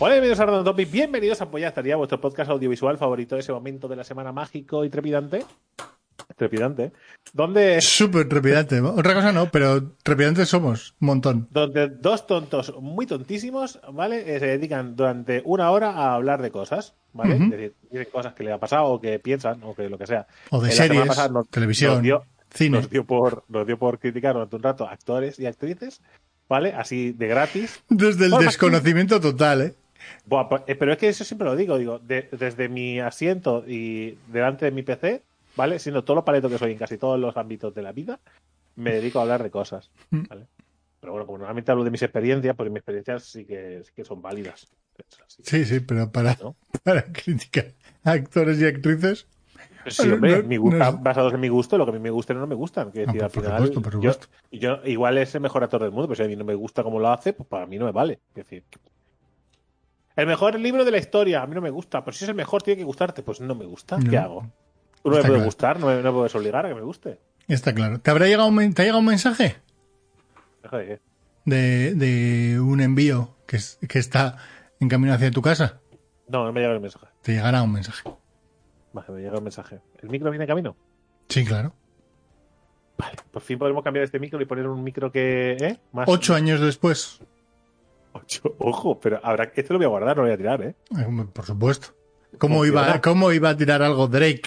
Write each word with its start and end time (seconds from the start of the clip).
Hola, 0.00 0.14
bienvenidos 0.14 0.38
a 0.40 0.46
Random 0.46 0.64
Topic, 0.64 0.90
bienvenidos 0.90 1.40
a 1.40 1.50
Polla 1.50 1.68
Estaría, 1.68 1.96
vuestro 1.96 2.20
podcast 2.20 2.50
audiovisual 2.50 2.98
favorito 2.98 3.34
de 3.34 3.40
ese 3.40 3.52
momento 3.52 3.88
de 3.88 3.96
la 3.96 4.04
semana 4.04 4.32
mágico 4.32 4.84
y 4.84 4.90
trepidante. 4.90 5.44
Trepidante. 6.36 6.92
Donde, 7.32 7.80
Súper 7.80 8.28
trepidante. 8.28 8.80
Otra 8.80 9.14
cosa 9.14 9.32
no, 9.32 9.50
pero 9.50 9.92
trepidantes 10.04 10.48
somos. 10.48 10.94
Un 11.00 11.06
montón. 11.06 11.48
donde 11.50 11.88
dos 11.88 12.26
tontos 12.28 12.72
muy 12.80 13.06
tontísimos, 13.06 13.80
¿vale? 13.92 14.36
Eh, 14.36 14.38
se 14.38 14.46
dedican 14.46 14.94
durante 14.94 15.42
una 15.44 15.70
hora 15.72 15.90
a 15.90 16.14
hablar 16.14 16.42
de 16.42 16.52
cosas, 16.52 16.94
¿vale? 17.12 17.34
Es 17.34 17.50
decir, 17.50 17.74
dicen 17.90 18.08
cosas 18.12 18.34
que 18.34 18.44
le 18.44 18.52
ha 18.52 18.58
pasado 18.58 18.84
o 18.84 19.00
que 19.00 19.18
piensan 19.18 19.60
o 19.64 19.74
que 19.74 19.88
lo 19.88 19.98
que 19.98 20.06
sea. 20.06 20.28
O 20.50 20.60
de 20.62 20.70
semana 20.70 21.12
series, 21.14 21.30
nos- 21.32 21.48
televisión, 21.48 21.94
nos 21.94 22.02
dio- 22.02 22.22
cine. 22.54 22.76
Nos 22.78 22.88
dio, 22.90 23.04
por, 23.04 23.42
nos 23.48 23.66
dio 23.66 23.76
por 23.78 23.98
criticar 23.98 24.34
durante 24.34 24.54
un 24.54 24.62
rato 24.62 24.88
actores 24.88 25.40
y 25.40 25.46
actrices, 25.46 26.00
¿vale? 26.48 26.72
Así 26.72 27.12
de 27.12 27.26
gratis. 27.26 27.82
Desde 27.88 28.26
el 28.26 28.32
desconocimiento 28.38 29.20
total, 29.20 29.62
¿eh? 29.62 29.74
Pa- 30.28 30.64
eh, 30.66 30.74
pero 30.74 30.92
es 30.92 30.98
que 30.98 31.08
eso 31.08 31.24
siempre 31.24 31.46
lo 31.46 31.56
digo, 31.56 31.78
digo, 31.78 31.98
de- 31.98 32.28
desde 32.32 32.68
mi 32.68 33.00
asiento 33.00 33.64
y 33.66 34.18
delante 34.28 34.64
de 34.66 34.70
mi 34.70 34.82
PC, 34.82 35.22
¿vale? 35.56 35.78
Siendo 35.78 36.04
todo 36.04 36.16
lo 36.16 36.24
paleto 36.24 36.48
que 36.48 36.58
soy 36.58 36.72
en 36.72 36.78
casi 36.78 36.98
todos 36.98 37.18
los 37.18 37.36
ámbitos 37.36 37.74
de 37.74 37.82
la 37.82 37.92
vida, 37.92 38.20
me 38.76 38.92
dedico 38.92 39.18
a 39.18 39.22
hablar 39.22 39.42
de 39.42 39.50
cosas, 39.50 39.90
Mm. 40.10 40.22
¿vale? 40.28 40.46
Pero 41.00 41.12
bueno, 41.12 41.26
como 41.26 41.38
normalmente 41.38 41.70
hablo 41.70 41.84
de 41.84 41.90
mis 41.90 42.02
experiencias, 42.02 42.56
pues 42.56 42.70
mis 42.70 42.78
experiencias 42.78 43.24
sí 43.24 43.44
que, 43.44 43.82
sí 43.84 43.92
que 43.94 44.04
son 44.04 44.20
válidas. 44.20 44.68
Así, 45.24 45.42
Sí, 45.44 45.64
sí, 45.64 45.80
pero 45.80 46.10
para, 46.10 46.36
¿no? 46.40 46.56
para 46.82 47.04
criticar 47.04 47.66
a 48.04 48.12
actores 48.12 48.60
y 48.60 48.66
actrices. 48.66 49.26
Sí, 49.86 50.08
No, 50.08 50.14
hombre, 50.14 50.42
no, 50.42 50.48
mi 50.48 50.58
basados 51.00 51.32
en 51.32 51.40
mi 51.40 51.48
gusto, 51.48 51.78
lo 51.78 51.84
que 51.86 51.90
a 51.90 51.94
mí 51.94 52.00
me 52.00 52.10
gusta 52.10 52.34
no 52.34 52.46
me 52.48 52.54
gustan. 52.56 52.90
Quiero 52.90 53.06
No, 53.06 53.12
decir, 53.12 53.22
al 53.24 53.30
por 53.30 53.42
final, 53.42 53.58
supuesto, 53.58 53.82
por 53.82 54.02
yo- 54.02 54.12
supuesto. 54.12 54.36
Yo, 54.50 54.80
igual 54.84 55.18
es 55.18 55.34
el 55.34 55.40
mejor 55.40 55.62
actor 55.62 55.80
del 55.82 55.92
mundo, 55.92 56.08
pero 56.08 56.16
si 56.16 56.22
a 56.24 56.26
mí 56.28 56.34
no 56.36 56.44
me 56.44 56.54
gusta 56.54 56.82
cómo 56.82 56.98
lo 56.98 57.08
hace, 57.10 57.32
pues 57.32 57.48
para 57.48 57.66
mí 57.66 57.78
no 57.78 57.84
me 57.86 57.92
vale. 57.92 58.14
Es 58.30 58.34
decir, 58.34 58.64
el 60.20 60.26
mejor 60.26 60.58
libro 60.58 60.84
de 60.84 60.90
la 60.90 60.98
historia, 60.98 61.42
a 61.42 61.46
mí 61.46 61.54
no 61.54 61.60
me 61.60 61.70
gusta. 61.70 62.04
Pero 62.04 62.16
si 62.16 62.24
es 62.24 62.28
el 62.28 62.34
mejor, 62.34 62.62
tiene 62.62 62.78
que 62.78 62.84
gustarte. 62.84 63.22
Pues 63.22 63.40
no 63.40 63.54
me 63.54 63.64
gusta. 63.64 63.98
¿Qué 63.98 64.18
hago? 64.18 64.42
No 65.04 65.12
me 65.12 65.20
claro. 65.20 65.44
gustar, 65.44 65.78
no 65.78 65.86
me, 65.86 66.02
no 66.02 66.12
puedes 66.12 66.34
obligar 66.34 66.66
a 66.66 66.68
que 66.68 66.74
me 66.74 66.82
guste. 66.82 67.18
Está 67.46 67.72
claro. 67.74 68.00
¿Te 68.00 68.10
habrá 68.10 68.26
llegado 68.26 68.48
un, 68.48 68.54
men- 68.56 68.74
¿te 68.74 68.82
ha 68.82 68.84
llegado 68.84 68.98
un 68.98 69.06
mensaje 69.06 69.56
de 70.62 70.68
qué. 70.70 71.00
de, 71.44 72.60
un 72.60 72.80
envío 72.80 73.36
que, 73.46 73.56
es- 73.56 73.78
que 73.88 73.98
está 73.98 74.36
en 74.80 74.88
camino 74.88 75.14
hacia 75.14 75.30
tu 75.30 75.40
casa? 75.40 75.80
No, 76.28 76.44
no 76.44 76.52
me 76.52 76.60
llega 76.60 76.74
el 76.74 76.80
mensaje. 76.80 77.06
Te 77.22 77.32
llegará 77.32 77.62
un 77.62 77.72
mensaje. 77.72 78.02
Vale, 78.92 79.08
me 79.12 79.20
llega 79.22 79.36
el 79.36 79.42
mensaje. 79.42 79.80
¿El 80.02 80.10
micro 80.10 80.30
viene 80.30 80.44
de 80.44 80.48
camino? 80.48 80.76
Sí, 81.28 81.44
claro. 81.44 81.72
Vale, 82.98 83.16
por 83.30 83.40
fin 83.42 83.58
podemos 83.58 83.84
cambiar 83.84 84.04
este 84.04 84.18
micro 84.18 84.40
y 84.42 84.44
poner 84.44 84.66
un 84.66 84.82
micro 84.82 85.12
que. 85.12 85.52
¿eh? 85.52 85.78
Más. 85.92 86.08
Ocho 86.08 86.34
años 86.34 86.60
después. 86.60 87.20
Ocho. 88.12 88.54
Ojo, 88.58 88.98
pero 89.00 89.20
habrá. 89.22 89.52
Este 89.54 89.72
lo 89.72 89.78
voy 89.78 89.86
a 89.86 89.88
guardar, 89.88 90.16
no 90.16 90.22
lo 90.22 90.28
voy 90.28 90.34
a 90.34 90.38
tirar, 90.38 90.62
¿eh? 90.62 90.74
Eh, 90.98 91.26
Por 91.32 91.44
supuesto. 91.44 91.88
¿Cómo 92.38 92.56
Funciona. 92.58 92.88
iba, 92.88 93.00
¿Cómo 93.00 93.32
iba 93.32 93.48
a 93.50 93.56
tirar 93.56 93.82
algo 93.82 94.06
Drake? 94.08 94.42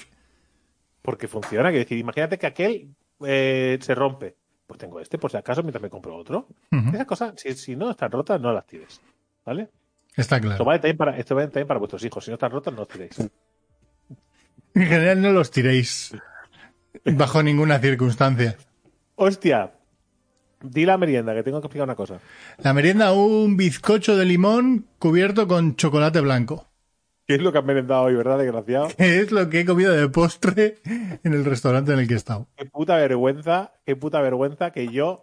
Porque 1.02 1.26
funciona. 1.28 1.70
Quiero 1.70 1.84
decir, 1.84 1.98
imagínate 1.98 2.38
que 2.38 2.46
aquel 2.46 2.94
eh, 3.24 3.78
se 3.80 3.94
rompe. 3.94 4.36
Pues 4.66 4.78
tengo 4.78 5.00
este, 5.00 5.18
por 5.18 5.30
si 5.30 5.36
acaso, 5.36 5.62
mientras 5.62 5.82
me 5.82 5.90
compro 5.90 6.16
otro. 6.16 6.46
Ujú. 6.70 6.90
Esas 6.94 7.06
cosas, 7.06 7.34
si, 7.36 7.52
si 7.54 7.76
no 7.76 7.90
están 7.90 8.10
rotas, 8.10 8.40
no 8.40 8.52
las 8.52 8.66
tires. 8.66 9.00
¿Vale? 9.44 9.68
Está 10.16 10.36
Esto 10.36 10.48
claro. 10.48 10.64
vale 10.64 10.78
también 10.78 10.96
para, 10.96 11.16
esto 11.18 11.34
vale 11.34 11.48
también 11.48 11.66
para 11.66 11.78
vuestros 11.78 12.04
hijos. 12.04 12.24
Si 12.24 12.30
no 12.30 12.34
están 12.34 12.52
rotas, 12.52 12.72
no 12.72 12.80
los 12.80 12.88
tiréis. 12.88 13.18
En 14.74 14.86
general 14.86 15.20
no 15.20 15.32
los 15.32 15.50
tiréis 15.50 16.14
bajo 17.04 17.42
ninguna 17.42 17.78
circunstancia. 17.78 18.56
Hostia. 19.16 19.72
Di 20.62 20.86
la 20.86 20.98
merienda, 20.98 21.34
que 21.34 21.42
tengo 21.42 21.60
que 21.60 21.66
explicar 21.66 21.84
una 21.84 21.96
cosa. 21.96 22.20
La 22.58 22.72
merienda, 22.72 23.12
un 23.12 23.56
bizcocho 23.56 24.16
de 24.16 24.24
limón 24.24 24.86
cubierto 24.98 25.48
con 25.48 25.76
chocolate 25.76 26.20
blanco. 26.20 26.66
¿Qué 27.26 27.36
es 27.36 27.42
lo 27.42 27.52
que 27.52 27.58
han 27.58 27.66
merendado 27.66 28.02
hoy, 28.02 28.14
verdad, 28.14 28.38
desgraciado? 28.38 28.88
Que 28.96 29.20
es 29.20 29.32
lo 29.32 29.48
que 29.48 29.60
he 29.60 29.64
comido 29.64 29.92
de 29.92 30.08
postre 30.08 30.78
en 30.84 31.32
el 31.32 31.44
restaurante 31.44 31.92
en 31.92 32.00
el 32.00 32.08
que 32.08 32.14
he 32.14 32.16
estado. 32.16 32.46
Qué 32.56 32.66
puta 32.66 32.96
vergüenza, 32.96 33.72
qué 33.86 33.96
puta 33.96 34.20
vergüenza 34.20 34.70
que 34.72 34.88
yo. 34.88 35.22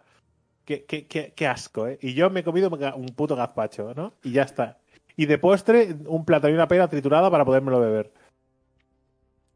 Qué, 0.65 0.85
qué, 0.85 1.07
qué, 1.07 1.33
qué 1.35 1.47
asco, 1.47 1.87
¿eh? 1.87 1.97
Y 2.01 2.13
yo 2.13 2.29
me 2.29 2.41
he 2.41 2.43
comido 2.43 2.69
un 2.69 3.07
puto 3.15 3.35
gazpacho, 3.35 3.93
¿no? 3.95 4.13
Y 4.23 4.31
ya 4.31 4.43
está. 4.43 4.77
Y 5.15 5.25
de 5.25 5.37
postre, 5.39 5.95
un 6.05 6.25
plátano 6.25 6.51
y 6.51 6.55
una 6.55 6.67
pera 6.67 6.87
triturada 6.87 7.31
para 7.31 7.43
podérmelo 7.43 7.79
beber. 7.79 8.13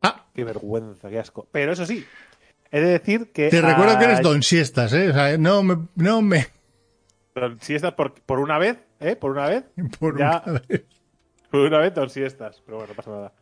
Ah, 0.02 0.26
Qué 0.34 0.44
vergüenza, 0.44 1.10
qué 1.10 1.20
asco. 1.20 1.48
Pero 1.52 1.72
eso 1.72 1.86
sí, 1.86 2.04
he 2.74 2.82
de 2.82 2.88
decir 2.88 3.32
que. 3.32 3.50
te 3.50 3.62
recuerdo 3.62 3.98
que 4.00 4.06
eres 4.06 4.22
don 4.22 4.44
siestas, 4.44 4.92
¿eh? 4.94 5.10
O 5.10 5.14
sea, 5.14 5.38
no 5.38 5.64
me... 5.64 5.78
No 5.96 6.22
me 6.22 6.48
Don 7.36 7.60
siestas 7.62 7.94
por, 7.94 8.14
por 8.14 8.40
una 8.40 8.58
vez, 8.58 8.78
¿eh? 9.00 9.16
Por 9.16 9.32
una 9.32 9.48
vez. 9.48 9.64
por 10.00 10.20
Ya. 10.20 10.44
una 10.46 10.62
vez. 10.68 10.84
Por 11.50 11.62
una 11.62 11.78
vez 11.80 11.94
don 11.94 12.10
siestas. 12.10 12.62
Pero 12.66 12.78
bueno, 12.78 12.92
no 12.92 12.96
pasa 12.98 13.12
nada. 13.12 13.34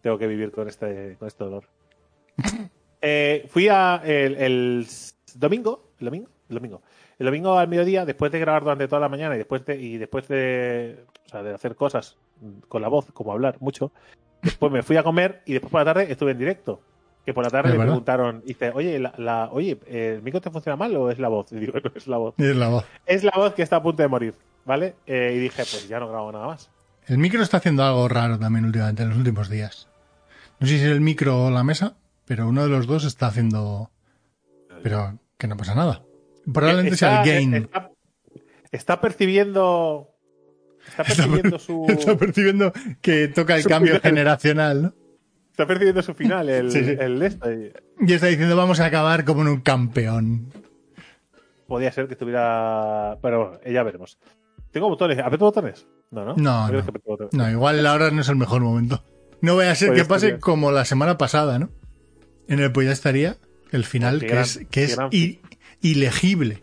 Tengo 0.00 0.18
que 0.18 0.26
vivir 0.26 0.50
con 0.50 0.68
este, 0.68 1.16
con 1.18 1.28
este 1.28 1.44
dolor. 1.44 1.64
Eh, 3.00 3.46
fui 3.48 3.68
a 3.68 4.02
el, 4.04 4.34
el 4.34 4.86
domingo. 5.36 5.92
¿El 6.00 6.06
domingo? 6.06 6.28
El 6.48 6.54
domingo. 6.56 6.82
El 7.16 7.26
domingo 7.26 7.56
al 7.56 7.68
mediodía, 7.68 8.04
después 8.04 8.32
de 8.32 8.40
grabar 8.40 8.62
durante 8.64 8.88
toda 8.88 9.00
la 9.00 9.08
mañana 9.08 9.36
y 9.36 9.38
después 9.38 9.64
de, 9.64 9.76
y 9.76 9.98
después 9.98 10.26
de, 10.26 11.04
o 11.26 11.28
sea, 11.28 11.44
de 11.44 11.54
hacer 11.54 11.76
cosas 11.76 12.16
con 12.66 12.82
la 12.82 12.88
voz, 12.88 13.06
como 13.12 13.30
hablar 13.32 13.56
mucho, 13.60 13.92
después 14.42 14.72
me 14.72 14.82
fui 14.82 14.96
a 14.96 15.04
comer 15.04 15.42
y 15.46 15.52
después 15.52 15.70
por 15.70 15.80
la 15.80 15.84
tarde 15.94 16.10
estuve 16.10 16.32
en 16.32 16.38
directo. 16.38 16.80
Que 17.28 17.34
por 17.34 17.44
la 17.44 17.50
tarde 17.50 17.76
me 17.76 17.84
preguntaron, 17.84 18.42
dice, 18.42 18.70
oye, 18.74 18.98
la, 18.98 19.12
la- 19.18 19.50
oye, 19.52 19.78
¿el 19.86 20.22
micro 20.22 20.40
te 20.40 20.50
funciona 20.50 20.76
mal 20.76 20.96
o 20.96 21.10
es 21.10 21.18
la 21.18 21.28
voz? 21.28 21.52
Y 21.52 21.56
digo, 21.56 21.74
no, 21.84 21.90
es 21.94 22.06
la 22.06 22.16
voz. 22.16 22.34
Es 22.38 22.56
la 22.56 22.68
voz. 22.68 22.84
Es 23.04 23.22
la 23.22 23.32
voz 23.36 23.52
que 23.52 23.60
está 23.60 23.76
a 23.76 23.82
punto 23.82 24.02
de 24.02 24.08
morir, 24.08 24.34
¿vale? 24.64 24.94
Eh, 25.06 25.34
y 25.36 25.38
dije, 25.38 25.56
pues 25.58 25.86
ya 25.88 26.00
no 26.00 26.08
grabo 26.08 26.32
nada 26.32 26.46
más. 26.46 26.70
El 27.06 27.18
micro 27.18 27.42
está 27.42 27.58
haciendo 27.58 27.84
algo 27.84 28.08
raro 28.08 28.38
también 28.38 28.64
últimamente, 28.64 29.02
en 29.02 29.10
los 29.10 29.18
últimos 29.18 29.50
días. 29.50 29.88
No 30.58 30.66
sé 30.66 30.78
si 30.78 30.84
es 30.86 30.90
el 30.90 31.02
micro 31.02 31.44
o 31.44 31.50
la 31.50 31.62
mesa, 31.64 31.98
pero 32.24 32.48
uno 32.48 32.62
de 32.62 32.70
los 32.70 32.86
dos 32.86 33.04
está 33.04 33.26
haciendo... 33.26 33.90
Pero 34.82 35.18
que 35.36 35.48
no 35.48 35.58
pasa 35.58 35.74
nada. 35.74 36.02
Probablemente 36.50 36.96
sea 36.96 37.20
el 37.22 37.28
gain. 37.28 37.54
Está, 37.56 37.90
está 38.72 39.00
percibiendo. 39.02 40.08
Está 40.88 41.02
Está 41.02 41.24
per- 41.24 41.26
percibiendo 41.42 41.58
su. 41.58 41.84
Está 41.90 42.16
percibiendo 42.16 42.72
que 43.02 43.28
toca 43.28 43.54
el 43.56 43.64
cambio 43.66 43.96
final. 43.96 44.00
generacional, 44.00 44.82
¿no? 44.82 44.94
Está 45.58 45.66
percibiendo 45.66 46.02
su 46.02 46.14
final, 46.14 46.48
el, 46.48 46.70
Sí, 46.70 46.84
sí. 46.84 46.96
el 47.00 47.18
de 47.18 47.26
esto. 47.26 47.48
Y 48.00 48.12
está 48.12 48.28
diciendo, 48.28 48.54
vamos 48.56 48.78
a 48.78 48.86
acabar 48.86 49.24
como 49.24 49.42
en 49.42 49.48
un 49.48 49.60
campeón. 49.60 50.52
Podía 51.66 51.90
ser 51.90 52.06
que 52.06 52.12
estuviera. 52.12 53.18
Pero 53.20 53.48
bueno, 53.48 53.60
ya 53.66 53.82
veremos. 53.82 54.20
Tengo 54.70 54.88
botones. 54.88 55.18
¿Aprieto 55.18 55.46
botones? 55.46 55.88
No, 56.12 56.24
no. 56.24 56.36
No, 56.36 56.70
no. 56.70 56.84
que? 56.86 57.36
No, 57.36 57.50
igual 57.50 57.84
ahora 57.88 58.12
no 58.12 58.20
es 58.20 58.28
el 58.28 58.36
mejor 58.36 58.60
momento. 58.60 59.02
No 59.40 59.54
voy 59.54 59.66
a 59.66 59.74
ser 59.74 59.88
Pues 59.88 60.02
que 60.02 60.08
pase 60.08 60.26
estaría. 60.26 60.40
como 60.40 60.70
la 60.70 60.84
semana 60.84 61.18
pasada, 61.18 61.58
¿no? 61.58 61.70
En 62.46 62.60
el 62.60 62.70
pues 62.70 62.86
ya 62.86 62.92
estaría 62.92 63.36
el 63.72 63.84
final, 63.84 64.18
Oh, 64.18 64.20
qué 64.20 64.26
que 64.26 64.32
gran- 64.32 64.44
es, 64.44 64.60
que 64.70 64.84
es 64.84 64.96
ilegible. 65.80 66.62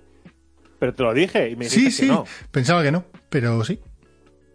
Pero 0.79 0.94
te 0.94 1.03
lo 1.03 1.13
dije 1.13 1.50
y 1.50 1.57
me 1.57 1.66
Sí, 1.67 1.81
dijiste 1.81 2.03
sí, 2.03 2.07
que 2.07 2.13
no. 2.13 2.23
pensaba 2.51 2.81
que 2.81 2.94
no, 2.94 3.03
pero 3.30 3.62
sí. 3.65 3.81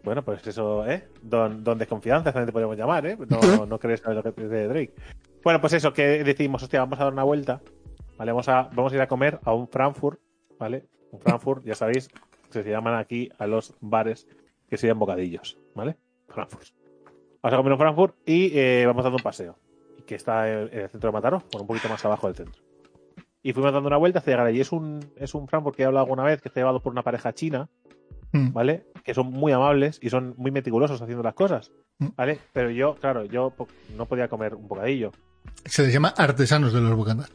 Bueno, 0.02 0.22
pues 0.24 0.46
eso, 0.46 0.86
¿eh? 0.86 1.08
Don, 1.22 1.62
don 1.62 1.78
Desconfianza 1.78 2.32
también 2.32 2.46
te 2.46 2.52
podemos 2.52 2.76
llamar, 2.76 3.06
¿eh? 3.06 3.18
No, 3.28 3.66
no 3.66 3.78
crees 3.78 4.00
saber 4.00 4.24
lo 4.24 4.34
que 4.34 4.42
es 4.42 4.50
de 4.50 4.68
Drake. 4.68 4.94
Bueno, 5.42 5.60
pues 5.60 5.72
eso, 5.72 5.92
que 5.92 6.24
decidimos, 6.24 6.62
hostia, 6.62 6.80
vamos 6.80 6.98
a 7.00 7.04
dar 7.04 7.12
una 7.12 7.24
vuelta. 7.24 7.60
¿Vale? 8.16 8.32
Vamos 8.32 8.48
a, 8.48 8.68
vamos 8.74 8.92
a 8.92 8.96
ir 8.96 9.00
a 9.00 9.08
comer 9.08 9.40
a 9.44 9.54
un 9.54 9.66
Frankfurt, 9.66 10.20
¿vale? 10.58 10.84
Un 11.10 11.20
Frankfurt, 11.20 11.64
ya 11.64 11.74
sabéis, 11.74 12.10
se 12.50 12.62
llaman 12.62 12.94
aquí 12.96 13.30
a 13.38 13.46
los 13.46 13.74
bares 13.80 14.26
que 14.68 14.76
sirven 14.76 14.98
bocadillos, 14.98 15.58
¿vale? 15.74 15.96
Frankfurt. 16.28 16.68
Vamos 17.42 17.54
a 17.54 17.56
comer 17.56 17.72
un 17.72 17.78
Frankfurt 17.78 18.16
y 18.26 18.58
eh, 18.58 18.84
vamos 18.86 19.04
dando 19.04 19.16
un 19.16 19.22
paseo. 19.22 19.56
Que 20.06 20.16
está 20.16 20.50
en, 20.50 20.68
en 20.70 20.80
el 20.80 20.88
centro 20.90 21.08
de 21.08 21.12
Mataró, 21.12 21.38
bueno, 21.50 21.62
un 21.62 21.66
poquito 21.66 21.88
más 21.88 22.04
abajo 22.04 22.26
del 22.26 22.36
centro. 22.36 22.62
Y 23.42 23.54
fuimos 23.54 23.72
dando 23.72 23.86
una 23.86 23.96
vuelta 23.96 24.18
hasta 24.18 24.30
llegar 24.30 24.46
allí. 24.46 24.60
Es 24.60 24.72
un, 24.72 25.00
es 25.16 25.34
un 25.34 25.48
Frankfurt 25.48 25.76
que 25.76 25.82
he 25.82 25.86
hablado 25.86 26.04
alguna 26.04 26.24
vez, 26.24 26.42
que 26.42 26.48
está 26.48 26.60
llevado 26.60 26.82
por 26.82 26.92
una 26.92 27.02
pareja 27.02 27.32
china, 27.32 27.70
Mm. 28.32 28.52
¿vale? 28.52 28.84
Que 29.04 29.14
son 29.14 29.26
muy 29.30 29.52
amables 29.52 29.98
y 30.02 30.10
son 30.10 30.34
muy 30.36 30.50
meticulosos 30.50 31.00
haciendo 31.02 31.22
las 31.22 31.34
cosas, 31.34 31.72
Mm. 31.98 32.08
¿vale? 32.16 32.38
Pero 32.52 32.70
yo, 32.70 32.94
claro, 32.96 33.24
yo 33.24 33.52
no 33.96 34.06
podía 34.06 34.28
comer 34.28 34.54
un 34.54 34.68
bocadillo. 34.68 35.10
Se 35.64 35.82
les 35.82 35.92
llama 35.92 36.08
artesanos 36.16 36.72
de 36.72 36.80
los 36.80 36.94
bocatas. 36.94 37.30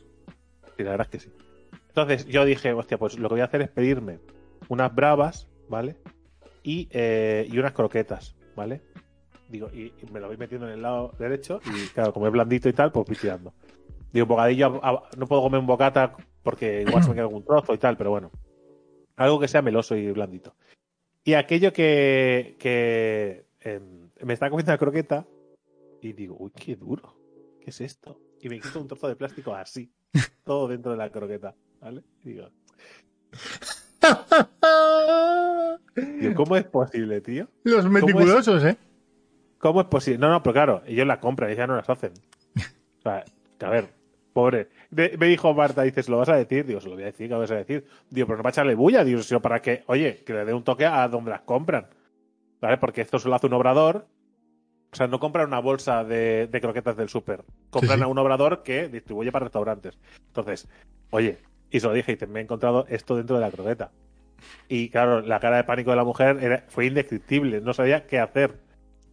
Y 0.78 0.84
la 0.84 0.92
verdad 0.92 1.08
es 1.08 1.12
que 1.12 1.20
sí. 1.30 1.34
Entonces 1.90 2.26
yo 2.28 2.44
dije, 2.46 2.74
hostia, 2.74 2.98
pues 2.98 3.18
lo 3.20 3.30
que 3.30 3.36
voy 3.36 3.42
a 3.42 3.46
hacer 3.46 3.62
es 3.62 3.70
pedirme 3.70 4.20
unas 4.70 4.94
bravas, 4.94 5.48
¿vale? 5.70 5.98
Y, 6.64 6.88
eh, 6.92 7.48
y 7.50 7.58
unas 7.60 7.74
croquetas, 7.74 8.36
¿vale? 8.56 8.82
Digo, 9.50 9.70
y, 9.74 9.94
y 10.02 10.12
me 10.12 10.20
lo 10.20 10.28
voy 10.28 10.38
metiendo 10.38 10.68
en 10.68 10.74
el 10.74 10.82
lado 10.82 11.14
derecho 11.20 11.62
y 11.66 11.88
claro, 11.90 12.12
como 12.12 12.26
es 12.26 12.34
blandito 12.34 12.68
y 12.68 12.74
tal, 12.74 12.92
pues 12.92 13.06
voy 13.08 13.16
tirando. 13.16 13.54
Digo, 14.12 14.26
bocadillo, 14.26 14.80
a- 14.84 14.90
a- 14.90 15.04
no 15.18 15.28
puedo 15.28 15.42
comer 15.44 15.60
un 15.60 15.68
bocata 15.68 16.16
porque 16.42 16.82
igual 16.88 17.04
se 17.04 17.10
me 17.10 17.16
queda 17.16 17.26
algún 17.26 17.46
trozo 17.46 17.74
y 17.74 17.78
tal, 17.78 17.96
pero 17.98 18.10
bueno. 18.10 18.32
Algo 19.18 19.40
que 19.40 19.48
sea 19.48 19.62
meloso 19.62 19.96
y 19.96 20.12
blandito. 20.12 20.56
Y 21.28 21.34
aquello 21.34 21.74
que, 21.74 22.56
que 22.60 23.48
em, 23.60 24.12
me 24.22 24.34
está 24.34 24.52
comiendo 24.52 24.72
la 24.72 24.78
croqueta 24.78 25.26
y 26.00 26.14
digo, 26.14 26.38
uy, 26.40 26.52
qué 26.56 26.76
duro. 26.76 27.16
¿Qué 27.60 27.72
es 27.72 27.82
esto? 27.82 28.22
Y 28.40 28.48
me 28.48 28.60
quito 28.60 28.80
un 28.80 28.88
trozo 28.88 29.08
de 29.08 29.16
plástico 29.16 29.56
así, 29.56 29.92
todo 30.46 30.68
dentro 30.68 30.92
de 30.92 30.98
la 30.98 31.10
croqueta, 31.10 31.56
¿vale? 31.82 32.04
Y 32.24 32.30
digo, 32.30 32.52
digo, 35.96 36.36
¿cómo 36.36 36.58
es 36.58 36.66
posible, 36.66 37.22
tío? 37.22 37.48
Los 37.64 37.90
meticulosos, 37.90 38.64
¿eh? 38.64 38.78
¿Cómo 39.58 39.82
es 39.82 39.88
posible? 39.88 40.20
No, 40.20 40.30
no, 40.30 40.44
pero 40.44 40.54
claro, 40.54 40.84
ellos 40.86 41.08
la 41.08 41.20
compran, 41.20 41.50
ellos 41.50 41.58
ya 41.58 41.68
no 41.68 41.76
las 41.76 41.90
hacen. 41.90 42.14
O 43.00 43.08
sea, 43.08 43.24
que 43.60 43.66
a 43.66 43.70
ver, 43.70 43.90
pobre. 44.36 44.68
De- 44.92 45.16
me 45.18 45.28
dijo 45.28 45.54
Marta, 45.54 45.82
dices, 45.84 46.10
¿lo 46.10 46.18
vas 46.18 46.28
a 46.30 46.36
decir? 46.36 46.66
Digo, 46.66 46.82
se 46.82 46.90
lo 46.90 46.96
voy 46.96 47.04
a 47.04 47.08
decir, 47.08 47.30
¿qué 47.30 47.34
vas 47.36 47.50
a 47.52 47.56
decir? 47.56 47.86
Digo, 48.10 48.28
pero 48.28 48.38
no 48.38 48.44
para 48.44 48.52
echarle 48.52 48.76
bulla, 48.76 49.04
digo, 49.06 49.22
sino 49.24 49.42
para 49.42 49.62
que, 49.62 49.84
oye, 49.88 50.24
que 50.26 50.34
le 50.34 50.44
dé 50.44 50.54
un 50.54 50.64
toque 50.64 50.86
a 50.86 51.08
donde 51.08 51.32
las 51.32 51.42
compran. 51.42 51.88
¿Vale? 52.60 52.78
Porque 52.78 53.00
esto 53.02 53.18
solo 53.18 53.36
hace 53.36 53.48
un 53.48 53.54
obrador. 53.54 54.08
O 54.92 54.96
sea, 54.96 55.08
no 55.08 55.20
compran 55.20 55.48
una 55.48 55.60
bolsa 55.60 56.04
de, 56.04 56.48
de 56.48 56.62
croquetas 56.62 56.98
del 56.98 57.08
súper. 57.10 57.44
Compran 57.70 57.94
Sí, 57.94 57.98
sí. 58.00 58.04
a 58.04 58.08
un 58.08 58.18
obrador 58.18 58.62
que 58.64 58.90
distribuye 58.90 59.32
para 59.32 59.46
restaurantes. 59.46 59.98
Entonces, 60.28 60.68
oye, 61.12 61.38
y 61.72 61.80
se 61.80 61.88
lo 61.88 61.94
dije, 61.94 62.12
dice, 62.14 62.28
me 62.28 62.40
he 62.40 62.44
encontrado 62.44 62.86
esto 62.90 63.16
dentro 63.16 63.38
de 63.38 63.42
la 63.42 63.52
croqueta. 63.52 63.92
Y 64.68 64.90
claro, 64.90 65.22
la 65.22 65.40
cara 65.40 65.58
de 65.58 65.64
pánico 65.64 65.92
de 65.92 65.96
la 65.98 66.04
mujer 66.04 66.38
era- 66.42 66.64
fue 66.68 66.86
indescriptible, 66.88 67.62
no 67.62 67.74
sabía 67.74 68.06
qué 68.06 68.20
hacer. 68.20 68.60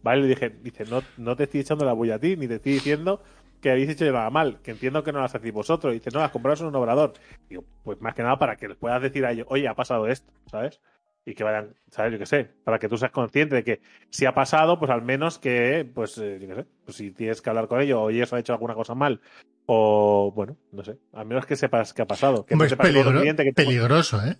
¿Vale? 0.03 0.21
Le 0.23 0.27
dije, 0.27 0.49
dice, 0.61 0.83
no, 0.85 1.01
no 1.17 1.35
te 1.37 1.43
estoy 1.45 1.61
echando 1.61 1.85
la 1.85 1.93
bulla 1.93 2.15
a 2.15 2.19
ti, 2.19 2.35
ni 2.35 2.47
te 2.47 2.55
estoy 2.55 2.73
diciendo 2.73 3.21
que 3.63 3.71
habéis 3.71 3.89
hecho 3.89 4.05
nada 4.11 4.29
mal, 4.29 4.59
que 4.61 4.69
entiendo 4.71 5.03
que 5.03 5.11
no 5.11 5.21
las 5.21 5.33
hacéis 5.33 5.53
vosotros. 5.53 5.93
Dice, 5.93 6.11
no, 6.13 6.19
las 6.19 6.29
compraros 6.31 6.61
en 6.61 6.67
un 6.67 6.75
obrador. 6.75 7.13
Digo, 7.49 7.63
pues 7.83 7.99
más 8.01 8.13
que 8.13 8.21
nada 8.21 8.37
para 8.37 8.57
que 8.57 8.67
les 8.67 8.77
puedas 8.77 9.01
decir 9.01 9.25
a 9.25 9.31
ellos, 9.31 9.47
oye, 9.49 9.67
ha 9.67 9.73
pasado 9.73 10.07
esto, 10.07 10.31
¿sabes? 10.51 10.79
Y 11.25 11.33
que 11.33 11.43
vayan, 11.45 11.73
¿sabes? 11.89 12.11
Yo 12.11 12.19
qué 12.19 12.25
sé, 12.25 12.49
para 12.65 12.77
que 12.77 12.89
tú 12.89 12.97
seas 12.97 13.11
consciente 13.11 13.55
de 13.55 13.63
que 13.63 13.81
si 14.09 14.25
ha 14.25 14.33
pasado, 14.35 14.77
pues 14.77 14.91
al 14.91 15.01
menos 15.01 15.39
que, 15.39 15.89
pues, 15.95 16.17
eh, 16.17 16.37
yo 16.41 16.47
qué 16.49 16.55
sé, 16.55 16.65
pues 16.83 16.97
si 16.97 17.11
tienes 17.11 17.41
que 17.41 17.49
hablar 17.49 17.67
con 17.69 17.79
ellos 17.81 17.97
o 17.99 18.09
ellos 18.09 18.31
han 18.33 18.39
hecho 18.39 18.51
alguna 18.53 18.73
cosa 18.75 18.93
mal, 18.93 19.21
o 19.65 20.33
bueno, 20.35 20.57
no 20.73 20.83
sé, 20.83 20.97
al 21.13 21.25
menos 21.25 21.45
que 21.45 21.55
sepas 21.55 21.93
qué 21.93 22.01
ha 22.01 22.07
pasado. 22.07 22.45
Que 22.45 22.55
no 22.57 22.67
sepas 22.67 22.87
que 22.87 22.93
peligro- 22.93 23.21
que 23.21 23.33
te- 23.33 23.53
peligroso, 23.53 24.21
¿eh? 24.25 24.35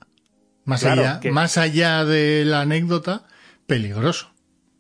Más, 0.66 0.82
Claro, 0.82 1.02
allá, 1.02 1.20
que- 1.22 1.32
más 1.32 1.58
allá 1.58 2.04
de 2.04 2.44
la 2.46 2.62
anécdota, 2.62 3.26
peligroso. 3.66 4.34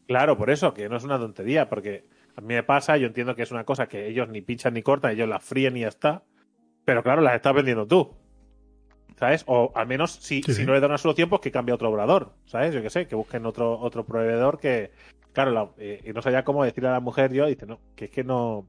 Claro, 0.05 0.37
por 0.37 0.49
eso, 0.49 0.73
que 0.73 0.89
no 0.89 0.97
es 0.97 1.05
una 1.05 1.17
tontería, 1.17 1.69
porque 1.69 2.03
a 2.35 2.41
mí 2.41 2.47
me 2.53 2.63
pasa, 2.63 2.97
yo 2.97 3.07
entiendo 3.07 3.35
que 3.35 3.43
es 3.43 3.51
una 3.51 3.63
cosa 3.63 3.87
que 3.87 4.07
ellos 4.07 4.27
ni 4.29 4.41
pinchan 4.41 4.73
ni 4.73 4.81
cortan, 4.81 5.11
ellos 5.11 5.29
la 5.29 5.39
fríen 5.39 5.77
y 5.77 5.81
ya 5.81 5.87
está. 5.89 6.23
Pero 6.85 7.03
claro, 7.03 7.21
las 7.21 7.35
estás 7.35 7.53
vendiendo 7.53 7.87
tú. 7.87 8.15
¿Sabes? 9.17 9.43
O 9.47 9.71
al 9.75 9.87
menos 9.87 10.11
si, 10.13 10.41
Sí, 10.41 10.43
si 10.43 10.53
sí. 10.61 10.65
no 10.65 10.73
le 10.73 10.79
dan 10.79 10.89
una 10.91 10.97
solución, 10.97 11.29
pues 11.29 11.41
que 11.41 11.51
cambie 11.51 11.73
otro 11.73 11.89
obrador. 11.89 12.33
¿Sabes? 12.45 12.73
Yo 12.73 12.81
qué 12.81 12.89
sé, 12.89 13.07
que 13.07 13.15
busquen 13.15 13.45
otro, 13.45 13.79
otro 13.79 14.03
proveedor 14.05 14.59
que. 14.59 14.91
Claro, 15.33 15.51
la- 15.51 15.69
eh, 15.77 16.01
y 16.03 16.11
no 16.13 16.21
sabía 16.21 16.43
cómo 16.43 16.63
decirle 16.63 16.89
a 16.89 16.93
la 16.93 16.99
mujer 16.99 17.31
yo, 17.31 17.45
dice, 17.45 17.65
no, 17.65 17.79
que 17.95 18.05
es 18.05 18.11
que 18.11 18.23
no. 18.23 18.67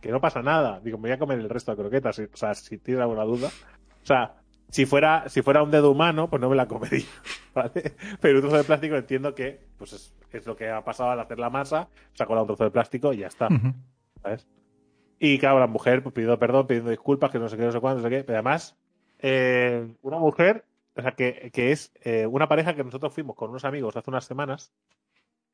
Que 0.00 0.10
no 0.10 0.20
pasa 0.20 0.42
nada. 0.42 0.80
Digo, 0.80 0.98
me 0.98 1.08
voy 1.08 1.12
a 1.12 1.18
comer 1.18 1.38
el 1.38 1.48
resto 1.48 1.70
de 1.72 1.76
croquetas. 1.82 2.18
O 2.18 2.36
sea, 2.36 2.54
si 2.54 2.78
tienes 2.78 3.02
alguna 3.02 3.22
duda. 3.24 3.48
O 3.48 4.06
sea, 4.06 4.34
si 4.72 4.86
fuera, 4.86 5.28
si 5.28 5.42
fuera 5.42 5.62
un 5.62 5.70
dedo 5.70 5.90
humano, 5.90 6.30
pues 6.30 6.40
no 6.40 6.48
me 6.48 6.56
la 6.56 6.66
comería. 6.66 7.04
¿Vale? 7.54 7.94
Pero 8.20 8.36
un 8.36 8.40
trozo 8.40 8.56
de 8.56 8.64
plástico 8.64 8.96
entiendo 8.96 9.34
que, 9.34 9.60
pues 9.76 9.92
es, 9.92 10.14
es 10.32 10.46
lo 10.46 10.56
que 10.56 10.70
ha 10.70 10.82
pasado 10.82 11.10
al 11.10 11.20
hacer 11.20 11.38
la 11.38 11.50
masa, 11.50 11.90
se 12.14 12.22
ha 12.22 12.26
colado 12.26 12.44
un 12.44 12.48
trozo 12.48 12.64
de 12.64 12.70
plástico 12.70 13.12
y 13.12 13.18
ya 13.18 13.26
está. 13.26 13.48
¿sabes? 14.22 14.48
Y 15.18 15.38
claro, 15.38 15.60
la 15.60 15.66
mujer 15.66 16.02
pues, 16.02 16.14
pidiendo 16.14 16.38
perdón, 16.38 16.66
pidiendo 16.66 16.88
disculpas, 16.88 17.30
que 17.30 17.38
no 17.38 17.50
sé 17.50 17.58
qué, 17.58 17.64
no 17.64 17.72
sé 17.72 17.80
cuándo, 17.80 18.00
no 18.00 18.08
sé 18.08 18.16
qué. 18.16 18.24
Pero 18.24 18.38
además, 18.38 18.78
eh, 19.18 19.94
una 20.00 20.18
mujer, 20.18 20.64
o 20.96 21.02
sea, 21.02 21.12
que, 21.12 21.50
que 21.52 21.70
es 21.70 21.92
eh, 22.00 22.26
una 22.26 22.48
pareja 22.48 22.74
que 22.74 22.82
nosotros 22.82 23.12
fuimos 23.12 23.36
con 23.36 23.50
unos 23.50 23.66
amigos 23.66 23.94
hace 23.94 24.08
unas 24.08 24.24
semanas 24.24 24.72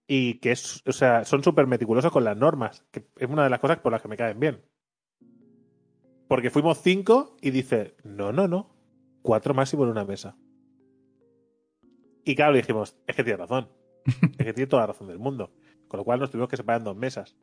y 0.07 0.35
que 0.35 0.53
es, 0.53 0.81
o 0.87 0.93
sea, 0.93 1.25
son 1.25 1.43
súper 1.43 1.67
meticulosos 1.67 2.13
con 2.13 2.23
las 2.23 2.37
normas, 2.37 2.85
que 2.93 3.09
es 3.17 3.29
una 3.29 3.43
de 3.43 3.51
las 3.51 3.59
cosas 3.59 3.79
por 3.79 3.91
las 3.91 4.01
que 4.01 4.09
me 4.09 4.17
caen 4.17 4.39
bien. 4.39 4.63
Porque 6.29 6.51
fuimos 6.51 6.81
cinco 6.81 7.37
y 7.41 7.51
dice, 7.51 7.97
no, 8.05 8.31
no, 8.31 8.47
no, 8.47 8.78
cuatro 9.29 9.53
máximo 9.53 9.85
en 9.85 9.91
una 9.91 10.07
mesa. 10.07 10.35
Y 12.25 12.35
claro, 12.35 12.53
le 12.53 12.59
dijimos, 12.61 12.97
es 13.07 13.15
que 13.15 13.23
tiene 13.23 13.37
razón, 13.37 13.69
es 14.07 14.47
que 14.47 14.55
tiene 14.55 14.67
toda 14.67 14.83
la 14.83 14.87
razón 14.87 15.07
del 15.09 15.19
mundo. 15.19 15.53
Con 15.87 15.99
lo 15.99 16.05
cual 16.05 16.19
nos 16.19 16.31
tuvimos 16.31 16.49
que 16.49 16.57
separar 16.57 16.81
en 16.81 16.85
dos 16.87 16.97
mesas. 16.97 17.37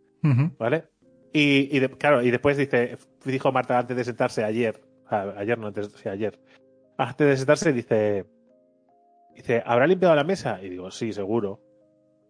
¿Vale? 0.57 0.85
Y, 1.31 1.69
y 1.75 1.79
de- 1.79 1.89
claro, 1.89 2.23
y 2.23 2.31
después 2.31 2.57
dice, 2.57 2.97
dijo 3.23 3.51
Marta 3.51 3.77
antes 3.77 3.95
de 3.97 4.03
sentarse 4.03 4.43
ayer, 4.43 4.81
a- 5.07 5.35
ayer 5.37 5.59
no, 5.59 5.67
antes, 5.67 5.91
sí, 5.91 6.09
ayer, 6.09 6.39
antes 6.97 7.27
de 7.27 7.37
sentarse 7.37 7.71
dice, 7.71 8.25
dice, 9.35 9.61
¿habrá 9.63 9.85
limpiado 9.85 10.15
la 10.15 10.23
mesa? 10.23 10.59
Y 10.63 10.69
digo, 10.69 10.89
sí, 10.89 11.13
seguro. 11.13 11.61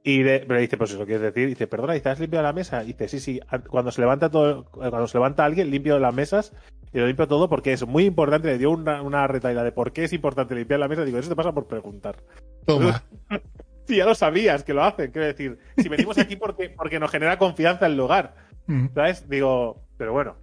Y 0.08 0.22
de, 0.22 0.46
pero 0.48 0.60
dice, 0.60 0.78
pues 0.78 0.92
eso 0.92 1.04
quieres 1.04 1.24
decir, 1.24 1.48
dice, 1.48 1.66
perdona, 1.66 1.94
dice, 1.94 2.10
¿has 2.10 2.20
limpiado 2.20 2.44
la 2.44 2.54
mesa? 2.54 2.84
Y 2.84 2.94
dice, 2.94 3.08
sí, 3.08 3.20
sí, 3.20 3.40
cuando 3.68 3.92
se 3.92 4.02
levanta 4.02 4.30
todo, 4.30 4.66
cuando 4.66 5.08
se 5.08 5.18
levanta 5.18 5.44
alguien, 5.44 5.72
limpio 5.72 5.98
las 5.98 6.14
mesas 6.14 6.54
y 6.94 7.00
lo 7.00 7.08
limpio 7.08 7.28
todo 7.28 7.50
porque 7.50 7.74
es 7.74 7.88
muy 7.88 8.06
importante, 8.06 8.50
le 8.50 8.60
dio 8.60 8.70
una, 8.70 9.02
una 9.02 9.26
retaila 9.26 9.64
de 9.64 9.72
por 9.72 9.94
qué 9.94 10.04
es 10.04 10.14
importante 10.14 10.54
limpiar 10.54 10.80
la 10.80 10.88
mesa, 10.88 11.06
digo, 11.06 11.18
eso 11.18 11.30
te 11.30 11.36
pasa 11.36 11.54
por 11.54 11.66
preguntar. 11.68 12.18
Toma. 12.66 13.04
Sí, 13.88 13.98
ya 13.98 14.06
lo 14.06 14.16
sabías 14.16 14.64
que 14.64 14.74
lo 14.74 14.84
hacen, 14.84 15.12
quiero 15.12 15.28
decir, 15.28 15.60
si 15.78 15.90
venimos 15.90 16.18
aquí 16.18 16.36
porque, 16.36 16.72
porque 16.72 17.00
nos 17.00 17.12
genera 17.12 17.38
confianza 17.38 17.86
el 17.86 17.96
lugar. 17.96 18.34
Ujú. 18.68 18.90
¿Sabes? 18.96 19.30
Digo, 19.30 19.84
pero 19.96 20.12
bueno. 20.12 20.38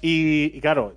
Y, 0.00 0.56
y 0.56 0.60
claro, 0.62 0.96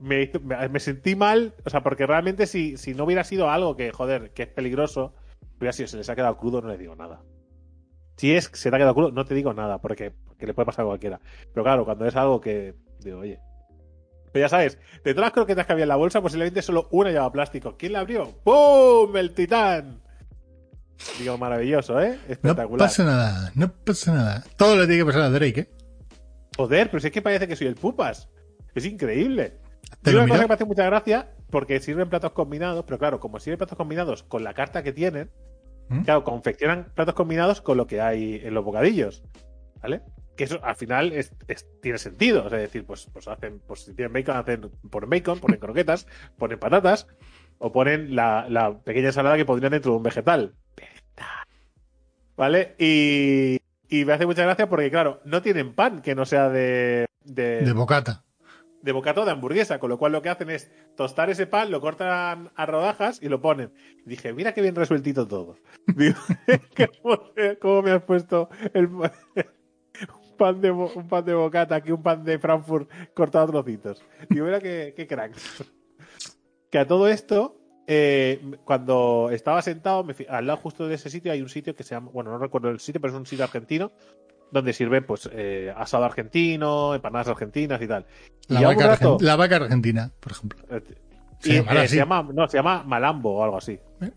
me, 0.00 0.28
me, 0.42 0.68
me 0.68 0.80
sentí 0.80 1.14
mal, 1.14 1.54
o 1.64 1.70
sea, 1.70 1.84
porque 1.84 2.04
realmente 2.04 2.48
si, 2.48 2.76
si 2.76 2.94
no 2.94 3.04
hubiera 3.04 3.22
sido 3.22 3.48
algo 3.48 3.76
que, 3.76 3.92
joder, 3.92 4.30
que 4.30 4.42
es 4.42 4.48
peligroso, 4.48 5.14
hubiera 5.62 5.72
sido, 5.72 5.88
se 5.88 5.96
les 5.96 6.08
ha 6.08 6.14
quedado 6.14 6.36
crudo, 6.36 6.60
no 6.60 6.68
les 6.68 6.78
digo 6.78 6.94
nada. 6.96 7.22
Si 8.16 8.34
es 8.34 8.48
que 8.48 8.56
se 8.56 8.70
te 8.70 8.76
ha 8.76 8.78
quedado 8.78 8.94
crudo, 8.94 9.10
no 9.12 9.24
te 9.24 9.34
digo 9.34 9.52
nada, 9.52 9.78
porque, 9.80 10.10
porque 10.10 10.46
le 10.46 10.54
puede 10.54 10.66
pasar 10.66 10.84
a 10.84 10.88
cualquiera. 10.88 11.20
Pero 11.52 11.64
claro, 11.64 11.84
cuando 11.84 12.06
es 12.06 12.14
algo 12.16 12.40
que, 12.40 12.74
digo, 13.00 13.20
oye. 13.20 13.40
Pero 14.32 14.44
ya 14.46 14.48
sabes, 14.48 14.78
de 15.04 15.12
todas 15.14 15.26
las 15.26 15.32
croquetas 15.32 15.66
que 15.66 15.72
había 15.72 15.84
en 15.84 15.88
la 15.88 15.96
bolsa, 15.96 16.22
posiblemente 16.22 16.62
solo 16.62 16.88
una 16.90 17.10
llevaba 17.10 17.32
plástico. 17.32 17.76
¿Quién 17.76 17.92
la 17.92 18.00
abrió? 18.00 18.30
¡Pum! 18.44 19.16
¡El 19.16 19.32
titán! 19.32 20.00
Digo, 21.18 21.36
maravilloso, 21.36 22.00
¿eh? 22.00 22.18
No 22.26 22.32
Espectacular. 22.32 22.88
pasa 22.88 23.04
nada, 23.04 23.52
no 23.54 23.72
pasa 23.72 24.14
nada. 24.14 24.44
Todo 24.56 24.76
le 24.76 24.86
tiene 24.86 25.00
que 25.02 25.06
pasar 25.06 25.22
a 25.22 25.30
Drake, 25.30 25.60
¿eh? 25.60 25.70
Joder, 26.56 26.90
pero 26.90 27.00
si 27.00 27.08
es 27.08 27.12
que 27.12 27.22
parece 27.22 27.48
que 27.48 27.56
soy 27.56 27.66
el 27.66 27.74
pupas. 27.74 28.28
Es 28.74 28.86
increíble. 28.86 29.58
¿Te 30.02 30.12
Y 30.12 30.14
una 30.14 30.28
cosa 30.28 30.42
que 30.42 30.48
me 30.48 30.54
hace 30.54 30.64
mucha 30.64 30.84
gracia, 30.84 31.32
porque 31.50 31.80
sirven 31.80 32.08
platos 32.08 32.32
combinados, 32.32 32.84
pero 32.84 32.98
claro, 32.98 33.20
como 33.20 33.38
sirven 33.38 33.58
platos 33.58 33.76
combinados 33.76 34.22
con 34.22 34.44
la 34.44 34.54
carta 34.54 34.82
que 34.82 34.92
tienen, 34.92 35.30
¿Mm? 35.92 36.02
claro, 36.04 36.24
confeccionan 36.24 36.86
platos 36.94 37.14
combinados 37.14 37.60
con 37.60 37.76
lo 37.76 37.86
que 37.86 38.00
hay 38.00 38.40
en 38.42 38.54
los 38.54 38.64
bocadillos. 38.64 39.22
¿Vale? 39.82 40.02
Que 40.36 40.44
eso 40.44 40.58
al 40.64 40.76
final 40.76 41.12
es- 41.12 41.32
es- 41.48 41.66
tiene 41.82 41.98
sentido. 41.98 42.44
O 42.44 42.48
sea, 42.48 42.58
es 42.58 42.64
decir, 42.64 42.84
pues, 42.86 43.08
pues 43.12 43.28
hacen, 43.28 43.60
pues 43.66 43.80
si 43.84 43.94
tienen 43.94 44.12
bacon, 44.12 44.36
hacen, 44.36 44.70
ponen 44.90 45.10
bacon, 45.10 45.38
ponen 45.40 45.60
croquetas, 45.60 46.06
ponen 46.38 46.58
patatas, 46.58 47.06
o 47.58 47.70
ponen 47.72 48.14
la, 48.16 48.46
la 48.48 48.78
pequeña 48.78 49.08
ensalada 49.08 49.36
que 49.36 49.44
pondrían 49.44 49.72
dentro 49.72 49.92
de 49.92 49.96
un 49.98 50.02
vegetal. 50.02 50.54
¿Vale? 52.36 52.74
Y, 52.78 53.58
y 53.88 54.04
me 54.04 54.12
hace 54.14 54.26
mucha 54.26 54.42
gracia 54.42 54.68
porque, 54.68 54.90
claro, 54.90 55.20
no 55.24 55.42
tienen 55.42 55.74
pan 55.74 56.00
que 56.02 56.14
no 56.14 56.24
sea 56.24 56.48
de, 56.48 57.06
de, 57.24 57.60
De 57.62 57.72
bocata. 57.72 58.24
De 58.82 58.92
bocata 58.92 59.22
o 59.22 59.24
de 59.24 59.30
hamburguesa, 59.30 59.78
con 59.78 59.90
lo 59.90 59.98
cual 59.98 60.12
lo 60.12 60.22
que 60.22 60.28
hacen 60.28 60.50
es 60.50 60.70
tostar 60.96 61.30
ese 61.30 61.46
pan, 61.46 61.70
lo 61.70 61.80
cortan 61.80 62.50
a 62.54 62.66
rodajas 62.66 63.20
y 63.22 63.28
lo 63.28 63.40
ponen. 63.40 63.72
Dije, 64.04 64.32
mira 64.32 64.52
qué 64.52 64.60
bien 64.60 64.74
resueltito 64.74 65.26
todo. 65.26 65.56
Digo, 65.86 66.18
¿cómo, 67.60 67.82
me 67.82 67.92
has 67.92 68.02
puesto 68.02 68.48
el, 68.74 68.86
un 68.86 69.10
pan 70.36 70.60
de, 70.60 70.70
un 70.70 71.08
pan 71.08 71.24
de 71.24 71.34
bocata 71.34 71.76
aquí, 71.76 71.92
un 71.92 72.02
pan 72.02 72.24
de 72.24 72.38
Frankfurt 72.38 72.90
cortado 73.14 73.44
a 73.44 73.48
trocitos? 73.48 74.04
Digo, 74.28 74.46
mira 74.46 74.60
qué, 74.60 74.92
qué 74.96 75.06
crack. 75.06 75.32
Que 76.70 76.78
a 76.78 76.86
todo 76.86 77.06
esto, 77.06 77.60
eh, 77.86 78.40
cuando 78.64 79.28
estaba 79.30 79.60
sentado, 79.60 80.04
me 80.04 80.14
al 80.30 80.46
lado 80.46 80.58
justo 80.58 80.88
de 80.88 80.94
ese 80.94 81.10
sitio 81.10 81.30
hay 81.30 81.42
un 81.42 81.50
sitio 81.50 81.76
que 81.76 81.82
se 81.82 81.94
llama, 81.94 82.10
bueno, 82.10 82.30
no 82.30 82.38
recuerdo 82.38 82.70
el 82.70 82.80
sitio, 82.80 82.98
pero 82.98 83.12
es 83.12 83.18
un 83.18 83.26
sitio 83.26 83.44
argentino 83.44 83.92
donde 84.52 84.72
sirven 84.72 85.04
pues 85.04 85.28
eh, 85.32 85.72
asado 85.76 86.04
argentino, 86.04 86.94
empanadas 86.94 87.28
argentinas 87.28 87.82
y 87.82 87.88
tal. 87.88 88.06
Y 88.48 88.54
La 88.54 88.60
vaca, 88.68 88.86
rato- 88.88 89.16
argen- 89.18 89.22
la 89.22 89.36
vaca 89.36 89.56
argentina, 89.56 90.10
por 90.20 90.32
ejemplo. 90.32 90.64
eh, 90.70 90.82
Se 91.40 91.54
y, 91.54 91.56
eh, 91.56 91.88
se 91.88 91.96
llama, 91.96 92.22
no, 92.32 92.46
se 92.46 92.58
llama 92.58 92.84
Malambo 92.84 93.38
o 93.38 93.42
algo 93.44 93.56
así. 93.56 93.72
Eh. 94.00 94.10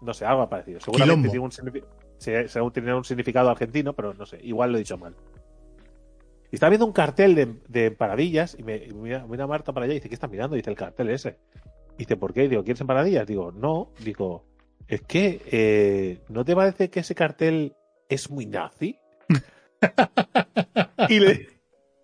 No 0.00 0.12
sé, 0.14 0.24
algo 0.24 0.48
parecido. 0.48 0.80
Seguramente 0.80 1.28
tiene 1.28 1.44
un, 1.44 1.52
se- 1.52 2.48
tiene 2.72 2.94
un 2.94 3.04
significado 3.04 3.50
argentino, 3.50 3.92
pero 3.92 4.14
no 4.14 4.26
sé, 4.26 4.40
igual 4.42 4.72
lo 4.72 4.78
he 4.78 4.80
dicho 4.80 4.98
mal. 4.98 5.14
Y 6.50 6.56
estaba 6.56 6.70
viendo 6.70 6.86
un 6.86 6.92
cartel 6.92 7.34
de, 7.34 7.54
de 7.68 7.86
empanadillas 7.86 8.56
y 8.58 8.62
me 8.62 8.76
y 8.76 8.92
mira, 8.92 9.24
mira 9.28 9.46
Marta 9.46 9.72
para 9.72 9.84
allá 9.84 9.94
y 9.94 9.96
dice, 9.98 10.08
¿qué 10.08 10.14
está 10.14 10.26
mirando? 10.28 10.56
Y 10.56 10.58
dice 10.60 10.70
el 10.70 10.76
cartel 10.76 11.08
ese. 11.10 11.38
Dice, 11.96 12.16
¿por 12.16 12.32
qué? 12.34 12.48
Digo, 12.48 12.64
¿quieres 12.64 12.80
empanadillas? 12.80 13.26
Digo, 13.26 13.52
no. 13.52 13.90
Digo, 14.04 14.44
es 14.88 15.02
que, 15.02 15.40
eh, 15.50 16.20
¿no 16.28 16.44
te 16.44 16.54
parece 16.56 16.90
que 16.90 17.00
ese 17.00 17.14
cartel 17.14 17.74
es 18.08 18.30
muy 18.30 18.46
nazi? 18.46 18.98
Y 21.08 21.20
le, 21.20 21.48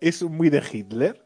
es 0.01 0.21
muy 0.23 0.49
de 0.49 0.61
Hitler. 0.71 1.25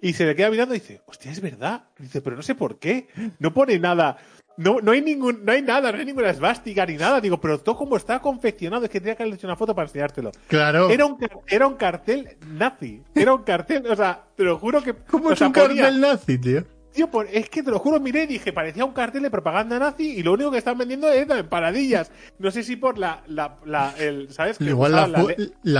Y 0.00 0.12
se 0.12 0.26
le 0.26 0.36
queda 0.36 0.50
mirando 0.50 0.74
y 0.74 0.78
dice, 0.80 1.00
hostia, 1.06 1.32
es 1.32 1.40
verdad. 1.40 1.84
Dice, 1.98 2.20
pero 2.20 2.36
no 2.36 2.42
sé 2.42 2.54
por 2.54 2.78
qué. 2.78 3.08
No 3.38 3.52
pone 3.54 3.78
nada. 3.78 4.18
No, 4.58 4.80
no 4.80 4.92
hay 4.92 5.02
ningún, 5.02 5.44
no 5.44 5.52
hay 5.52 5.60
nada, 5.62 5.90
no 5.92 5.98
hay 5.98 6.04
ninguna 6.04 6.30
esvástica 6.30 6.84
ni 6.86 6.96
nada. 6.96 7.20
Digo, 7.20 7.40
pero 7.40 7.58
todo 7.58 7.76
como 7.76 7.96
está 7.96 8.20
confeccionado, 8.20 8.84
es 8.84 8.90
que 8.90 9.00
tenía 9.00 9.14
que 9.16 9.22
haberle 9.22 9.36
hecho 9.36 9.46
una 9.46 9.56
foto 9.56 9.74
para 9.74 9.86
enseñártelo. 9.86 10.32
Claro. 10.48 10.90
Era 10.90 11.06
un, 11.06 11.18
era 11.48 11.66
un 11.66 11.74
cartel 11.74 12.36
nazi. 12.46 13.02
Era 13.14 13.34
un 13.34 13.42
cartel, 13.42 13.86
o 13.86 13.96
sea, 13.96 14.24
te 14.36 14.44
lo 14.44 14.58
juro 14.58 14.82
que. 14.82 14.94
¿Cómo 14.94 15.30
es 15.32 15.38
sea, 15.38 15.48
un 15.48 15.52
ponía- 15.52 15.82
cartel 15.84 16.00
nazi, 16.00 16.38
tío? 16.38 16.64
Tío, 16.96 17.10
por- 17.10 17.28
es 17.30 17.50
que 17.50 17.62
te 17.62 17.70
lo 17.70 17.78
juro, 17.78 18.00
miré 18.00 18.22
y 18.24 18.26
dije, 18.26 18.54
parecía 18.54 18.84
un 18.86 18.92
cartel 18.94 19.22
de 19.22 19.30
propaganda 19.30 19.78
nazi 19.78 20.18
y 20.18 20.22
lo 20.22 20.32
único 20.32 20.50
que 20.50 20.56
están 20.58 20.78
vendiendo 20.78 21.08
es 21.12 21.28
empanadillas. 21.28 22.10
No 22.38 22.50
sé 22.50 22.62
si 22.62 22.76
por 22.76 22.96
la, 22.96 23.22
la, 23.26 23.58
la 23.66 23.94
el, 23.98 24.32
¿sabes? 24.32 24.58
Igual 24.60 24.92
la, 24.92 25.06
fu- 25.06 25.28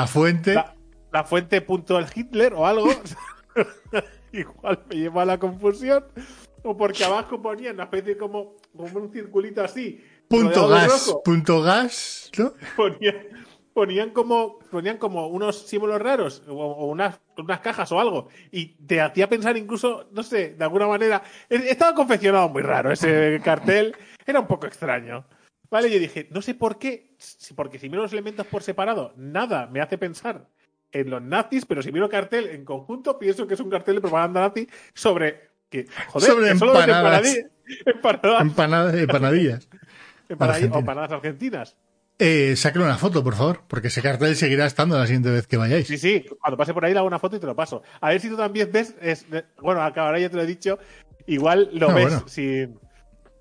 fuente. 0.06 0.54
la, 1.11 1.25
fuente 1.25 1.62
punto 1.62 1.99
el 1.99 2.04
Hitler 2.14 2.52
o 2.52 2.66
algo. 2.66 2.88
Igual 4.32 4.85
me 4.90 4.96
lleva 4.96 5.23
a 5.23 5.25
la 5.25 5.38
confusión. 5.38 6.04
O 6.62 6.76
porque 6.76 7.04
abajo 7.04 7.40
ponían 7.40 7.76
una 7.76 7.85
especie 7.85 8.16
como, 8.18 8.56
como 8.76 8.99
un 9.00 9.11
circulito 9.12 9.62
así. 9.62 10.02
punto 10.28 10.68
gas. 10.68 11.14
Punto 11.25 11.62
gas, 11.62 12.30
¿no? 12.37 12.52
Ponían, 12.76 13.16
ponían 13.76 14.09
como 14.11 14.59
ponían 14.71 14.97
como 14.97 15.26
unos 15.28 15.66
símbolos 15.68 16.00
raros 16.00 16.42
o, 16.49 16.54
o 16.54 16.87
unas, 16.87 17.21
unas 17.37 17.61
cajas 17.61 17.92
o 17.92 18.00
algo. 18.00 18.28
Y 18.50 18.68
te 18.87 19.02
hacía 19.02 19.28
pensar 19.28 19.54
incluso, 19.59 20.09
no 20.12 20.23
sé, 20.23 20.54
de 20.54 20.64
alguna 20.64 20.87
manera. 20.88 21.23
e- 21.50 21.68
Estaba 21.71 21.95
confeccionado 21.95 22.49
muy 22.49 22.62
raro 22.62 22.90
ese 22.90 23.38
cartel. 23.45 23.95
Era 24.26 24.40
un 24.40 24.47
poco 24.47 24.66
extraño. 24.66 25.26
Vale, 25.71 25.90
yo 25.92 25.99
dije, 25.99 26.26
no 26.30 26.40
sé 26.40 26.54
por 26.54 26.78
qué, 26.78 27.14
porque 27.54 27.78
si 27.78 27.90
miro 27.90 28.00
los 28.00 28.12
elementos 28.14 28.47
por 28.47 28.62
separado, 28.62 29.12
nada 29.18 29.66
me 29.66 29.83
hace 29.83 29.99
pensar 29.99 30.49
en 30.90 31.11
los 31.11 31.21
nazis, 31.21 31.66
pero 31.66 31.83
si 31.83 31.92
miro 31.92 32.06
el 32.06 32.11
cartel 32.11 32.47
en 32.49 32.64
conjunto, 32.64 33.18
pienso 33.18 33.47
que 33.47 33.54
es 33.54 33.61
un 33.61 33.68
cartel 33.68 33.97
de 33.97 34.00
propaganda 34.00 34.40
nazi 34.40 34.66
sobre 34.95 35.50
que, 35.68 35.85
joder, 36.09 36.30
Sobre 36.30 36.52
que 36.52 36.59
solo 36.59 36.80
empanadas. 36.80 37.23
empanadillas- 37.26 37.50
empanadas, 37.87 38.40
Empanadas, 38.42 38.95
empanadillas. 38.95 39.68
empanadillas- 40.30 40.40
Argentina. 40.49 40.76
o 40.76 40.78
empanadas 40.78 41.12
argentinas. 41.12 41.76
Eh, 42.18 42.56
sáquenle 42.56 42.87
una 42.87 42.96
foto, 42.96 43.23
por 43.23 43.35
favor, 43.35 43.61
porque 43.68 43.88
ese 43.88 44.00
cartel 44.00 44.35
seguirá 44.37 44.64
estando 44.64 44.99
la 44.99 45.06
siguiente 45.06 45.30
vez 45.30 45.46
que 45.46 45.58
vayáis. 45.58 45.87
Sí, 45.87 45.99
sí, 45.99 46.25
cuando 46.40 46.56
pase 46.56 46.73
por 46.73 46.85
ahí 46.85 46.92
le 46.92 46.99
hago 46.99 47.06
una 47.08 47.18
foto 47.18 47.37
y 47.37 47.40
te 47.40 47.46
lo 47.46 47.54
paso. 47.54 47.82
A 48.00 48.08
ver 48.08 48.20
si 48.20 48.30
tú 48.30 48.37
también 48.38 48.70
ves, 48.73 48.94
es, 49.02 49.26
bueno, 49.61 49.82
acá 49.82 50.06
ahora 50.06 50.18
ya 50.18 50.30
te 50.30 50.37
lo 50.37 50.42
he 50.42 50.46
dicho, 50.46 50.78
igual 51.26 51.68
lo 51.73 51.90
Ah, 51.90 51.94
ves 51.94 52.04
bueno. 52.06 52.25
sin... 52.28 52.78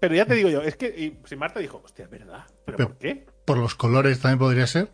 Pero 0.02 0.14
ya 0.14 0.26
te 0.26 0.36
digo 0.36 0.50
yo, 0.50 0.62
es 0.62 0.76
que 0.76 0.88
y, 0.88 1.18
si 1.26 1.36
Marta 1.38 1.60
dijo, 1.62 1.82
hostia, 1.86 2.04
es 2.06 2.12
verdad, 2.12 2.44
¿pero 2.66 2.78
Pero- 2.78 2.90
por 2.90 2.98
qué? 2.98 3.26
Por 3.46 3.58
los 3.58 3.76
colores 3.76 4.20
también 4.20 4.40
podría 4.40 4.68
ser. 4.68 4.90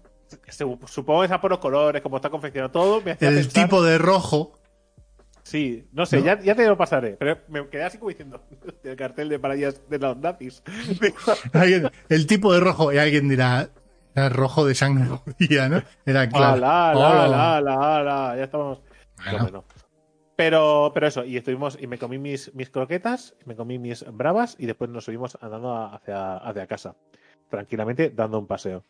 Se- 0.48 0.66
Supongo 0.86 1.22
que 1.22 1.26
es 1.26 1.32
a 1.32 1.42
por 1.42 1.50
los 1.52 1.60
colores, 1.60 2.02
como 2.04 2.18
está 2.18 2.30
confeccionado 2.30 2.72
todo, 2.72 3.02
me 3.02 3.12
El 3.12 3.18
pensar- 3.18 3.64
tipo 3.66 3.82
de 3.84 3.98
rojo. 3.98 4.54
Sí, 5.52 5.86
no 5.92 6.06
sé, 6.06 6.20
¿No? 6.20 6.26
Ya, 6.28 6.40
ya 6.40 6.56
te 6.56 6.66
lo 6.66 6.78
pasaré, 6.78 7.18
pero 7.20 7.40
me 7.50 7.68
quedé 7.68 7.84
así 7.84 7.98
como 7.98 8.08
diciendo, 8.08 8.42
el 8.86 8.96
cartel 8.96 9.28
de 9.28 9.38
paradillas 9.38 9.82
de 9.90 10.00
los 10.00 10.16
nazis. 10.16 10.64
El 12.08 12.26
tipo 12.26 12.54
de 12.54 12.62
rojo. 12.62 12.94
Y 12.94 12.98
alguien 12.98 13.28
dirá, 13.28 13.68
era 14.16 14.30
rojo 14.30 14.66
de 14.66 14.76
sangre 14.76 15.08
judía, 15.10 15.68
¿no? 15.68 15.84
Era 16.06 16.30
claro. 16.30 16.54
Ala, 16.54 16.94
Oh. 16.96 17.04
ala, 17.04 17.58
ala, 17.58 17.98
ala, 17.98 18.38
ya 18.38 18.46
estamos. 18.46 18.82
Bueno. 19.18 19.38
No, 19.40 19.44
bueno. 19.44 19.66
Pero, 20.38 20.92
pero 20.94 21.08
eso, 21.08 21.26
y 21.26 21.36
estuvimos, 21.36 21.78
y 21.82 21.86
me 21.86 21.98
comí 21.98 22.18
mis, 22.18 22.56
mis 22.56 22.70
croquetas, 22.70 23.36
me 23.44 23.58
comí 23.58 23.78
mis 23.78 24.06
bravas, 24.10 24.56
y 24.58 24.68
después 24.68 24.90
nos 24.90 25.04
subimos 25.04 25.38
andando 25.42 25.76
hacia, 25.94 26.38
hacia 26.38 26.66
casa, 26.66 26.96
tranquilamente 27.50 28.10
dando 28.10 28.40
un 28.40 28.48
paseo. 28.48 28.86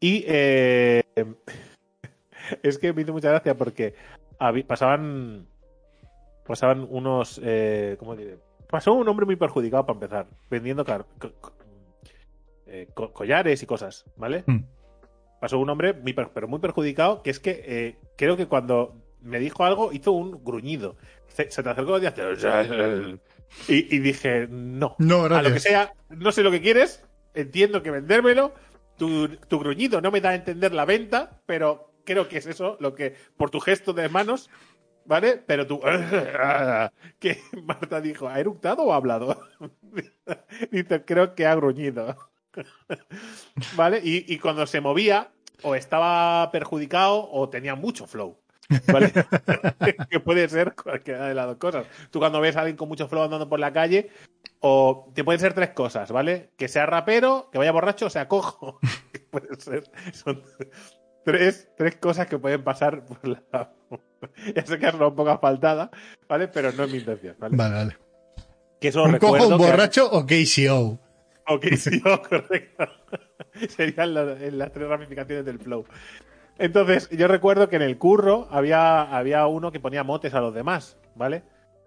Y 0.00 0.24
eh, 0.26 1.02
es 2.62 2.78
que 2.78 2.94
me 2.94 3.02
hizo 3.02 3.12
mucha 3.12 3.28
gracia 3.28 3.54
porque 3.58 3.94
pasaban 4.66 5.51
pasaban 6.46 6.86
unos 6.90 7.40
eh, 7.42 7.96
¿cómo 7.98 8.16
diré? 8.16 8.38
Pasó 8.70 8.94
un 8.94 9.06
hombre 9.08 9.26
muy 9.26 9.36
perjudicado 9.36 9.84
para 9.84 9.96
empezar, 9.96 10.26
vendiendo 10.50 10.84
car- 10.84 11.04
co- 11.18 11.32
co- 11.40 11.52
eh, 12.66 12.88
co- 12.94 13.12
collares 13.12 13.62
y 13.62 13.66
cosas, 13.66 14.04
¿vale? 14.16 14.44
Mm. 14.46 14.58
pasó 15.40 15.58
un 15.58 15.68
hombre 15.70 15.92
muy 15.92 16.12
per- 16.12 16.30
pero 16.32 16.48
muy 16.48 16.58
perjudicado 16.60 17.22
que 17.22 17.30
es 17.30 17.40
que 17.40 17.62
eh, 17.66 17.96
creo 18.16 18.36
que 18.36 18.46
cuando 18.46 18.94
me 19.20 19.38
dijo 19.40 19.64
algo 19.64 19.92
hizo 19.92 20.12
un 20.12 20.42
gruñido 20.44 20.96
se, 21.28 21.50
se 21.50 21.62
te 21.62 21.68
acercó 21.68 21.98
y 21.98 22.06
hacía 22.06 22.24
y, 23.68 23.94
y 23.94 23.98
dije 23.98 24.46
no 24.50 24.94
No, 24.98 25.24
a 25.24 25.28
lo 25.28 25.28
que 25.28 25.40
gracias. 25.50 25.62
sea 25.62 25.92
no 26.10 26.32
sé 26.32 26.42
lo 26.42 26.50
que 26.50 26.60
quieres 26.62 27.04
entiendo 27.34 27.82
que 27.82 27.90
vendérmelo 27.90 28.52
tu, 28.96 29.28
tu 29.28 29.58
gruñido 29.58 30.00
no 30.00 30.10
me 30.10 30.20
da 30.20 30.30
a 30.30 30.34
entender 30.34 30.72
la 30.72 30.84
venta 30.84 31.40
pero 31.46 31.92
creo 32.04 32.28
que 32.28 32.38
es 32.38 32.46
eso 32.46 32.76
lo 32.80 32.94
que 32.94 33.14
por 33.36 33.50
tu 33.50 33.60
gesto 33.60 33.92
de 33.92 34.08
manos 34.08 34.48
¿Vale? 35.04 35.42
Pero 35.46 35.66
tú. 35.66 35.80
que 37.18 37.38
Marta 37.64 38.00
dijo, 38.00 38.28
¿ha 38.28 38.38
eructado 38.40 38.84
o 38.84 38.92
ha 38.92 38.96
hablado? 38.96 39.40
Dice, 40.70 41.04
creo 41.04 41.34
que 41.34 41.46
ha 41.46 41.54
gruñido. 41.54 42.16
¿Vale? 43.76 44.00
Y, 44.02 44.32
y 44.32 44.38
cuando 44.38 44.66
se 44.66 44.80
movía, 44.80 45.30
o 45.62 45.74
estaba 45.74 46.50
perjudicado 46.50 47.28
o 47.30 47.48
tenía 47.48 47.74
mucho 47.74 48.06
flow. 48.06 48.38
¿Vale? 48.90 49.12
que 50.08 50.20
puede 50.20 50.48
ser 50.48 50.74
cualquiera 50.74 51.28
de 51.28 51.34
las 51.34 51.46
dos 51.46 51.56
cosas. 51.56 51.86
Tú 52.10 52.18
cuando 52.18 52.40
ves 52.40 52.56
a 52.56 52.60
alguien 52.60 52.76
con 52.76 52.88
mucho 52.88 53.08
flow 53.08 53.24
andando 53.24 53.48
por 53.48 53.60
la 53.60 53.72
calle, 53.72 54.10
o 54.60 55.10
te 55.14 55.24
pueden 55.24 55.40
ser 55.40 55.54
tres 55.54 55.70
cosas, 55.70 56.10
¿vale? 56.10 56.50
Que 56.56 56.68
sea 56.68 56.86
rapero, 56.86 57.50
que 57.50 57.58
vaya 57.58 57.72
borracho 57.72 58.06
o 58.06 58.10
sea 58.10 58.28
cojo. 58.28 58.78
Puede 59.30 59.60
ser. 59.60 59.90
Son 60.12 60.42
tres, 61.24 61.70
tres 61.76 61.96
cosas 61.96 62.26
que 62.26 62.38
pueden 62.38 62.64
pasar 62.64 63.04
por 63.04 63.26
la. 63.26 63.72
ya 64.54 64.64
sé 64.66 64.78
que 64.78 64.86
es 64.86 64.94
un 64.94 65.00
poco 65.14 65.30
asfaltada, 65.30 65.90
¿vale? 66.28 66.48
Pero 66.48 66.72
no 66.72 66.84
es 66.84 66.92
mi 66.92 66.98
intención, 66.98 67.36
¿vale? 67.38 67.56
Vale, 67.56 67.74
vale. 67.74 67.96
Que 68.80 68.88
eso 68.88 69.04
¿Un 69.04 69.18
cojo, 69.18 69.48
un 69.48 69.58
que- 69.58 69.64
borracho 69.66 70.10
o 70.10 70.26
KCO? 70.26 70.98
Ok, 71.48 71.66
sí, 71.76 72.00
no, 72.04 72.20
correcto. 72.28 72.84
Serían 73.68 74.14
las 74.14 74.72
tres 74.72 74.88
ramificaciones 74.88 75.44
del 75.44 75.58
flow. 75.58 75.84
Entonces, 76.58 77.08
yo 77.10 77.28
recuerdo 77.28 77.68
que 77.68 77.76
en 77.76 77.82
el 77.82 77.98
curro 77.98 78.46
había, 78.50 79.02
había 79.02 79.46
uno 79.46 79.72
que 79.72 79.80
ponía 79.80 80.04
motes 80.04 80.34
a 80.34 80.40
los 80.40 80.54
demás, 80.54 80.96
¿vale? 81.14 81.42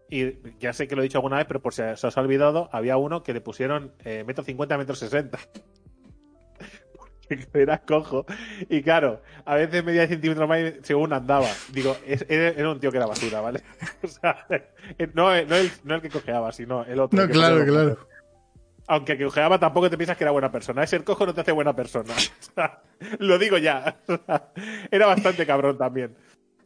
Y 0.10 0.34
ya 0.60 0.74
sé 0.74 0.88
que 0.88 0.96
lo 0.96 1.02
he 1.02 1.04
dicho 1.04 1.18
alguna 1.18 1.38
vez, 1.38 1.46
pero 1.48 1.62
por 1.62 1.74
si 1.74 1.82
se 1.96 2.08
os 2.08 2.18
ha 2.18 2.22
olvidado, 2.22 2.70
había 2.72 2.98
uno 2.98 3.24
que 3.24 3.34
le 3.34 3.42
pusieron 3.42 3.94
eh, 4.04 4.24
metro 4.26 4.44
cincuenta, 4.44 4.78
metro 4.78 4.96
sesenta. 4.96 5.40
Era 7.54 7.80
cojo. 7.80 8.26
Y 8.70 8.82
claro, 8.82 9.22
a 9.46 9.56
veces 9.56 9.84
medía 9.84 10.02
10 10.02 10.10
centímetros 10.12 10.48
más 10.48 10.60
según 10.84 11.14
andaba. 11.14 11.48
Digo, 11.72 11.96
es- 12.06 12.26
era, 12.30 12.70
un 12.70 12.80
tío 12.80 12.92
que 12.92 12.98
era 12.98 13.06
basura, 13.08 13.42
¿vale? 13.42 13.62
O 14.04 14.08
sea, 14.08 14.46
no, 15.14 15.30
no, 15.46 15.56
el, 15.56 15.72
no 15.84 15.96
el 15.96 16.02
que 16.02 16.10
cojeaba, 16.10 16.52
sino 16.52 16.84
el 16.86 17.00
otro. 17.00 17.20
No, 17.26 17.32
claro, 17.32 17.66
claro. 17.66 18.08
aunque 18.88 19.14
el 19.14 19.18
que 19.18 19.26
cojeaba 19.26 19.60
tampoco 19.60 19.90
te 19.90 19.98
piensas 19.98 20.18
que 20.18 20.24
era 20.24 20.32
buena 20.32 20.52
persona. 20.52 20.84
Ese 20.84 21.04
cojo 21.04 21.26
no 21.26 21.34
te 21.34 21.42
hace 21.42 21.52
buena 21.52 21.76
persona. 21.76 22.14
O 22.44 22.52
sea, 22.56 22.82
lo 23.20 23.38
digo 23.38 23.58
ya. 23.58 23.98
O 24.08 24.18
sea, 24.26 24.52
era 24.92 25.06
bastante 25.08 25.46
cabrón 25.46 25.78
también. 25.78 26.16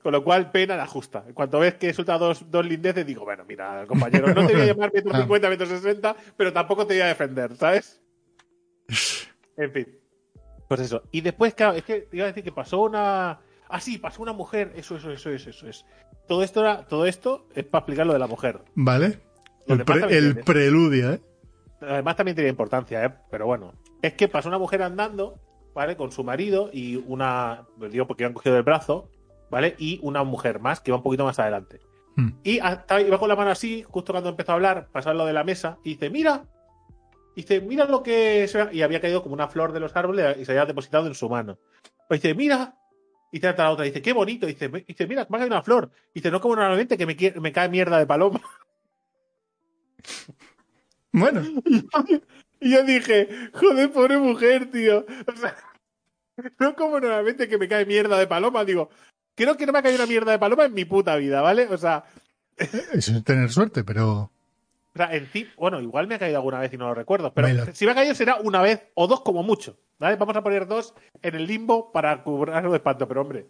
Con 0.04 0.14
lo 0.14 0.24
cual, 0.24 0.50
pena 0.52 0.78
la 0.78 0.88
justa. 0.88 1.24
En 1.28 1.34
cuanto 1.34 1.60
ves 1.60 1.74
que 1.74 1.94
suelta 1.94 2.18
dos, 2.18 2.50
dos 2.50 2.66
lindeces, 2.66 3.06
digo, 3.06 3.26
bueno, 3.26 3.44
mira, 3.46 3.84
compañero, 3.88 4.28
no 4.34 4.46
te 4.48 4.54
voy 4.54 4.62
a 4.62 4.66
llamar 4.68 4.92
metro 4.94 5.12
Ah. 5.14 5.20
50, 5.22 5.50
metro 5.50 5.66
60, 5.66 6.16
pero 6.38 6.54
tampoco 6.54 6.86
te 6.88 6.94
voy 6.94 7.02
a 7.02 7.08
defender, 7.08 7.56
¿sabes? 7.58 8.00
En 9.58 9.72
fin. 9.74 9.99
Pues 10.70 10.80
eso. 10.82 11.04
Y 11.12 11.20
después, 11.22 11.54
claro, 11.56 11.74
es 11.76 11.84
que 11.84 12.02
te 12.02 12.16
iba 12.16 12.24
a 12.26 12.28
decir 12.28 12.44
que 12.46 12.52
pasó 12.54 12.80
una. 12.84 13.40
Ah, 13.68 13.80
sí, 13.82 13.98
pasó 13.98 14.22
una 14.22 14.34
mujer. 14.34 14.72
Eso, 14.76 14.96
eso, 14.96 15.12
eso, 15.12 15.30
eso, 15.32 15.50
eso 15.50 15.68
es. 15.68 15.86
Todo 16.28 16.44
esto 16.44 16.62
era, 16.62 16.86
todo 16.86 17.06
esto 17.08 17.48
es 17.56 17.66
para 17.66 17.80
explicar 17.82 18.06
lo 18.06 18.14
de 18.14 18.20
la 18.20 18.28
mujer. 18.28 18.62
Vale. 18.76 19.20
Lo 19.66 19.76
El, 19.76 19.84
pre- 19.84 20.00
también 20.00 20.24
el 20.24 20.26
tiene. 20.34 20.44
preludio, 20.44 21.14
¿eh? 21.14 21.22
Además 21.82 22.16
también 22.16 22.36
tenía 22.36 22.50
importancia, 22.52 23.04
¿eh? 23.04 23.14
Pero 23.32 23.46
bueno. 23.48 23.74
Es 24.02 24.14
que 24.14 24.28
pasó 24.28 24.48
una 24.48 24.60
mujer 24.60 24.84
andando, 24.84 25.40
¿vale? 25.74 25.98
Con 25.98 26.12
su 26.12 26.24
marido 26.24 26.70
y 26.72 26.98
una... 26.98 27.66
Digo, 27.90 28.06
porque 28.06 28.24
iban 28.24 28.34
cogido 28.34 28.54
del 28.56 28.64
brazo, 28.64 29.10
¿vale? 29.50 29.76
Y 29.80 30.00
una 30.04 30.24
mujer 30.24 30.60
más 30.60 30.80
que 30.82 30.92
iba 30.92 30.98
un 30.98 31.04
poquito 31.04 31.26
más 31.26 31.40
adelante. 31.40 31.80
Hmm. 32.16 32.30
Y 32.44 32.60
hasta 32.60 33.02
iba 33.02 33.18
con 33.18 33.28
la 33.30 33.36
mano 33.36 33.50
así, 33.50 33.84
justo 33.88 34.14
cuando 34.14 34.30
empezó 34.30 34.52
a 34.52 34.56
hablar, 34.56 34.88
pasó 34.92 35.14
lo 35.16 35.26
de 35.26 35.34
la 35.34 35.44
mesa, 35.44 35.80
y 35.84 35.90
dice, 35.96 36.10
mira. 36.12 36.46
Dice, 37.40 37.62
mira 37.62 37.86
lo 37.86 38.04
que... 38.04 38.50
ha-". 38.54 38.74
Y 38.74 38.82
había 38.82 39.00
caído 39.00 39.24
como 39.24 39.34
una 39.34 39.48
flor 39.48 39.72
de 39.72 39.80
los 39.80 39.96
árboles 39.96 40.38
y 40.38 40.44
se 40.44 40.52
había 40.52 40.66
depositado 40.66 41.08
en 41.08 41.16
su 41.16 41.30
mano. 41.30 41.58
Pues 42.08 42.22
dice, 42.22 42.36
mira. 42.36 42.76
Y 43.32 43.40
trata 43.40 43.64
la 43.64 43.72
otra, 43.72 43.86
dice, 43.86 44.02
qué 44.02 44.12
bonito. 44.12 44.46
Dice, 44.46 44.68
"Me- 44.68 44.82
dice 44.82 45.08
mira, 45.08 45.26
me 45.30 45.38
ha 45.38 45.40
caído 45.40 45.56
una 45.56 45.64
flor. 45.64 45.90
Dice, 46.14 46.32
no 46.32 46.42
como 46.42 46.56
normalmente 46.56 46.98
que 46.98 47.06
me, 47.06 47.52
cae 47.54 47.70
mierda 47.70 47.98
de 47.98 48.06
paloma. 48.06 48.42
Bueno, 51.12 51.42
Y 52.62 52.72
yo 52.72 52.84
dije, 52.84 53.50
joder, 53.54 53.92
pobre 53.92 54.18
mujer, 54.18 54.70
tío. 54.70 55.06
O 55.28 55.36
sea, 55.36 55.56
no 56.60 56.76
como 56.76 57.00
normalmente 57.00 57.48
que 57.48 57.58
me 57.58 57.68
cae 57.68 57.86
mierda 57.86 58.20
de 58.20 58.28
paloma, 58.28 58.66
digo, 58.66 58.90
creo 59.34 59.58
que 59.58 59.66
no 59.66 59.72
me 59.72 59.80
ha 59.80 59.82
caído 59.82 59.98
una 59.98 60.06
mierda 60.06 60.34
de 60.34 60.40
paloma 60.40 60.66
en 60.66 60.74
mi 60.74 60.86
puta 60.86 61.16
vida, 61.16 61.42
¿vale? 61.42 61.68
O 61.68 61.78
sea, 61.78 62.04
eso 62.58 63.14
es 63.14 63.24
tener 63.24 63.50
suerte, 63.50 63.84
pero. 63.84 64.32
O 64.96 64.98
sea, 64.98 65.16
en 65.16 65.28
sí, 65.32 65.48
bueno, 65.58 65.80
igual 65.82 66.08
me 66.08 66.16
ha 66.16 66.20
caído 66.20 66.38
alguna 66.38 66.60
vez 66.60 66.74
y 66.74 66.78
no 66.78 66.88
lo 66.88 66.96
recuerdo, 66.96 67.34
pero 67.34 67.48
si 67.74 67.86
me 67.86 67.92
ha 67.92 67.96
caído 67.96 68.16
será 68.16 68.38
una 68.38 68.62
vez 68.62 68.90
o 68.96 69.08
dos 69.08 69.22
como 69.22 69.44
mucho. 69.44 69.78
¿Vale? 70.00 70.16
Vamos 70.16 70.36
a 70.36 70.44
poner 70.44 70.66
dos 70.66 70.94
en 71.22 71.36
el 71.36 71.46
limbo 71.46 71.92
para 71.92 72.24
cubrir 72.24 72.56
de 72.56 72.76
espanto, 72.76 73.08
pero 73.08 73.22
hombre, 73.22 73.48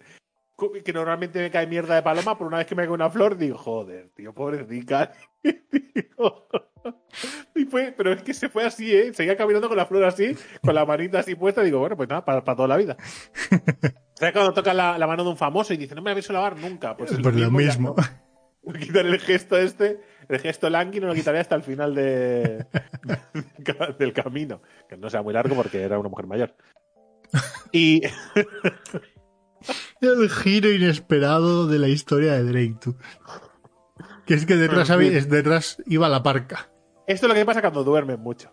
que 0.83 0.93
normalmente 0.93 1.39
me 1.39 1.51
cae 1.51 1.67
mierda 1.67 1.95
de 1.95 2.01
paloma, 2.01 2.37
pero 2.37 2.47
una 2.47 2.57
vez 2.57 2.67
que 2.67 2.75
me 2.75 2.83
cae 2.83 2.91
una 2.91 3.09
flor, 3.09 3.37
digo, 3.37 3.57
joder, 3.57 4.09
tío, 4.15 4.33
pobrecita. 4.33 5.13
Y 7.55 7.65
fue, 7.65 7.93
pero 7.95 8.13
es 8.13 8.23
que 8.23 8.33
se 8.33 8.47
fue 8.47 8.65
así, 8.65 8.95
¿eh? 8.95 9.13
Seguía 9.13 9.35
caminando 9.35 9.67
con 9.67 9.75
la 9.75 9.85
flor 9.85 10.05
así, 10.05 10.35
con 10.63 10.73
la 10.73 10.85
manita 10.85 11.19
así 11.19 11.35
puesta, 11.35 11.61
digo, 11.61 11.79
bueno, 11.79 11.97
pues 11.97 12.07
nada, 12.07 12.23
para, 12.23 12.43
para 12.43 12.55
toda 12.55 12.69
la 12.69 12.77
vida. 12.77 12.95
¿Sabes 14.15 14.33
cuando 14.33 14.53
toca 14.53 14.73
la, 14.73 14.97
la 14.97 15.07
mano 15.07 15.23
de 15.23 15.29
un 15.31 15.37
famoso 15.37 15.73
y 15.73 15.77
dice, 15.77 15.93
no 15.93 16.01
me 16.01 16.05
la 16.05 16.11
habéis 16.11 16.29
lavar 16.29 16.57
nunca? 16.57 16.95
Pues, 16.95 17.11
es 17.11 17.19
Pues 17.21 17.35
lo 17.35 17.41
ya 17.41 17.49
mismo. 17.49 17.95
no. 17.97 18.28
Quitar 18.79 19.05
el 19.05 19.19
gesto 19.19 19.57
este, 19.57 20.01
el 20.27 20.39
gesto 20.39 20.69
langui 20.69 20.99
no 20.99 21.07
lo 21.07 21.13
quitaré 21.15 21.39
hasta 21.39 21.55
el 21.55 21.63
final 21.63 21.95
de, 21.95 22.65
del 23.99 24.13
camino. 24.13 24.61
Que 24.87 24.97
no 24.97 25.09
sea 25.09 25.21
muy 25.21 25.33
largo 25.33 25.55
porque 25.55 25.81
era 25.81 25.97
una 25.99 26.09
mujer 26.09 26.27
mayor. 26.27 26.55
Y 27.71 28.01
El 30.01 30.29
giro 30.29 30.69
inesperado 30.71 31.67
de 31.67 31.79
la 31.79 31.87
historia 31.89 32.33
de 32.33 32.43
Drake, 32.43 32.75
tú. 32.81 32.95
Que 34.25 34.33
es 34.35 34.45
que 34.45 34.55
detrás, 34.55 34.89
es- 34.89 35.29
detrás 35.29 35.81
iba 35.85 36.07
la 36.07 36.23
parca. 36.23 36.69
esto 37.07 37.25
es 37.25 37.29
lo 37.29 37.35
que 37.35 37.45
pasa 37.45 37.61
cuando 37.61 37.83
duermes 37.83 38.17
mucho. 38.19 38.49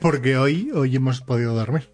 Porque 0.00 0.36
hoy, 0.36 0.70
hoy 0.74 0.96
hemos 0.96 1.20
podido 1.22 1.54
dormir. 1.54 1.90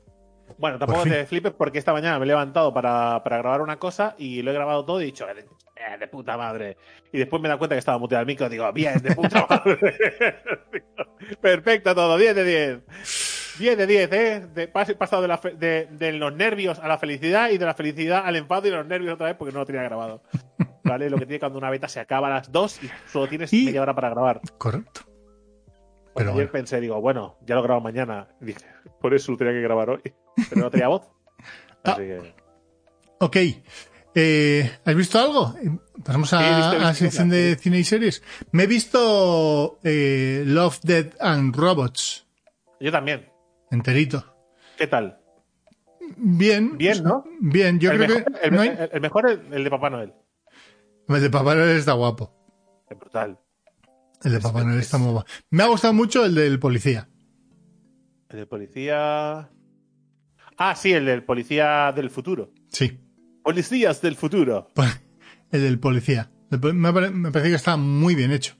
Bueno, 0.58 0.78
tampoco 0.78 1.02
Por 1.02 1.08
te 1.10 1.24
flipes 1.26 1.52
porque 1.52 1.78
esta 1.78 1.92
mañana 1.92 2.18
me 2.18 2.24
he 2.24 2.28
levantado 2.28 2.74
para, 2.74 3.22
para 3.22 3.38
grabar 3.38 3.62
una 3.62 3.78
cosa 3.78 4.14
y 4.18 4.42
lo 4.42 4.50
he 4.50 4.54
grabado 4.54 4.84
todo 4.84 5.00
y 5.00 5.04
he 5.04 5.06
dicho, 5.06 5.26
"Eh, 5.80 5.98
de 5.98 6.08
puta 6.08 6.36
madre. 6.36 6.76
Y 7.12 7.18
después 7.18 7.40
me 7.42 7.48
dado 7.48 7.58
cuenta 7.58 7.74
que 7.74 7.78
estaba 7.80 7.98
muteado 7.98 8.20
el 8.20 8.26
micro 8.26 8.48
digo, 8.48 8.70
bien, 8.72 8.98
de 9.02 9.14
puta 9.14 9.46
madre. 9.50 9.80
Perfecto 11.40 11.94
todo, 11.94 12.16
10 12.16 12.34
de 12.34 12.44
10. 12.44 12.80
10 13.58 13.76
de 13.78 13.86
10, 13.86 14.12
¿eh? 14.12 14.46
De, 14.54 14.68
pasado 14.68 15.22
de, 15.22 15.28
la 15.28 15.38
fe- 15.38 15.54
de, 15.54 15.86
de 15.90 16.12
los 16.12 16.32
nervios 16.34 16.78
a 16.78 16.88
la 16.88 16.98
felicidad 16.98 17.50
y 17.50 17.58
de 17.58 17.66
la 17.66 17.74
felicidad 17.74 18.22
al 18.24 18.36
enfado 18.36 18.66
y 18.66 18.70
de 18.70 18.76
los 18.76 18.86
nervios 18.86 19.14
otra 19.14 19.26
vez 19.26 19.36
porque 19.36 19.52
no 19.52 19.60
lo 19.60 19.66
tenía 19.66 19.82
grabado. 19.82 20.22
¿Vale? 20.84 21.10
Lo 21.10 21.18
que 21.18 21.26
tiene 21.26 21.40
cuando 21.40 21.58
una 21.58 21.70
beta 21.70 21.86
se 21.88 22.00
acaba 22.00 22.28
a 22.28 22.30
las 22.30 22.50
2 22.50 22.82
y 22.84 22.90
solo 23.06 23.28
tienes 23.28 23.52
Y- 23.52 23.66
media 23.66 23.82
hora 23.82 23.94
para 23.94 24.10
grabar. 24.10 24.40
Correcto. 24.58 25.02
Pero 26.14 26.30
ayer 26.30 26.34
bueno. 26.46 26.52
pensé, 26.52 26.80
digo, 26.80 27.00
bueno, 27.00 27.36
ya 27.46 27.54
lo 27.54 27.62
grabo 27.62 27.80
mañana. 27.80 28.28
Y 28.40 28.46
dije, 28.46 28.64
por 29.00 29.14
eso 29.14 29.30
lo 29.32 29.38
tenía 29.38 29.52
que 29.52 29.60
grabar 29.60 29.90
hoy. 29.90 30.02
Pero 30.48 30.62
no 30.62 30.70
tenía 30.70 30.88
voz. 30.88 31.08
Ah. 31.84 31.92
Así 31.92 32.02
que. 32.02 32.34
Ok. 33.20 33.36
Eh, 34.14 34.70
¿Has 34.84 34.94
visto 34.94 35.18
algo? 35.18 35.54
Pasamos 36.04 36.32
a, 36.32 36.38
Sí, 36.38 36.44
he 36.44 36.56
visto, 36.56 36.72
he 36.72 36.76
a 36.76 36.78
la 36.80 36.94
sección 36.94 37.28
de 37.28 37.56
cine 37.56 37.78
y 37.78 37.84
series. 37.84 38.22
Me 38.52 38.64
he 38.64 38.66
visto 38.66 39.78
eh, 39.84 40.42
Love, 40.46 40.80
Dead 40.82 41.12
and 41.20 41.54
Robots 41.54 42.26
Yo 42.80 42.90
también. 42.90 43.28
enterito. 43.70 44.24
¿Qué 44.76 44.86
tal? 44.86 45.18
Bien. 46.16 46.76
Bien, 46.76 47.04
¿no? 47.04 47.24
Bien, 47.40 47.78
yo 47.78 47.92
el, 47.92 47.98
creo 47.98 48.08
mejor, 48.08 48.32
que 48.40 48.46
el, 48.46 48.54
no 48.54 48.60
hay- 48.62 48.68
el- 48.70 48.90
el 48.92 49.00
mejor 49.00 49.30
el, 49.30 49.52
el 49.52 49.64
de 49.64 49.70
Papá 49.70 49.90
Noel. 49.90 50.12
el 51.08 51.20
de 51.22 51.30
Papá 51.30 51.54
Noel 51.54 51.76
está 51.76 51.92
guapo. 51.92 52.34
Es 52.88 52.98
brutal. 52.98 53.38
El 54.24 54.32
de 54.32 54.38
Es- 54.38 54.42
Papá 54.42 54.64
Noel 54.64 54.78
es- 54.78 54.86
está 54.86 54.98
muy 54.98 55.12
guapo. 55.12 55.28
Me 55.50 55.62
ha 55.62 55.66
gustado 55.66 55.92
mucho 55.94 56.24
el 56.24 56.34
del 56.34 56.58
policía. 56.58 57.08
El 58.28 58.38
de 58.38 58.46
policía. 58.46 59.50
Ah, 60.56 60.74
sí, 60.74 60.92
el 60.92 61.04
del 61.06 61.22
policía 61.24 61.92
del 61.94 62.10
futuro. 62.10 62.52
Sí. 62.70 62.98
Policías 63.42 64.00
del 64.02 64.16
futuro. 64.16 64.68
El 65.50 65.62
del 65.62 65.78
policía. 65.78 66.30
Me, 66.50 66.58
pare- 66.58 67.10
me 67.10 67.30
parece 67.30 67.50
que 67.50 67.56
está 67.56 67.76
muy 67.76 68.14
bien 68.14 68.32
hecho. 68.32 68.54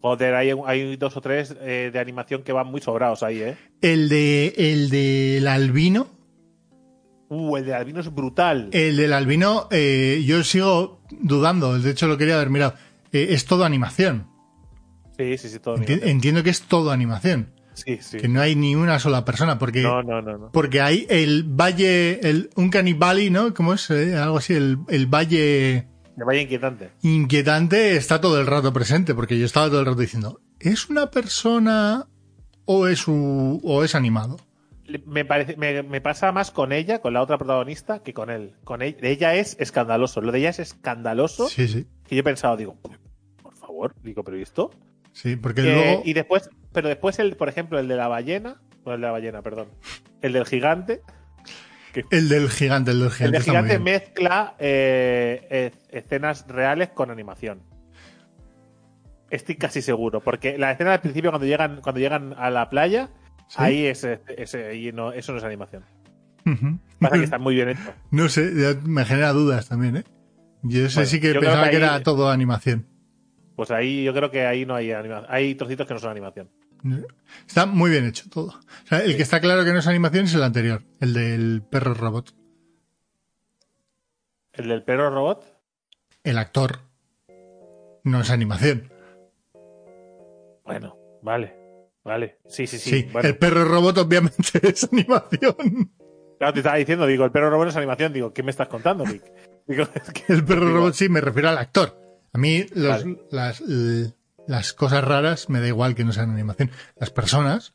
Joder, 0.00 0.34
hay, 0.34 0.50
hay 0.66 0.96
dos 0.96 1.16
o 1.16 1.20
tres 1.20 1.54
eh, 1.60 1.90
de 1.92 1.98
animación 1.98 2.42
que 2.42 2.52
van 2.52 2.66
muy 2.66 2.80
sobrados 2.82 3.22
ahí, 3.22 3.40
¿eh? 3.40 3.56
El 3.80 4.08
de 4.10 4.52
el 4.56 4.90
del 4.90 5.48
albino. 5.48 6.08
Uh, 7.30 7.56
el 7.56 7.64
de 7.64 7.74
Albino 7.74 8.00
es 8.00 8.14
brutal. 8.14 8.68
El 8.72 8.96
del 8.98 9.12
albino, 9.14 9.66
eh, 9.70 10.22
yo 10.26 10.44
sigo 10.44 11.00
dudando. 11.10 11.78
De 11.78 11.90
hecho, 11.90 12.06
lo 12.06 12.18
quería 12.18 12.34
haber 12.36 12.50
mirado. 12.50 12.74
Eh, 13.12 13.28
es 13.30 13.46
todo 13.46 13.64
animación. 13.64 14.28
Sí, 15.16 15.38
sí, 15.38 15.48
sí, 15.48 15.58
todo. 15.58 15.76
Animación. 15.76 16.06
entiendo 16.08 16.42
que 16.42 16.50
es 16.50 16.62
todo 16.62 16.90
animación. 16.92 17.53
Sí, 17.74 17.98
sí. 18.00 18.18
Que 18.18 18.28
no 18.28 18.40
hay 18.40 18.54
ni 18.56 18.74
una 18.74 18.98
sola 18.98 19.24
persona. 19.24 19.58
Porque, 19.58 19.82
No, 19.82 20.02
no, 20.02 20.22
no, 20.22 20.38
no. 20.38 20.50
porque 20.52 20.80
hay 20.80 21.06
el 21.10 21.44
valle, 21.44 22.20
el 22.28 22.50
Uncanny 22.56 22.94
Valley, 22.94 23.30
¿no? 23.30 23.52
¿Cómo 23.54 23.74
es? 23.74 23.90
Eh, 23.90 24.16
algo 24.16 24.38
así. 24.38 24.54
El, 24.54 24.78
el 24.88 25.06
valle 25.06 25.86
Me 26.16 26.24
vaya 26.24 26.40
inquietante. 26.40 26.90
inquietante 27.02 27.96
está 27.96 28.20
todo 28.20 28.40
el 28.40 28.46
rato 28.46 28.72
presente. 28.72 29.14
Porque 29.14 29.38
yo 29.38 29.44
estaba 29.46 29.68
todo 29.68 29.80
el 29.80 29.86
rato 29.86 30.00
diciendo, 30.00 30.40
¿es 30.60 30.88
una 30.88 31.10
persona 31.10 32.06
o 32.64 32.86
es, 32.86 33.06
u- 33.08 33.60
o 33.62 33.84
es 33.84 33.94
animado? 33.94 34.36
Me, 35.06 35.24
parece, 35.24 35.56
me, 35.56 35.82
me 35.82 36.00
pasa 36.02 36.30
más 36.30 36.50
con 36.50 36.70
ella, 36.70 37.00
con 37.00 37.14
la 37.14 37.22
otra 37.22 37.38
protagonista, 37.38 38.02
que 38.02 38.12
con 38.12 38.28
él. 38.30 38.52
Con 38.64 38.82
ella, 38.82 38.98
ella 39.02 39.34
es 39.34 39.56
escandaloso. 39.58 40.20
Lo 40.20 40.30
de 40.30 40.40
ella 40.40 40.50
es 40.50 40.58
escandaloso. 40.58 41.48
Sí, 41.48 41.66
sí. 41.68 41.86
Que 42.06 42.16
yo 42.16 42.20
he 42.20 42.24
pensado, 42.24 42.56
digo, 42.56 42.76
por 43.42 43.54
favor, 43.56 43.94
digo, 44.02 44.22
pero 44.22 44.38
¿y 44.38 44.42
esto? 44.42 44.70
Sí, 45.12 45.36
porque 45.36 45.62
Eh, 45.62 45.64
luego... 45.74 46.02
y 46.04 46.12
después, 46.12 46.50
pero 46.74 46.88
después 46.90 47.18
el, 47.18 47.36
por 47.36 47.48
ejemplo, 47.48 47.78
el 47.78 47.88
de 47.88 47.96
la 47.96 48.08
ballena, 48.08 48.60
no 48.84 48.92
el 48.92 49.00
de 49.00 49.06
la 49.06 49.12
ballena, 49.12 49.40
perdón, 49.40 49.68
el 50.20 50.32
del 50.34 50.44
gigante, 50.44 51.00
El 52.10 52.28
del 52.28 52.50
gigante, 52.50 52.90
el 52.90 52.98
del 52.98 53.06
el 53.06 53.12
gigante. 53.12 53.32
del 53.32 53.40
está 53.40 53.52
muy 53.52 53.62
gigante 53.70 53.78
mezcla 53.78 54.54
eh, 54.58 55.70
escenas 55.90 56.46
reales 56.48 56.90
con 56.90 57.10
animación. 57.10 57.62
Estoy 59.30 59.56
casi 59.56 59.82
seguro, 59.82 60.20
porque 60.20 60.58
la 60.58 60.70
escena 60.72 60.90
del 60.92 61.00
principio 61.00 61.30
cuando 61.30 61.46
llegan, 61.46 61.80
cuando 61.80 62.00
llegan 62.00 62.34
a 62.36 62.50
la 62.50 62.68
playa, 62.70 63.08
¿Sí? 63.48 63.56
ahí 63.58 63.86
es, 63.86 64.04
es- 64.04 64.54
ahí 64.54 64.92
no, 64.92 65.12
eso 65.12 65.32
no 65.32 65.38
es 65.38 65.44
animación. 65.44 65.84
Ujú. 66.46 66.78
Pasa 67.00 67.16
que 67.16 67.24
está 67.24 67.38
muy 67.38 67.54
bien 67.54 67.70
hecho. 67.70 67.80
No 68.10 68.28
sé, 68.28 68.50
me 68.84 69.04
genera 69.04 69.32
dudas 69.32 69.68
también, 69.68 69.96
¿eh? 69.98 70.04
Yo 70.62 70.88
sé 70.88 70.96
Bueno, 70.96 71.10
sí 71.10 71.20
que 71.20 71.34
pensaba 71.34 71.64
que 71.64 71.70
que, 71.72 71.76
era 71.76 72.02
todo 72.02 72.30
animación. 72.30 72.86
Pues 73.56 73.70
ahí 73.70 74.04
yo 74.04 74.12
creo 74.14 74.30
que 74.30 74.46
ahí 74.46 74.64
no 74.66 74.74
hay 74.74 74.92
animación. 74.92 75.26
Hay 75.32 75.54
trocitos 75.54 75.86
que 75.86 75.94
no 75.94 76.00
son 76.00 76.10
animación. 76.10 76.48
Está 77.46 77.66
muy 77.66 77.90
bien 77.90 78.06
hecho 78.06 78.28
todo. 78.30 78.46
O 78.48 78.86
sea, 78.88 78.98
el 79.00 79.16
que 79.16 79.22
está 79.22 79.40
claro 79.40 79.64
que 79.64 79.72
no 79.72 79.78
es 79.78 79.86
animación 79.86 80.26
es 80.26 80.34
el 80.34 80.42
anterior, 80.42 80.82
el 81.00 81.12
del 81.14 81.62
perro 81.62 81.94
robot. 81.94 82.34
El 84.52 84.68
del 84.68 84.82
perro 84.84 85.10
robot, 85.10 85.44
El 86.22 86.38
actor 86.38 86.80
no 88.04 88.20
es 88.20 88.30
animación. 88.30 88.90
bueno, 90.64 90.96
vale. 91.22 91.62
Vale. 92.04 92.38
Sí, 92.46 92.66
sí, 92.66 92.78
sí. 92.78 92.90
Sí, 92.90 93.08
bueno. 93.10 93.26
el 93.26 93.38
perro 93.38 93.64
robot 93.64 93.96
obviamente 93.98 94.60
es 94.62 94.84
animación. 94.92 95.90
Claro, 96.38 96.52
te 96.52 96.58
estaba 96.60 96.76
diciendo, 96.76 97.06
digo, 97.06 97.24
el 97.24 97.30
perro 97.30 97.48
robot 97.48 97.68
es 97.68 97.76
animación. 97.76 98.12
Digo, 98.12 98.32
¿qué 98.34 98.42
me 98.42 98.50
estás 98.50 98.68
contando, 98.68 99.04
Rick? 99.06 99.24
Digo, 99.66 99.84
es 99.94 100.10
que- 100.12 100.30
El 100.34 100.44
perro 100.44 100.66
digo, 100.66 100.76
robot 100.78 100.94
sí, 100.94 101.08
me 101.08 101.22
refiero 101.22 101.48
al 101.48 101.56
actor. 101.56 101.98
A 102.34 102.38
mí 102.38 102.66
los- 102.74 103.04
Vale. 103.04 103.18
las, 103.30 103.62
las 104.46 104.72
cosas 104.72 105.04
raras 105.04 105.48
me 105.48 105.60
da 105.60 105.68
igual 105.68 105.94
que 105.94 106.04
no 106.04 106.12
sean 106.12 106.30
animación. 106.30 106.70
Las 106.96 107.10
personas... 107.10 107.74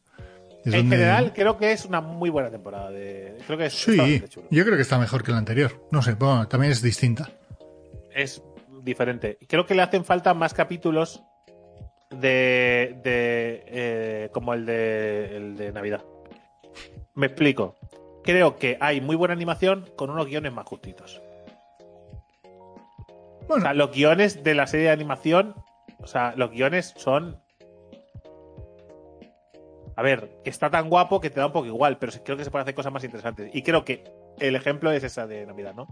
En 0.65 0.73
donde- 0.73 0.97
general, 0.97 1.31
creo 1.33 1.57
que 1.57 1.71
es 1.71 1.85
una 1.85 2.01
muy 2.01 2.29
buena 2.29 2.51
temporada. 2.51 2.91
De... 2.91 3.37
Creo 3.47 3.57
que 3.57 3.67
es 3.67 3.73
Sí, 3.73 4.21
chulo. 4.27 4.47
yo 4.51 4.63
creo 4.65 4.75
que 4.75 4.81
está 4.81 4.97
mejor 4.99 5.23
que 5.23 5.31
la 5.31 5.37
anterior. 5.37 5.87
No 5.89 6.01
sé, 6.01 6.13
bueno, 6.15 6.47
también 6.49 6.71
es 6.73 6.81
distinta. 6.81 7.29
Es 8.13 8.43
diferente. 8.83 9.37
Creo 9.47 9.65
que 9.65 9.73
le 9.73 9.81
hacen 9.83 10.03
falta 10.03 10.33
más 10.33 10.53
capítulos 10.53 11.23
de, 12.09 12.99
de 13.03 13.63
eh, 13.67 14.29
como 14.33 14.53
el 14.53 14.65
de, 14.65 15.37
el 15.37 15.55
de 15.57 15.71
Navidad. 15.71 16.03
Me 17.15 17.27
explico. 17.27 17.75
Creo 18.23 18.57
que 18.57 18.77
hay 18.81 18.99
muy 18.99 19.15
buena 19.15 19.33
animación 19.33 19.89
con 19.95 20.09
unos 20.09 20.27
guiones 20.27 20.51
más 20.51 20.65
justitos. 20.67 21.21
O 22.43 23.45
Bueno, 23.47 23.63
sea, 23.63 23.73
los 23.73 23.91
guiones 23.91 24.43
de 24.43 24.53
la 24.55 24.67
serie 24.67 24.87
de 24.87 24.91
animación, 24.91 25.55
o 26.01 26.07
sea, 26.07 26.33
los 26.35 26.51
guiones 26.51 26.93
son. 26.97 27.39
A 29.95 30.01
ver, 30.01 30.29
está 30.45 30.69
tan 30.69 30.89
guapo 30.89 31.19
que 31.19 31.29
te 31.29 31.39
da 31.39 31.47
un 31.47 31.51
poco 31.51 31.65
igual, 31.67 31.97
pero 31.97 32.13
creo 32.23 32.37
que 32.37 32.45
se 32.45 32.51
pueden 32.51 32.63
hacer 32.63 32.75
cosas 32.75 32.93
más 32.93 33.03
interesantes. 33.03 33.51
Y 33.53 33.63
creo 33.63 33.83
que 33.83 34.05
el 34.39 34.55
ejemplo 34.55 34.91
es 34.91 35.03
esa 35.03 35.27
de 35.27 35.45
Navidad, 35.45 35.73
¿no? 35.75 35.87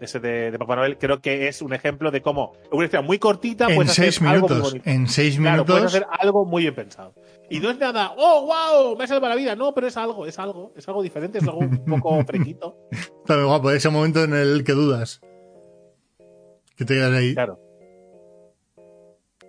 Ese 0.00 0.20
de, 0.20 0.50
de 0.50 0.58
Papá 0.58 0.76
Noel, 0.76 0.98
creo 0.98 1.20
que 1.20 1.46
es 1.48 1.62
un 1.62 1.72
ejemplo 1.72 2.10
de 2.10 2.22
cómo 2.22 2.52
una 2.72 2.84
historia 2.84 3.06
muy 3.06 3.18
cortita 3.20 3.68
en 3.68 3.76
puedes 3.76 3.92
seis 3.92 4.16
hacer 4.16 4.28
algo 4.28 4.48
muy 4.48 4.56
minutos, 4.56 4.72
bonito. 4.72 4.90
en 4.90 5.08
seis 5.08 5.38
Claro, 5.38 5.64
puedes 5.64 5.82
minutos, 5.82 5.94
hacer 5.94 6.06
algo 6.20 6.44
muy 6.44 6.62
bien 6.62 6.74
pensado. 6.74 7.14
Y 7.50 7.60
no 7.60 7.70
es 7.70 7.78
nada, 7.78 8.12
oh, 8.16 8.46
wow, 8.46 8.96
me 8.96 9.04
ha 9.04 9.06
salvado 9.06 9.28
la 9.28 9.36
vida. 9.36 9.54
No, 9.54 9.72
pero 9.74 9.86
es 9.86 9.96
algo, 9.96 10.26
es 10.26 10.38
algo, 10.38 10.72
es 10.76 10.88
algo 10.88 11.02
diferente, 11.02 11.38
es 11.38 11.44
algo 11.44 11.58
un 11.58 11.84
poco 11.84 12.24
frequito. 12.26 12.78
está 12.90 13.36
muy 13.36 13.44
guapo. 13.44 13.70
Ese 13.70 13.90
momento 13.90 14.24
en 14.24 14.34
el 14.34 14.64
que 14.64 14.72
dudas. 14.72 15.20
Que 16.76 16.84
te 16.84 16.94
quedas 16.94 17.12
ahí. 17.12 17.34
Claro. 17.34 17.60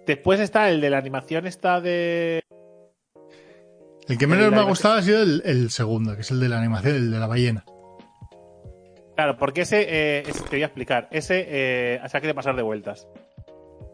Después 0.05 0.39
está 0.39 0.69
el 0.69 0.81
de 0.81 0.89
la 0.89 0.97
animación 0.97 1.47
esta 1.47 1.79
de 1.79 2.43
El 4.07 4.17
que 4.17 4.27
menos 4.27 4.51
me 4.51 4.57
ha 4.57 4.63
gustado 4.63 4.95
ha 4.95 5.01
sido 5.01 5.21
el, 5.21 5.41
el 5.45 5.69
segundo, 5.69 6.15
que 6.15 6.21
es 6.21 6.31
el 6.31 6.39
de 6.39 6.49
la 6.49 6.59
animación, 6.59 6.95
el 6.95 7.11
de 7.11 7.19
la 7.19 7.27
ballena. 7.27 7.63
Claro, 9.15 9.37
porque 9.37 9.61
ese, 9.61 9.85
eh, 9.87 10.23
ese 10.27 10.43
te 10.43 10.55
voy 10.57 10.63
a 10.63 10.65
explicar. 10.65 11.07
Ese, 11.11 11.45
eh, 11.47 12.01
o 12.03 12.09
sea, 12.09 12.19
que 12.19 12.27
de 12.27 12.33
pasar 12.33 12.55
de 12.55 12.63
vueltas. 12.63 13.07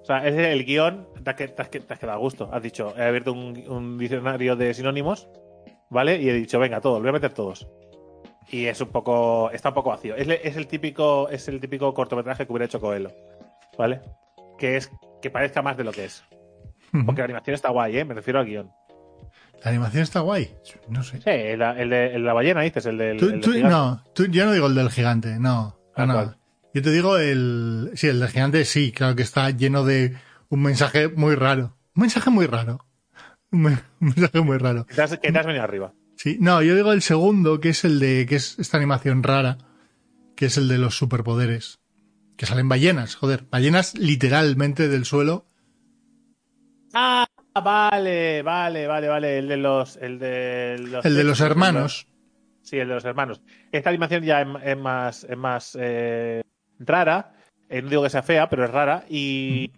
O 0.01 0.05
sea, 0.05 0.25
es 0.25 0.35
el 0.35 0.65
guion, 0.65 1.07
te 1.23 1.29
has, 1.29 1.35
te 1.35 1.79
te 1.79 1.95
quedado 1.97 2.17
a 2.17 2.21
gusto. 2.21 2.49
Has 2.51 2.63
dicho, 2.63 2.93
he 2.97 3.03
abierto 3.03 3.33
un, 3.33 3.63
un 3.67 3.97
diccionario 3.97 4.55
de 4.55 4.73
sinónimos, 4.73 5.27
¿vale? 5.89 6.19
Y 6.21 6.29
he 6.29 6.33
dicho, 6.33 6.57
venga, 6.57 6.81
todos, 6.81 6.99
voy 6.99 7.09
a 7.09 7.13
meter 7.13 7.33
todos. 7.33 7.67
Y 8.49 8.65
es 8.65 8.81
un 8.81 8.87
poco, 8.87 9.51
está 9.51 9.69
un 9.69 9.75
poco 9.75 9.89
vacío. 9.89 10.15
Es 10.15 10.57
el 10.57 10.67
típico, 10.67 11.29
es 11.29 11.47
el 11.49 11.59
típico 11.59 11.93
cortometraje 11.93 12.47
que 12.47 12.51
hubiera 12.51 12.65
hecho 12.65 12.79
Coelho, 12.79 13.11
¿vale? 13.77 14.01
Que 14.57 14.77
es 14.77 14.89
que 15.21 15.29
parezca 15.29 15.61
más 15.61 15.77
de 15.77 15.83
lo 15.83 15.91
que 15.91 16.05
es. 16.05 16.23
Porque 17.05 17.19
la 17.21 17.25
animación 17.25 17.53
está 17.53 17.69
guay, 17.69 17.97
¿eh? 17.97 18.05
Me 18.05 18.13
refiero 18.15 18.39
al 18.39 18.45
guion. 18.45 18.71
La 19.63 19.71
animación 19.71 20.03
está 20.03 20.21
guay. 20.21 20.55
No 20.87 21.03
sé. 21.03 21.17
Sí, 21.17 21.29
el, 21.29 21.61
el 21.61 21.89
de, 21.89 22.05
el 22.07 22.11
de 22.13 22.19
la 22.19 22.33
ballena, 22.33 22.61
dices, 22.61 22.85
el 22.85 22.97
del. 22.97 23.17
Tú- 23.17 23.25
el 23.25 23.31
del 23.33 23.41
tú- 23.41 23.51
gigante. 23.51 23.69
no, 23.75 24.03
tú- 24.15 24.25
yo 24.27 24.45
no 24.45 24.53
digo 24.53 24.67
el 24.67 24.75
del 24.75 24.89
gigante, 24.89 25.37
no. 25.39 25.77
Ah, 25.95 26.05
no. 26.05 26.35
Yo 26.73 26.81
te 26.81 26.91
digo 26.91 27.17
el. 27.17 27.91
Sí, 27.95 28.07
el 28.07 28.19
del 28.19 28.29
gigante 28.29 28.63
sí, 28.65 28.91
claro 28.91 29.15
que 29.15 29.23
está 29.23 29.49
lleno 29.51 29.83
de 29.83 30.15
un 30.49 30.61
mensaje 30.61 31.09
muy 31.09 31.35
raro. 31.35 31.75
Un 31.95 32.01
mensaje 32.01 32.29
muy 32.29 32.45
raro. 32.47 32.85
Un, 33.51 33.61
men- 33.63 33.81
un 33.99 34.07
mensaje 34.09 34.41
muy 34.41 34.57
raro. 34.57 34.85
Que 34.85 34.95
te 34.95 35.01
has, 35.01 35.17
que 35.17 35.31
te 35.31 35.37
has 35.39 35.45
venido 35.45 35.63
arriba. 35.63 35.93
Sí, 36.15 36.37
no, 36.39 36.61
yo 36.61 36.75
digo 36.75 36.91
el 36.91 37.01
segundo, 37.01 37.59
que 37.59 37.69
es 37.69 37.83
el 37.85 37.99
de. 37.99 38.25
que 38.27 38.35
es 38.35 38.57
esta 38.59 38.77
animación 38.77 39.23
rara, 39.23 39.57
que 40.35 40.45
es 40.47 40.57
el 40.57 40.67
de 40.67 40.77
los 40.77 40.97
superpoderes. 40.97 41.79
Que 42.39 42.45
salen 42.45 42.69
ballenas, 42.69 43.15
joder. 43.15 43.43
Ballenas 43.51 43.97
literalmente 43.97 44.87
del 44.87 45.03
suelo. 45.03 45.45
Ah, 46.93 47.27
vale, 47.61 48.41
vale, 48.43 48.87
vale, 48.87 49.07
vale. 49.09 49.37
El 49.39 49.49
de 49.49 49.57
los. 49.57 49.97
El 49.97 50.19
de 50.19 50.77
los, 50.79 51.05
El 51.05 51.15
de 51.17 51.23
los 51.25 51.41
hermanos. 51.41 52.07
Sí, 52.61 52.77
el 52.77 52.87
de 52.87 52.93
los 52.93 53.03
hermanos. 53.03 53.41
Esta 53.73 53.89
animación 53.89 54.23
ya 54.23 54.41
es, 54.41 54.47
es 54.63 54.77
más, 54.77 55.23
es 55.25 55.37
más 55.37 55.77
eh, 55.77 56.41
rara. 56.79 57.33
Eh, 57.67 57.81
no 57.81 57.89
digo 57.89 58.03
que 58.03 58.09
sea 58.09 58.23
fea, 58.23 58.49
pero 58.49 58.63
es 58.63 58.71
rara. 58.71 59.03
Y, 59.09 59.69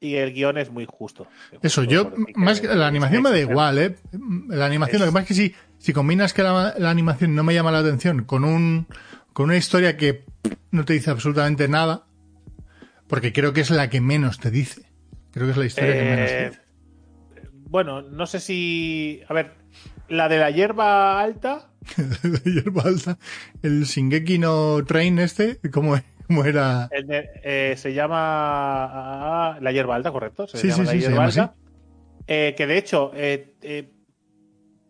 y 0.00 0.14
el 0.16 0.32
guion 0.34 0.58
es 0.58 0.68
muy 0.68 0.86
justo. 0.90 1.28
Eso, 1.62 1.82
Justo 1.82 1.84
yo, 1.84 2.12
más 2.34 2.60
que- 2.60 2.66
la 2.74 2.88
animación 2.88 3.22
me 3.22 3.30
da 3.30 3.38
igual, 3.38 3.78
¿eh? 3.78 3.96
La 4.48 4.66
animación, 4.66 4.96
Es- 4.96 5.00
lo 5.00 5.06
que 5.06 5.12
pasa 5.12 5.22
es 5.22 5.28
que 5.28 5.34
si, 5.34 5.54
si 5.78 5.92
combinas 5.92 6.32
que 6.34 6.42
la, 6.42 6.74
la 6.76 6.90
animación 6.90 7.36
no 7.36 7.44
me 7.44 7.54
llama 7.54 7.70
la 7.70 7.78
atención 7.78 8.24
con 8.24 8.44
un, 8.44 8.88
con 9.32 9.46
una 9.46 9.56
historia 9.56 9.96
que 9.96 10.24
no 10.70 10.84
te 10.84 10.92
dice 10.94 11.10
absolutamente 11.10 11.68
nada, 11.68 12.06
porque 13.08 13.32
creo 13.32 13.52
que 13.52 13.60
es 13.62 13.70
la 13.70 13.90
que 13.90 14.00
menos 14.00 14.38
te 14.38 14.50
dice. 14.50 14.82
Creo 15.32 15.46
que 15.46 15.52
es 15.52 15.56
la 15.56 15.64
historia 15.66 15.94
que 15.94 16.02
menos 16.02 16.28
te 16.30 16.42
Eh, 16.44 16.48
dice. 16.50 16.60
bueno, 17.68 18.02
no 18.02 18.26
sé 18.26 18.40
si. 18.40 19.20
A 19.28 19.34
ver, 19.34 19.52
la 20.08 20.28
de 20.28 20.38
la 20.38 20.50
hierba 20.50 21.20
alta. 21.20 21.70
De 22.22 22.50
hierba 22.52 22.82
alta. 22.82 23.18
El 23.62 23.84
Shingeki 23.84 24.38
no 24.38 24.84
Train 24.84 25.18
este, 25.18 25.58
¿cómo, 25.72 25.94
cómo 26.26 26.44
era? 26.44 26.88
el 26.92 27.06
de- 27.06 27.30
eh, 27.42 27.74
se 27.76 27.94
llama 27.94 28.16
ah, 29.54 29.58
la 29.60 29.72
hierba 29.72 29.96
alta, 29.96 30.10
correcto. 30.12 30.46
Se 30.46 30.58
Sí, 30.58 30.68
llama 30.68 30.78
sí, 30.78 30.84
la 30.86 30.92
sí, 30.92 30.98
hierba 30.98 31.24
alta. 31.24 31.54
Eh, 32.26 32.54
que 32.56 32.66
de 32.66 32.78
hecho, 32.78 33.12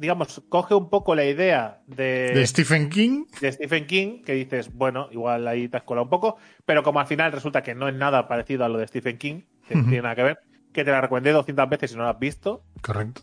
digamos, 0.00 0.42
coge 0.48 0.74
un 0.74 0.88
poco 0.88 1.14
la 1.14 1.26
idea 1.26 1.82
de, 1.86 2.32
De 2.34 2.46
Stephen 2.46 2.88
King. 2.88 3.26
de 3.38 3.52
Stephen 3.52 3.86
King, 3.86 4.22
que 4.22 4.32
dices, 4.32 4.72
bueno, 4.72 5.08
igual 5.12 5.46
ahí 5.46 5.68
te 5.68 5.76
has 5.76 5.82
colado 5.82 6.04
un 6.04 6.10
poco, 6.10 6.38
pero 6.64 6.82
como 6.82 7.00
al 7.00 7.06
final 7.06 7.30
resulta 7.32 7.62
que 7.62 7.74
no 7.74 7.86
es 7.86 7.94
nada 7.94 8.26
parecido 8.26 8.64
a 8.64 8.70
lo 8.70 8.78
de 8.78 8.86
Stephen 8.86 9.18
King, 9.18 9.42
que 9.68 9.74
no 9.74 9.82
tiene 9.84 10.02
nada 10.02 10.14
que 10.16 10.22
ver, 10.22 10.38
que 10.72 10.84
te 10.84 10.90
la 10.90 11.02
recomendé 11.02 11.32
200 11.32 11.68
veces 11.68 11.92
y 11.92 11.96
no 11.96 12.04
la 12.04 12.10
has 12.10 12.18
visto, 12.18 12.64
Correcto. 12.80 13.20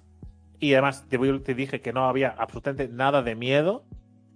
y 0.60 0.74
además 0.74 1.08
te, 1.10 1.18
te 1.40 1.56
dije 1.56 1.82
que 1.82 1.94
no 1.94 2.08
había 2.08 2.30
absolutamente 2.38 2.88
nada 2.88 3.24
de 3.24 3.34
miedo, 3.34 3.84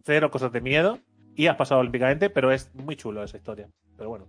cero 0.04 0.32
cosas 0.32 0.51
de 0.51 0.62
miedo, 0.62 0.97
y 1.36 1.45
has 1.45 1.58
pasado 1.58 1.80
olímpicamente, 1.80 2.32
pero 2.32 2.51
es 2.51 2.73
muy 2.73 2.95
chulo 2.95 3.23
esa 3.23 3.38
historia. 3.38 3.69
Pero 3.97 4.10
bueno. 4.10 4.25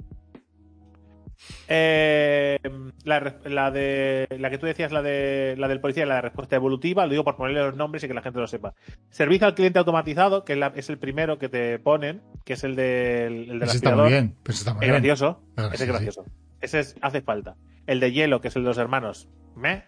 Eh, 1.68 2.59
la, 3.05 3.71
de 3.71 4.27
la 4.38 4.51
que 4.51 4.59
tú 4.59 4.66
decías, 4.66 4.92
la 4.92 5.03
de 5.03 5.55
la 5.59 5.68
del 5.68 5.81
policía, 5.81 6.07
la 6.07 6.16
de 6.16 6.21
respuesta 6.23 6.57
evolutiva, 6.57 7.05
lo 7.07 7.11
digo 7.12 7.25
por 7.25 7.37
ponerle 7.37 7.61
los 7.61 7.77
nombres 7.77 8.05
y 8.05 8.09
que 8.09 8.14
la 8.14 8.23
gente 8.23 8.38
lo 8.40 8.47
sepa. 8.47 8.75
Servicio 9.11 9.47
al 9.47 9.55
cliente 9.55 9.79
automatizado, 9.79 10.45
que 10.45 10.53
es, 10.55 10.59
la- 10.59 10.73
es 10.77 10.88
el 10.90 10.99
primero 10.99 11.38
que 11.38 11.49
te 11.49 11.79
ponen, 11.79 12.23
que 12.45 12.53
es 12.55 12.64
el 12.64 12.77
del, 12.77 13.51
el 13.51 13.59
del 13.59 13.62
Ese 13.62 13.77
está 13.77 13.88
aspirador. 13.90 14.05
muy 14.05 14.12
bien. 14.12 14.37
Pues 14.42 14.59
está 14.59 14.75
muy 14.75 14.85
Es 14.85 14.90
bien. 14.90 15.03
gracioso. 15.03 15.42
Claro, 15.55 15.68
Ese 15.73 15.77
sí, 15.79 15.83
es 15.85 15.88
gracioso. 15.88 16.25
Ese 16.61 16.81
es- 16.81 16.97
hace 17.01 17.23
falta. 17.23 17.57
El 17.87 17.99
de 18.01 18.12
hielo, 18.12 18.40
que 18.40 18.49
es 18.49 18.57
el 18.57 18.62
de 18.62 18.68
los 18.68 18.79
hermanos. 18.79 19.29
¿Me? 19.57 19.85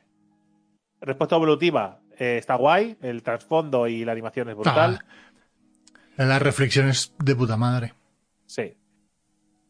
Respuesta 1.01 1.37
evolutiva. 1.37 2.01
eh, 2.19 2.39
está 2.39 2.55
guay. 2.55 2.97
El 3.03 3.23
trasfondo 3.25 3.89
y 3.89 4.05
la 4.05 4.13
animación 4.13 4.49
es 4.49 4.55
brutal. 4.55 5.01
Ah, 6.17 6.25
las 6.25 6.41
reflexiones 6.43 7.13
de 7.19 7.35
puta 7.35 7.57
madre. 7.57 7.93
Sí. 8.47 8.77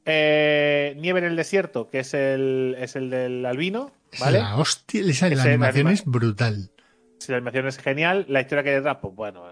Eh, 0.06 0.94
Nieve 0.98 1.20
en 1.20 1.24
el 1.26 1.36
desierto, 1.36 1.88
que 1.88 2.00
es 2.00 2.12
el, 2.14 2.76
es 2.78 2.94
el 2.96 3.10
del 3.10 3.44
albino. 3.46 3.90
¿Vale? 4.20 4.38
La 4.38 4.56
hostia, 4.56 5.00
esa, 5.02 5.28
la 5.30 5.42
animación 5.42 5.86
anima- 5.86 5.92
es 5.92 6.04
brutal. 6.04 6.70
Si 7.18 7.32
la 7.32 7.38
animación 7.38 7.66
es 7.66 7.78
genial, 7.78 8.26
la 8.28 8.40
historia 8.42 8.62
que 8.62 8.70
hay 8.70 8.76
detrás, 8.76 8.98
pues 9.00 9.14
bueno. 9.14 9.44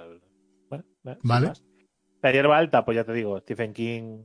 bueno, 0.69 0.85
Vale. 1.23 1.53
La 2.23 2.31
hierba 2.33 2.59
alta, 2.59 2.85
pues 2.85 2.97
ya 2.97 3.05
te 3.05 3.12
digo, 3.12 3.38
Stephen 3.41 3.73
King 3.73 4.23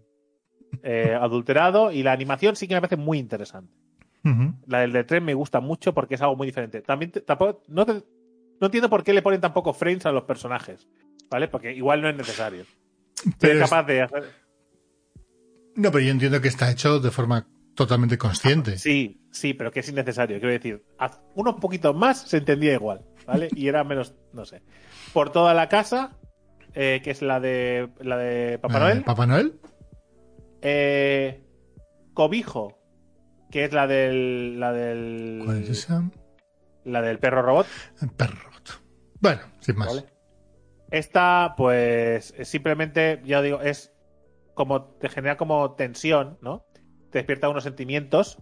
eh, 0.84 1.18
adulterado. 1.20 1.92
Y 1.92 2.04
la 2.04 2.12
animación 2.12 2.56
sí 2.56 2.68
que 2.68 2.76
me 2.76 2.82
parece 2.82 2.98
muy 2.98 3.18
interesante. 3.20 3.72
La 4.68 4.82
del 4.82 4.92
de 4.92 5.06
tren 5.06 5.24
me 5.24 5.34
gusta 5.34 5.62
mucho 5.62 5.94
porque 5.94 6.16
es 6.16 6.22
algo 6.22 6.36
muy 6.36 6.48
diferente. 6.48 6.82
También 6.82 7.12
te- 7.12 7.22
tampoco, 7.22 7.64
no, 7.70 7.86
te- 7.86 8.04
no 8.60 8.66
entiendo 8.68 8.90
por 8.90 9.06
qué 9.06 9.14
le 9.14 9.22
ponen 9.22 9.40
tan 9.40 9.54
poco 9.54 9.74
frames 9.74 10.06
a 10.06 10.12
los 10.12 10.24
personajes. 10.26 10.86
¿Vale? 11.32 11.48
Porque 11.48 11.74
igual 11.74 12.02
no 12.02 12.10
es 12.10 12.16
necesario. 12.18 12.66
Pero 13.40 13.54
es- 13.54 13.60
capaz 13.70 13.84
de 13.84 14.02
hacer. 14.02 14.26
No, 15.78 15.92
pero 15.92 16.04
yo 16.04 16.12
entiendo 16.12 16.42
que 16.42 16.48
está 16.48 16.72
hecho 16.72 17.00
de 17.00 17.12
forma 17.12 17.48
totalmente 17.76 18.18
consciente. 18.18 18.80
Sí, 18.80 19.22
sí, 19.32 19.54
pero 19.54 19.72
que 19.72 19.82
es 19.82 19.90
innecesario. 19.90 20.40
Quiero 20.40 20.52
decir, 20.52 20.84
haz 20.98 21.22
unos 21.36 21.56
poquitos 21.62 21.96
más 21.96 22.22
se 22.22 22.38
entendía 22.38 22.74
igual. 22.74 23.06
¿Vale? 23.28 23.50
Y 23.56 23.68
era 23.68 23.84
menos, 23.84 24.16
no 24.34 24.46
sé. 24.46 24.64
Por 25.14 25.32
toda 25.32 25.54
la 25.54 25.70
casa, 25.70 26.18
eh, 26.74 27.02
que 27.04 27.12
es 27.12 27.22
la 27.22 27.40
de 27.40 27.90
la 28.00 28.18
de 28.18 28.58
Papá 28.58 28.80
Noel. 28.80 29.04
¿Papá 29.04 29.28
Noel? 29.28 29.60
Eh, 30.62 31.44
Cobijo, 32.14 32.80
que 33.52 33.66
es 33.66 33.74
la 33.74 33.86
del. 33.86 34.60
La 34.60 34.72
del. 34.72 35.42
¿Cuál 35.46 35.64
es 35.64 35.70
esa? 35.70 36.10
La 36.86 37.02
del 37.02 37.20
perro 37.20 37.44
robot. 37.44 37.68
El 38.02 38.10
perro 38.10 38.38
robot. 38.46 38.82
Bueno, 39.20 39.42
sin 39.60 39.76
más. 39.76 39.90
¿vale? 39.90 40.06
Esta, 40.90 41.54
pues, 41.58 42.34
es 42.38 42.48
simplemente, 42.48 43.22
ya 43.26 43.42
digo, 43.42 43.60
es 43.62 43.92
como 44.58 44.84
te 44.98 45.08
genera 45.08 45.38
como 45.38 45.76
tensión, 45.76 46.38
¿no? 46.42 46.66
Te 47.12 47.20
despierta 47.20 47.48
unos 47.48 47.64
sentimientos. 47.64 48.38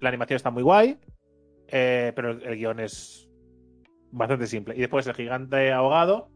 La 0.00 0.08
animación 0.08 0.36
está 0.36 0.50
muy 0.50 0.62
guay, 0.62 0.98
eh, 1.68 2.12
pero 2.16 2.30
el, 2.30 2.42
el 2.42 2.56
guion 2.56 2.80
es 2.80 3.28
bastante 4.10 4.46
simple. 4.46 4.74
Y 4.74 4.80
después 4.80 5.06
el 5.06 5.14
gigante 5.14 5.70
ahogado, 5.72 6.30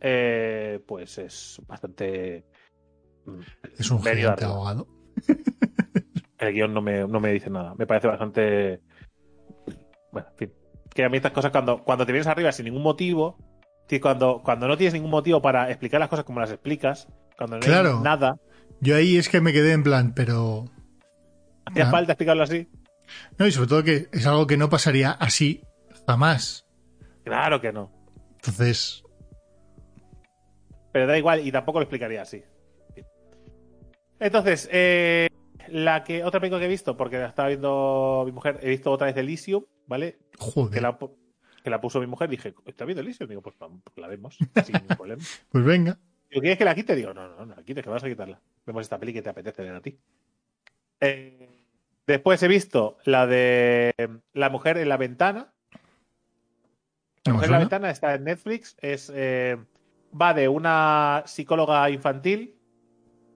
eh, 0.00 0.80
pues 0.86 1.16
es 1.18 1.62
bastante. 1.66 2.44
mm, 3.24 3.40
Es 3.78 3.90
un 3.90 4.02
gigante 4.02 4.28
arriba. 4.44 4.50
ahogado. 4.50 4.86
El 6.38 6.52
guion 6.54 6.72
no 6.72 6.80
me, 6.80 7.00
no 7.08 7.18
me 7.18 7.32
dice 7.32 7.50
nada. 7.50 7.74
Me 7.76 7.84
parece 7.86 8.06
bastante. 8.06 8.80
Bueno, 10.12 10.28
en 10.30 10.36
fin. 10.36 10.52
Que 10.94 11.04
a 11.04 11.08
mí 11.08 11.16
estas 11.16 11.32
cosas, 11.32 11.50
cuando, 11.50 11.82
cuando 11.82 12.06
te 12.06 12.12
vienes 12.12 12.28
arriba 12.28 12.52
sin 12.52 12.66
ningún 12.66 12.82
motivo, 12.82 13.36
cuando, 14.00 14.40
cuando 14.44 14.68
no 14.68 14.76
tienes 14.76 14.94
ningún 14.94 15.10
motivo 15.10 15.40
para 15.42 15.68
explicar 15.68 15.98
las 15.98 16.08
cosas 16.08 16.24
como 16.24 16.38
las 16.40 16.50
explicas, 16.52 17.08
cuando 17.36 17.56
no 17.56 17.62
Claro. 17.62 17.96
hay 17.96 18.02
nada, 18.04 18.36
Yo 18.80 18.96
ahí 18.96 19.16
es 19.16 19.28
que 19.28 19.40
me 19.40 19.52
quedé 19.52 19.72
en 19.72 19.82
plan, 19.82 20.12
pero. 20.14 20.66
hacía 21.66 21.90
falta 21.90 22.12
explicarlo 22.12 22.42
así. 22.44 22.68
No, 23.38 23.46
y 23.46 23.52
sobre 23.52 23.68
todo 23.68 23.82
que 23.84 24.08
es 24.12 24.26
algo 24.26 24.46
que 24.46 24.56
no 24.56 24.68
pasaría 24.68 25.10
así 25.12 25.62
jamás. 26.06 26.66
Claro 27.24 27.60
que 27.60 27.72
no. 27.72 27.90
Entonces, 28.36 29.02
Pero 30.92 31.06
da 31.06 31.18
igual 31.18 31.46
y 31.46 31.50
tampoco 31.52 31.78
lo 31.80 31.84
explicaría 31.84 32.22
así. 32.22 32.42
Entonces, 34.20 34.68
eh, 34.72 35.28
la 35.68 36.02
que 36.04 36.24
otra 36.24 36.40
película 36.40 36.58
que 36.60 36.66
he 36.66 36.68
visto, 36.68 36.96
porque 36.96 37.18
la 37.18 37.26
estaba 37.28 37.48
viendo 37.48 38.22
mi 38.26 38.32
mujer, 38.32 38.58
he 38.62 38.70
visto 38.70 38.90
otra 38.90 39.06
vez 39.06 39.16
Elysium, 39.16 39.64
¿vale? 39.86 40.18
Que 40.32 40.36
joder. 40.38 40.82
la, 40.82 40.98
pu- 40.98 41.14
que 41.62 41.70
la 41.70 41.80
puso 41.80 42.00
mi 42.00 42.06
mujer, 42.06 42.28
dije, 42.28 42.54
¿está 42.66 42.84
viendo 42.84 43.02
Elysium? 43.02 43.28
Digo, 43.28 43.42
pues 43.42 43.54
pues 43.58 43.72
la 43.96 44.08
vemos, 44.08 44.36
sin 44.64 44.74
ningún 44.74 44.96
problema. 44.96 45.22
Pues 45.50 45.64
venga. 45.64 45.98
Digo, 46.30 46.42
¿quieres 46.42 46.58
que 46.58 46.64
la 46.64 46.74
quite? 46.74 46.94
Digo, 46.94 47.14
no, 47.14 47.28
no, 47.28 47.46
no 47.46 47.54
la 47.54 47.62
quites, 47.62 47.82
que 47.82 47.90
vas 47.90 48.04
a 48.04 48.08
quitarla. 48.08 48.40
Vemos 48.66 48.82
esta 48.82 48.98
peli 48.98 49.12
que 49.12 49.22
te 49.22 49.30
apetece 49.30 49.62
ver 49.62 49.74
a 49.74 49.80
ti. 49.80 49.98
Eh, 51.00 51.48
después 52.06 52.42
he 52.42 52.48
visto 52.48 52.98
la 53.04 53.26
de 53.26 53.94
La 54.32 54.50
mujer 54.50 54.78
en 54.78 54.88
la 54.88 54.96
ventana. 54.96 55.52
La 57.24 57.32
¿No 57.32 57.32
me 57.32 57.32
mujer 57.32 57.46
en 57.46 57.52
la 57.52 57.58
ventana 57.58 57.90
está 57.90 58.14
en 58.14 58.24
Netflix. 58.24 58.76
Es, 58.80 59.10
eh, 59.14 59.56
va 60.20 60.34
de 60.34 60.48
una 60.48 61.22
psicóloga 61.26 61.88
infantil 61.90 62.54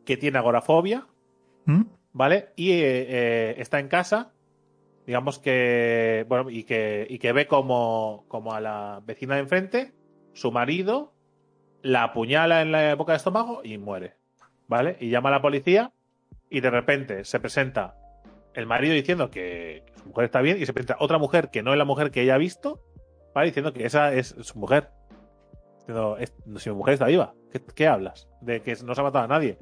que 0.04 0.16
tiene 0.16 0.38
agorafobia, 0.38 1.06
¿Mm? 1.64 1.82
¿vale? 2.12 2.50
Y 2.56 2.72
eh, 2.72 3.54
está 3.58 3.78
en 3.78 3.88
casa, 3.88 4.32
digamos 5.06 5.38
que, 5.38 6.26
bueno, 6.28 6.50
y 6.50 6.64
que, 6.64 7.06
y 7.08 7.18
que 7.18 7.32
ve 7.32 7.46
como, 7.46 8.24
como 8.28 8.52
a 8.52 8.60
la 8.60 9.02
vecina 9.04 9.34
de 9.34 9.42
enfrente, 9.42 9.92
su 10.32 10.50
marido, 10.50 11.12
la 11.82 12.04
apuñala 12.04 12.62
en 12.62 12.72
la 12.72 12.94
boca 12.94 13.12
de 13.12 13.18
estómago 13.18 13.60
y 13.64 13.78
muere, 13.78 14.14
¿vale? 14.68 14.96
Y 15.00 15.10
llama 15.10 15.28
a 15.28 15.32
la 15.32 15.42
policía 15.42 15.92
y 16.48 16.60
de 16.60 16.70
repente 16.70 17.24
se 17.24 17.40
presenta 17.40 17.96
el 18.54 18.66
marido 18.66 18.94
diciendo 18.94 19.30
que 19.30 19.84
su 19.96 20.08
mujer 20.08 20.24
está 20.26 20.40
bien 20.40 20.60
y 20.60 20.66
se 20.66 20.72
presenta 20.72 20.96
otra 21.00 21.18
mujer 21.18 21.50
que 21.50 21.62
no 21.62 21.72
es 21.72 21.78
la 21.78 21.84
mujer 21.84 22.10
que 22.10 22.22
ella 22.22 22.34
ha 22.34 22.38
visto, 22.38 22.80
¿vale? 23.34 23.48
Diciendo 23.48 23.72
que 23.72 23.84
esa 23.86 24.12
es 24.14 24.34
su 24.40 24.58
mujer. 24.58 24.90
Diciendo, 25.78 26.16
"Es- 26.18 26.34
si 26.58 26.70
mi 26.70 26.76
mujer 26.76 26.94
está 26.94 27.06
viva, 27.06 27.34
¿qué, 27.74 27.88
hablas? 27.88 28.28
De 28.40 28.62
que 28.62 28.76
no 28.84 28.94
se 28.94 29.00
ha 29.00 29.04
matado 29.04 29.24
a 29.24 29.28
nadie. 29.28 29.58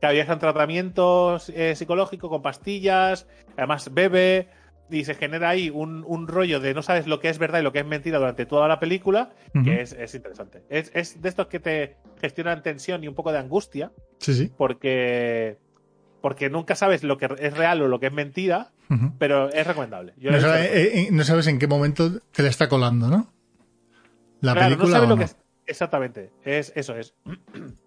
Que 0.00 0.06
había 0.06 0.24
en 0.24 0.38
tratamientos 0.38 1.48
eh, 1.50 1.76
psicológicos 1.76 2.28
con 2.28 2.42
pastillas, 2.42 3.28
además 3.56 3.92
bebe 3.92 4.48
y 4.92 5.04
se 5.04 5.14
genera 5.14 5.48
ahí 5.48 5.70
un, 5.70 6.04
un 6.06 6.28
rollo 6.28 6.60
de 6.60 6.74
no 6.74 6.82
sabes 6.82 7.06
lo 7.06 7.18
que 7.18 7.28
es 7.28 7.38
verdad 7.38 7.60
y 7.60 7.62
lo 7.62 7.72
que 7.72 7.80
es 7.80 7.86
mentira 7.86 8.18
durante 8.18 8.46
toda 8.46 8.68
la 8.68 8.78
película, 8.78 9.30
que 9.64 9.80
es, 9.80 9.92
es 9.92 10.14
interesante. 10.14 10.62
Es, 10.68 10.90
es 10.94 11.20
de 11.22 11.28
estos 11.28 11.46
que 11.48 11.58
te 11.60 11.96
gestionan 12.20 12.62
tensión 12.62 13.02
y 13.02 13.08
un 13.08 13.14
poco 13.14 13.32
de 13.32 13.38
angustia, 13.38 13.90
Sí, 14.18 14.34
sí. 14.34 14.52
porque, 14.56 15.56
porque 16.20 16.50
nunca 16.50 16.74
sabes 16.76 17.02
lo 17.02 17.16
que 17.18 17.28
es 17.38 17.56
real 17.56 17.80
o 17.82 17.88
lo 17.88 17.98
que 17.98 18.06
es 18.06 18.12
mentira, 18.12 18.70
pero 19.18 19.50
es 19.50 19.66
recomendable. 19.66 20.12
Yo 20.18 20.30
No, 20.30 20.38
sabe- 20.40 20.66
eh, 20.66 20.98
eh, 21.00 21.08
no 21.10 21.24
sabes 21.24 21.46
en 21.46 21.58
qué 21.58 21.66
momento 21.66 22.20
te 22.32 22.42
la 22.42 22.50
está 22.50 22.68
colando, 22.68 23.08
¿no? 23.08 23.32
La 24.42 24.52
Claro, 24.52 24.66
película. 24.76 24.88
no 24.88 24.92
sabes 24.94 25.06
o 25.06 25.08
lo 25.10 25.16
no. 25.16 25.18
que 25.18 25.24
es. 25.24 25.36
Exactamente, 25.66 26.30
es, 26.44 26.72
eso 26.76 26.96
es. 26.96 27.14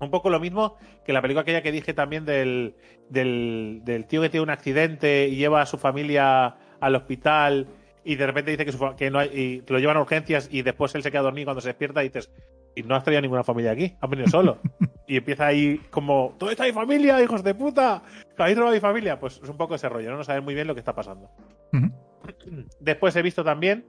un 0.00 0.10
poco 0.10 0.30
lo 0.30 0.40
mismo 0.40 0.76
que 1.04 1.12
la 1.12 1.22
película 1.22 1.42
aquella 1.42 1.62
que 1.62 1.72
dije 1.72 1.94
también 1.94 2.24
del, 2.24 2.74
del, 3.08 3.80
del 3.84 4.06
tío 4.06 4.20
que 4.22 4.28
tiene 4.28 4.42
un 4.42 4.50
accidente 4.50 5.28
y 5.28 5.36
lleva 5.36 5.62
a 5.62 5.66
su 5.66 5.78
familia 5.78 6.56
al 6.80 6.94
hospital 6.96 7.68
y 8.04 8.16
de 8.16 8.26
repente 8.26 8.50
dice 8.50 8.64
que, 8.64 8.72
su 8.72 8.96
que 8.96 9.10
no 9.10 9.18
hay, 9.18 9.28
y 9.28 9.62
lo 9.70 9.78
llevan 9.78 9.96
a 9.96 10.00
urgencias 10.00 10.48
y 10.50 10.62
después 10.62 10.94
él 10.94 11.02
se 11.02 11.10
queda 11.10 11.22
dormido 11.22 11.46
cuando 11.46 11.60
se 11.60 11.68
despierta 11.68 12.02
y 12.02 12.08
dices, 12.08 12.30
y 12.76 12.82
no 12.82 12.96
has 12.96 13.04
traído 13.04 13.22
ninguna 13.22 13.44
familia 13.44 13.70
aquí, 13.70 13.94
has 14.00 14.10
venido 14.10 14.28
solo. 14.28 14.58
y 15.06 15.16
empieza 15.16 15.46
ahí 15.46 15.80
como, 15.90 16.34
¿dónde 16.38 16.52
está 16.52 16.64
mi 16.64 16.72
familia, 16.72 17.22
hijos 17.22 17.42
de 17.42 17.54
puta? 17.54 18.02
¿Que 18.36 18.42
habéis 18.42 18.58
robado 18.58 18.74
mi 18.74 18.80
familia? 18.80 19.18
Pues 19.18 19.40
es 19.42 19.48
un 19.48 19.56
poco 19.56 19.74
ese 19.76 19.88
rollo, 19.88 20.10
¿no? 20.10 20.18
No 20.18 20.24
sabes 20.24 20.42
muy 20.42 20.54
bien 20.54 20.66
lo 20.66 20.74
que 20.74 20.80
está 20.80 20.94
pasando. 20.94 21.30
Después 22.80 23.14
he 23.16 23.22
visto 23.22 23.44
también. 23.44 23.86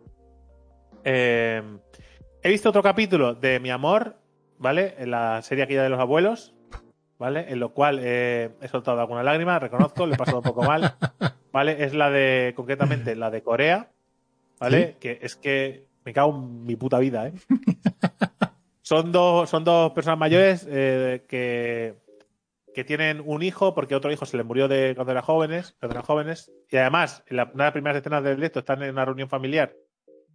eh, 1.03 1.61
he 2.41 2.49
visto 2.49 2.69
otro 2.69 2.83
capítulo 2.83 3.33
de 3.33 3.59
Mi 3.59 3.71
Amor, 3.71 4.17
¿vale? 4.57 4.95
En 4.97 5.11
la 5.11 5.41
serie 5.41 5.63
aquella 5.63 5.83
de 5.83 5.89
los 5.89 5.99
abuelos, 5.99 6.53
¿vale? 7.17 7.45
En 7.49 7.59
lo 7.59 7.73
cual 7.73 7.99
eh, 8.01 8.51
he 8.61 8.67
soltado 8.67 8.99
alguna 8.99 9.23
lágrima, 9.23 9.59
reconozco, 9.59 10.05
le 10.05 10.15
he 10.15 10.17
pasado 10.17 10.37
un 10.37 10.43
poco 10.43 10.63
mal, 10.63 10.95
¿vale? 11.51 11.83
Es 11.83 11.93
la 11.93 12.09
de, 12.09 12.53
concretamente, 12.55 13.15
la 13.15 13.31
de 13.31 13.41
Corea, 13.43 13.89
¿vale? 14.59 14.97
Que 14.99 15.19
es 15.21 15.35
que 15.35 15.85
me 16.03 16.13
cago 16.13 16.35
en 16.35 16.65
mi 16.65 16.75
puta 16.75 16.99
vida, 16.99 17.27
¿eh? 17.27 17.33
son, 18.81 19.11
dos, 19.11 19.49
son 19.49 19.63
dos 19.63 19.91
personas 19.91 20.19
mayores 20.19 20.67
eh, 20.69 21.25
que, 21.27 21.95
que 22.75 22.83
tienen 22.83 23.23
un 23.25 23.41
hijo 23.41 23.73
porque 23.73 23.95
otro 23.95 24.11
hijo 24.11 24.25
se 24.25 24.37
le 24.37 24.43
murió 24.43 24.67
de 24.67 24.93
cuando 24.95 25.11
eran 25.11 25.23
jóvenes, 25.23 25.75
cuando 25.79 25.93
eran 25.93 26.05
jóvenes 26.05 26.51
y 26.69 26.77
además 26.77 27.23
en 27.27 27.37
la, 27.37 27.45
una 27.45 27.63
de 27.63 27.67
las 27.67 27.71
primeras 27.71 27.97
escenas 27.97 28.23
del 28.23 28.35
directo 28.35 28.59
están 28.59 28.83
en 28.83 28.91
una 28.91 29.05
reunión 29.05 29.29
familiar 29.29 29.73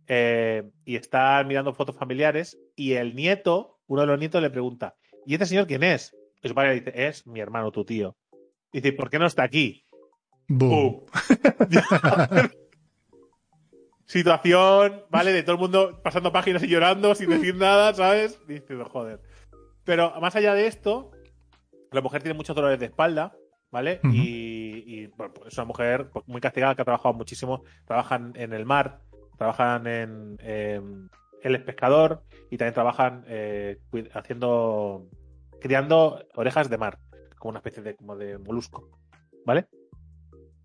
eh, 0.09 0.69
y 0.85 0.97
están 0.97 1.47
mirando 1.47 1.73
fotos 1.73 1.95
familiares 1.95 2.59
y 2.75 2.95
el 2.95 3.15
nieto, 3.15 3.79
uno 3.91 4.03
de 4.03 4.07
los 4.07 4.19
nietos 4.19 4.41
le 4.41 4.51
pregunta 4.51 4.95
¿y 5.27 5.35
este 5.35 5.47
señor 5.47 5.67
quién 5.67 5.83
es? 5.83 6.17
Y 6.43 6.49
su 6.49 6.55
padre 6.55 6.71
le 6.71 6.81
dice 6.81 6.93
es 6.95 7.27
mi 7.27 7.41
hermano, 7.41 7.71
tu 7.71 7.85
tío. 7.85 8.17
Y 8.73 8.81
dice 8.81 8.93
¿por 8.93 9.11
qué 9.11 9.19
no 9.19 9.27
está 9.27 9.43
aquí? 9.43 9.85
Boom. 10.49 11.03
Situación, 14.07 15.05
¿vale? 15.09 15.33
De 15.33 15.43
todo 15.45 15.55
el 15.55 15.61
mundo 15.61 16.01
pasando 16.03 16.33
páginas 16.33 16.65
y 16.65 16.67
llorando 16.67 17.15
sin 17.15 17.31
decir 17.31 17.55
nada, 17.55 17.95
¿sabes? 17.95 18.45
Diciendo, 18.49 18.85
joder. 18.87 19.21
Pero 19.85 20.21
más 20.21 20.35
allá 20.35 20.55
de 20.55 20.67
esto, 20.67 21.13
la 21.93 22.01
mujer 22.01 22.21
tiene 22.21 22.37
muchos 22.37 22.57
dolores 22.57 22.81
de 22.81 22.87
espalda, 22.87 23.33
¿vale? 23.71 24.01
Y, 24.03 24.83
y, 24.85 25.07
bueno, 25.17 25.33
pues 25.33 25.53
es 25.53 25.59
una 25.59 25.67
mujer 25.67 26.11
muy 26.27 26.41
castigada 26.41 26.75
que 26.75 26.83
ha 26.83 26.85
trabajado 26.85 27.15
muchísimo. 27.15 27.63
Trabajan 27.87 28.33
en 28.35 28.53
el 28.53 28.67
mar, 28.67 29.01
trabajan 29.39 29.87
en. 29.87 30.37
em, 30.41 31.09
él 31.43 31.55
es 31.55 31.63
pescador 31.63 32.23
y 32.51 32.57
también 32.57 32.75
trabajan 32.75 33.25
eh, 33.29 33.79
haciendo. 34.15 35.07
criando 35.61 36.25
orejas 36.35 36.71
de 36.71 36.79
mar, 36.79 36.99
como 37.39 37.51
una 37.51 37.59
especie 37.59 37.83
de, 37.83 37.95
como 37.95 38.17
de 38.17 38.39
molusco, 38.39 38.89
¿vale? 39.45 39.67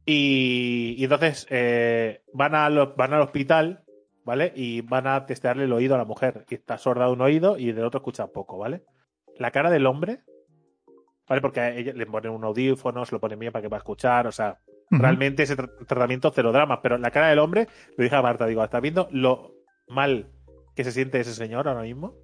Y, 0.05 0.95
y 0.97 1.03
entonces 1.03 1.47
eh, 1.49 2.21
van, 2.33 2.55
al, 2.55 2.93
van 2.95 3.13
al 3.13 3.21
hospital, 3.21 3.83
¿vale? 4.23 4.53
Y 4.55 4.81
van 4.81 5.07
a 5.07 5.25
testearle 5.25 5.63
el 5.65 5.73
oído 5.73 5.95
a 5.95 5.97
la 5.97 6.05
mujer. 6.05 6.45
Y 6.49 6.55
está 6.55 6.77
sorda 6.77 7.07
de 7.07 7.11
un 7.11 7.21
oído 7.21 7.57
y 7.57 7.71
del 7.71 7.85
otro 7.85 7.99
escucha 7.99 8.27
poco, 8.27 8.57
¿vale? 8.57 8.83
La 9.38 9.51
cara 9.51 9.69
del 9.69 9.85
hombre, 9.85 10.19
¿vale? 11.27 11.41
Porque 11.41 11.59
a 11.59 11.75
ella 11.75 11.93
le 11.93 12.05
ponen 12.05 12.31
un 12.31 12.43
audífono, 12.43 13.05
se 13.05 13.15
lo 13.15 13.19
ponen 13.19 13.39
bien 13.39 13.51
para 13.51 13.63
que 13.63 13.69
pueda 13.69 13.79
escuchar, 13.79 14.27
o 14.27 14.31
sea, 14.31 14.59
realmente 14.91 15.43
ese 15.43 15.57
tra- 15.57 15.88
tratamiento 15.88 16.31
cero 16.33 16.51
drama. 16.51 16.81
Pero 16.81 16.97
la 16.97 17.11
cara 17.11 17.29
del 17.29 17.39
hombre, 17.39 17.67
le 17.97 18.03
dije 18.03 18.15
a 18.15 18.21
Marta, 18.21 18.45
digo, 18.45 18.63
¿estás 18.63 18.81
viendo 18.81 19.07
lo 19.11 19.55
mal 19.88 20.31
que 20.75 20.83
se 20.83 20.91
siente 20.91 21.19
ese 21.19 21.33
señor 21.33 21.67
ahora 21.67 21.81
mismo? 21.81 22.15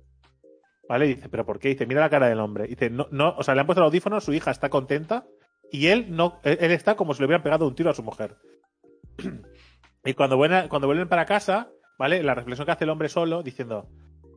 ¿Vale? 0.88 1.06
Y 1.06 1.16
dice, 1.16 1.30
¿pero 1.30 1.46
por 1.46 1.60
qué? 1.60 1.70
Dice, 1.70 1.86
mira 1.86 2.02
la 2.02 2.10
cara 2.10 2.28
del 2.28 2.40
hombre. 2.40 2.68
Dice, 2.68 2.90
no, 2.90 3.08
no, 3.12 3.36
o 3.38 3.44
sea, 3.44 3.56
le 3.56 3.62
han 3.62 3.68
puesto 3.68 3.82
el 3.82 3.86
audífono, 3.86 4.20
su 4.20 4.34
hija 4.34 4.52
está 4.52 4.70
contenta 4.70 5.26
y 5.72 5.88
él 5.88 6.08
no, 6.10 6.40
él, 6.44 6.58
él 6.60 6.72
está 6.72 6.96
como 6.96 7.14
si 7.14 7.22
le 7.22 7.28
hubieran 7.28 7.44
pegado 7.44 7.68
un 7.68 7.76
tiro 7.76 7.90
a 7.90 7.94
su 7.94 8.04
mujer. 8.04 8.36
y 10.06 10.14
cuando 10.14 10.38
vuelven, 10.38 10.68
cuando 10.68 10.88
vuelven 10.88 11.08
para 11.08 11.26
casa, 11.26 11.72
¿vale? 11.98 12.24
La 12.24 12.36
reflexión 12.36 12.66
que 12.66 12.72
hace 12.72 12.84
el 12.84 12.90
hombre 12.90 13.10
solo, 13.10 13.44
diciendo, 13.44 13.90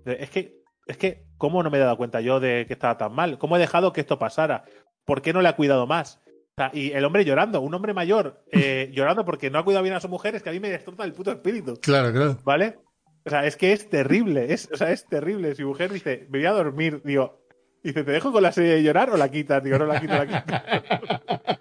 es 0.04 0.30
que, 0.30 0.54
es 0.86 0.96
que, 0.96 1.24
¿cómo 1.38 1.62
no 1.62 1.70
me 1.70 1.78
he 1.78 1.80
dado 1.80 1.96
cuenta 1.96 2.20
yo 2.20 2.38
de 2.38 2.66
que 2.66 2.74
estaba 2.74 2.98
tan 2.98 3.12
mal? 3.12 3.38
¿Cómo 3.38 3.56
he 3.56 3.60
dejado 3.60 3.92
que 3.92 4.02
esto 4.02 4.18
pasara? 4.18 4.64
¿Por 5.04 5.22
qué 5.22 5.32
no 5.32 5.42
le 5.42 5.48
ha 5.48 5.56
cuidado 5.56 5.86
más? 5.86 6.20
O 6.26 6.56
sea, 6.56 6.70
y 6.72 6.92
el 6.92 7.04
hombre 7.04 7.24
llorando, 7.24 7.60
un 7.60 7.74
hombre 7.74 7.94
mayor 7.94 8.44
eh, 8.52 8.90
llorando 8.94 9.24
porque 9.24 9.50
no 9.50 9.58
ha 9.58 9.64
cuidado 9.64 9.82
bien 9.82 9.96
a 9.96 10.00
su 10.00 10.08
mujer, 10.08 10.34
es 10.34 10.42
que 10.42 10.50
a 10.50 10.52
mí 10.52 10.60
me 10.60 10.70
destroza 10.70 11.04
el 11.04 11.12
puto 11.12 11.32
espíritu. 11.32 11.74
Claro, 11.80 12.12
claro. 12.12 12.38
¿Vale? 12.44 12.78
O 13.26 13.30
sea, 13.30 13.46
es 13.46 13.56
que 13.56 13.72
es 13.72 13.88
terrible. 13.88 14.52
Es, 14.52 14.68
o 14.72 14.76
sea, 14.76 14.92
es 14.92 15.06
terrible. 15.06 15.54
Si 15.54 15.64
mujer 15.64 15.92
dice, 15.92 16.26
me 16.30 16.38
voy 16.38 16.46
a 16.46 16.52
dormir, 16.52 17.00
digo, 17.04 17.40
dice, 17.82 18.04
¿te 18.04 18.12
dejo 18.12 18.32
con 18.32 18.42
la 18.42 18.52
serie 18.52 18.74
de 18.74 18.82
llorar 18.82 19.10
o 19.10 19.16
la 19.16 19.30
quitas? 19.30 19.62
Digo, 19.64 19.78
no 19.78 19.86
la 19.86 20.00
quito, 20.00 20.12
la 20.12 20.26
quito. 20.26 21.54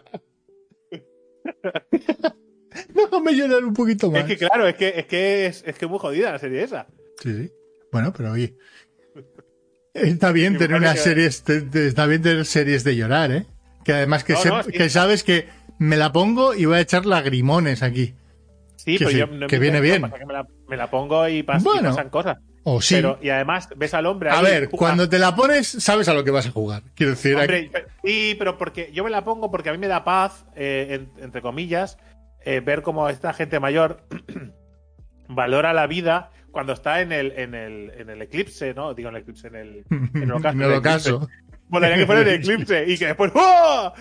Déjame 2.93 3.36
llorar 3.36 3.63
un 3.63 3.73
poquito 3.73 4.12
más. 4.12 4.21
es 4.21 4.28
que 4.28 4.38
claro, 4.38 4.67
es 4.67 4.76
que 4.76 4.93
es 4.97 5.06
que 5.06 5.45
es, 5.45 5.63
es 5.65 5.78
que 5.78 5.88
muy 5.88 5.99
jodida 5.99 6.32
la 6.32 6.39
serie 6.39 6.63
esa. 6.63 6.88
Sí, 7.21 7.34
sí. 7.43 7.52
Bueno, 7.91 8.13
pero 8.15 8.32
oye. 8.32 8.56
Está 9.93 10.32
bien 10.32 10.58
tener 10.58 10.82
te- 10.82 11.62
te- 11.62 11.88
está 11.88 12.08
bien 12.08 12.21
tener 12.23 12.45
series 12.45 12.84
de 12.84 12.95
llorar, 12.95 13.32
¿eh? 13.32 13.45
Que 13.86 13.93
además 13.93 14.23
que, 14.23 14.34
No, 14.34 14.39
se- 14.39 14.49
no, 14.49 14.63
sí. 14.63 14.71
que 14.71 14.89
sabes 14.89 15.23
que 15.23 15.47
me 15.78 15.97
la 15.97 16.12
pongo 16.12 16.56
y 16.56 16.65
voy 16.65 16.78
a 16.78 16.82
echar 16.82 17.06
lagrimones 17.06 17.84
aquí. 17.84 18.15
Sí, 18.84 18.98
Que 18.98 19.06
pero 19.06 19.10
sí, 19.12 19.17
yo 19.17 19.28
no 19.28 19.48
que 19.48 19.56
me 19.58 19.62
viene 19.62 19.80
bien. 19.82 20.02
pasa 20.02 20.17
que 20.19 20.26
me, 20.26 20.34
la, 20.34 20.46
me 20.67 20.76
la 20.78 20.89
pongo 20.89 21.28
y, 21.30 21.41
pas- 21.43 21.62
y 21.62 21.84
pasan 21.84 22.10
cosas. 22.10 22.38
O 22.65 22.82
sí. 22.82 22.96
Pero, 22.96 23.17
y 23.22 23.30
además 23.30 23.69
ves 23.76 23.93
al 23.93 24.06
hombre 24.06 24.30
a 24.30 24.39
ahí, 24.39 24.43
ver, 24.46 24.65
juega- 24.65 24.78
cuando 24.78 25.08
te 25.10 25.19
la 25.19 25.36
pones, 25.36 25.67
sabes 25.67 26.08
a 26.10 26.13
lo 26.13 26.24
que 26.24 26.32
vas 26.32 26.48
a 26.48 26.52
jugar. 26.52 26.84
Quiero 26.96 27.12
decir, 27.12 27.36
Hombre, 27.36 27.72
sí, 28.04 28.36
pero 28.38 28.58
porque 28.58 28.89
yo 28.93 29.04
me 29.04 29.10
la 29.10 29.24
pongo 29.24 29.52
porque 29.52 29.69
a 29.69 29.72
mí 29.74 29.78
me 29.78 29.88
da 29.88 30.04
paz, 30.04 30.46
eh, 30.56 30.88
en- 31.17 31.24
entre 31.24 31.41
comillas, 31.41 31.98
eh, 32.46 32.60
ver 32.60 32.82
cómo 32.82 33.08
esta 33.10 33.34
gente 33.34 33.60
mayor 33.60 34.02
valora 35.30 35.74
la 35.74 35.88
vida 35.88 36.32
cuando 36.52 36.74
está 36.74 37.02
en 37.02 37.12
el, 37.12 37.32
en 37.34 37.56
el, 37.56 37.91
en 37.98 38.10
el 38.10 38.22
eclipse, 38.22 38.74
¿no? 38.74 38.93
Digo 38.93 39.10
en 39.10 39.15
el 39.15 39.22
eclipse, 39.22 39.48
en 39.48 39.56
el, 39.56 39.84
en 39.89 40.24
el 40.24 40.32
ocaso. 40.34 40.50
en 40.58 40.62
el 40.62 40.72
el 40.72 40.78
ocaso. 40.78 41.30
Molaría 41.69 41.98
que 41.98 42.06
fuera 42.06 42.22
en 42.22 42.28
el 42.28 42.34
eclipse 42.36 42.86
y 42.88 42.98
que 42.98 43.08
después 43.08 43.32
¡oh! 43.34 43.93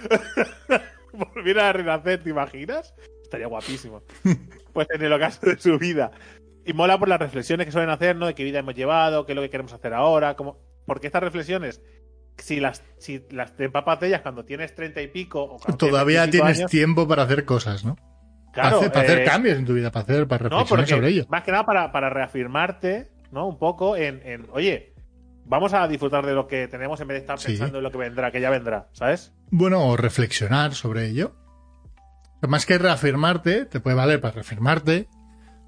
volviera 1.35 1.69
a 1.69 1.73
renacer, 1.73 2.23
¿te 2.23 2.31
imaginas? 2.31 2.95
Estaría 3.33 3.47
guapísimo. 3.47 4.03
Pues 4.75 4.87
en 4.91 5.03
el 5.03 5.13
ocaso 5.15 5.47
de 5.47 5.59
su 5.59 5.79
vida. 5.79 6.11
Y 6.67 6.75
mola 6.75 6.99
por 6.99 7.09
las 7.09 7.19
reflexiones 7.19 7.65
que 7.65 7.73
suelen 7.73 7.89
hacer, 7.89 8.15
¿no? 8.15 8.27
De 8.27 8.35
qué 8.35 8.45
vida 8.45 8.59
hemos 8.59 8.75
llevado, 8.75 9.25
qué 9.25 9.33
es 9.33 9.37
lo 9.37 9.41
que 9.43 9.49
queremos 9.49 9.73
hacer 9.73 9.95
ahora, 9.95 10.37
cómo... 10.37 10.59
Porque 10.87 11.07
estas 11.07 11.23
reflexiones, 11.23 11.81
si 12.37 12.61
las, 12.61 12.85
si 12.99 13.25
las 13.31 13.57
te 13.57 13.65
empapas 13.65 14.01
de 14.01 14.09
ellas 14.09 14.21
cuando 14.21 14.45
tienes 14.45 14.75
treinta 14.75 15.01
y 15.01 15.09
pico 15.09 15.43
o 15.45 15.77
Todavía 15.77 16.29
tienes 16.31 16.31
20 16.31 16.31
y 16.31 16.31
pico 16.31 16.45
tienes 16.45 16.59
años, 16.59 16.71
tiempo 16.71 17.09
para 17.09 17.23
hacer 17.23 17.45
cosas, 17.47 17.85
¿no? 17.87 17.97
claro, 18.53 18.77
para 18.77 18.77
hacer, 18.81 18.93
para 18.93 19.05
hacer 19.07 19.19
eh, 19.21 19.25
cambios 19.25 19.59
en 19.59 19.65
tu 19.65 19.73
vida, 19.75 19.91
para 19.91 20.03
hacer, 20.03 20.29
para 20.29 20.49
no, 20.51 20.59
reflexionar 20.61 20.69
porque 20.85 20.95
sobre 20.95 21.09
ello. 21.09 21.27
más 21.31 21.43
que 21.43 21.53
nada 21.53 21.65
para, 21.65 21.91
para 21.91 22.11
reafirmarte, 22.11 23.11
¿no? 23.31 23.49
Un 23.49 23.59
poco 23.59 23.97
en, 23.97 24.21
en, 24.27 24.47
oye, 24.53 24.93
vamos 25.47 25.73
a 25.73 25.89
disfrutar 25.89 26.27
de 26.27 26.35
lo 26.35 26.47
que 26.47 26.69
tenemos 26.69 27.01
en 27.01 27.09
vez 27.09 27.15
de 27.17 27.21
estar 27.21 27.39
Sí. 27.39 27.53
pensando 27.53 27.79
en 27.79 27.85
lo 27.85 27.91
que 27.91 27.99
vendrá, 27.99 28.31
que 28.31 28.41
ya 28.43 28.51
vendrá, 28.51 28.89
¿sabes? 28.93 29.33
Bueno, 29.51 29.87
o 29.87 29.97
reflexionar 29.97 30.75
sobre 30.75 31.07
ello. 31.07 31.35
Más 32.49 32.67
que 32.67 32.79
reafirmarte, 32.79 33.65
te 33.67 33.81
puede 33.81 33.97
valer 33.97 34.21
para 34.21 34.35
reafirmarte 34.35 35.09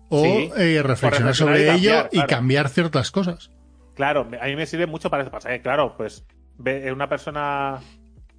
o 0.09 0.23
Sí. 0.23 0.51
eh, 0.57 0.83
reflexionar 0.83 0.87
reflexionar 0.87 1.35
sobre 1.35 1.63
y 1.63 1.67
cambiar, 1.67 2.09
ello 2.13 2.23
y 2.25 2.27
cambiar 2.27 2.69
ciertas 2.69 3.11
cosas. 3.11 3.51
Claro, 3.95 4.29
a 4.41 4.47
mí 4.47 4.57
me 4.57 4.67
sirve 4.67 4.87
mucho 4.87 5.09
para 5.11 5.23
eso. 5.23 5.31
Pasa 5.31 5.57
claro, 5.61 5.95
pues 5.97 6.27
ve- 6.59 6.93
una 6.93 7.09
persona, 7.09 7.79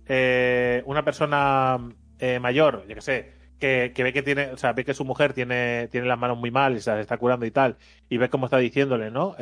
eh, 0.07 0.83
una 0.85 1.03
persona 1.05 1.77
eh, 2.19 2.39
mayor, 2.39 2.85
yo 2.87 2.95
que 2.95 3.01
sé, 3.01 3.33
que, 3.59 3.93
que 3.95 4.03
ve 4.03 4.11
que 4.13 4.21
tiene, 4.21 4.47
o 4.51 4.57
sea, 4.57 4.73
ve 4.73 4.83
que 4.83 4.93
su 4.93 5.05
mujer 5.05 5.33
tiene, 5.33 5.87
tiene 5.89 6.07
las 6.07 6.19
manos 6.19 6.37
muy 6.37 6.51
mal 6.51 6.75
y 6.75 6.81
se 6.81 6.91
las 6.91 6.99
está 6.99 7.17
curando 7.17 7.45
y 7.45 7.51
tal, 7.51 7.77
y 8.09 8.17
ve 8.17 8.29
cómo 8.29 8.45
está 8.47 8.57
diciéndole, 8.57 9.11
¿no? 9.11 9.35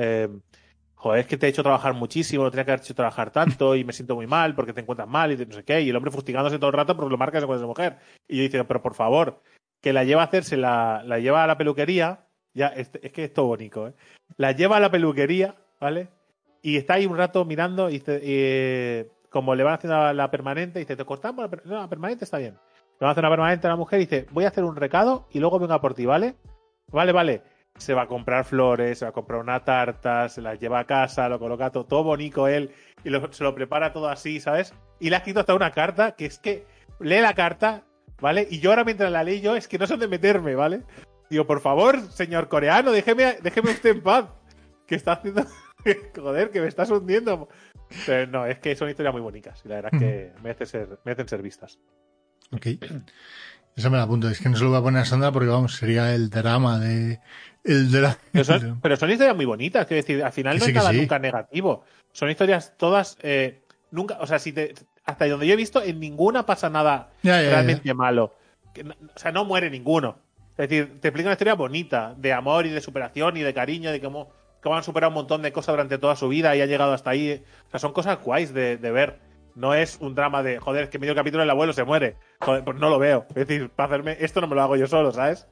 Joder, 1.04 1.20
es 1.20 1.28
que 1.28 1.36
te 1.36 1.48
he 1.48 1.50
hecho 1.50 1.64
trabajar 1.64 1.94
muchísimo, 1.94 2.46
no 2.46 2.50
tenía 2.50 2.64
que 2.64 2.72
haber 2.72 2.82
hecho 2.82 2.96
trabajar 2.96 3.30
tanto 3.30 3.76
y 3.76 3.84
me 3.84 3.92
siento 3.92 4.16
muy 4.16 4.26
mal 4.26 4.56
porque 4.56 4.72
te 4.72 4.80
encuentras 4.80 5.06
mal 5.06 5.34
y 5.34 5.46
no 5.46 5.54
sé 5.54 5.66
qué. 5.66 5.82
Y 5.82 5.90
el 5.90 5.96
hombre 5.98 6.12
fustigándose 6.12 6.58
todo 6.60 6.70
el 6.70 6.78
rato 6.78 6.96
porque 6.96 7.12
lo 7.12 7.18
marcas 7.18 7.44
con 7.44 7.58
esa 7.58 7.66
mujer. 7.66 7.98
Y 8.26 8.38
yo 8.38 8.44
digo, 8.50 8.64
pero 8.64 8.82
por 8.82 8.94
favor, 8.94 9.42
que 9.82 9.92
la 9.92 10.06
lleva 10.06 10.22
a 10.22 10.26
hacerse, 10.28 10.56
la, 10.56 11.04
la 11.06 11.20
lleva 11.20 11.44
a 11.44 11.48
la 11.48 11.58
peluquería. 11.58 12.26
Ya, 12.54 12.68
es, 12.68 12.90
es 13.02 13.12
que 13.12 13.26
es 13.26 13.34
todo 13.34 13.48
bonito, 13.48 13.90
¿eh? 13.90 13.94
La 14.38 14.54
lleva 14.54 14.78
a 14.78 14.80
la 14.80 14.92
peluquería, 14.92 15.56
¿vale? 15.82 16.08
Y 16.62 16.78
está 16.78 16.94
ahí 16.94 17.06
un 17.06 17.18
rato 17.18 17.44
mirando 17.44 17.90
y, 17.90 18.00
dice, 18.00 18.22
eh, 18.24 19.12
como 19.30 19.56
le 19.56 19.64
van 19.64 19.74
haciendo 19.74 20.14
la, 20.14 20.32
permanente, 20.32 20.80
dice, 20.80 20.96
¿te 20.96 21.04
cortamos? 21.04 21.52
La, 21.52 21.62
no, 21.66 21.82
la 21.82 21.90
permanente 21.90 22.24
está 22.24 22.38
bien. 22.38 22.54
Le 22.54 23.00
van 23.02 23.10
a 23.10 23.12
hacer 23.12 23.26
una 23.26 23.30
permanente 23.30 23.68
a 23.68 23.72
la 23.72 23.76
mujer 23.76 24.00
y 24.00 24.06
dice, 24.06 24.26
voy 24.32 24.46
a 24.46 24.48
hacer 24.48 24.64
un 24.64 24.78
recado 24.78 25.28
y 25.34 25.40
luego 25.40 25.60
vengo 25.60 25.74
a 25.74 25.82
por 25.82 25.96
ti, 25.96 26.06
¿vale? 26.06 26.36
Vale, 26.94 27.12
vale. 27.12 27.53
Se 27.78 27.94
va 27.94 28.04
a 28.04 28.08
comprar 28.08 28.46
flores, 28.46 29.00
se 29.00 29.06
va 29.06 29.10
a 29.10 29.14
comprar 29.14 29.40
una 29.42 29.64
tarta, 29.64 30.30
se 30.30 30.42
las 30.42 30.60
lleva 30.60 30.80
a 30.80 30.86
casa, 30.86 31.28
lo 31.28 31.40
coloca 31.40 31.70
todo, 31.72 31.86
todo 31.86 32.04
bonito 32.04 32.48
él 32.48 32.72
y 33.04 33.10
lo- 33.10 33.32
se 33.34 33.44
lo 33.44 33.56
prepara 33.56 33.92
todo 33.92 34.08
así, 34.10 34.40
¿sabes? 34.40 34.74
Y 35.00 35.10
le 35.10 35.16
ha 35.16 35.20
escrito 35.20 35.40
hasta 35.40 35.56
una 35.56 35.72
carta 35.72 36.12
que 36.16 36.26
es 36.26 36.38
que 36.40 36.66
lee 37.00 37.20
la 37.22 37.34
carta, 37.34 37.84
¿vale? 38.22 38.48
Y 38.50 38.60
yo 38.60 38.70
ahora 38.70 38.84
mientras 38.84 39.12
la 39.12 39.24
leí 39.24 39.42
yo 39.42 39.56
es 39.56 39.68
que 39.68 39.78
no 39.80 39.88
sé 39.88 39.94
dónde 39.94 40.08
meterme, 40.08 40.56
¿vale? 40.56 40.84
Digo, 41.30 41.48
por 41.48 41.62
favor, 41.62 42.00
señor 42.12 42.48
coreano, 42.48 42.92
déjeme, 42.92 43.38
déjeme 43.42 43.72
usted 43.72 43.90
en 43.92 44.02
paz. 44.02 44.26
Que 44.86 44.96
está 44.96 45.14
haciendo. 45.14 45.44
Joder, 46.16 46.52
que 46.52 46.62
me 46.62 46.68
estás 46.68 46.92
hundiendo. 46.92 47.50
Pero 48.06 48.30
no, 48.30 48.46
es 48.46 48.60
que 48.60 48.76
son 48.76 48.90
historias 48.90 49.14
muy 49.14 49.22
bonitas. 49.22 49.62
Y 49.66 49.70
la 49.70 49.76
verdad 49.76 49.94
es 49.94 50.00
que 50.00 50.32
merecen 50.44 50.68
ser, 50.68 51.00
merecen 51.06 51.28
ser 51.28 51.42
vistas. 51.42 51.80
Ok. 52.52 52.68
Eso 53.76 53.90
me 53.90 53.98
la 53.98 54.04
apunto. 54.04 54.30
Es 54.30 54.40
que 54.40 54.50
no 54.50 54.56
se 54.58 54.64
lo 54.64 54.70
voy 54.70 54.80
a 54.80 54.84
poner 54.84 55.02
a 55.02 55.06
Sandra 55.06 55.32
porque, 55.32 55.48
vamos, 55.50 55.76
sería 55.78 56.14
el 56.14 56.30
drama 56.30 56.80
de. 56.80 57.20
El. 57.64 57.90
Pero 58.32 58.44
son, 58.44 58.80
pero 58.82 58.96
son 58.98 59.10
historias 59.12 59.36
muy 59.36 59.46
bonitas. 59.46 59.86
Quiero 59.88 60.02
decir, 60.02 60.24
al 60.24 60.32
final 60.34 60.60
no 60.60 60.66
es 60.66 60.74
nada 60.74 60.92
sí. 60.92 60.98
nunca 60.98 61.20
negativo. 61.20 61.84
Son 62.12 62.30
historias 62.30 62.74
todas. 62.78 63.18
eh, 63.22 63.62
nunca, 63.92 64.18
o 64.20 64.28
sea, 64.28 64.40
si 64.40 64.52
te, 64.54 64.74
hasta 65.06 65.28
donde 65.28 65.48
yo 65.48 65.54
he 65.54 65.58
visto, 65.58 65.82
en 65.82 66.00
ninguna 66.00 66.46
pasa 66.46 66.70
nada 66.70 67.10
Ya, 67.24 67.38
ya, 67.38 67.44
ya. 67.44 67.50
realmente 67.52 67.94
malo. 67.94 68.36
Que 68.74 68.82
o 68.82 68.94
sea, 69.20 69.32
no 69.32 69.46
muere 69.46 69.70
ninguno. 69.70 70.18
Es 70.58 70.70
decir, 70.70 71.00
te 71.00 71.08
explica 71.08 71.28
una 71.30 71.34
historia 71.34 71.56
bonita, 71.56 72.14
de 72.18 72.32
amor 72.34 72.66
y 72.66 72.70
de 72.70 72.82
superación 72.82 73.38
y 73.38 73.42
de 73.42 73.54
cariño, 73.54 73.92
de 73.92 74.00
cómo, 74.00 74.32
cómo 74.62 74.76
han 74.76 74.84
superado 74.84 75.10
un 75.10 75.16
montón 75.16 75.42
de 75.42 75.52
cosas 75.52 75.74
durante 75.74 75.98
toda 75.98 76.16
su 76.16 76.28
vida 76.30 76.56
y 76.56 76.62
ha 76.62 76.66
llegado 76.68 76.94
hasta 76.94 77.10
ahí. 77.10 77.44
O 77.68 77.72
sea, 77.72 77.80
son 77.80 77.92
cosas 77.94 78.20
guays 78.24 78.54
de, 78.54 78.78
de 78.78 78.92
ver. 78.92 79.20
No 79.56 79.74
es 79.76 79.98
un 80.00 80.16
drama 80.16 80.42
de, 80.44 80.60
joder, 80.60 80.86
es 80.86 80.90
que 80.90 80.98
medio 81.00 81.14
capítulo 81.16 81.44
el 81.44 81.50
abuelo 81.50 81.74
se 81.74 81.84
muere. 81.84 82.18
Joder, 82.40 82.64
pues 82.64 82.78
no 82.80 82.90
lo 82.90 82.98
veo. 83.00 83.26
Es 83.30 83.48
decir, 83.48 83.70
para 83.70 83.88
hacerme 83.88 84.18
esto 84.20 84.42
no 84.42 84.48
me 84.48 84.56
lo 84.56 84.62
hago 84.64 84.76
yo 84.76 84.88
solo, 84.88 85.12
¿sabes? 85.12 85.48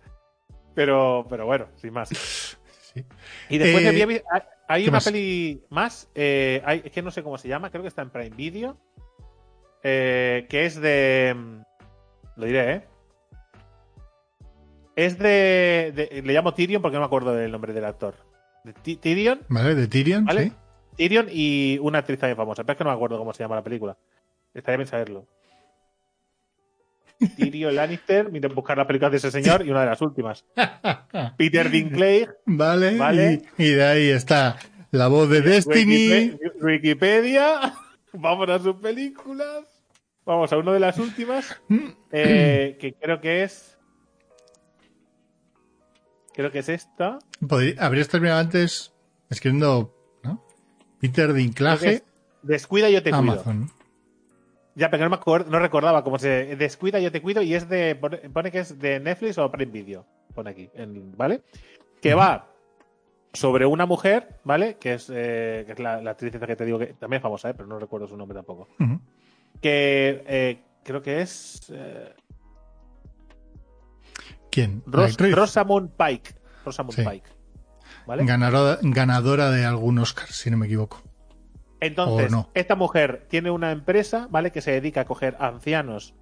Pero, 0.74 1.26
pero 1.30 1.46
bueno, 1.46 1.68
sin 1.76 1.94
más. 1.94 2.10
Sí. 2.94 3.06
Y 3.48 3.58
después 3.58 3.86
Eh, 3.86 3.88
había 3.88 4.04
hay, 4.06 4.42
hay 4.68 4.84
¿qué 4.84 4.90
una 4.90 4.98
más? 4.98 5.06
peli 5.06 5.64
más, 5.70 6.10
eh, 6.14 6.62
hay- 6.66 6.82
es 6.84 6.92
que 6.92 7.02
no 7.02 7.10
sé 7.10 7.24
cómo 7.24 7.38
se 7.38 7.48
llama, 7.48 7.70
creo 7.70 7.84
que 7.84 7.88
está 7.88 8.02
en 8.02 8.10
Prime 8.10 8.36
Video, 8.36 8.78
eh, 9.82 10.46
que 10.50 10.66
es 10.66 10.76
de... 10.82 11.34
mm, 11.34 11.62
Lo 12.36 12.46
diré, 12.46 12.74
¿eh? 12.74 12.88
Es 14.98 15.18
de, 15.18 15.94
de- 15.96 16.22
Le 16.22 16.34
llamo 16.34 16.54
Tyrion 16.54 16.82
porque 16.82 16.96
no 16.96 17.00
me 17.02 17.06
acuerdo 17.06 17.34
del 17.34 17.50
nombre 17.52 17.72
del 17.72 17.86
actor. 17.86 18.14
De 18.66 18.74
Ty- 18.74 18.98
Tyrion, 18.98 19.40
¿Vale? 19.48 19.74
De 19.74 19.88
Tyrion, 19.88 20.26
¿Vale? 20.26 20.50
sí. 20.50 20.54
Tyrion 20.98 21.28
y 21.32 21.78
una 21.82 22.00
actriz 22.00 22.20
también 22.20 22.36
famosa, 22.36 22.64
pero 22.66 22.74
es 22.74 22.78
que 22.78 22.84
no 22.84 22.90
me 22.90 22.96
acuerdo 22.98 23.18
cómo 23.18 23.32
se 23.34 23.42
llama 23.44 23.56
la 23.56 23.64
película. 23.64 23.98
Estaría 24.54 24.78
bien 24.78 24.88
saberlo. 24.88 25.28
Tyrion 27.38 27.76
Lannister, 27.76 28.32
miren 28.32 28.54
buscar 28.56 28.78
la 28.78 28.88
película 28.88 29.10
de 29.10 29.18
ese 29.18 29.32
señor 29.32 29.66
y 29.66 29.70
una 29.72 29.82
de 29.82 29.86
las 29.88 30.02
últimas. 30.02 30.46
Peter 31.38 31.70
Dinklage, 31.70 32.30
Vale. 32.46 32.98
Vale. 32.98 33.42
Y, 33.58 33.64
y 33.66 33.70
de 33.72 33.84
ahí 33.86 34.10
está 34.10 34.58
la 34.92 35.08
voz 35.08 35.30
de 35.30 35.42
Destiny. 35.42 36.10
Wikipe- 36.10 36.52
Wikipedia. 36.62 37.74
Vamos 38.14 38.50
a 38.50 38.60
sus 38.60 38.76
películas. 38.76 39.64
Vamos 40.26 40.52
a 40.52 40.58
una 40.58 40.74
de 40.74 40.80
las 40.80 40.98
últimas. 41.00 41.62
eh, 42.12 42.78
que 42.80 42.94
creo 42.94 43.22
que 43.22 43.44
es. 43.44 43.78
Creo 46.34 46.52
que 46.52 46.60
es 46.60 46.70
esta. 46.70 47.20
Podría- 47.48 47.76
habrías 47.86 48.08
terminado 48.08 48.40
antes 48.40 48.94
escribiendo, 49.30 49.94
¿no? 50.24 50.46
Peter 51.00 51.34
Dinklage, 51.34 51.94
es 51.94 52.04
Descuida 52.42 52.90
yo 52.90 53.04
te 53.04 53.12
cuido. 53.12 53.44
Ya, 54.76 54.90
pero 54.90 55.04
no 55.04 55.10
me 55.10 55.16
acuerdo, 55.18 55.52
no 55.52 55.60
recordaba 55.60 56.04
cómo 56.04 56.18
se. 56.18 56.56
Descuida 56.56 57.00
yo 57.00 57.12
te 57.12 57.22
cuido 57.22 57.42
y 57.42 57.54
es 57.54 57.68
de. 57.68 57.96
Pone, 57.96 58.52
que 58.52 58.60
es 58.60 58.80
de 58.80 59.00
Netflix 59.00 59.38
o 59.38 59.52
Prime 59.52 59.72
Video. 59.72 60.06
Pone 60.34 60.50
aquí, 60.52 60.70
en- 60.74 61.16
¿vale? 61.18 61.42
Que 62.02 62.14
va 62.14 62.48
sobre 63.34 63.66
una 63.66 63.86
mujer, 63.86 64.40
¿vale? 64.46 64.78
Que 64.78 64.94
es, 64.94 65.10
eh, 65.14 65.64
que 65.66 65.74
es 65.74 65.80
la, 65.80 66.02
la 66.02 66.12
actriz 66.12 66.32
que 66.32 66.56
te 66.56 66.66
digo 66.66 66.80
que 66.80 66.88
también 66.94 67.18
es 67.20 67.24
famosa, 67.24 67.50
¿eh? 67.50 67.54
pero 67.54 67.68
no 67.68 67.80
recuerdo 67.80 68.08
su 68.08 68.16
nombre 68.18 68.36
tampoco. 68.36 68.68
Que 69.62 70.24
eh, 70.28 70.64
creo 70.84 71.02
que 71.02 71.22
es. 71.22 71.70
eh, 71.74 72.14
¿Quién? 74.50 74.84
Ros-. 74.86 75.18
Rosamund 75.18 75.92
Pike. 75.98 76.34
Rosamund 76.66 76.94
Sí. 76.96 77.04
Pike. 77.04 77.30
¿Vale? 78.06 78.26
Ganadora, 78.26 78.80
ganadora 78.82 79.52
de 79.52 79.66
algún 79.66 80.00
Oscar, 80.00 80.28
si 80.28 80.50
no 80.50 80.58
me 80.58 80.66
equivoco. 80.66 81.02
Entonces, 81.82 82.32
esta 82.54 82.76
mujer 82.76 83.26
tiene 83.28 83.52
una 83.52 83.72
empresa, 83.72 84.28
¿vale? 84.30 84.52
Que 84.52 84.62
se 84.62 84.72
dedica 84.72 85.02
a 85.02 85.06
coger 85.06 85.36
ancianos 85.40 86.14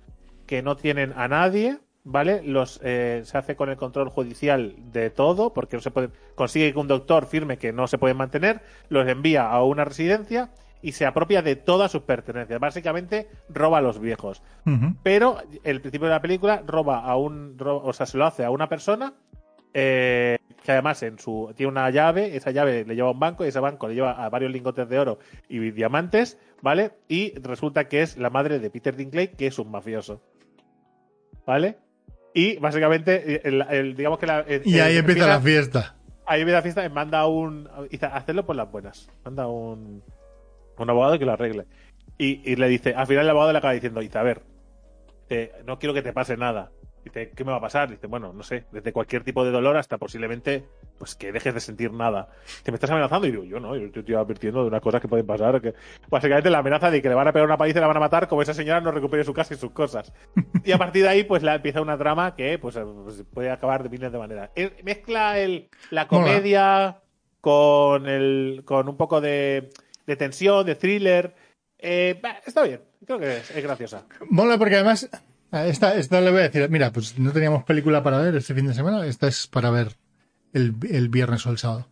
que 0.48 0.62
no 0.64 0.76
tienen 0.78 1.14
a 1.16 1.28
nadie, 1.28 1.78
¿vale? 2.04 2.42
Los 2.44 2.80
eh, 2.84 3.22
se 3.26 3.38
hace 3.38 3.56
con 3.56 3.70
el 3.70 3.78
control 3.78 4.10
judicial 4.10 4.74
de 4.92 5.10
todo, 5.12 5.54
porque 5.54 5.76
no 5.78 5.82
se 5.82 5.92
puede, 5.92 6.10
consigue 6.36 6.74
que 6.74 6.80
un 6.80 6.88
doctor 6.88 7.26
firme 7.28 7.58
que 7.58 7.72
no 7.72 7.88
se 7.88 7.98
pueden 7.98 8.18
mantener, 8.18 8.62
los 8.90 9.08
envía 9.08 9.50
a 9.52 9.64
una 9.64 9.86
residencia 9.86 10.50
y 10.82 10.94
se 10.94 11.06
apropia 11.06 11.42
de 11.42 11.58
todas 11.58 11.92
sus 11.92 12.04
pertenencias. 12.04 12.58
Básicamente 12.60 13.28
roba 13.50 13.80
a 13.80 13.82
los 13.82 14.00
viejos. 14.00 14.42
Pero 15.04 15.38
el 15.66 15.82
principio 15.82 16.08
de 16.08 16.14
la 16.14 16.22
película 16.22 16.64
roba 16.66 17.00
a 17.04 17.18
un, 17.18 17.58
ro- 17.60 17.84
o 17.84 17.92
sea, 17.92 18.06
se 18.06 18.18
lo 18.18 18.26
hace 18.26 18.46
a 18.46 18.50
una 18.50 18.70
persona 18.70 19.14
eh, 19.74 20.38
que 20.64 20.72
además 20.72 21.02
en 21.04 21.20
su 21.20 21.52
tiene 21.56 21.72
una 21.72 21.90
llave, 21.90 22.36
esa 22.36 22.52
llave 22.52 22.84
le 22.86 22.96
lleva 22.96 23.10
a 23.10 23.12
un 23.12 23.20
banco 23.20 23.46
y 23.46 23.48
ese 23.50 23.60
banco 23.60 23.88
le 23.88 23.96
lleva 23.96 24.12
a 24.24 24.30
varios 24.30 24.52
lingotes 24.52 24.88
de 24.90 25.00
oro 25.00 25.20
y 25.48 25.60
diamantes, 25.72 26.38
¿vale? 26.62 26.92
Y 27.08 27.38
resulta 27.40 27.88
que 27.88 28.02
es 28.02 28.18
la 28.18 28.30
madre 28.30 28.60
de 28.60 28.70
Peter 28.70 28.96
Dinklage, 28.96 29.32
que 29.34 29.48
es 29.48 29.58
un 29.60 29.72
mafioso, 29.72 30.22
¿vale? 31.46 31.78
Y 32.34 32.58
básicamente, 32.58 33.48
el- 33.48 33.62
el- 33.70 33.96
digamos 33.96 34.20
que 34.20 34.28
la, 34.28 34.42
el- 34.42 34.62
Y 34.66 34.80
ahí 34.80 34.98
empieza 34.98 35.28
la 35.28 35.40
fiesta. 35.42 35.96
Ahí 36.26 36.42
empieza 36.42 36.58
la 36.60 36.62
fiesta 36.64 36.86
y 36.86 36.90
manda 36.90 37.26
un. 37.26 37.68
Dice, 37.90 38.06
hacerlo 38.06 38.46
por 38.46 38.56
las 38.56 38.72
buenas. 38.72 39.10
Manda 39.26 39.48
un. 39.48 40.04
Un 40.78 40.90
abogado 40.90 41.18
que 41.20 41.26
lo 41.26 41.34
arregle. 41.34 41.66
Y, 42.18 42.42
y 42.50 42.56
le 42.56 42.68
dice, 42.70 42.94
al 42.94 43.08
final 43.08 43.24
el 43.26 43.30
abogado 43.32 43.52
le 43.52 43.58
acaba 43.58 43.74
diciendo, 43.74 44.00
dice, 44.00 44.18
a 44.18 44.24
ver, 44.24 44.44
eh, 45.30 45.52
no 45.66 45.80
quiero 45.80 45.94
que 45.94 46.02
te 46.02 46.14
pase 46.14 46.38
nada. 46.38 46.72
Dice, 47.14 47.32
¿qué 47.36 47.44
me 47.44 47.52
va 47.52 47.58
a 47.58 47.62
pasar? 47.62 47.90
Dice, 47.90 48.08
bueno, 48.08 48.32
no 48.34 48.44
sé, 48.44 48.66
desde 48.72 48.94
cualquier 48.94 49.24
tipo 49.24 49.44
de 49.44 49.52
dolor 49.52 49.78
hasta 49.78 49.98
posiblemente, 49.98 50.66
pues 50.98 51.16
que 51.16 51.32
dejes 51.32 51.54
de 51.54 51.60
sentir 51.60 51.92
nada. 51.92 52.30
Dice, 52.46 52.72
¿me 52.72 52.76
estás 52.76 52.92
amenazando? 52.92 53.28
Y 53.28 53.32
digo, 53.32 53.44
yo 53.44 53.60
no, 53.60 53.76
yo 53.76 53.92
te 53.92 54.00
estoy 54.00 54.16
advirtiendo 54.16 54.62
de 54.62 54.68
unas 54.68 54.82
cosas 54.82 55.02
que 55.02 55.08
pueden 55.08 55.26
pasar. 55.26 55.60
Que... 55.62 55.74
Básicamente 56.10 56.50
la 56.50 56.60
amenaza 56.60 56.92
de 56.92 57.02
que 57.02 57.10
le 57.10 57.16
van 57.16 57.28
a 57.28 57.34
pegar 57.34 57.48
una 57.48 57.58
paliza 57.58 57.80
y 57.80 57.82
la 57.82 57.88
van 57.88 57.98
a 57.98 58.02
matar, 58.02 58.28
como 58.28 58.42
esa 58.42 58.54
señora 58.54 58.82
no 58.82 58.92
recupere 58.92 59.24
su 59.24 59.34
casa 59.34 59.54
y 59.54 59.58
sus 59.58 59.72
cosas. 59.72 60.14
y 60.64 60.72
a 60.72 60.78
partir 60.78 61.04
de 61.04 61.10
ahí, 61.10 61.24
pues 61.24 61.44
la, 61.44 61.56
empieza 61.56 61.82
una 61.82 61.98
trama 61.98 62.36
que 62.36 62.60
pues, 62.60 62.76
eh, 62.76 62.84
pues, 63.04 63.24
puede 63.34 63.50
acabar 63.50 63.84
de 63.84 63.90
miles 63.90 64.12
de 64.12 64.18
maneras. 64.18 64.52
Eh, 64.56 64.78
mezcla 64.84 65.40
el, 65.40 65.70
la 65.90 66.08
comedia 66.08 67.02
con, 67.42 68.08
el, 68.08 68.64
con 68.66 68.88
un 68.88 68.98
poco 68.98 69.22
de, 69.22 69.70
de 70.06 70.16
tensión, 70.16 70.66
de 70.66 70.76
thriller. 70.76 71.36
Eh, 71.78 72.22
está 72.46 72.64
bien, 72.64 72.82
creo 73.06 73.20
que 73.20 73.38
es, 73.38 73.52
es 73.52 73.64
graciosa. 73.64 74.06
Mola 74.30 74.58
porque 74.58 74.76
además, 74.76 75.10
esta, 75.52 75.96
esta 75.96 76.22
le 76.22 76.32
voy 76.32 76.40
a 76.42 76.44
decir, 76.50 76.70
mira, 76.70 76.92
pues 76.92 77.18
no 77.20 77.32
teníamos 77.32 77.64
película 77.64 78.04
para 78.04 78.20
ver 78.20 78.36
este 78.36 78.54
fin 78.54 78.68
de 78.68 78.74
semana, 78.74 79.06
esta 79.06 79.28
es 79.28 79.48
para 79.48 79.70
ver 79.72 79.96
el, 80.54 80.76
el 80.90 81.10
viernes 81.10 81.46
o 81.46 81.52
el 81.52 81.58
sábado. 81.58 81.88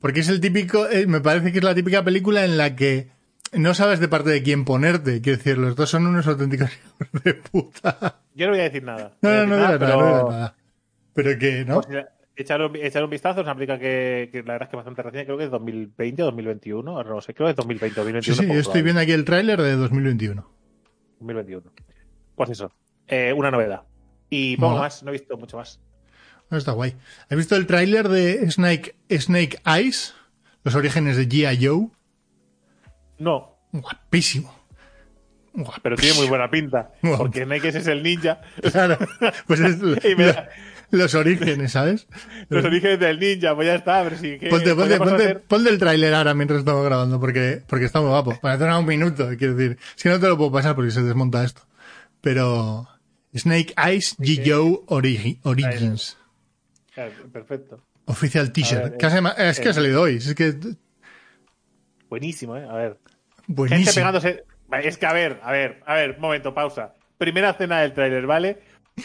Porque 0.00 0.20
es 0.20 0.28
el 0.28 0.40
típico, 0.40 0.88
eh, 0.88 1.06
me 1.06 1.20
parece 1.20 1.52
que 1.52 1.58
es 1.58 1.64
la 1.64 1.74
típica 1.74 2.02
película 2.04 2.44
en 2.44 2.56
la 2.58 2.76
que 2.76 3.08
no 3.52 3.72
sabes 3.74 4.00
de 4.00 4.08
parte 4.08 4.30
de 4.30 4.42
quién 4.42 4.64
ponerte. 4.64 5.20
Quiero 5.20 5.38
decir, 5.38 5.56
los 5.58 5.76
dos 5.76 5.88
son 5.90 6.06
unos 6.06 6.26
auténticos 6.26 6.70
hijos 7.00 7.22
de 7.24 7.34
puta. 7.34 8.20
Yo 8.34 8.46
no 8.46 8.52
voy 8.52 8.60
a 8.60 8.64
decir 8.64 8.82
nada. 8.82 9.16
No, 9.22 9.30
no, 9.30 9.46
no 9.46 9.56
digas 9.56 9.70
nada, 9.70 9.72
no 9.72 9.78
pero- 9.78 10.06
digas 10.18 10.30
nada. 10.30 10.54
Pero 11.14 11.38
que, 11.38 11.64
¿no? 11.64 11.80
Pues, 11.80 12.04
echar, 12.36 12.60
un, 12.60 12.74
echar 12.76 13.04
un 13.04 13.10
vistazo, 13.10 13.40
es 13.40 13.44
una 13.46 13.54
película 13.54 13.78
que, 13.78 14.28
que 14.32 14.42
la 14.42 14.54
verdad 14.54 14.62
es 14.62 14.68
que 14.70 14.76
es 14.76 14.78
bastante 14.78 15.02
reciente, 15.02 15.26
creo 15.26 15.38
que 15.38 15.44
es 15.44 15.50
2020 15.52 16.22
o 16.22 16.26
2021, 16.26 16.90
ahora 16.90 17.10
no 17.10 17.20
sé, 17.20 17.32
creo 17.34 17.46
que 17.46 17.50
es 17.52 17.56
2020 17.56 18.00
o 18.00 18.04
Sí, 18.04 18.12
2021. 18.12 18.34
sí, 18.36 18.42
yo 18.42 18.48
poco 18.48 18.60
estoy 18.60 18.82
viendo 18.82 19.00
aquí 19.00 19.12
el 19.12 19.24
tráiler 19.24 19.62
de 19.62 19.76
2021. 19.76 20.50
2021. 21.20 21.72
Pues 22.34 22.50
eso, 22.50 22.72
eh, 23.08 23.32
una 23.36 23.50
novedad. 23.50 23.82
Y 24.30 24.56
poco 24.56 24.70
Mola. 24.70 24.82
más, 24.82 25.02
no 25.02 25.10
he 25.10 25.12
visto 25.12 25.36
mucho 25.36 25.56
más. 25.58 25.80
No, 26.50 26.58
está 26.58 26.72
guay. 26.72 26.96
¿Has 27.30 27.36
visto 27.36 27.56
el 27.56 27.66
tráiler 27.66 28.08
de 28.08 28.50
Snake, 28.50 28.94
Snake 29.10 29.60
Eyes? 29.66 30.14
Los 30.62 30.74
orígenes 30.74 31.16
de 31.16 31.28
G.I. 31.28 31.66
Joe. 31.66 31.88
No, 33.18 33.58
Guapísimo. 33.72 34.54
Guapísimo. 35.52 35.80
pero 35.82 35.96
tiene 35.96 36.16
muy 36.18 36.26
buena 36.26 36.50
pinta, 36.50 36.90
porque 37.16 37.44
Snake 37.44 37.68
es 37.68 37.86
el 37.86 38.02
ninja. 38.02 38.40
Claro, 38.72 38.98
pues 39.46 39.60
es 39.60 39.78
da- 40.18 40.48
los 40.90 41.14
orígenes, 41.14 41.72
¿sabes? 41.72 42.06
Los 42.48 42.64
orígenes 42.64 42.98
del 43.00 43.18
ninja, 43.20 43.54
pues 43.54 43.66
ya 43.66 43.74
está. 43.76 44.02
Pero 44.04 44.16
sí 44.16 44.38
Ponte, 44.50 44.74
ponte, 44.74 45.34
ponte, 45.36 45.70
el 45.70 45.78
tráiler 45.78 46.14
ahora 46.14 46.34
mientras 46.34 46.60
estamos 46.60 46.84
grabando, 46.84 47.18
porque, 47.20 47.62
porque 47.68 47.84
está 47.84 48.00
muy 48.00 48.10
guapo. 48.10 48.38
Para 48.40 48.54
hacer 48.54 48.68
un 48.70 48.86
minuto, 48.86 49.28
quiero 49.38 49.54
decir. 49.54 49.78
Que 50.00 50.08
no 50.08 50.18
te 50.20 50.28
lo 50.28 50.36
puedo 50.36 50.52
pasar 50.52 50.74
porque 50.74 50.90
se 50.90 51.02
desmonta 51.02 51.44
esto. 51.44 51.62
Pero 52.20 52.88
Snake 53.36 53.74
Eyes 53.76 54.16
G.O. 54.18 54.84
Origi- 54.86 55.38
Origins. 55.42 56.16
Claro, 56.94 57.12
Perfecto. 57.32 57.80
Official 58.06 58.46
A 58.46 58.52
teaser. 58.52 58.82
ver, 58.90 58.96
Que 58.98 59.06
ha 59.06 59.10
es 59.48 59.58
que 59.60 59.66
eh, 59.66 59.70
ha 59.70 59.74
salido 59.74 60.02
hoy. 60.02 60.16
Es 60.16 60.34
que 60.34 60.54
Buenísimo, 62.08 62.56
¿eh? 62.56 62.66
A 62.68 62.74
ver. 62.74 62.98
Gente 63.46 63.52
buenísimo. 63.52 63.94
pegándose. 63.94 64.44
Es 64.82 64.98
que 64.98 65.06
a 65.06 65.12
ver, 65.12 65.40
a 65.42 65.52
ver, 65.52 65.82
a 65.86 65.94
ver, 65.94 66.18
momento, 66.18 66.54
pausa. 66.54 66.94
Primera 67.18 67.50
escena 67.50 67.80
del 67.80 67.92
tráiler, 67.92 68.26
¿vale? 68.26 68.60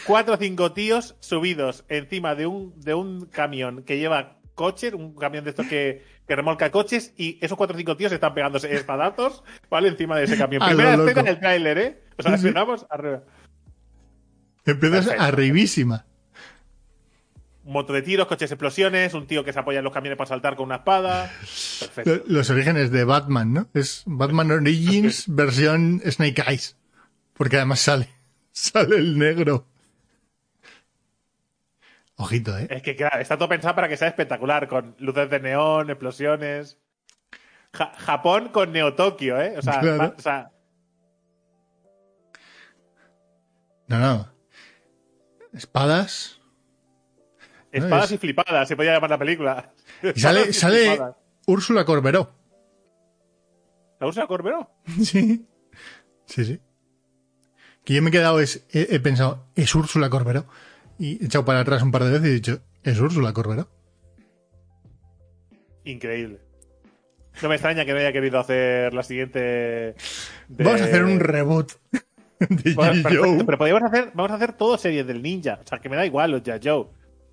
Cuatro 0.06 0.34
o 0.34 0.36
cinco 0.36 0.72
tíos 0.72 1.16
subidos 1.20 1.84
encima 1.88 2.34
de 2.34 2.46
un, 2.46 2.78
de 2.80 2.94
un 2.94 3.26
camión 3.26 3.82
que 3.84 3.98
lleva 3.98 4.38
coches, 4.54 4.92
un 4.94 5.14
camión 5.14 5.44
de 5.44 5.50
estos 5.50 5.66
que, 5.66 6.04
que 6.26 6.36
remolca 6.36 6.70
coches, 6.70 7.12
y 7.16 7.38
esos 7.40 7.56
cuatro 7.56 7.74
o 7.74 7.78
cinco 7.78 7.96
tíos 7.96 8.12
están 8.12 8.34
pegándose 8.34 8.72
espadazos, 8.74 9.42
¿vale? 9.70 9.88
Encima 9.88 10.16
de 10.18 10.24
ese 10.24 10.36
camión. 10.36 10.62
A 10.62 10.70
lo 10.72 10.76
Primera 10.76 11.02
escena 11.04 11.22
del 11.22 11.40
tráiler, 11.40 11.78
¿eh? 11.78 12.00
O 12.18 12.22
sea, 12.22 12.34
arriba. 12.90 13.22
Empiezas 14.70 15.04
Perfecto. 15.06 15.22
arribísima. 15.24 16.06
Un 17.64 17.74
montón 17.74 17.94
de 17.96 18.02
tiros, 18.02 18.26
coches, 18.26 18.50
explosiones, 18.50 19.14
un 19.14 19.26
tío 19.26 19.44
que 19.44 19.52
se 19.52 19.58
apoya 19.60 19.78
en 19.78 19.84
los 19.84 19.92
camiones 19.92 20.16
para 20.16 20.28
saltar 20.28 20.56
con 20.56 20.66
una 20.66 20.76
espada. 20.76 21.30
Perfecto. 21.40 22.24
Los 22.26 22.48
orígenes 22.50 22.90
de 22.90 23.04
Batman, 23.04 23.52
¿no? 23.52 23.68
Es 23.74 24.02
Batman 24.06 24.50
Origins 24.50 25.24
versión 25.28 26.00
Snake 26.04 26.42
Eyes. 26.46 26.76
Porque 27.34 27.56
además 27.56 27.80
sale. 27.80 28.08
Sale 28.52 28.96
el 28.96 29.16
negro. 29.18 29.66
Ojito, 32.16 32.58
¿eh? 32.58 32.66
Es 32.68 32.82
que 32.82 32.96
claro, 32.96 33.18
está 33.20 33.38
todo 33.38 33.48
pensado 33.48 33.74
para 33.76 33.88
que 33.88 33.96
sea 33.96 34.08
espectacular, 34.08 34.68
con 34.68 34.94
luces 34.98 35.30
de 35.30 35.40
neón, 35.40 35.88
explosiones. 35.88 36.76
Ja- 37.72 37.92
Japón 37.96 38.48
con 38.48 38.72
Neo 38.72 38.94
Tokio, 38.94 39.40
¿eh? 39.40 39.54
O 39.56 39.62
sea, 39.62 39.80
Claro. 39.80 40.14
o 40.18 40.20
sea, 40.20 40.50
No, 43.86 43.98
no. 43.98 44.28
Espadas. 45.52 46.40
espadas 47.72 48.06
es- 48.06 48.12
y 48.12 48.18
flipadas, 48.18 48.66
se 48.68 48.76
podía 48.76 48.94
llamar 48.94 49.10
la 49.10 49.18
película. 49.18 49.72
Y 50.02 50.18
sale, 50.20 50.52
sale 50.52 50.86
flipadas. 50.88 51.16
Úrsula 51.46 51.84
Corberó. 51.84 52.32
¿La 54.00 54.06
usa 54.06 54.26
Corberó? 54.26 54.70
Sí. 55.02 55.46
Sí, 56.26 56.44
sí. 56.44 56.60
Que 57.84 57.94
yo 57.94 58.02
me 58.02 58.10
he 58.10 58.12
quedado, 58.12 58.40
es, 58.40 58.64
he, 58.70 58.94
he 58.94 59.00
pensado, 59.00 59.46
es 59.56 59.74
Úrsula 59.74 60.08
Corberó. 60.10 60.46
Y 60.98 61.20
he 61.22 61.26
echado 61.26 61.44
para 61.44 61.60
atrás 61.60 61.82
un 61.82 61.90
par 61.92 62.04
de 62.04 62.10
veces 62.10 62.26
y 62.26 62.30
he 62.30 62.34
dicho, 62.34 62.60
es 62.84 63.00
Úrsula 63.00 63.32
Corberó. 63.32 63.68
Increíble. 65.84 66.40
No 67.42 67.48
me 67.48 67.54
extraña 67.54 67.84
que 67.84 67.92
no 67.92 67.98
haya 67.98 68.12
querido 68.12 68.38
hacer 68.38 68.92
la 68.92 69.02
siguiente. 69.02 69.38
de- 69.40 69.94
Vamos 70.64 70.80
a 70.80 70.84
hacer 70.84 71.04
un 71.04 71.20
reboot 71.20 71.72
de 72.48 73.44
pero 73.44 73.58
podríamos 73.58 73.82
hacer, 73.82 74.12
vamos 74.14 74.32
a 74.32 74.36
hacer 74.36 74.54
todo 74.54 74.78
series 74.78 75.06
del 75.06 75.22
ninja. 75.22 75.60
O 75.62 75.66
sea, 75.66 75.78
que 75.78 75.88
me 75.88 75.96
da 75.96 76.06
igual 76.06 76.30
los 76.30 76.42
ya 76.42 76.58
Joe. 76.62 76.86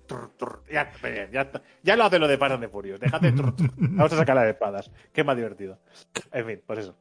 Trr, 0.06 0.30
trr, 0.36 0.62
Ya, 0.70 0.90
ya, 1.32 1.50
ya 1.82 1.96
lo 1.96 2.04
hace 2.04 2.18
lo 2.18 2.28
de 2.28 2.38
Fast 2.38 2.52
and 2.52 2.62
the 2.62 2.68
Furious. 2.68 3.00
Déjate. 3.00 3.30
Vamos 3.76 4.12
a 4.12 4.16
sacar 4.16 4.36
las 4.36 4.46
espadas. 4.46 4.90
Que 5.12 5.22
es 5.22 5.26
más 5.26 5.36
divertido. 5.36 5.78
En 6.32 6.46
fin, 6.46 6.62
pues 6.66 6.78
eso. 6.80 6.96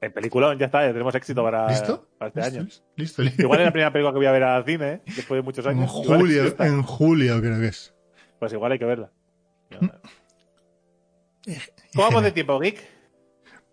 En 0.00 0.12
peliculón, 0.12 0.58
ya 0.58 0.66
está. 0.66 0.86
Ya 0.86 0.92
tenemos 0.92 1.14
éxito 1.14 1.42
para, 1.42 1.68
¿Listo? 1.68 2.08
para 2.18 2.28
este 2.28 2.40
¿Listo? 2.40 2.58
año. 2.60 2.68
Listo, 2.96 3.22
listo. 3.22 3.42
Igual 3.42 3.60
es 3.60 3.66
la 3.66 3.72
primera 3.72 3.92
película 3.92 4.12
que 4.12 4.18
voy 4.18 4.26
a 4.26 4.32
ver 4.32 4.42
al 4.44 4.64
cine, 4.64 4.92
¿eh? 4.92 5.00
después 5.04 5.38
de 5.38 5.42
muchos 5.42 5.64
En 5.66 5.72
años. 5.72 5.90
Es 5.90 6.06
julio, 6.06 6.54
en 6.58 6.82
julio 6.82 7.40
creo 7.40 7.60
que 7.60 7.66
es. 7.66 7.94
Pues 8.38 8.52
igual 8.52 8.72
hay 8.72 8.78
que 8.78 8.86
verla. 8.86 9.10
¿Cómo 11.94 12.06
vamos 12.06 12.22
de 12.22 12.32
tiempo, 12.32 12.58
Geek? 12.58 12.82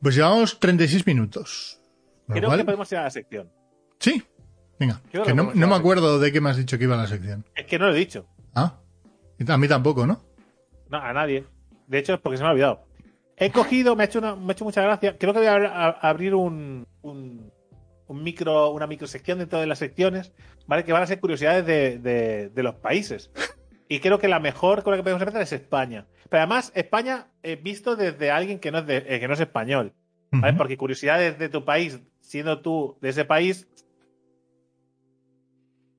Pues 0.01 0.15
llevamos 0.15 0.59
36 0.59 1.05
minutos. 1.07 1.81
Creo 2.27 2.49
que 2.57 2.63
podemos 2.65 2.91
ir 2.91 2.97
a 2.97 3.03
la 3.03 3.09
sección. 3.09 3.49
Sí. 3.99 4.23
Venga. 4.79 5.01
Que 5.11 5.33
no, 5.33 5.45
me 5.53 5.75
acuerdo 5.75 6.19
de 6.19 6.31
qué 6.31 6.39
me 6.41 6.49
has 6.49 6.57
dicho 6.57 6.77
que 6.77 6.83
iba 6.83 6.95
a 6.95 6.99
la 7.01 7.07
sección. 7.07 7.45
Es 7.55 7.65
que 7.65 7.79
no 7.79 7.87
lo 7.87 7.95
he 7.95 7.97
dicho. 7.97 8.27
Ah. 8.53 8.75
A 9.47 9.57
mí 9.57 9.67
tampoco, 9.67 10.05
¿no? 10.05 10.21
No, 10.89 10.97
a 10.97 11.13
nadie. 11.13 11.45
De 11.87 11.99
hecho, 11.99 12.13
es 12.13 12.19
porque 12.19 12.37
se 12.37 12.43
me 12.43 12.49
ha 12.49 12.51
olvidado. 12.53 12.83
He 13.37 13.51
cogido, 13.51 13.95
me 13.95 14.03
ha 14.03 14.05
hecho, 14.07 14.19
una- 14.19 14.35
me 14.35 14.49
ha 14.49 14.51
hecho 14.53 14.65
mucha 14.65 14.81
gracia. 14.81 15.17
Creo 15.17 15.31
que 15.33 15.39
voy 15.39 15.47
a, 15.47 15.53
abrir- 15.55 15.71
a- 15.71 15.89
abrir 16.09 16.33
un, 16.35 16.87
un, 17.01 17.51
un 18.07 18.23
micro, 18.23 18.71
una 18.71 18.87
microsección 18.87 19.39
dentro 19.39 19.59
de 19.59 19.67
las 19.67 19.79
secciones, 19.79 20.33
¿vale? 20.65 20.83
Que 20.83 20.91
van 20.93 21.03
a 21.03 21.07
ser 21.07 21.19
curiosidades 21.19 21.65
de, 21.65 21.97
de- 21.99 22.49
de 22.49 22.63
los 22.63 22.75
países. 22.75 23.31
Y 23.89 23.99
creo 23.99 24.19
que 24.19 24.27
la 24.27 24.39
mejor 24.39 24.83
con 24.83 24.91
la 24.91 24.97
que 24.97 25.03
podemos 25.03 25.21
empezar 25.21 25.41
es 25.41 25.53
España. 25.53 26.07
Pero 26.29 26.41
además, 26.41 26.71
España 26.75 27.27
eh, 27.43 27.55
visto 27.55 27.95
desde 27.95 28.31
alguien 28.31 28.59
que 28.59 28.71
no 28.71 28.79
es, 28.79 28.85
de- 28.87 29.05
eh, 29.07 29.19
que 29.19 29.27
no 29.27 29.33
es 29.33 29.39
español. 29.39 29.93
¿vale? 30.31 30.57
Porque 30.57 30.75
curiosidades 30.77 31.37
de 31.39 31.47
tu 31.49 31.63
país, 31.63 31.99
siendo 32.27 32.61
tú 32.61 32.97
de 33.01 33.09
ese 33.09 33.23
país. 33.25 33.67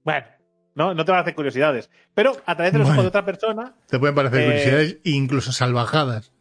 Bueno, 0.04 0.26
no, 0.74 0.94
no 0.94 1.04
te 1.04 1.10
van 1.10 1.18
a 1.18 1.22
hacer 1.22 1.34
curiosidades. 1.34 1.90
Pero 2.14 2.36
a 2.46 2.54
través 2.54 2.72
de 2.72 2.78
los 2.78 2.88
Bueno. 2.88 3.00
ojos 3.00 3.04
de 3.04 3.08
otra 3.08 3.24
persona, 3.24 3.74
Te 3.88 3.98
pueden 3.98 4.14
parecer 4.14 4.40
Eh, 4.40 4.44
curiosidades, 4.44 4.98
incluso 5.04 5.52
salvajadas. 5.52 6.32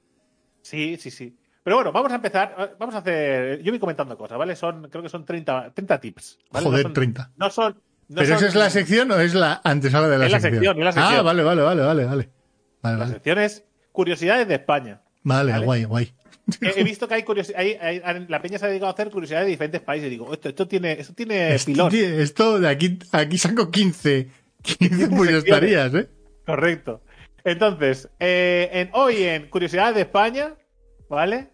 Sí, 0.61 0.97
sí, 0.97 1.11
sí. 1.11 1.38
Pero 1.63 1.77
bueno, 1.77 1.91
vamos 1.91 2.11
a 2.11 2.15
empezar. 2.15 2.75
Vamos 2.79 2.95
a 2.95 2.99
hacer. 2.99 3.61
Yo 3.61 3.71
voy 3.71 3.79
comentando 3.79 4.17
cosas, 4.17 4.38
¿vale? 4.38 4.55
Son, 4.55 4.89
creo 4.89 5.03
que 5.03 5.09
son 5.09 5.25
30, 5.25 5.73
30 5.73 5.99
tips. 5.99 6.39
¿vale? 6.51 6.65
Joder, 6.65 6.79
no 6.79 6.88
son, 6.89 6.93
30. 6.93 7.31
No 7.38 7.49
son. 7.49 7.73
no 8.09 8.15
¿Pero 8.15 8.27
son- 8.27 8.38
esa 8.38 8.47
es 8.47 8.55
la 8.55 8.69
sección 8.69 9.11
o 9.11 9.19
es 9.19 9.33
la 9.33 9.61
antesala 9.63 10.07
de 10.07 10.17
la 10.17 10.25
Es 10.25 10.31
la 10.31 10.39
sección? 10.39 10.63
sección, 10.63 10.79
es 10.79 10.85
la 10.85 10.91
sección. 10.91 11.19
Ah, 11.19 11.21
vale, 11.23 11.43
vale, 11.43 11.61
vale, 11.61 11.81
vale, 11.81 12.05
vale. 12.05 12.29
Vale, 12.81 12.97
La 12.97 13.03
vale. 13.03 13.13
sección 13.13 13.39
es 13.39 13.65
curiosidades 13.91 14.47
de 14.47 14.55
España. 14.55 15.01
Vale, 15.23 15.51
¿vale? 15.51 15.65
guay, 15.65 15.83
guay. 15.83 16.13
He, 16.61 16.79
he 16.79 16.83
visto 16.83 17.07
que 17.07 17.15
hay 17.15 17.23
curiosidades. 17.23 17.77
La 18.29 18.41
peña 18.41 18.57
se 18.57 18.65
ha 18.65 18.69
dedicado 18.69 18.89
a 18.89 18.93
hacer 18.93 19.09
curiosidades 19.09 19.45
de 19.45 19.51
diferentes 19.51 19.81
países. 19.81 20.09
Digo, 20.09 20.31
esto, 20.33 20.49
esto 20.49 20.67
tiene, 20.67 20.93
esto 20.93 21.13
tiene 21.13 21.53
Esto, 21.53 21.71
pilón. 21.71 21.89
tío, 21.89 22.07
esto 22.07 22.59
de 22.59 22.69
aquí, 22.69 22.99
aquí 23.11 23.37
saco 23.37 23.69
15. 23.69 24.29
15 24.61 25.07
pues 25.09 25.31
ya 25.31 25.37
estarías, 25.37 25.93
¿eh? 25.93 26.09
Correcto. 26.45 27.01
Entonces, 27.43 28.09
eh, 28.19 28.69
en, 28.73 28.89
hoy 28.93 29.23
en 29.23 29.49
Curiosidades 29.49 29.95
de 29.95 30.01
España, 30.01 30.55
¿vale? 31.09 31.49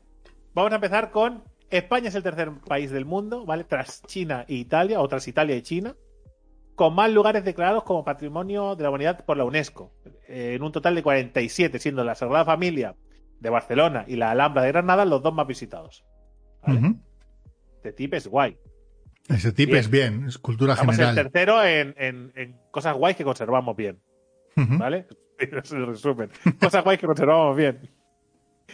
Vamos 0.53 0.71
a 0.71 0.75
empezar 0.75 1.11
con 1.11 1.43
España 1.69 2.09
es 2.09 2.15
el 2.15 2.23
tercer 2.23 2.51
país 2.67 2.91
del 2.91 3.05
mundo, 3.05 3.45
¿vale? 3.45 3.63
Tras 3.63 4.03
China 4.03 4.45
e 4.47 4.55
Italia, 4.55 5.01
o 5.01 5.07
tras 5.07 5.27
Italia 5.27 5.55
y 5.55 5.63
China, 5.63 5.95
con 6.75 6.93
más 6.93 7.11
lugares 7.11 7.43
declarados 7.43 7.83
como 7.83 8.03
Patrimonio 8.03 8.75
de 8.75 8.83
la 8.83 8.89
Humanidad 8.89 9.25
por 9.25 9.37
la 9.37 9.45
UNESCO, 9.45 9.91
eh, 10.27 10.53
en 10.55 10.61
un 10.63 10.71
total 10.71 10.93
de 10.95 11.03
47, 11.03 11.79
siendo 11.79 12.03
la 12.03 12.13
Sagrada 12.13 12.45
Familia 12.45 12.95
de 13.43 13.49
Barcelona 13.51 14.05
y 14.07 14.15
la 14.15 14.31
Alhambra 14.31 14.63
de 14.63 14.69
Granada 14.69 15.05
los 15.05 15.21
dos 15.21 15.33
más 15.33 15.45
visitados. 15.45 16.03
¿vale? 16.65 16.95
Este 17.75 17.91
tip 17.93 18.13
es 18.15 18.25
guay. 18.27 18.57
Ese 19.29 19.51
tip 19.51 19.67
Bien. 19.69 19.79
es 19.79 19.89
bien, 19.89 20.25
es 20.27 20.37
cultura 20.37 20.75
Vamos 20.75 20.97
el 20.99 21.05
general. 21.05 21.15
tercero 21.31 21.63
en, 21.63 21.93
en- 21.97 22.31
en 22.35 22.57
cosas 22.71 22.95
guays 22.95 23.15
que 23.15 23.23
conservamos 23.23 23.75
bien. 23.75 24.01
Ujú. 24.57 24.77
¿Vale? 24.77 25.07
Ese 25.37 25.57
es 25.59 25.71
el 25.73 25.87
resumen. 25.87 26.29
Cosas 26.59 26.83
guays 26.83 26.99
que 26.99 27.07
conservamos 27.07 27.55
bien. 27.55 27.89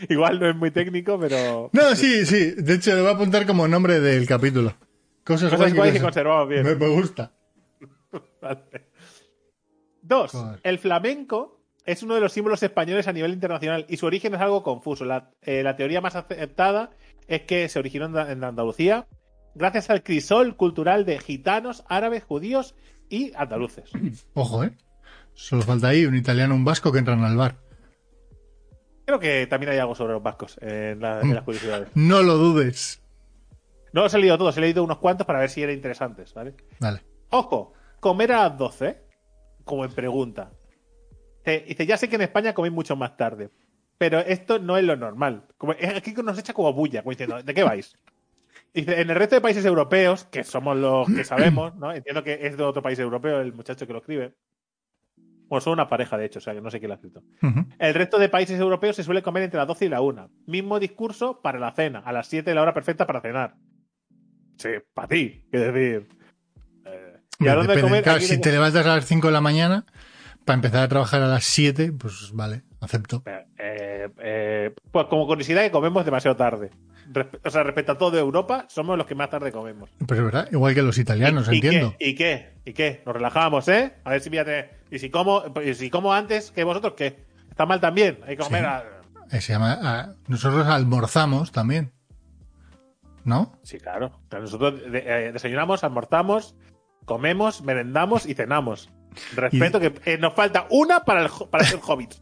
Igual 0.08 0.40
no 0.40 0.50
es 0.50 0.56
muy 0.56 0.72
técnico, 0.72 1.20
pero. 1.20 1.70
No, 1.74 1.96
sí, 1.96 2.26
sí. 2.26 2.52
De 2.52 2.76
hecho, 2.76 2.96
lo 2.96 3.02
voy 3.02 3.12
a 3.12 3.16
apuntar 3.16 3.46
como 3.48 3.68
nombre 3.68 4.00
del 4.00 4.26
capítulo. 4.28 4.74
Cosas, 5.24 5.52
Cosas 5.52 5.74
guays 5.74 5.94
que 5.94 6.00
conser- 6.00 6.04
conservamos 6.04 6.48
bien. 6.50 6.64
me, 6.64 6.76
me 6.76 6.88
gusta. 6.90 7.32
Vale. 8.42 8.90
Dos. 10.02 10.32
Joder. 10.32 10.60
El 10.64 10.80
flamenco 10.80 11.59
es 11.92 12.04
uno 12.04 12.16
de 12.16 12.22
los 12.22 12.34
símbolos 12.34 12.62
españoles 12.64 13.08
a 13.08 13.14
nivel 13.14 13.32
internacional 13.34 13.86
y 13.90 13.98
su 13.98 14.06
origen 14.06 14.34
es 14.36 14.42
algo 14.42 14.64
confuso. 14.64 15.06
La, 15.06 15.32
eh, 15.42 15.64
la 15.64 15.76
teoría 15.76 16.02
más 16.02 16.16
aceptada 16.16 16.92
es 17.28 17.42
que 17.42 17.68
se 17.70 17.80
originó 17.80 18.06
en, 18.06 18.18
en 18.30 18.44
Andalucía 18.44 19.08
gracias 19.56 19.90
al 19.90 20.04
crisol 20.04 20.56
cultural 20.56 21.06
de 21.06 21.20
gitanos, 21.20 21.84
árabes, 21.90 22.24
judíos 22.24 22.76
y 23.10 23.34
andaluces. 23.36 23.90
Ojo, 24.34 24.64
¿eh? 24.64 24.72
Solo 25.34 25.62
falta 25.64 25.88
ahí 25.90 26.06
un 26.06 26.16
italiano, 26.16 26.54
un 26.56 26.66
vasco 26.66 26.92
que 26.92 27.00
entran 27.00 27.24
al 27.24 27.38
bar. 27.38 27.56
Creo 29.06 29.20
que 29.20 29.48
también 29.48 29.72
hay 29.72 29.80
algo 29.80 29.96
sobre 29.96 30.14
los 30.14 30.22
vascos 30.22 30.58
en, 30.62 31.00
la- 31.00 31.22
en 31.22 31.34
las 31.34 31.44
curiosidades. 31.44 31.90
No 31.96 32.22
lo 32.22 32.36
dudes. 32.38 33.02
No 33.92 34.04
los 34.04 34.14
he 34.14 34.20
leído 34.20 34.38
todos, 34.38 34.56
he 34.58 34.62
leído 34.62 34.84
unos 34.84 35.00
cuantos 35.00 35.26
para 35.26 35.40
ver 35.40 35.50
si 35.50 35.64
eran 35.64 35.74
interesantes, 35.76 36.34
¿vale? 36.36 36.54
Vale. 36.80 37.02
Ojo, 37.32 37.74
comer 38.00 38.34
a 38.34 38.50
las 38.50 38.58
12, 38.58 39.02
como 39.64 39.84
en 39.84 39.92
pregunta. 39.94 40.52
Dice, 41.46 41.86
ya 41.86 41.98
sé 41.98 42.10
que 42.10 42.16
en 42.16 42.22
España 42.24 42.54
coméis 42.54 42.74
mucho 42.74 42.96
más 42.96 43.18
tarde, 43.18 43.50
pero 43.98 44.20
esto 44.20 44.60
no 44.60 44.78
es 44.78 44.84
lo 44.84 44.96
normal. 44.96 45.46
Como, 45.58 45.72
aquí 45.74 46.14
nos 46.24 46.38
echa 46.38 46.54
como 46.54 46.74
bulla, 46.74 47.02
como 47.02 47.12
diciendo, 47.12 47.42
¿de 47.42 47.54
qué 47.54 47.64
vais? 47.64 47.96
Dice, 48.74 49.02
en 49.02 49.10
el 49.10 49.16
resto 49.16 49.36
de 49.36 49.42
países 49.42 49.66
europeos, 49.66 50.26
que 50.26 50.44
somos 50.44 50.78
los 50.78 51.08
que 51.08 51.24
sabemos, 51.24 51.76
¿no? 51.76 51.92
Entiendo 51.92 52.24
que 52.24 52.40
es 52.46 52.56
de 52.56 52.64
otro 52.64 52.82
país 52.84 53.00
europeo 53.00 53.40
el 53.42 53.54
muchacho 53.54 53.88
que 53.88 53.94
lo 53.94 54.00
escribe. 54.00 54.36
Bueno, 55.48 55.62
son 55.62 55.74
una 55.74 55.88
pareja, 55.88 56.16
de 56.16 56.26
hecho, 56.26 56.38
o 56.38 56.42
sea 56.44 56.54
que 56.54 56.62
no 56.62 56.70
sé 56.70 56.78
quién 56.78 56.90
lo 56.90 56.94
ha 56.94 56.98
escrito. 56.98 57.24
El 57.80 57.94
resto 57.96 58.20
de 58.20 58.30
países 58.30 58.60
europeos 58.60 58.96
se 58.96 59.04
suele 59.04 59.24
comer 59.24 59.42
entre 59.44 59.58
las 59.58 59.68
12 59.68 59.86
y 59.86 59.90
la 59.90 60.02
1. 60.02 60.30
Mismo 60.46 60.80
discurso 60.80 61.42
para 61.42 61.58
la 61.58 61.72
cena, 61.72 62.00
a 62.06 62.12
las 62.14 62.28
7 62.28 62.54
la 62.54 62.62
hora 62.62 62.76
perfecta 62.76 63.08
para 63.08 63.22
cenar. 63.22 63.56
Sí, 64.58 64.70
para 64.94 65.08
ti, 65.08 65.44
es 65.52 65.62
decir. 65.74 66.08
eh, 66.86 67.18
Y 67.40 67.48
Hombre, 67.48 67.50
hablando 67.52 67.62
de 67.62 67.68
depende. 67.78 67.82
comer, 67.82 68.04
Claro, 68.04 68.20
si 68.20 68.40
te 68.40 68.52
levantas 68.52 68.86
a 68.86 68.96
las 68.98 69.06
5 69.06 69.26
de 69.28 69.34
la 69.34 69.42
mañana 69.42 69.86
para 70.50 70.56
empezar 70.56 70.82
a 70.82 70.88
trabajar 70.88 71.22
a 71.22 71.28
las 71.28 71.44
7, 71.44 71.92
pues 71.92 72.32
vale, 72.34 72.64
acepto. 72.82 73.22
Eh, 73.60 74.10
eh, 74.18 74.74
pues 74.92 75.06
como 75.06 75.28
curiosidad 75.28 75.62
que 75.62 75.70
comemos 75.70 76.04
demasiado 76.04 76.36
tarde. 76.36 76.72
Respe- 77.14 77.40
o 77.46 77.50
sea, 77.52 77.62
respecto 77.62 77.92
a 77.92 77.98
todo 78.00 78.18
Europa, 78.18 78.66
somos 78.68 78.98
los 78.98 79.06
que 79.06 79.14
más 79.14 79.30
tarde 79.30 79.52
comemos. 79.52 79.92
Pero 80.08 80.22
es 80.22 80.26
verdad, 80.26 80.50
igual 80.52 80.74
que 80.74 80.82
los 80.82 80.98
italianos, 80.98 81.48
¿Y 81.52 81.56
entiendo. 81.58 81.94
Qué? 82.00 82.08
¿Y 82.10 82.16
qué? 82.16 82.50
¿Y 82.66 82.74
qué? 82.74 83.04
Nos 83.06 83.14
relajamos, 83.14 83.68
¿eh? 83.68 83.94
A 84.04 84.10
ver 84.10 84.22
si 84.22 84.32
fíjate. 84.32 84.72
¿Y 84.90 84.98
si 84.98 85.12
como, 85.12 85.44
y 85.64 85.76
si 85.76 85.92
como 85.92 86.14
antes 86.14 86.50
que 86.50 86.64
vosotros 86.64 86.94
qué? 86.98 87.24
Está 87.52 87.68
mal 87.68 87.80
también. 87.80 88.18
Hay 88.26 88.36
que 88.36 88.42
comer. 88.44 88.62
Sí. 88.64 88.68
a- 88.68 89.38
Eh, 89.38 89.42
se 89.42 89.54
llama, 89.54 89.78
ah, 89.84 90.14
nosotros 90.28 90.66
almorzamos 90.66 91.52
también. 91.52 91.92
¿No? 93.24 93.54
Sí, 93.62 93.78
claro. 93.78 94.20
Nosotros 94.32 94.82
de- 94.92 95.28
eh, 95.28 95.32
desayunamos, 95.32 95.84
almorzamos, 95.84 96.56
comemos, 97.06 97.62
merendamos 97.62 98.26
y 98.26 98.34
cenamos. 98.34 98.90
Respeto 99.36 99.80
que 99.80 99.94
eh, 100.06 100.18
nos 100.18 100.34
falta 100.34 100.68
una 100.70 101.02
para, 101.04 101.24
el, 101.24 101.30
para 101.50 101.64
ser 101.64 101.80
hobbits. 101.86 102.22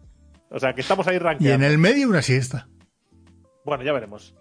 O 0.50 0.60
sea, 0.60 0.74
que 0.74 0.82
estamos 0.82 1.06
ahí 1.08 1.16
Y 1.18 1.20
rankeando. 1.20 1.66
en 1.66 1.72
el 1.72 1.78
medio 1.78 2.08
una 2.08 2.22
siesta. 2.22 2.68
Bueno, 3.66 3.84
ya 3.84 3.92
veremos. 3.94 4.34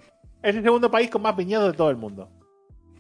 Es 0.43 0.55
el 0.55 0.63
segundo 0.63 0.91
país 0.91 1.11
con 1.11 1.23
más 1.23 1.37
viñedos 1.37 1.73
de 1.73 1.77
todo 1.77 1.91
el 1.91 1.97
mundo. 1.97 2.31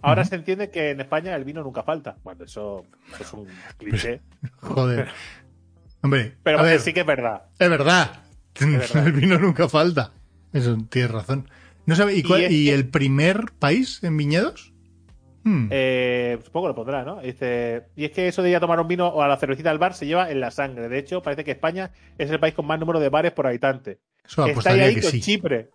Ahora 0.02 0.24
se 0.24 0.34
entiende 0.36 0.70
que 0.70 0.90
en 0.90 1.00
España 1.00 1.34
el 1.36 1.44
vino 1.44 1.62
nunca 1.62 1.82
falta. 1.82 2.16
Bueno, 2.22 2.44
eso, 2.44 2.84
eso 3.14 3.22
es 3.22 3.32
un 3.32 3.46
cliché. 3.78 4.20
Joder. 4.60 5.08
Hombre, 6.02 6.36
Pero 6.42 6.58
a 6.60 6.62
ver, 6.62 6.80
sí 6.80 6.92
que 6.92 7.00
es 7.00 7.06
verdad. 7.06 7.42
es 7.58 7.70
verdad. 7.70 8.22
verdad. 8.60 9.06
El 9.06 9.12
vino 9.12 9.38
nunca 9.38 9.68
falta. 9.68 10.12
Eso 10.52 10.76
tienes 10.88 11.10
razón. 11.10 11.48
¿No 11.86 11.94
sabe, 11.96 12.14
¿Y, 12.16 12.22
cuál- 12.22 12.50
Y 12.50 12.54
y 12.68 12.70
el 12.70 12.88
primer 12.88 13.52
país 13.58 14.02
en 14.02 14.16
viñedos? 14.16 14.72
Hmm. 15.48 15.68
Eh, 15.70 16.38
supongo 16.44 16.66
lo 16.66 16.74
pondrá, 16.74 17.04
¿no? 17.04 17.20
Dice, 17.20 17.84
y 17.94 18.04
es 18.04 18.10
que 18.10 18.26
eso 18.26 18.42
de 18.42 18.50
ir 18.50 18.56
a 18.56 18.60
tomar 18.60 18.80
un 18.80 18.88
vino 18.88 19.06
o 19.06 19.22
a 19.22 19.28
la 19.28 19.36
cervecita 19.36 19.70
al 19.70 19.78
bar 19.78 19.94
se 19.94 20.04
lleva 20.04 20.28
en 20.28 20.40
la 20.40 20.50
sangre. 20.50 20.88
De 20.88 20.98
hecho, 20.98 21.22
parece 21.22 21.44
que 21.44 21.52
España 21.52 21.92
es 22.18 22.28
el 22.32 22.40
país 22.40 22.52
con 22.52 22.66
más 22.66 22.80
número 22.80 22.98
de 22.98 23.08
bares 23.10 23.30
por 23.30 23.46
habitante. 23.46 24.00
Eso 24.26 24.44
Está 24.44 24.70
ahí, 24.72 24.96
que 24.96 25.02
con 25.02 25.10
sí. 25.12 25.20
Chipre. 25.20 25.70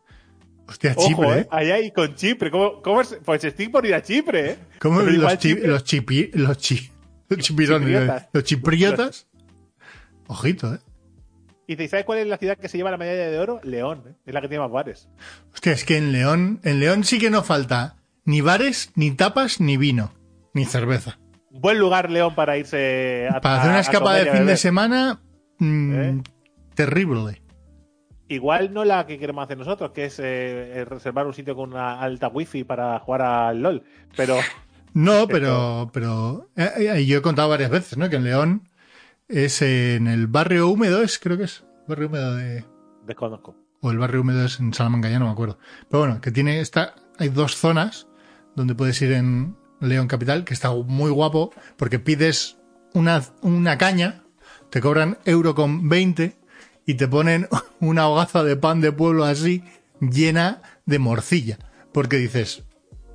Hostia, 0.68 0.94
Ojo, 0.98 1.08
Chipre, 1.08 1.30
¿eh? 1.30 1.40
¿eh? 1.40 1.48
Ahí, 1.52 1.72
ahí 1.72 1.92
con 1.92 2.14
Chipre. 2.16 2.52
¿Cómo, 2.52 2.82
cómo 2.82 3.00
es? 3.00 3.18
Pues 3.24 3.44
estoy 3.46 3.70
por 3.70 3.86
ir 3.86 3.96
a 3.96 4.02
Chipre, 4.02 4.50
¿eh? 4.52 4.58
¿Cómo 4.80 5.00
los, 5.02 5.14
igual 5.14 5.38
chi- 5.38 5.56
Chipre- 5.56 5.66
los, 5.68 5.86
chipi- 5.86 6.30
los, 6.34 6.58
chi- 6.58 6.92
los 7.30 7.40
chipirones, 7.40 7.88
Chipriotas. 7.88 8.30
los 8.34 8.44
chipriotas? 8.44 9.28
Ojito, 10.28 10.74
¿eh? 10.74 10.80
Y 11.68 11.76
dice, 11.78 11.88
¿sabes 11.92 12.06
cuál 12.06 12.20
es 12.20 12.28
la 12.28 12.38
ciudad 12.38 12.58
que 12.58 12.68
se 12.68 12.78
lleva 12.78 12.92
la 12.92 12.98
medalla 12.98 13.30
de 13.30 13.40
oro? 13.40 13.62
León, 13.64 14.04
¿eh? 14.06 14.14
Es 14.26 14.34
la 14.34 14.42
que 14.42 14.50
tiene 14.50 14.64
más 14.64 14.72
bares. 14.72 15.08
Hostia, 15.54 15.72
es 15.72 15.86
que 15.86 15.96
en 15.96 16.12
León, 16.12 16.60
en 16.64 16.82
León 16.82 17.06
sí 17.06 17.20
que 17.20 17.30
no 17.30 17.42
falta 17.44 17.96
ni 18.26 18.42
bares, 18.42 18.92
ni 18.96 19.12
tapas, 19.12 19.60
ni 19.60 19.78
vino, 19.78 20.14
ni 20.54 20.66
cerveza. 20.66 21.20
Buen 21.50 21.80
lugar, 21.80 22.10
León, 22.10 22.34
para 22.36 22.58
irse 22.58 23.28
a 23.30 23.42
Para 23.42 23.60
hacer 23.60 23.70
una 23.72 23.80
escapada 23.80 24.24
de 24.24 24.32
fin 24.32 24.46
de 24.46 24.58
semana, 24.58 25.22
mm, 25.60 25.94
¿Eh? 25.94 26.24
terrible. 26.76 27.42
Igual 28.30 28.74
no 28.74 28.86
la 28.86 29.06
que 29.06 29.20
queremos 29.20 29.44
hacer 29.44 29.58
nosotros, 29.58 29.92
que 29.92 30.06
es 30.06 30.18
eh, 30.20 30.24
eh, 30.80 30.86
reservar 30.86 31.28
un 31.28 31.34
sitio 31.34 31.54
con 31.56 31.74
una 31.74 32.00
alta 32.00 32.30
wifi 32.30 32.64
para 32.64 32.98
jugar 33.00 33.22
al 33.24 33.62
LOL. 33.62 33.84
Pero 34.16 34.38
No, 34.94 35.28
pero, 35.28 35.90
pero 35.94 36.50
eh, 36.56 37.06
yo 37.06 37.18
he 37.18 37.22
contado 37.22 37.50
varias 37.50 37.70
veces, 37.70 37.98
¿no? 37.98 38.10
Que 38.10 38.18
en 38.18 38.24
León 38.24 38.70
es 39.28 39.62
en 39.62 40.08
el 40.08 40.28
barrio 40.28 40.68
húmedo, 40.68 41.02
es 41.02 41.18
creo 41.20 41.38
que 41.38 41.46
es 41.46 41.64
barrio 41.88 42.08
húmedo 42.08 42.36
de 42.36 42.66
desconozco. 43.06 43.56
o 43.82 43.92
el 43.92 43.98
barrio 43.98 44.22
húmedo 44.22 44.46
es 44.46 44.60
en 44.60 44.74
Salamanca, 44.74 45.10
ya 45.10 45.20
no 45.20 45.26
me 45.26 45.32
acuerdo. 45.32 45.58
Pero 45.90 46.04
bueno, 46.04 46.22
que 46.22 46.32
tiene 46.32 46.60
esta, 46.60 46.96
hay 47.18 47.30
dos 47.30 47.56
zonas 47.56 48.08
donde 48.56 48.76
puedes 48.76 49.02
ir 49.02 49.12
en 49.14 49.56
León 49.80 50.08
Capital, 50.08 50.44
que 50.46 50.54
está 50.54 50.72
muy 50.74 51.10
guapo, 51.12 51.52
porque 51.78 52.00
pides 52.00 52.58
una, 52.94 53.22
una 53.42 53.78
caña, 53.78 54.24
te 54.70 54.82
cobran 54.82 55.18
euro 55.26 55.56
con 55.56 55.90
20 55.90 56.36
y 56.86 56.94
te 56.96 57.08
ponen 57.08 57.48
una 57.80 58.08
hogaza 58.08 58.44
de 58.44 58.56
pan 58.58 58.82
de 58.82 58.92
pueblo 58.92 59.24
así, 59.26 59.64
llena 60.00 60.62
de 60.86 61.00
morcilla. 61.00 61.58
Porque 61.94 62.18
dices, 62.18 62.64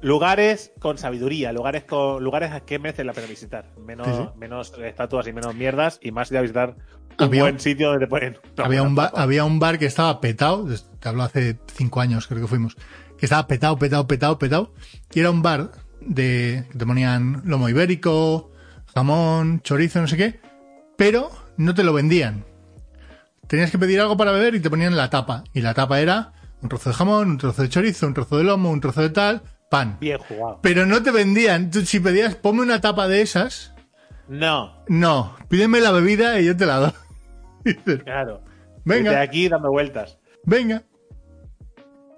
Lugares 0.02 0.72
con 0.78 0.98
sabiduría, 0.98 1.52
lugares 1.52 1.84
con 1.84 2.22
lugares 2.22 2.52
a 2.52 2.60
que 2.60 2.78
merecen 2.78 3.06
la 3.06 3.12
pena 3.14 3.26
visitar. 3.26 3.72
Menos, 3.84 4.06
Sí, 4.06 4.12
sí. 4.14 4.28
menos 4.38 4.72
estatuas 4.78 5.26
y 5.26 5.32
menos 5.32 5.54
mierdas 5.54 5.98
y 6.02 6.12
más 6.12 6.30
ir 6.30 6.36
a 6.38 6.42
visitar 6.42 6.76
un 7.18 7.24
Había 7.26 7.42
buen 7.44 7.58
sitio 7.58 7.88
donde 7.88 8.04
te 8.04 8.10
pueden. 8.10 8.36
había, 8.58 8.82
un 8.82 8.94
ba- 8.94 9.10
había 9.14 9.44
un 9.44 9.58
bar 9.58 9.78
que 9.78 9.86
estaba 9.86 10.20
petado, 10.20 10.66
te 11.00 11.08
hablo 11.08 11.22
hace 11.22 11.58
cinco 11.74 12.00
años 12.02 12.26
creo 12.28 12.42
que 12.42 12.46
fuimos, 12.46 12.76
que 13.18 13.26
estaba 13.26 13.46
petado, 13.46 13.78
petado, 13.78 14.06
petado, 14.06 14.38
petado, 14.38 14.74
y 15.12 15.20
era 15.20 15.30
un 15.30 15.42
bar 15.42 15.70
de 16.00 16.66
que 16.70 16.78
te 16.78 16.86
ponían 16.86 17.42
lomo 17.44 17.68
ibérico, 17.68 18.50
jamón, 18.94 19.60
chorizo, 19.62 20.00
no 20.00 20.08
sé 20.08 20.16
qué, 20.16 20.40
pero 20.96 21.30
no 21.56 21.74
te 21.74 21.84
lo 21.84 21.92
vendían. 21.92 22.44
Tenías 23.46 23.70
que 23.70 23.78
pedir 23.78 24.00
algo 24.00 24.16
para 24.16 24.32
beber 24.32 24.54
y 24.54 24.60
te 24.60 24.70
ponían 24.70 24.96
la 24.96 25.10
tapa, 25.10 25.44
y 25.52 25.60
la 25.60 25.74
tapa 25.74 26.00
era 26.00 26.32
un 26.62 26.68
trozo 26.68 26.90
de 26.90 26.96
jamón, 26.96 27.30
un 27.30 27.38
trozo 27.38 27.62
de 27.62 27.68
chorizo, 27.68 28.06
un 28.06 28.14
trozo 28.14 28.38
de 28.38 28.44
lomo, 28.44 28.70
un 28.70 28.80
trozo 28.80 29.02
de 29.02 29.10
tal, 29.10 29.42
pan. 29.70 29.98
Bien 30.00 30.18
jugado. 30.18 30.60
Pero 30.62 30.86
no 30.86 31.02
te 31.02 31.10
vendían. 31.10 31.70
Tú, 31.70 31.84
si 31.84 32.00
pedías, 32.00 32.34
ponme 32.34 32.62
una 32.62 32.80
tapa 32.80 33.08
de 33.08 33.22
esas, 33.22 33.74
No, 34.28 34.84
no, 34.88 35.36
pídeme 35.48 35.80
la 35.80 35.92
bebida 35.92 36.40
y 36.40 36.46
yo 36.46 36.56
te 36.56 36.66
la 36.66 36.76
doy. 36.78 36.92
Dices, 37.64 38.02
claro. 38.02 38.42
Venga. 38.84 39.10
Desde 39.10 39.22
aquí 39.22 39.48
dando 39.48 39.70
vueltas. 39.70 40.18
Venga. 40.44 40.84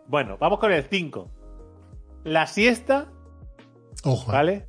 Bueno, 0.09 0.39
vamos 0.41 0.59
con 0.59 0.73
el 0.73 0.85
5. 0.85 1.31
La 2.25 2.47
siesta 2.47 3.09
Ojo. 4.05 4.33
¿vale? 4.33 4.67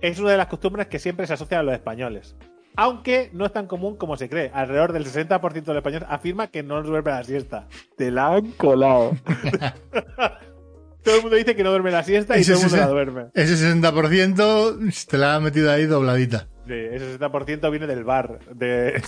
Es 0.00 0.18
una 0.18 0.30
de 0.32 0.36
las 0.36 0.48
costumbres 0.48 0.88
que 0.88 0.98
siempre 0.98 1.26
se 1.26 1.34
asocian 1.34 1.60
a 1.60 1.62
los 1.62 1.74
españoles. 1.74 2.36
Aunque 2.76 3.30
no 3.32 3.46
es 3.46 3.52
tan 3.52 3.66
común 3.66 3.96
como 3.96 4.16
se 4.16 4.28
cree. 4.28 4.50
Alrededor 4.54 4.92
del 4.92 5.04
60% 5.04 5.52
de 5.52 5.60
los 5.60 5.76
españoles 5.76 6.08
afirma 6.10 6.48
que 6.48 6.62
no 6.62 6.82
duerme 6.82 7.10
la 7.10 7.24
siesta. 7.24 7.68
Te 7.96 8.10
la 8.10 8.34
han 8.34 8.52
colado. 8.52 9.16
todo 11.04 11.16
el 11.16 11.22
mundo 11.22 11.36
dice 11.36 11.54
que 11.54 11.62
no 11.62 11.70
duerme 11.70 11.90
la 11.90 12.02
siesta 12.02 12.36
y 12.36 12.40
Ese 12.40 12.52
todo 12.54 12.62
el 12.62 12.68
mundo 12.70 12.76
la 12.76 12.82
60 12.84 12.92
duerme. 12.92 13.30
Ese 13.34 13.80
60% 13.80 15.06
te 15.06 15.18
la 15.18 15.34
ha 15.34 15.40
metido 15.40 15.70
ahí 15.70 15.86
dobladita. 15.86 16.48
Sí, 16.66 16.74
ese 16.74 17.18
60% 17.18 17.70
viene 17.70 17.86
del 17.86 18.04
bar. 18.04 18.38
De... 18.54 19.02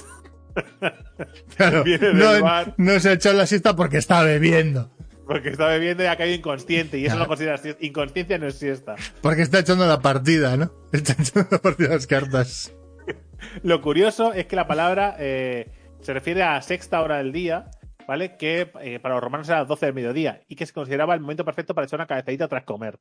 Claro, 1.56 1.82
Viene 1.84 2.08
del 2.08 2.18
no, 2.18 2.40
bar. 2.42 2.74
no 2.76 3.00
se 3.00 3.08
ha 3.08 3.12
echado 3.12 3.36
la 3.36 3.46
siesta 3.46 3.74
porque 3.74 3.96
está 3.96 4.22
bebiendo. 4.22 4.90
Porque 5.26 5.50
está 5.50 5.68
bebiendo 5.68 6.02
y 6.02 6.06
ha 6.06 6.16
caído 6.16 6.34
inconsciente. 6.36 6.98
Y 6.98 7.02
eso 7.06 7.12
Claro. 7.14 7.24
no 7.24 7.28
considera 7.28 7.56
siesta. 7.58 7.84
Inconsciencia 7.84 8.38
no 8.38 8.46
es 8.48 8.58
siesta. 8.58 8.96
Porque 9.20 9.42
está 9.42 9.60
echando 9.60 9.86
la 9.86 10.00
partida, 10.00 10.56
¿no? 10.56 10.72
Está 10.92 11.12
echando 11.12 11.48
la 11.50 11.58
partida 11.58 11.88
de 11.88 11.94
las 11.94 12.06
cartas. 12.06 12.74
Lo 13.62 13.80
curioso 13.80 14.32
es 14.32 14.46
que 14.46 14.56
la 14.56 14.66
palabra 14.66 15.16
eh, 15.18 15.70
se 16.00 16.12
refiere 16.12 16.42
a 16.42 16.60
sexta 16.62 17.00
hora 17.02 17.18
del 17.18 17.32
día, 17.32 17.70
¿vale? 18.08 18.36
Que 18.36 18.70
eh, 18.80 18.98
para 19.00 19.14
los 19.14 19.22
romanos 19.24 19.48
era 19.48 19.60
las 19.60 19.68
12 19.68 19.86
del 19.86 19.94
mediodía 19.94 20.40
y 20.48 20.56
que 20.56 20.66
se 20.66 20.72
consideraba 20.72 21.14
el 21.14 21.20
momento 21.20 21.44
perfecto 21.44 21.74
para 21.74 21.86
echar 21.86 21.98
una 21.98 22.06
cabezadita 22.06 22.48
tras 22.48 22.64
comer. 22.64 22.98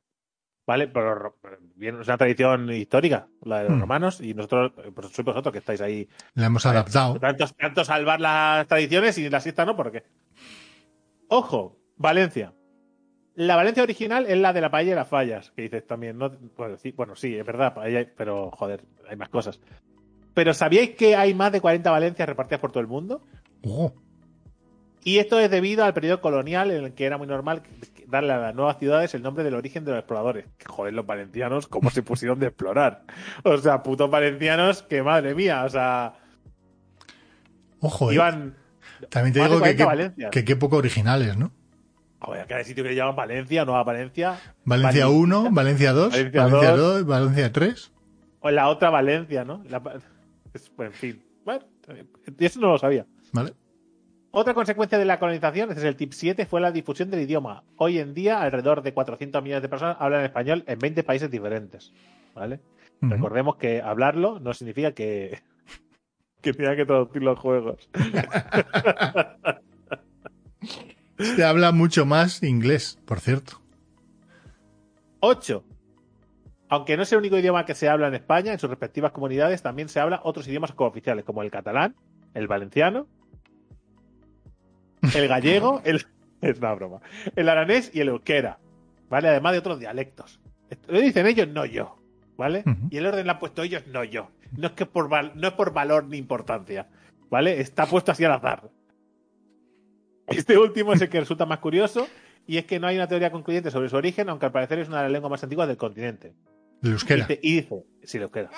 ¿Vale? 0.64 0.86
Pero 0.86 1.16
ro- 1.16 1.36
bien, 1.74 2.00
es 2.00 2.06
una 2.06 2.16
tradición 2.16 2.70
histórica, 2.70 3.26
la 3.44 3.58
de 3.58 3.64
los 3.64 3.72
Hmm. 3.76 3.80
romanos, 3.80 4.20
y 4.20 4.32
nosotros, 4.32 4.70
eh, 4.78 4.92
pues 4.94 5.08
sois 5.08 5.26
vosotros 5.26 5.50
que 5.52 5.58
estáis 5.58 5.80
ahí. 5.80 6.08
La 6.34 6.46
hemos 6.46 6.64
adaptado. 6.66 7.18
Tanto, 7.18 7.46
tanto 7.48 7.84
salvar 7.84 8.20
las 8.20 8.68
tradiciones 8.68 9.18
y 9.18 9.28
la 9.28 9.40
siesta 9.40 9.64
no, 9.64 9.74
¿por 9.74 9.90
qué? 9.90 10.04
Ojo, 11.28 11.78
Valencia. 12.02 12.52
La 13.34 13.56
Valencia 13.56 13.82
original 13.82 14.26
es 14.26 14.36
la 14.36 14.52
de 14.52 14.60
la 14.60 14.70
paella 14.70 14.92
y 14.92 14.94
las 14.94 15.08
fallas, 15.08 15.52
que 15.52 15.62
dices 15.62 15.86
también, 15.86 16.18
¿no? 16.18 16.30
Bueno, 16.56 16.76
sí, 16.76 16.92
bueno, 16.92 17.16
sí, 17.16 17.34
es 17.34 17.46
verdad, 17.46 17.72
paella, 17.72 18.06
pero 18.14 18.50
joder, 18.50 18.84
hay 19.08 19.16
más 19.16 19.30
cosas. 19.30 19.58
Pero 20.34 20.52
¿sabíais 20.52 20.90
que 20.90 21.16
hay 21.16 21.32
más 21.32 21.52
de 21.52 21.60
40 21.60 21.90
Valencias 21.90 22.28
repartidas 22.28 22.60
por 22.60 22.72
todo 22.72 22.80
el 22.80 22.88
mundo? 22.88 23.22
Oh, 23.64 23.92
Y 25.04 25.18
esto 25.18 25.38
es 25.38 25.50
debido 25.50 25.84
al 25.84 25.94
periodo 25.94 26.20
colonial 26.20 26.70
en 26.70 26.84
el 26.84 26.92
que 26.94 27.06
era 27.06 27.16
muy 27.16 27.26
normal 27.26 27.62
darle 28.06 28.32
a 28.32 28.38
las 28.38 28.54
nuevas 28.54 28.78
ciudades 28.78 29.14
el 29.14 29.22
nombre 29.22 29.44
del 29.44 29.54
origen 29.54 29.84
de 29.84 29.92
los 29.92 30.00
exploradores. 30.00 30.46
Joder, 30.66 30.92
los 30.92 31.06
valencianos, 31.06 31.68
¿cómo 31.68 31.90
se 31.90 32.02
pusieron 32.02 32.38
de 32.38 32.48
explorar? 32.48 33.04
O 33.44 33.56
sea, 33.56 33.82
putos 33.82 34.10
valencianos, 34.10 34.82
que 34.82 35.02
madre 35.02 35.34
mía, 35.34 35.64
o 35.64 35.68
sea, 35.70 36.14
ojo, 37.80 38.10
eh. 38.10 38.14
iban... 38.14 38.56
También 39.08 39.32
te 39.32 39.40
digo 39.40 39.54
que, 39.54 39.60
40 39.60 39.76
que, 39.76 39.84
Valencias. 39.84 40.30
que 40.30 40.44
qué 40.44 40.56
poco 40.56 40.76
originales, 40.76 41.36
¿no? 41.36 41.50
Joder, 42.24 42.46
cada 42.46 42.62
sitio 42.64 42.84
que 42.84 42.94
llaman 42.94 43.16
Valencia, 43.16 43.64
Nueva 43.64 43.82
Valencia. 43.84 44.38
Valencia 44.64 45.06
Valencia. 45.06 45.08
1, 45.08 45.48
Valencia 45.50 45.92
2, 45.92 46.10
Valencia 46.12 46.40
Valencia 46.44 46.70
dos. 46.70 46.78
2, 47.00 47.06
Valencia 47.06 47.52
3. 47.52 47.92
O 48.40 48.50
la 48.50 48.68
otra 48.68 48.90
Valencia, 48.90 49.44
¿no? 49.44 49.62
La- 49.68 49.82
es- 50.54 50.70
bueno, 50.76 50.92
en 50.92 50.96
fin. 50.98 51.22
Bueno, 51.44 51.64
eso 52.38 52.60
no 52.60 52.68
lo 52.68 52.78
sabía. 52.78 53.06
¿Vale? 53.32 53.52
Otra 54.30 54.54
consecuencia 54.54 54.98
de 54.98 55.04
la 55.04 55.18
colonización, 55.18 55.68
este 55.70 55.80
es 55.82 55.86
el 55.86 55.96
tip 55.96 56.12
7, 56.12 56.46
fue 56.46 56.60
la 56.60 56.70
difusión 56.72 57.10
del 57.10 57.20
idioma. 57.20 57.64
Hoy 57.76 57.98
en 57.98 58.14
día, 58.14 58.40
alrededor 58.40 58.82
de 58.82 58.94
400 58.94 59.42
millones 59.42 59.62
de 59.62 59.68
personas 59.68 59.96
hablan 60.00 60.24
español 60.24 60.64
en 60.66 60.78
20 60.78 61.02
países 61.02 61.30
diferentes. 61.30 61.92
¿Vale? 62.34 62.60
Recordemos 63.00 63.56
que 63.56 63.82
hablarlo 63.82 64.38
no 64.38 64.54
significa 64.54 64.92
que, 64.92 65.40
que 66.40 66.52
tenga 66.54 66.76
que 66.76 66.86
traducir 66.86 67.22
los 67.22 67.38
juegos. 67.38 67.90
Se 71.36 71.44
habla 71.44 71.72
mucho 71.72 72.04
más 72.06 72.42
inglés, 72.42 72.98
por 73.04 73.20
cierto. 73.20 73.60
8. 75.20 75.64
Aunque 76.68 76.96
no 76.96 77.02
es 77.02 77.12
el 77.12 77.18
único 77.18 77.38
idioma 77.38 77.64
que 77.66 77.74
se 77.74 77.88
habla 77.88 78.08
en 78.08 78.14
España, 78.14 78.52
en 78.52 78.58
sus 78.58 78.70
respectivas 78.70 79.12
comunidades 79.12 79.62
también 79.62 79.88
se 79.88 80.00
habla 80.00 80.20
otros 80.24 80.48
idiomas 80.48 80.72
cooficiales, 80.72 81.24
como 81.24 81.42
el 81.42 81.50
catalán, 81.50 81.94
el 82.34 82.48
valenciano, 82.48 83.06
el 85.14 85.28
gallego, 85.28 85.80
el. 85.84 86.04
Es 86.40 86.58
una 86.58 86.74
broma. 86.74 87.00
El 87.36 87.48
aranés 87.48 87.90
y 87.94 88.00
el 88.00 88.08
euskera. 88.08 88.58
¿Vale? 89.08 89.28
Además 89.28 89.52
de 89.52 89.58
otros 89.58 89.78
dialectos. 89.78 90.40
Lo 90.88 90.98
dicen 91.00 91.26
ellos, 91.26 91.46
no 91.48 91.64
yo. 91.66 91.96
¿Vale? 92.36 92.64
Y 92.90 92.96
el 92.96 93.06
orden 93.06 93.26
lo 93.26 93.32
han 93.32 93.38
puesto 93.38 93.62
ellos, 93.62 93.86
no 93.86 94.02
yo. 94.02 94.30
No 94.56 94.66
es 94.68 94.72
que 94.72 94.86
por 94.86 95.08
val- 95.08 95.32
no 95.36 95.48
es 95.48 95.54
por 95.54 95.72
valor 95.72 96.06
ni 96.08 96.16
importancia. 96.16 96.88
¿Vale? 97.30 97.60
Está 97.60 97.86
puesto 97.86 98.10
así 98.10 98.24
al 98.24 98.32
azar. 98.32 98.70
Este 100.26 100.56
último 100.58 100.92
es 100.92 101.00
el 101.02 101.08
que 101.08 101.20
resulta 101.20 101.46
más 101.46 101.58
curioso. 101.58 102.06
Y 102.46 102.58
es 102.58 102.64
que 102.64 102.80
no 102.80 102.88
hay 102.88 102.96
una 102.96 103.06
teoría 103.06 103.30
concluyente 103.30 103.70
sobre 103.70 103.88
su 103.88 103.96
origen, 103.96 104.28
aunque 104.28 104.46
al 104.46 104.52
parecer 104.52 104.80
es 104.80 104.88
una 104.88 104.98
de 104.98 105.02
las 105.04 105.12
lenguas 105.12 105.30
más 105.30 105.42
antiguas 105.44 105.68
del 105.68 105.76
continente. 105.76 106.34
El 106.82 106.92
euskera. 106.92 107.24
Dice, 107.26 107.38
y 107.42 107.54
dice, 107.60 107.84
sí, 108.02 108.18
euskera. 108.18 108.50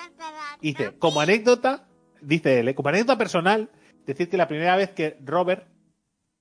Dice, 0.59 0.97
como 0.97 1.21
anécdota, 1.21 1.87
dice 2.21 2.59
él, 2.59 2.67
¿eh? 2.69 2.75
como 2.75 2.89
anécdota 2.89 3.17
personal, 3.17 3.69
decir 4.07 4.27
que 4.29 4.37
la 4.37 4.47
primera 4.47 4.75
vez 4.75 4.89
que 4.91 5.17
Robert, 5.23 5.67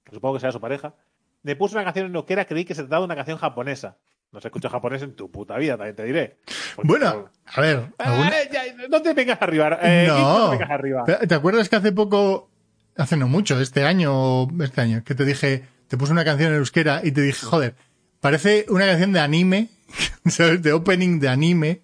que 0.05 0.15
supongo 0.15 0.35
que 0.37 0.41
será 0.41 0.53
su 0.53 0.61
pareja, 0.61 0.95
me 1.43 1.55
puso 1.57 1.77
una 1.77 1.85
canción 1.85 2.07
en 2.07 2.15
euskera, 2.15 2.47
creí 2.47 2.65
que 2.65 2.75
se 2.75 2.83
trataba 2.83 3.01
de 3.01 3.07
una 3.07 3.17
canción 3.17 3.37
japonesa. 3.37 3.99
No 4.33 4.41
se 4.41 4.49
escucha 4.49 4.71
japonés 4.71 5.03
en 5.03 5.15
tu 5.15 5.31
puta 5.31 5.59
vida, 5.59 5.77
también 5.77 5.95
te 5.95 6.05
diré. 6.05 6.39
Porque- 6.75 6.89
Bueno, 6.89 7.29
a 7.45 7.61
ver. 7.61 7.93
alguna- 7.99 8.43
ya, 8.51 8.63
no 8.89 9.03
te 9.03 9.13
vengas 9.13 9.41
arriba. 9.43 9.79
eh, 9.83 10.07
no. 10.09 10.47
te 10.47 10.57
vengas 10.57 10.71
arriba. 10.71 11.05
¿Te 11.05 11.35
acuerdas 11.35 11.69
que 11.69 11.77
hace 11.77 11.93
poco, 11.93 12.51
hace 12.97 13.17
no 13.17 13.29
mucho, 13.29 13.61
este 13.61 13.85
año, 13.85 14.49
este 14.63 14.81
año, 14.81 15.03
que 15.05 15.15
te 15.15 15.25
dije, 15.25 15.65
te 15.89 15.97
puse 15.97 16.13
una 16.13 16.25
canción 16.25 16.51
en 16.53 16.59
euskera 16.59 17.01
y 17.05 17.13
te 17.13 17.21
dije, 17.23 17.45
joder, 17.47 17.75
parece 18.21 18.67
una 18.69 18.87
canción 18.87 19.13
de 19.13 19.21
anime, 19.21 19.69
¿sabes? 20.27 20.63
De 20.63 20.73
opening 20.73 21.19
de 21.21 21.29
anime. 21.29 21.83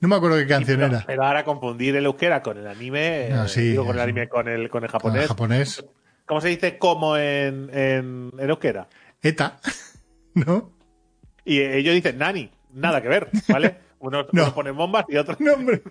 No 0.00 0.08
me 0.08 0.16
acuerdo 0.16 0.36
qué 0.36 0.46
canción 0.48 0.78
pero, 0.80 0.92
era. 0.96 1.04
pero 1.06 1.24
ahora 1.24 1.44
confundir 1.44 1.94
el 1.96 2.04
euskera 2.06 2.42
con 2.42 2.58
el 2.58 2.66
anime, 2.66 3.28
No, 3.30 3.44
eh, 3.44 3.48
sí, 3.48 3.60
digo, 3.70 3.86
con 3.86 3.94
el 3.94 4.00
anime 4.02 4.28
con 4.28 4.48
el, 4.48 4.68
con 4.68 4.82
el 4.84 4.90
Con 4.90 5.14
el 5.16 5.22
japonés. 5.22 5.28
japonés. 5.28 5.84
¿Cómo 6.26 6.40
se 6.40 6.48
dice 6.48 6.78
como 6.78 7.16
en, 7.16 7.70
en, 7.72 8.30
en 8.38 8.50
euskera? 8.50 8.88
ETA. 9.22 9.60
¿No? 10.34 10.72
Y 11.44 11.60
ellos 11.60 11.94
dicen 11.94 12.18
nani, 12.18 12.50
nada 12.72 13.00
que 13.02 13.08
ver, 13.08 13.28
¿vale? 13.48 13.76
Unos, 14.00 14.26
No. 14.32 14.42
unos 14.42 14.54
ponen 14.54 14.76
bombas 14.76 15.04
y 15.08 15.16
otros. 15.16 15.38
No, 15.40 15.52
hombre. 15.54 15.82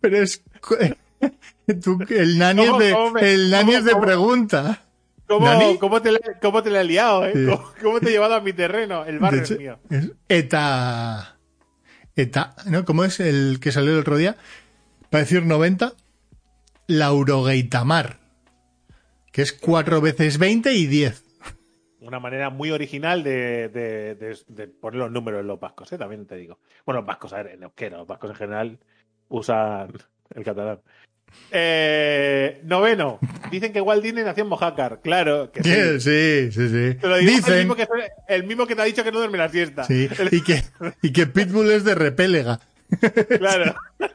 Pero 0.00 0.22
es. 0.22 0.42
tú- 1.82 1.98
el 2.10 2.38
nani 2.38 2.62
es 2.62 2.68
¿Cómo- 2.70 2.78
de, 2.80 3.10
me- 3.12 3.32
el 3.34 3.50
nani 3.50 3.74
es 3.74 3.84
de 3.84 3.92
cómo- 3.92 4.04
pregunta. 4.04 4.84
¿Cómo, 5.26 5.78
cómo 5.78 6.00
te, 6.00 6.10
cómo 6.40 6.62
te 6.62 6.70
la 6.70 6.80
he 6.80 6.84
liado, 6.84 7.26
eh? 7.26 7.32
Sí. 7.34 7.46
¿Cómo, 7.82 8.00
te 8.00 8.08
he 8.08 8.12
llevado 8.12 8.34
a 8.34 8.40
mi 8.40 8.54
terreno? 8.54 9.04
El 9.04 9.18
barrio 9.18 9.42
hecho, 9.42 9.54
es 9.54 9.60
mío. 9.60 9.78
es 9.90 10.10
ETA. 10.28 11.36
ETA, 12.16 12.54
¿no? 12.66 12.86
¿Cómo 12.86 13.04
es 13.04 13.20
el 13.20 13.58
que 13.60 13.70
salió 13.70 13.92
el 13.92 13.98
otro 13.98 14.16
día? 14.16 14.36
Para 15.10 15.24
decir 15.24 15.44
90, 15.44 15.92
Laurogeitamar. 16.86 18.18
Que 19.32 19.42
es 19.42 19.52
4 19.52 20.00
veces 20.00 20.38
20 20.38 20.72
y 20.72 20.86
10. 20.86 21.24
Una 22.00 22.18
manera 22.20 22.48
muy 22.50 22.70
original 22.70 23.22
de, 23.22 23.68
de- 23.68 24.14
de- 24.14 24.38
de 24.48 24.68
poner 24.68 24.98
los 25.00 25.10
números 25.10 25.40
en 25.42 25.46
los 25.46 25.60
vascos, 25.60 25.92
¿eh? 25.92 25.98
También 25.98 26.26
te 26.26 26.36
digo. 26.36 26.58
Bueno, 26.86 27.00
los 27.00 27.06
vascos, 27.06 27.32
a 27.34 27.42
ver, 27.42 27.48
en 27.54 27.62
euskera, 27.64 27.98
los 27.98 28.06
vascos 28.06 28.30
en 28.30 28.36
general 28.36 28.78
usan 29.28 29.92
el 30.34 30.44
catalán. 30.44 30.80
Eh, 31.50 32.60
noveno. 32.64 33.18
Dicen 33.50 33.72
que 33.72 33.80
Walt 33.80 34.02
Disney 34.02 34.24
nació 34.24 34.42
en 34.44 34.48
Mojácar. 34.50 35.00
Claro, 35.02 35.50
que 35.50 35.62
sí. 35.62 35.70
Sí, 36.00 36.52
sí, 36.52 36.68
sí. 36.68 36.98
Te 36.98 37.06
lo 37.08 37.16
digo 37.16 37.30
el 37.30 37.36
Dicen. 37.36 37.58
mismo, 37.58 37.74
que, 37.74 37.88
el 38.28 38.44
mismo 38.44 38.66
que 38.66 38.74
te 38.76 38.82
ha 38.82 38.84
dicho 38.84 39.02
que 39.04 39.12
no 39.12 39.18
duerme 39.18 39.38
la 39.38 39.48
siesta. 39.48 39.84
Sí, 39.84 40.08
El- 40.18 40.34
y 40.34 40.42
que, 40.42 40.62
y 41.02 41.12
que 41.12 41.26
Pitbull 41.26 41.70
es 41.70 41.84
de 41.84 41.94
Repélega. 41.94 42.60
Claro. 43.38 43.74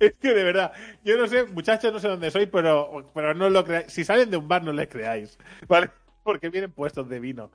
Es 0.00 0.14
que 0.20 0.32
de 0.32 0.42
verdad, 0.42 0.72
yo 1.04 1.18
no 1.18 1.28
sé, 1.28 1.44
muchachos, 1.44 1.92
no 1.92 1.98
sé 2.00 2.08
dónde 2.08 2.30
soy, 2.30 2.46
pero, 2.46 3.10
pero 3.14 3.34
no 3.34 3.50
lo 3.50 3.62
creáis. 3.62 3.92
Si 3.92 4.04
salen 4.04 4.30
de 4.30 4.38
un 4.38 4.48
bar, 4.48 4.64
no 4.64 4.72
les 4.72 4.88
creáis, 4.88 5.38
¿vale? 5.68 5.90
Porque 6.24 6.48
vienen 6.48 6.72
puestos 6.72 7.10
de 7.10 7.20
vino. 7.20 7.50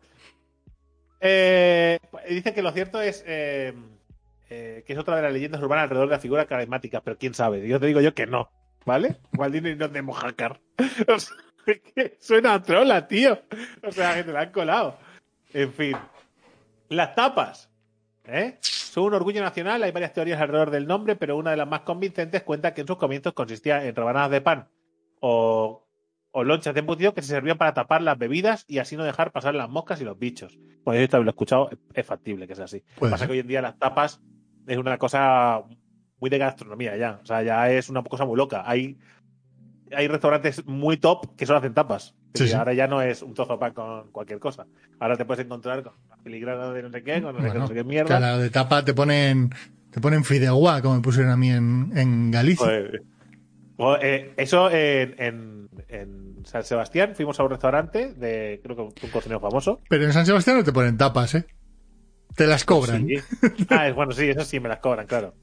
Eh, 1.19 1.97
dice 2.29 2.53
que 2.53 2.61
lo 2.61 2.71
cierto 2.71 3.01
es 3.01 3.23
eh, 3.25 3.73
eh, 4.51 4.83
que 4.85 4.93
es 4.93 4.99
otra 4.99 5.15
de 5.15 5.23
las 5.23 5.33
leyendas 5.33 5.61
urbanas 5.61 5.83
alrededor 5.83 6.09
de 6.09 6.15
la 6.15 6.19
figura 6.21 6.45
carismática, 6.45 7.01
pero 7.01 7.17
quién 7.17 7.33
sabe. 7.33 7.67
Yo 7.67 7.79
te 7.79 7.88
digo 7.88 8.01
yo 8.01 8.13
que 8.13 8.27
no, 8.27 8.51
¿vale? 8.88 9.17
Walt 9.38 9.53
no 9.61 9.85
es 9.85 9.93
de 9.93 10.01
Mojácar. 10.01 10.59
O 11.07 11.19
sea, 11.19 11.35
es 11.67 11.81
que 11.93 12.17
suena 12.19 12.53
a 12.55 12.63
trola, 12.63 13.07
tío. 13.07 13.39
O 13.83 13.91
sea, 13.91 14.15
que 14.15 14.23
te 14.23 14.31
la 14.31 14.41
han 14.41 14.51
colado. 14.51 14.97
En 15.53 15.71
fin. 15.73 15.95
Las 16.89 17.13
tapas. 17.13 17.69
¿Eh? 18.25 18.57
Son 18.61 19.03
un 19.05 19.13
orgullo 19.13 19.41
nacional, 19.41 19.83
hay 19.83 19.91
varias 19.91 20.13
teorías 20.13 20.39
alrededor 20.41 20.71
del 20.71 20.88
nombre, 20.88 21.15
pero 21.15 21.38
una 21.38 21.51
de 21.51 21.57
las 21.57 21.67
más 21.67 21.81
convincentes 21.81 22.41
cuenta 22.43 22.73
que 22.73 22.81
en 22.81 22.88
sus 22.88 22.97
comienzos 22.97 23.33
consistía 23.33 23.85
en 23.85 23.95
rebanadas 23.95 24.31
de 24.31 24.41
pan 24.41 24.67
o, 25.19 25.85
o 26.31 26.43
lonchas 26.43 26.73
de 26.73 26.79
embutido 26.81 27.13
que 27.13 27.21
se 27.21 27.27
servían 27.29 27.57
para 27.57 27.73
tapar 27.73 28.01
las 28.01 28.17
bebidas 28.17 28.65
y 28.67 28.79
así 28.79 28.95
no 28.97 29.03
dejar 29.03 29.31
pasar 29.31 29.55
las 29.55 29.69
moscas 29.69 30.01
y 30.01 30.03
los 30.05 30.17
bichos. 30.19 30.57
Pues 30.83 30.97
yo 30.97 31.03
esto 31.03 31.19
lo 31.23 31.29
he 31.29 31.31
escuchado, 31.31 31.69
es- 31.71 31.77
es 31.93 32.05
factible 32.05 32.47
que 32.47 32.55
sea 32.55 32.65
así. 32.65 32.83
Lo 32.99 33.07
que 33.07 33.11
pasa 33.11 33.17
ser. 33.19 33.27
que 33.27 33.33
hoy 33.33 33.39
en 33.39 33.47
día 33.47 33.61
las 33.61 33.77
tapas 33.77 34.21
es 34.67 34.77
una 34.77 34.97
cosa 34.97 35.63
muy 36.20 36.30
de 36.30 36.38
gastronomía 36.38 36.95
ya. 36.97 37.20
O 37.22 37.26
sea, 37.26 37.41
ya 37.43 37.70
es 37.72 37.89
una 37.89 38.03
cosa 38.03 38.26
muy 38.26 38.38
loca. 38.38 38.63
Hay, 38.65 38.97
hay 39.95 40.07
restaurantes 40.07 40.65
muy 40.65 40.97
top 40.97 41.36
que 41.36 41.45
solo 41.45 41.59
hacen 41.59 41.74
tapas. 41.74 42.15
Sí, 42.34 42.43
Y 42.43 42.47
sí. 42.49 42.53
ahora 42.53 42.74
ya 42.74 42.88
no 42.88 43.01
es 43.01 43.22
un 43.22 43.34
trozo 43.34 43.53
de 43.53 43.59
pan 43.59 43.74
con 43.74 44.11
cualquier 44.11 44.39
cosa. 44.39 44.68
Ahora 44.99 45.15
te 45.18 45.26
puedes 45.26 45.45
encontrar 45.45 45.84
con 45.84 45.93
una 46.05 46.18
filigrana 46.18 46.72
de 46.72 46.84
no 46.84 46.91
sé 46.91 47.03
qué, 47.03 47.22
con 47.22 47.36
no 47.36 47.39
sé 47.41 47.45
qué, 47.45 47.47
Bueno, 47.49 47.59
no 47.61 47.68
sé 47.68 47.74
qué 47.74 47.84
mierda. 47.84 48.18
Claro, 48.18 48.38
de 48.39 48.49
tapa 48.49 48.84
te 48.86 48.93
ponen, 48.93 49.49
te 49.91 49.99
ponen 50.01 50.24
fideuá, 50.24 50.82
como 50.82 50.95
me 50.95 51.01
pusieron 51.01 51.32
a 51.32 51.38
mí 51.38 51.49
en, 51.49 51.91
en 51.95 52.32
Galicia. 52.32 52.65
Joder. 52.65 53.03
Bueno, 53.78 53.97
eh, 54.01 54.34
eso 54.38 54.70
en, 54.72 55.15
en, 55.20 55.70
en 55.88 56.45
San 56.45 56.63
Sebastián 56.63 57.13
fuimos 57.15 57.39
a 57.39 57.43
un 57.43 57.51
restaurante 57.51 58.13
de, 58.13 58.59
creo 58.63 58.76
que 58.76 58.82
un 59.05 59.11
cocinero 59.11 59.39
famoso. 59.39 59.82
Pero 59.88 60.03
en 60.05 60.13
San 60.13 60.26
Sebastián 60.26 60.57
no 60.57 60.63
te 60.63 60.74
ponen 60.74 60.97
tapas, 60.97 61.36
¿eh? 61.36 61.45
Te 62.36 62.45
las 62.45 62.65
cobran. 62.65 63.07
Sí. 63.07 63.15
Ah, 63.70 63.88
es, 63.88 63.95
bueno, 63.95 64.11
sí, 64.11 64.30
eso 64.30 64.43
sí 64.45 64.59
me 64.59 64.70
las 64.70 64.80
cobran, 64.80 65.07
claro. 65.07 65.34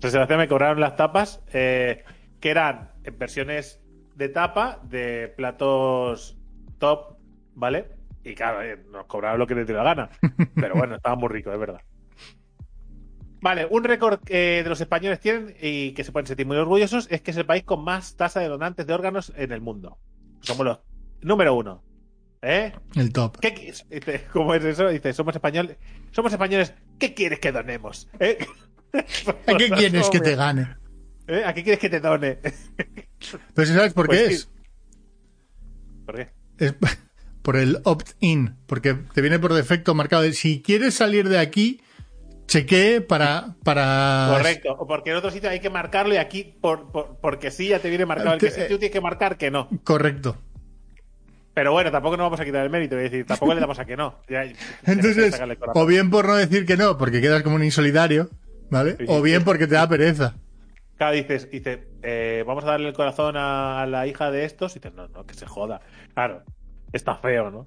San 0.00 0.10
Sebastián 0.10 0.38
me 0.38 0.48
cobraron 0.48 0.80
las 0.80 0.96
tapas, 0.96 1.42
eh, 1.52 2.04
que 2.40 2.50
eran 2.50 2.90
en 3.04 3.18
versiones 3.18 3.80
de 4.14 4.28
tapa 4.28 4.80
de 4.84 5.32
platos 5.36 6.38
top, 6.78 7.16
¿vale? 7.54 7.88
Y 8.22 8.34
claro, 8.34 8.62
eh, 8.62 8.78
nos 8.90 9.06
cobraron 9.06 9.38
lo 9.38 9.46
que 9.46 9.54
les 9.54 9.66
dio 9.66 9.76
la 9.76 9.84
gana. 9.84 10.10
Pero 10.54 10.74
bueno, 10.74 10.96
estaba 10.96 11.16
muy 11.16 11.28
rico, 11.28 11.52
es 11.52 11.58
verdad. 11.58 11.80
Vale, 13.40 13.66
un 13.70 13.84
récord 13.84 14.20
que 14.20 14.62
de 14.62 14.68
los 14.68 14.80
españoles 14.80 15.20
tienen 15.20 15.54
y 15.60 15.92
que 15.92 16.02
se 16.02 16.12
pueden 16.12 16.26
sentir 16.26 16.46
muy 16.46 16.56
orgullosos 16.56 17.08
es 17.10 17.20
que 17.20 17.30
es 17.30 17.36
el 17.36 17.44
país 17.44 17.62
con 17.62 17.84
más 17.84 18.16
tasa 18.16 18.40
de 18.40 18.48
donantes 18.48 18.86
de 18.86 18.94
órganos 18.94 19.34
en 19.36 19.52
el 19.52 19.60
mundo. 19.60 19.98
Somos 20.40 20.64
los 20.64 20.78
número 21.20 21.54
uno. 21.54 21.82
¿Eh? 22.40 22.72
El 22.94 23.12
top. 23.12 23.38
¿Qué 23.40 23.72
¿Cómo 24.32 24.54
es 24.54 24.64
eso? 24.64 24.88
Dice, 24.88 25.12
somos 25.12 25.34
españoles. 25.34 25.76
Somos 26.10 26.32
españoles. 26.32 26.74
¿Qué 26.98 27.12
quieres 27.12 27.38
que 27.38 27.52
donemos? 27.52 28.08
¿Eh? 28.18 28.38
¿A 28.94 29.56
qué 29.56 29.70
quieres 29.70 30.08
que 30.10 30.20
te 30.20 30.36
gane? 30.36 30.76
¿Eh? 31.26 31.42
¿A 31.44 31.54
qué 31.54 31.62
quieres 31.62 31.80
que 31.80 31.88
te 31.90 32.00
done? 32.00 32.38
Pero 33.54 33.66
si 33.66 33.74
sabes 33.74 33.92
por 33.94 34.06
Pues 34.06 34.20
qué 34.22 34.28
sí. 34.28 34.34
es. 34.34 34.48
¿Por 36.04 36.16
qué? 36.16 36.28
Es 36.58 36.74
por 37.42 37.56
el 37.56 37.78
opt-in, 37.84 38.56
porque 38.66 38.94
te 38.94 39.20
viene 39.20 39.38
por 39.38 39.52
defecto 39.54 39.94
marcado. 39.94 40.22
de, 40.22 40.32
Si 40.32 40.60
quieres 40.62 40.94
salir 40.94 41.28
de 41.28 41.38
aquí, 41.38 41.80
chequee 42.46 43.00
para... 43.00 43.56
para 43.64 44.28
Correcto. 44.36 44.72
O 44.78 44.86
porque 44.86 45.10
en 45.10 45.16
otro 45.16 45.30
sitio 45.30 45.48
hay 45.50 45.60
que 45.60 45.70
marcarlo 45.70 46.14
y 46.14 46.18
aquí, 46.18 46.44
por, 46.60 46.90
por- 46.92 47.16
porque 47.20 47.50
sí, 47.50 47.68
ya 47.68 47.78
te 47.78 47.88
viene 47.88 48.06
marcado 48.06 48.34
el 48.34 48.40
que 48.40 48.50
sí, 48.50 48.60
tú 48.68 48.78
tienes 48.78 48.90
que 48.90 49.00
marcar 49.00 49.36
que 49.38 49.50
no. 49.50 49.68
Correcto. 49.82 50.36
Pero 51.54 51.70
bueno, 51.72 51.90
tampoco 51.92 52.16
nos 52.16 52.26
vamos 52.26 52.40
a 52.40 52.44
quitar 52.44 52.64
el 52.64 52.70
mérito. 52.70 52.98
Es 52.98 53.10
decir, 53.10 53.24
tampoco 53.26 53.54
le 53.54 53.60
damos 53.60 53.78
a 53.78 53.84
que 53.84 53.96
no. 53.96 54.18
Ya- 54.28 54.44
Entonces, 54.86 55.40
o 55.74 55.86
bien 55.86 56.10
por 56.10 56.26
no 56.26 56.34
decir 56.36 56.66
que 56.66 56.76
no, 56.76 56.98
porque 56.98 57.20
quedas 57.20 57.42
como 57.42 57.56
un 57.56 57.64
insolidario, 57.64 58.28
¿vale? 58.70 58.96
O 59.08 59.22
bien 59.22 59.44
porque 59.44 59.66
te 59.66 59.74
da 59.74 59.88
pereza. 59.88 60.34
Claro, 60.96 61.14
dices, 61.16 61.50
dices 61.50 61.80
eh, 62.02 62.44
vamos 62.46 62.64
a 62.64 62.68
darle 62.68 62.88
el 62.88 62.94
corazón 62.94 63.36
a, 63.36 63.82
a 63.82 63.86
la 63.86 64.06
hija 64.06 64.30
de 64.30 64.44
estos. 64.44 64.76
Y 64.76 64.78
dices, 64.78 64.94
no, 64.94 65.08
no, 65.08 65.24
que 65.26 65.34
se 65.34 65.46
joda. 65.46 65.80
Claro, 66.14 66.42
está 66.92 67.16
feo, 67.16 67.50
¿no? 67.50 67.66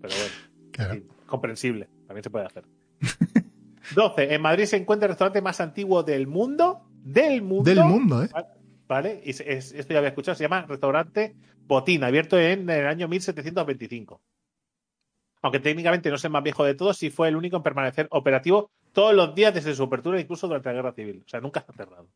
Pero 0.00 0.14
bueno. 0.14 0.34
Claro. 0.72 0.94
Sí, 0.94 1.06
comprensible, 1.26 1.88
también 2.06 2.22
se 2.24 2.30
puede 2.30 2.46
hacer. 2.46 2.64
12. 3.94 4.34
En 4.34 4.40
Madrid 4.42 4.64
se 4.64 4.76
encuentra 4.76 5.06
el 5.06 5.10
restaurante 5.10 5.42
más 5.42 5.60
antiguo 5.60 6.02
del 6.02 6.26
mundo. 6.26 6.88
Del 7.02 7.42
mundo. 7.42 7.64
Del 7.68 7.84
mundo, 7.84 8.22
¿eh? 8.24 8.28
¿Vale? 8.88 9.20
Y 9.24 9.30
es- 9.30 9.40
es- 9.40 9.72
esto 9.72 9.92
ya 9.92 9.98
había 9.98 10.10
escuchado. 10.10 10.34
Se 10.36 10.44
llama 10.44 10.64
Restaurante 10.66 11.34
Botín, 11.66 12.04
abierto 12.04 12.38
en 12.38 12.68
el 12.70 12.86
año 12.86 13.08
1725. 13.08 14.20
Aunque 15.42 15.58
técnicamente 15.60 16.08
no 16.08 16.16
es 16.16 16.24
el 16.24 16.30
más 16.30 16.42
viejo 16.44 16.64
de 16.64 16.74
todos, 16.74 16.96
sí 16.96 17.10
fue 17.10 17.28
el 17.28 17.36
único 17.36 17.56
en 17.56 17.62
permanecer 17.64 18.06
operativo 18.10 18.70
todos 18.92 19.14
los 19.14 19.34
días 19.34 19.54
desde 19.54 19.74
su 19.74 19.84
apertura, 19.84 20.20
incluso 20.20 20.46
durante 20.46 20.68
la 20.68 20.74
Guerra 20.74 20.92
Civil. 20.92 21.22
O 21.24 21.28
sea, 21.28 21.40
nunca 21.40 21.60
está 21.60 21.72
cerrado. 21.72 22.08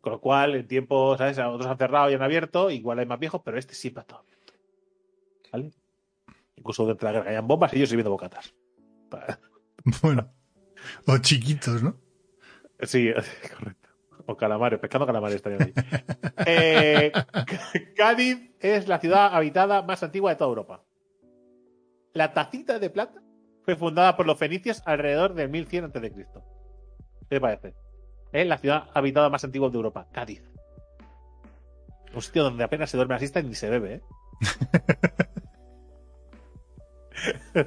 Con 0.00 0.12
lo 0.12 0.20
cual, 0.20 0.54
en 0.54 0.68
tiempo, 0.68 1.16
¿sabes? 1.18 1.38
Otros 1.38 1.66
han 1.66 1.78
cerrado 1.78 2.10
y 2.10 2.14
han 2.14 2.22
abierto, 2.22 2.70
igual 2.70 3.00
hay 3.00 3.06
más 3.06 3.18
viejos, 3.18 3.42
pero 3.44 3.58
este 3.58 3.74
siempre 3.74 4.00
ha 4.00 4.02
estado 4.02 4.20
abierto. 4.20 4.52
¿Vale? 5.52 5.70
Incluso 6.56 6.84
durante 6.84 7.04
la 7.04 7.12
guerra 7.12 7.24
caían 7.24 7.48
bombas 7.48 7.72
y 7.72 7.76
ellos 7.76 7.88
sirviendo 7.88 8.10
bocatas. 8.10 8.54
Bueno. 10.02 10.28
O 11.06 11.16
chiquitos, 11.18 11.80
¿no? 11.80 11.96
Sí, 12.80 13.08
correcto. 13.56 13.88
O 14.26 14.36
calamares, 14.36 14.80
pescando 14.80 15.06
calamares 15.06 15.36
estarían 15.36 15.62
ahí. 15.62 15.74
Eh, 16.44 17.12
Cádiz 17.96 18.50
es 18.58 18.88
la 18.88 18.98
ciudad 18.98 19.32
habitada 19.32 19.82
más 19.82 20.02
antigua 20.02 20.30
de 20.30 20.36
toda 20.36 20.48
Europa. 20.48 20.84
La 22.12 22.32
tacita 22.32 22.80
de 22.80 22.90
plata 22.90 23.22
fue 23.66 23.76
fundada 23.76 24.16
por 24.16 24.26
los 24.26 24.38
fenicios 24.38 24.80
alrededor 24.86 25.34
del 25.34 25.50
1100 25.50 25.84
a.C. 25.86 26.00
¿Qué 26.00 26.24
te 27.28 27.40
parece? 27.40 27.74
Es 28.32 28.46
la 28.46 28.58
ciudad 28.58 28.84
habitada 28.94 29.28
más 29.28 29.42
antigua 29.44 29.68
de 29.68 29.76
Europa, 29.76 30.06
Cádiz. 30.12 30.40
Un 32.14 32.22
sitio 32.22 32.44
donde 32.44 32.62
apenas 32.64 32.88
se 32.88 32.96
duerme 32.96 33.14
la 33.14 33.18
siesta 33.18 33.40
y 33.40 33.42
ni 33.44 33.54
se 33.56 33.68
bebe, 33.68 33.94
¿eh? 33.94 34.02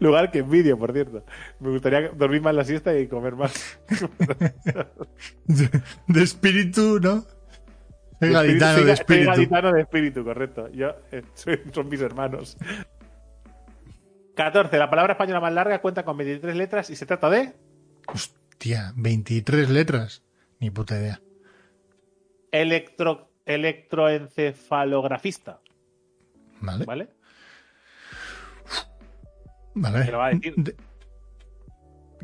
Lugar 0.00 0.30
que 0.30 0.40
envidio, 0.40 0.78
por 0.78 0.92
cierto. 0.92 1.24
Me 1.60 1.70
gustaría 1.70 2.08
dormir 2.10 2.42
más 2.42 2.54
la 2.54 2.64
siesta 2.64 2.96
y 2.98 3.06
comer 3.06 3.34
más. 3.36 3.78
De, 6.08 6.22
espíritu, 6.22 6.98
¿no? 7.00 7.24
Soy 8.20 8.30
gaditano 8.32 8.72
espíritu, 8.72 8.74
de 8.74 8.74
sí, 8.74 8.84
soy 8.84 8.90
espíritu. 8.92 9.30
gaditano 9.30 9.72
de 9.72 9.80
espíritu, 9.80 10.24
correcto. 10.24 10.68
Yo, 10.70 10.90
eh, 11.12 11.22
soy- 11.34 11.60
son 11.72 11.88
mis 11.88 12.00
hermanos. 12.00 12.56
14. 14.34 14.76
La 14.78 14.90
palabra 14.90 15.12
española 15.14 15.40
más 15.40 15.52
larga 15.52 15.80
cuenta 15.80 16.04
con 16.04 16.16
23 16.16 16.54
letras 16.56 16.90
y 16.90 16.96
se 16.96 17.06
trata 17.06 17.30
de 17.30 17.54
Hostia, 18.06 18.92
23 18.96 19.70
letras. 19.70 20.22
Ni 20.60 20.70
puta 20.70 20.96
idea. 20.98 21.20
electro, 22.52 23.30
electroencefalografista. 23.46 25.60
Vale. 26.60 26.84
¿Vale? 26.84 27.08
Vale. 29.74 30.04
Que 30.04 30.12
lo 30.12 30.18
va 30.18 30.26
a 30.26 30.30
decir. 30.30 30.54
De- 30.56 30.76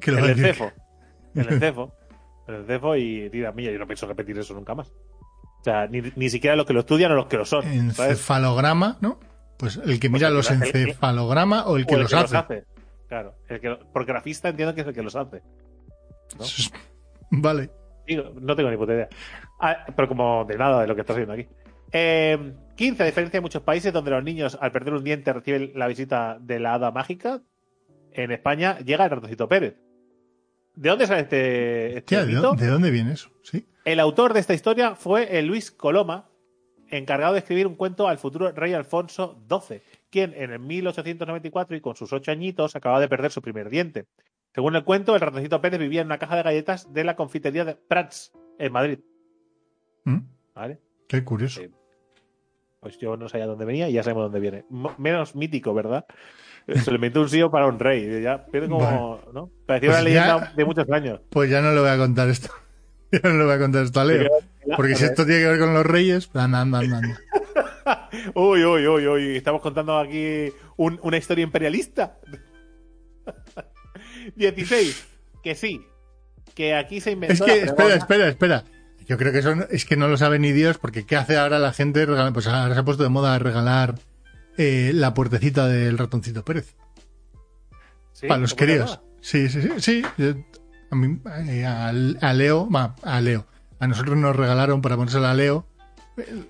que 0.01 0.11
lo 0.13 0.19
El 0.19 0.23
va 0.23 0.27
a 0.27 0.29
decir. 0.31 0.47
encefo. 0.47 0.73
El 1.35 1.49
encefo. 1.53 1.93
El 2.47 2.55
encefo 2.57 2.97
y 2.97 3.29
tira 3.31 3.53
mía, 3.53 3.71
yo 3.73 3.79
no 3.79 3.87
pienso 3.87 4.07
repetir 4.07 4.39
eso 4.39 4.55
nunca 4.55 4.75
más. 4.75 4.89
O 4.89 5.63
sea, 5.65 5.87
ni, 5.89 6.01
ni 6.17 6.31
siquiera 6.31 6.57
los 6.57 6.65
que 6.67 6.73
lo 6.73 6.81
estudian 6.81 7.13
o 7.13 7.17
los 7.17 7.27
que 7.27 7.37
lo 7.37 7.45
son. 7.45 7.65
Encefalograma, 7.67 8.97
¿no? 9.01 9.19
Pues 9.61 9.77
el 9.77 10.01
que 10.01 10.09
mira 10.09 10.31
los 10.31 10.51
encefalogramas 10.51 11.67
o 11.67 11.77
el 11.77 11.87
que 11.87 11.95
O 11.95 11.99
el 11.99 12.03
los 12.05 12.11
que 12.11 12.37
hace. 12.37 12.65
Claro. 13.07 13.35
El 13.49 13.61
que, 13.61 13.77
porque 13.93 14.13
grafista 14.13 14.49
entiendo 14.49 14.75
que 14.75 14.81
es 14.81 14.87
el 14.87 14.95
que 14.95 15.03
los 15.03 15.15
hace. 15.15 15.43
¿no? 16.39 16.45
Vale. 17.31 17.71
Digo, 18.07 18.33
no 18.41 18.57
tengo 18.57 18.71
ni 18.71 18.77
puta 18.77 18.95
idea. 18.95 19.09
Ah, 19.61 19.85
pero 19.95 20.09
como 20.09 20.45
de 20.45 20.57
nada 20.57 20.81
de 20.81 20.87
lo 20.87 20.95
que 20.95 21.03
estás 21.03 21.17
viendo 21.17 21.35
aquí. 21.35 21.47
Eh, 21.93 22.55
15. 22.77 23.03
A 23.03 23.07
diferencia 23.07 23.39
de 23.39 23.43
muchos 23.43 23.63
países 23.63 23.93
donde 23.93 24.11
los 24.11 24.25
niños 24.25 24.57
al 24.61 24.73
perder 24.73 24.95
un 24.95 25.05
diente 25.05 25.33
reciben 25.33 25.73
la 25.75 25.87
visita 25.87 26.39
de 26.41 26.59
la 26.59 26.75
hada 26.75 26.91
mágica, 26.91 27.43
en 28.13 28.31
España 28.31 28.79
llega 28.79 29.05
el 29.05 29.11
ratoncito 29.11 29.49
Pérez. 29.49 29.77
¿De 30.75 30.89
dónde 30.89 31.07
sale 31.07 31.21
este, 31.21 31.99
este 31.99 32.03
Tía, 32.03 32.25
¿de, 32.25 32.35
dónde 32.35 32.91
viene 32.91 33.13
eso? 33.13 33.31
¿Sí? 33.43 33.67
El 33.85 34.01
autor 34.01 34.33
de 34.33 34.41
esta 34.41 34.55
historia 34.55 34.95
fue 34.95 35.39
el 35.39 35.47
Luis 35.47 35.71
Coloma, 35.71 36.30
encargado 36.91 37.33
de 37.35 37.41
escribir 37.41 37.67
un 37.67 37.75
cuento 37.75 38.09
al 38.09 38.19
futuro 38.19 38.51
rey 38.53 38.73
Alfonso 38.73 39.39
XII, 39.49 39.81
quien 40.11 40.35
en 40.35 40.51
el 40.53 40.59
1894 40.59 41.77
y 41.77 41.81
con 41.81 41.97
sus 41.97 42.13
ocho 42.13 42.31
añitos 42.31 42.77
acababa 42.77 43.01
de 43.01 43.09
perder 43.09 43.31
su 43.31 43.43
primer 43.43 43.71
diente. 43.71 44.07
Según 44.55 44.75
el 44.77 44.85
cuento, 44.85 45.15
el 45.15 45.21
ratoncito 45.21 45.61
Pérez 45.61 45.79
vivía 45.79 46.01
en 46.01 46.09
una 46.09 46.19
caja 46.19 46.37
de 46.37 46.43
galletas 46.43 46.93
de 46.93 47.05
la 47.05 47.15
confitería 47.17 47.65
de 47.65 47.75
Prats, 47.77 48.33
en 48.59 48.73
Madrid. 48.73 48.99
¿Mm? 50.05 50.19
¿Vale? 50.55 50.81
Qué 51.09 51.23
curioso. 51.25 51.61
Sí. 51.61 51.69
Pues 52.81 52.99
yo 52.99 53.17
no 53.17 53.29
sabía 53.29 53.47
dónde 53.47 53.65
venía 53.65 53.89
y 53.89 53.93
ya 53.93 54.03
sabemos 54.03 54.25
dónde 54.25 54.41
viene. 54.41 54.65
M- 54.71 54.91
menos 54.99 55.37
mítico, 55.37 55.75
¿verdad? 55.75 56.07
Se 56.67 56.91
le 56.91 56.97
inventó 56.97 57.21
un 57.21 57.29
sío 57.29 57.51
para 57.51 57.67
un 57.67 57.79
rey. 57.79 58.23
Ya 58.23 58.47
pierde 58.47 58.69
como. 58.69 59.21
¿no? 59.33 59.51
Parecía 59.67 59.91
Pues 59.91 60.01
una 60.03 60.11
ya- 60.11 60.25
leyenda 60.35 60.53
de 60.57 60.65
muchos 60.65 60.91
años. 60.91 61.21
Pues 61.31 61.51
ya 61.51 61.61
no 61.61 61.73
le 61.73 61.81
voy 61.81 61.91
a 61.91 61.97
contar 61.99 62.29
esto. 62.29 62.49
Ya 63.13 63.21
no 63.25 63.39
le 63.39 63.45
voy 63.45 63.55
a 63.55 64.01
a 64.01 64.05
Leo. 64.05 64.31
Porque 64.77 64.95
si 64.95 65.05
esto 65.05 65.25
tiene 65.27 65.41
que 65.43 65.49
ver 65.49 65.59
con 65.59 65.75
los 65.75 65.85
reyes, 65.85 66.31
anda, 66.35 66.61
anda, 66.61 66.79
anda. 66.79 67.21
Uy, 68.35 68.65
uy, 68.65 68.87
uy, 68.87 69.07
uy. 69.09 69.37
Estamos 69.37 69.61
contando 69.63 69.99
aquí 69.99 70.53
un- 70.77 70.99
una 71.03 71.17
historia 71.17 71.43
imperialista. 71.43 72.19
16. 74.37 75.07
Que 75.43 75.55
sí. 75.55 75.81
Que 76.55 76.75
aquí 76.75 77.01
se 77.01 77.13
inventó. 77.13 77.47
Es 77.47 77.53
que, 77.53 77.63
espera, 77.65 77.95
espera, 77.95 78.29
espera. 78.29 78.65
Yo 79.07 79.17
creo 79.19 79.33
que 79.33 79.39
eso 79.39 79.55
no- 79.57 79.67
es 79.71 79.85
que 79.85 79.97
no 79.97 80.09
lo 80.09 80.17
sabe 80.17 80.39
ni 80.39 80.53
Dios, 80.53 80.79
porque 80.79 81.05
¿qué 81.05 81.17
hace 81.17 81.37
ahora 81.37 81.59
la 81.59 81.73
gente? 81.73 82.07
Pues 82.33 82.47
ahora 82.47 82.75
se 82.75 82.81
ha 82.81 82.85
puesto 82.85 83.03
de 83.03 83.09
moda 83.09 83.39
regalar 83.39 83.97
eh, 84.57 84.93
la 84.95 85.15
puertecita 85.15 85.67
del 85.67 85.99
ratoncito 85.99 86.45
Pérez. 86.45 86.77
Sí, 88.13 88.27
para 88.29 88.41
los 88.41 88.51
¿cómo 88.55 88.59
se 88.61 88.67
queridos. 88.67 89.01
sí, 89.21 89.49
sí. 89.49 89.69
sí. 89.79 90.03
A, 90.91 90.97
mí, 90.97 91.21
eh, 91.49 91.65
al- 91.67 92.19
a 92.21 92.33
Leo, 92.33 92.69
a 93.03 93.21
Leo. 93.21 93.47
A 93.79 93.87
nosotros 93.87 94.17
nos 94.17 94.37
regalaron 94.37 94.83
para 94.83 94.97
ponérsela 94.97 95.31
a 95.31 95.35
Leo 95.35 95.67
eh, 96.17 96.45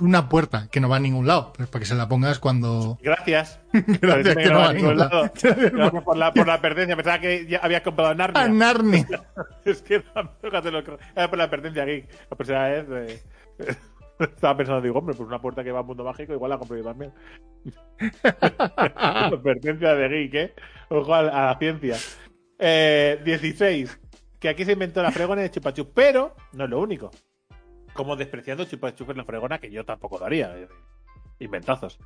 una 0.00 0.28
puerta 0.28 0.68
que 0.70 0.80
no 0.80 0.88
va 0.88 0.96
a 0.96 1.00
ningún 1.00 1.26
lado, 1.26 1.52
pues 1.56 1.68
para 1.68 1.80
que 1.80 1.86
se 1.86 1.94
la 1.94 2.08
pongas 2.08 2.38
cuando. 2.40 2.98
Gracias. 3.00 3.60
Gracias, 3.72 4.00
Parece 4.00 4.34
que 4.36 4.50
no 4.50 4.58
va 4.58 4.68
a 4.68 4.72
ningún 4.72 4.98
lado. 4.98 5.30
Gracias 5.42 6.02
por 6.04 6.16
la, 6.16 6.32
por 6.34 6.46
la 6.46 6.60
pertenencia. 6.60 6.96
Pensaba 6.96 7.20
que 7.20 7.46
ya 7.46 7.58
habías 7.58 7.82
comprado 7.82 8.14
Narnia. 8.14 8.42
A 8.42 8.48
Narnia. 8.48 9.06
Es 9.64 9.82
que 9.82 9.96
era 10.04 11.28
por 11.30 11.38
la 11.38 11.50
pertenencia 11.50 11.82
aquí. 11.82 12.04
La 12.30 12.36
primera 12.36 12.68
vez 12.68 12.86
eh, 12.90 13.22
estaba 14.20 14.56
pensando, 14.56 14.80
digo, 14.80 14.98
hombre, 14.98 15.14
pues 15.16 15.26
una 15.28 15.40
puerta 15.40 15.64
que 15.64 15.72
va 15.72 15.80
al 15.80 15.86
mundo 15.86 16.04
mágico, 16.04 16.32
igual 16.32 16.50
la 16.50 16.58
compro 16.58 16.76
yo 16.76 16.84
también. 16.84 17.12
La 17.98 19.40
pertenencia 19.42 19.94
de 19.94 20.08
geek, 20.08 20.34
¿eh? 20.34 20.54
Ojo 20.88 21.14
a, 21.14 21.18
a 21.20 21.46
la 21.46 21.58
ciencia. 21.58 21.96
Eh, 22.58 23.20
16. 23.24 24.00
Que 24.38 24.48
aquí 24.50 24.64
se 24.64 24.72
inventó 24.72 25.02
la 25.02 25.10
fregona 25.12 25.42
de 25.42 25.50
chupachup, 25.50 25.92
pero 25.94 26.34
no 26.52 26.64
es 26.64 26.70
lo 26.70 26.80
único. 26.80 27.10
Como 27.94 28.16
despreciando 28.16 28.64
chupachup 28.64 29.10
en 29.10 29.16
la 29.18 29.24
fregona, 29.24 29.58
que 29.58 29.70
yo 29.70 29.84
tampoco 29.84 30.18
lo 30.18 30.26
haría. 30.26 30.56
eh, 30.56 30.68
Inventazos. 31.38 31.98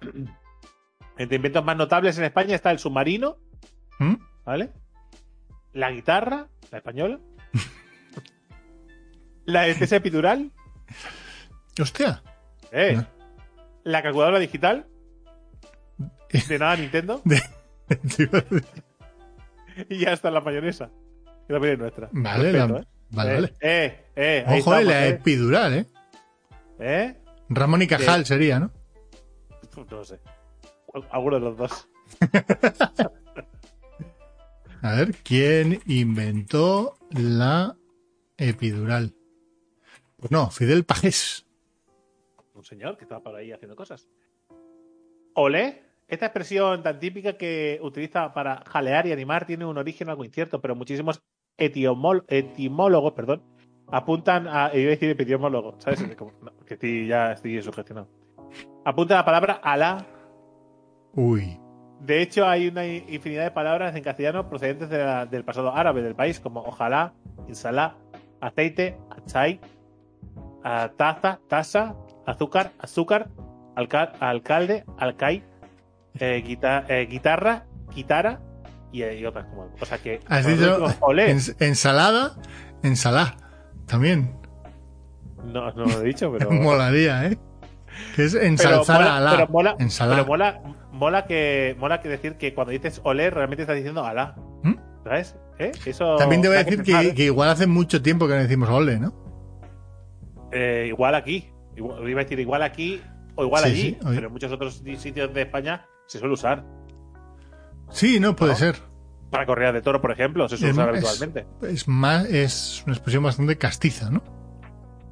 Entre 1.18 1.36
inventos 1.36 1.64
más 1.64 1.76
notables 1.76 2.18
en 2.18 2.24
España 2.24 2.54
está 2.54 2.70
el 2.70 2.78
submarino, 2.78 3.38
¿Mm? 3.98 4.14
¿vale? 4.44 4.70
La 5.72 5.90
guitarra, 5.90 6.48
la 6.70 6.78
española. 6.78 7.18
la 9.46 9.62
anestesia 9.62 9.96
epidural, 9.98 10.50
Hostia. 11.80 12.22
eh. 12.72 12.94
No. 12.96 13.06
La 13.84 14.02
calculadora 14.02 14.38
digital. 14.40 14.86
De 16.48 16.58
nada 16.58 16.76
Nintendo. 16.76 17.22
Decir. 17.88 18.28
Y 19.88 19.98
ya 19.98 20.12
está 20.12 20.30
la 20.30 20.40
mayonesa. 20.40 20.90
Que 21.46 21.52
también 21.54 21.74
es 21.74 21.78
nuestra. 21.80 22.08
Vale, 22.12 22.52
Respeto, 22.52 22.74
la- 22.74 22.80
¿eh? 22.80 22.86
vale, 23.10 23.30
eh, 23.30 23.34
vale. 23.40 23.54
Eh, 23.60 24.04
eh, 24.16 24.44
ahí 24.46 24.60
Ojo, 24.60 24.74
eh, 24.74 24.78
estamos, 24.80 24.84
la 24.84 25.06
eh. 25.06 25.10
epidural, 25.10 25.74
¿eh? 25.74 25.86
¿Eh? 26.78 27.16
Ramón 27.48 27.82
y 27.82 27.86
Cajal 27.86 28.26
sería, 28.26 28.58
¿no? 28.58 28.70
No 29.90 30.04
sé. 30.04 30.18
Alguno 31.10 31.36
de 31.36 31.40
los 31.42 31.56
dos. 31.56 31.88
A 34.82 34.92
ver, 34.94 35.14
¿quién 35.22 35.80
inventó 35.86 36.96
la 37.10 37.76
epidural? 38.36 39.14
Pues 40.16 40.30
no, 40.30 40.50
Fidel 40.50 40.84
Pajés. 40.84 41.46
Un 42.54 42.64
señor 42.64 42.96
que 42.96 43.04
estaba 43.04 43.22
por 43.22 43.34
ahí 43.34 43.52
haciendo 43.52 43.74
cosas. 43.76 44.08
Olé. 45.34 45.82
Esta 46.08 46.26
expresión 46.26 46.82
tan 46.82 47.00
típica 47.00 47.32
que 47.36 47.78
utiliza 47.82 48.32
para 48.32 48.62
jalear 48.66 49.06
y 49.06 49.12
animar 49.12 49.44
tiene 49.46 49.64
un 49.66 49.76
origen 49.76 50.08
algo 50.08 50.24
incierto, 50.24 50.60
pero 50.60 50.76
muchísimos 50.76 51.20
etimólogos 51.58 53.12
perdón, 53.12 53.42
apuntan 53.90 54.46
a. 54.46 54.70
Iba 54.74 54.88
a 54.88 54.90
decir 54.90 55.10
epidemiólogos, 55.10 55.76
¿sabes? 55.82 56.04
Como- 56.16 56.32
no, 56.42 56.52
que 56.64 56.74
estoy, 56.74 57.06
ya 57.08 57.32
estoy 57.32 57.60
sugestionado. 57.60 58.08
Apunta 58.84 59.14
a 59.14 59.18
la 59.18 59.24
palabra 59.24 59.52
Alá. 59.62 60.06
Uy. 61.14 61.58
De 62.00 62.20
hecho, 62.22 62.46
hay 62.46 62.68
una 62.68 62.86
infinidad 62.86 63.44
de 63.44 63.50
palabras 63.50 63.96
en 63.96 64.04
castellano 64.04 64.48
procedentes 64.48 64.88
de 64.90 64.98
la- 64.98 65.26
del 65.26 65.44
pasado 65.44 65.74
árabe 65.74 66.02
del 66.02 66.14
país, 66.14 66.38
como 66.38 66.60
ojalá, 66.60 67.14
insalá, 67.48 67.96
aceite, 68.40 68.96
achai, 69.10 69.58
taza, 70.96 71.40
taza, 71.48 71.96
azúcar, 72.26 72.72
azúcar, 72.78 73.28
alca- 73.74 74.12
alcalde, 74.20 74.84
alcai, 74.98 75.42
eh, 76.20 76.42
guita- 76.46 76.84
eh, 76.88 77.06
guitarra, 77.10 77.64
guitarra 77.94 78.40
y, 78.92 79.04
y 79.04 79.24
otras 79.26 79.46
como. 79.46 79.70
O 79.80 79.84
sea 79.86 79.98
que. 79.98 80.20
Has 80.28 80.46
dicho 80.46 80.86
ens- 80.86 81.56
ensalada, 81.60 82.36
ensalada. 82.82 83.36
También. 83.86 84.36
no, 85.44 85.70
no 85.72 85.84
lo 85.86 86.00
he 86.02 86.04
dicho, 86.04 86.32
pero. 86.32 86.50
Molaría, 86.52 87.26
¿eh? 87.26 87.38
Que 88.14 88.24
es 88.24 88.34
pero 88.34 88.46
ensalzar 88.46 89.00
mola, 89.00 89.16
a 89.16 89.20
la 89.20 89.30
pero 89.36 89.48
mola, 89.48 89.76
ensalada. 89.78 90.16
pero 90.16 90.26
mola, 90.26 90.60
mola 90.92 91.24
que 91.26 91.74
mola 91.78 92.00
que 92.02 92.08
decir 92.10 92.34
que 92.36 92.52
cuando 92.52 92.72
dices 92.72 93.00
olé 93.04 93.30
realmente 93.30 93.62
estás 93.62 93.76
diciendo 93.76 94.04
alá. 94.04 94.34
¿Mm? 94.62 94.74
¿Sabes? 95.04 95.36
¿Eh? 95.58 95.72
Eso 95.86 96.16
También 96.16 96.42
te 96.42 96.48
voy 96.48 96.58
a 96.58 96.64
decir 96.64 96.82
que, 96.82 96.92
¿eh? 97.00 97.14
que 97.14 97.24
igual 97.24 97.48
hace 97.48 97.66
mucho 97.66 98.02
tiempo 98.02 98.26
que 98.28 98.34
no 98.34 98.40
decimos 98.40 98.68
ole, 98.68 98.98
¿no? 98.98 99.14
Eh, 100.52 100.86
igual 100.88 101.14
aquí. 101.14 101.48
Igual- 101.76 102.08
iba 102.08 102.20
a 102.20 102.24
decir 102.24 102.38
igual 102.40 102.62
aquí 102.62 103.00
o 103.34 103.44
igual 103.44 103.64
Sí, 103.64 103.70
allí. 103.70 103.82
sí, 103.82 103.98
pero 104.02 104.26
en 104.26 104.32
muchos 104.32 104.52
otros 104.52 104.82
sitios 104.98 105.32
de 105.32 105.42
España 105.42 105.86
se 106.06 106.18
suele 106.18 106.34
usar. 106.34 106.64
Sí, 107.90 108.18
no, 108.20 108.34
puede 108.34 108.52
¿No? 108.52 108.58
ser. 108.58 108.76
Para 109.30 109.46
correas 109.46 109.74
de 109.74 109.82
toro, 109.82 110.00
por 110.00 110.10
ejemplo, 110.12 110.48
se 110.48 110.56
suele 110.56 110.72
usar 110.72 110.88
es- 110.94 111.04
habitualmente. 111.04 111.46
Es 111.62 111.88
más, 111.88 112.24
es 112.26 112.82
una 112.86 112.94
expresión 112.94 113.22
bastante 113.22 113.56
castiza, 113.58 114.10
¿no? 114.10 114.22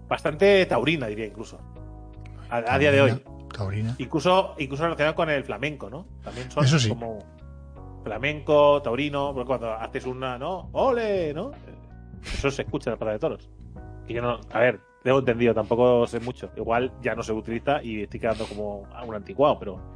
Bastante 0.09 0.65
taurina, 0.67 1.07
diría 1.07 1.27
incluso. 1.27 1.59
A, 2.51 2.59
a 2.75 2.79
día 2.79 2.93
de 2.93 3.01
hoy. 3.01 3.23
Taurina. 3.57 3.95
Incluso, 3.99 4.55
incluso 4.59 4.83
relacionado 4.85 5.15
con 5.15 5.31
el 5.31 5.45
flamenco, 5.45 5.89
¿no? 5.89 6.07
También 6.23 6.51
son 6.51 6.65
Eso 6.65 6.79
sí. 6.79 6.89
como 6.89 7.19
flamenco, 8.03 8.83
taurino, 8.83 9.33
porque 9.33 9.47
cuando 9.47 9.73
haces 9.73 10.05
una, 10.07 10.39
¿no? 10.39 10.69
¡Ole! 10.73 11.33
¿no? 11.33 11.53
Eso 12.23 12.51
se 12.51 12.63
escucha 12.63 12.91
en 12.91 12.95
la 12.95 12.99
plaza 12.99 13.13
de 13.13 13.19
toros. 13.19 13.51
Y 14.07 14.15
yo 14.15 14.23
no, 14.23 14.41
a 14.53 14.59
ver, 14.59 14.81
tengo 15.03 15.21
entendido, 15.21 15.55
tampoco 15.55 16.07
sé 16.07 16.21
mucho. 16.21 16.51
Igual 16.57 16.93
ya 17.01 17.15
no 17.15 17.23
se 17.23 17.33
utiliza 17.33 17.83
y 17.83 18.03
estoy 18.03 18.21
quedando 18.21 18.45
como 18.47 18.87
un 19.07 19.15
anticuado, 19.15 19.59
pero. 19.59 19.95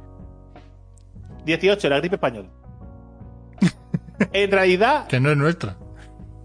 18, 1.45 1.89
la 1.89 1.99
gripe 1.99 2.15
española. 2.15 2.49
En 4.33 4.51
realidad, 4.51 5.07
Que 5.09 5.19
no 5.19 5.31
es 5.31 5.37
nuestra. 5.37 5.77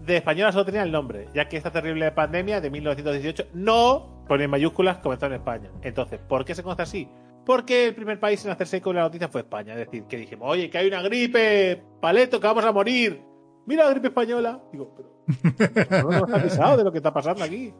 de 0.01 0.17
española 0.17 0.51
solo 0.51 0.65
tenía 0.65 0.83
el 0.83 0.91
nombre, 0.91 1.27
ya 1.33 1.47
que 1.47 1.57
esta 1.57 1.71
terrible 1.71 2.11
pandemia 2.11 2.61
de 2.61 2.69
1918 2.69 3.47
no, 3.53 4.23
pone 4.27 4.45
en 4.45 4.49
mayúsculas, 4.49 4.97
comenzó 4.99 5.25
en 5.27 5.33
España. 5.33 5.69
Entonces, 5.81 6.19
¿por 6.19 6.45
qué 6.45 6.55
se 6.55 6.63
conoce 6.63 6.83
así? 6.83 7.09
Porque 7.45 7.87
el 7.87 7.95
primer 7.95 8.19
país 8.19 8.43
en 8.45 8.51
hacerse 8.51 8.81
con 8.81 8.95
la 8.95 9.01
noticia 9.03 9.27
fue 9.27 9.41
España. 9.41 9.73
Es 9.73 9.79
decir, 9.79 10.03
que 10.05 10.17
dijimos, 10.17 10.47
oye, 10.49 10.69
que 10.69 10.77
hay 10.79 10.87
una 10.87 11.01
gripe, 11.03 11.83
paleto, 12.01 12.39
que 12.39 12.47
vamos 12.47 12.65
a 12.65 12.71
morir. 12.71 13.21
Mira 13.67 13.83
la 13.83 13.91
gripe 13.91 14.07
española. 14.07 14.61
Digo, 14.71 14.95
pero 14.95 16.03
no 16.03 16.19
nos 16.21 16.33
avisado 16.33 16.77
de 16.77 16.83
lo 16.83 16.91
que 16.91 16.97
está 16.97 17.13
pasando 17.13 17.43
aquí. 17.43 17.71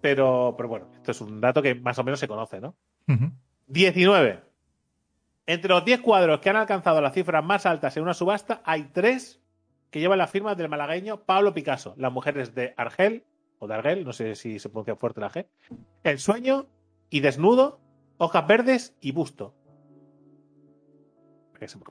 Pero, 0.00 0.54
pero 0.56 0.68
bueno, 0.68 0.86
esto 0.94 1.10
es 1.10 1.20
un 1.20 1.40
dato 1.40 1.60
que 1.60 1.74
más 1.74 1.98
o 1.98 2.04
menos 2.04 2.20
se 2.20 2.28
conoce, 2.28 2.60
¿no? 2.60 2.76
Ujú. 3.08 3.32
19. 3.66 4.42
Entre 5.48 5.70
los 5.70 5.82
10 5.82 6.02
cuadros 6.02 6.40
que 6.40 6.50
han 6.50 6.56
alcanzado 6.56 7.00
las 7.00 7.14
cifras 7.14 7.42
más 7.42 7.64
altas 7.64 7.96
en 7.96 8.02
una 8.02 8.12
subasta, 8.12 8.60
hay 8.66 8.90
tres 8.92 9.40
que 9.90 9.98
llevan 9.98 10.18
la 10.18 10.26
firma 10.26 10.54
del 10.54 10.68
malagueño 10.68 11.22
Pablo 11.24 11.54
Picasso. 11.54 11.94
Las 11.96 12.12
mujeres 12.12 12.54
de 12.54 12.74
Argel, 12.76 13.24
o 13.58 13.66
de 13.66 13.72
Argel, 13.72 14.04
no 14.04 14.12
sé 14.12 14.34
si 14.34 14.58
se 14.58 14.68
pronuncia 14.68 14.94
fuerte 14.96 15.22
la 15.22 15.30
G. 15.30 15.46
El 16.04 16.18
sueño 16.18 16.66
y 17.08 17.20
desnudo, 17.20 17.80
hojas 18.18 18.46
verdes 18.46 18.94
y 19.00 19.12
busto. 19.12 19.54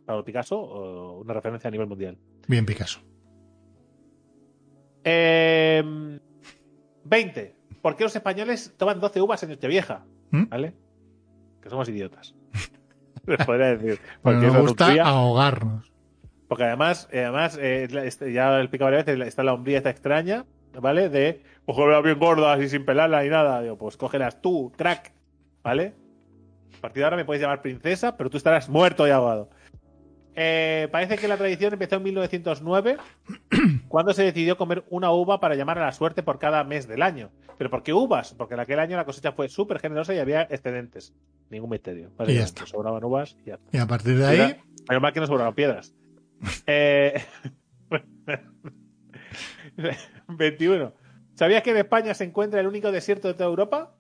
Pablo 0.06 0.24
Picasso, 0.24 1.18
una 1.18 1.34
referencia 1.34 1.70
a 1.70 1.72
nivel 1.72 1.88
mundial. 1.88 2.16
Bien 2.48 2.64
Picasso. 2.64 3.00
Eh, 5.04 5.84
20. 7.06 7.56
¿Por 7.82 7.96
qué 7.96 8.04
los 8.04 8.16
españoles 8.16 8.76
toman 8.78 9.00
12 9.00 9.20
uvas 9.20 9.42
en 9.42 9.50
Nochevieja? 9.50 10.06
¿Mm? 10.30 10.44
¿Vale? 10.48 10.76
Que 11.60 11.72
somos 11.72 11.90
idiotas. 11.90 12.37
Les 13.38 13.46
podría 13.46 13.76
decir. 13.76 14.00
Porque 14.22 14.48
nos 14.48 14.58
gusta 14.58 14.94
ahogarnos. 15.04 15.92
porque 16.48 16.64
además, 16.64 17.10
eh, 17.12 17.24
además 17.24 17.58
eh, 17.62 17.88
este, 18.06 18.32
ya 18.32 18.58
he 18.58 18.62
explicado 18.62 18.92
varias 18.92 19.06
veces, 19.06 19.28
está 19.28 19.44
la 19.44 19.54
hombría 19.54 19.78
esta 19.78 19.90
extraña, 19.90 20.46
¿vale? 20.80 21.10
De 21.10 21.44
cógelas 21.66 22.04
bien 22.04 22.20
gordas 22.20 22.62
y 22.62 22.70
sin 22.70 22.86
pelarlas 22.86 23.24
ni 23.24 23.30
nada. 23.30 23.62
Digo, 23.62 23.78
pues 23.78 23.98
cógelas 23.98 24.42
tú, 24.42 24.72
crack, 24.78 25.12
¿vale? 25.64 25.94
A 26.78 26.82
partir 26.82 27.02
de 27.02 27.04
ahora 27.06 27.18
me 27.18 27.26
puedes 27.26 27.42
llamar 27.42 27.62
princesa, 27.62 28.16
pero 28.16 28.30
tú 28.30 28.38
estarás 28.38 28.70
muerto 28.70 29.08
y 29.08 29.12
ahogado. 29.12 29.50
Eh, 30.40 30.88
parece 30.92 31.18
que 31.18 31.28
la 31.28 31.36
tradición 31.36 31.74
empezó 31.74 31.96
en 31.96 32.04
1909, 32.04 32.98
cuando 33.88 34.14
se 34.14 34.22
decidió 34.22 34.56
comer 34.56 34.84
una 34.92 35.12
uva 35.12 35.40
para 35.40 35.56
llamar 35.56 35.80
a 35.80 35.86
la 35.86 35.92
suerte 35.92 36.22
por 36.22 36.38
cada 36.38 36.64
mes 36.64 36.88
del 36.88 37.02
año. 37.02 37.32
¿Pero 37.58 37.72
por 37.72 37.82
qué 37.82 37.92
uvas? 37.92 38.36
Porque 38.36 38.54
en 38.54 38.60
aquel 38.60 38.78
año 38.78 38.96
la 38.96 39.06
cosecha 39.06 39.32
fue 39.32 39.50
súper 39.50 39.80
generosa 39.80 40.14
y 40.14 40.20
había 40.20 40.44
excedentes. 40.44 41.12
Ningún 41.50 41.72
misterio. 41.72 42.12
¿vale? 42.16 42.34
Y 42.34 42.36
ya 42.36 42.44
está. 42.44 42.68
Sobraban 42.68 43.04
uvas 43.04 43.36
y 43.44 43.50
ya. 43.50 43.60
Y 43.72 43.80
a 43.80 43.88
partir 43.88 44.16
de 44.16 44.28
ahí, 44.28 44.62
Menos 44.88 45.02
mal 45.02 45.12
que 45.12 45.20
no 45.20 45.26
sobraban 45.26 45.56
piedras. 45.56 45.96
Eh, 46.68 47.20
21. 50.28 50.94
¿Sabías 51.34 51.64
que 51.64 51.72
en 51.72 51.78
España 51.78 52.14
se 52.14 52.26
encuentra 52.26 52.60
el 52.60 52.68
único 52.68 52.92
desierto 52.92 53.28
de 53.28 53.34
toda 53.34 53.50
Europa? 53.50 53.97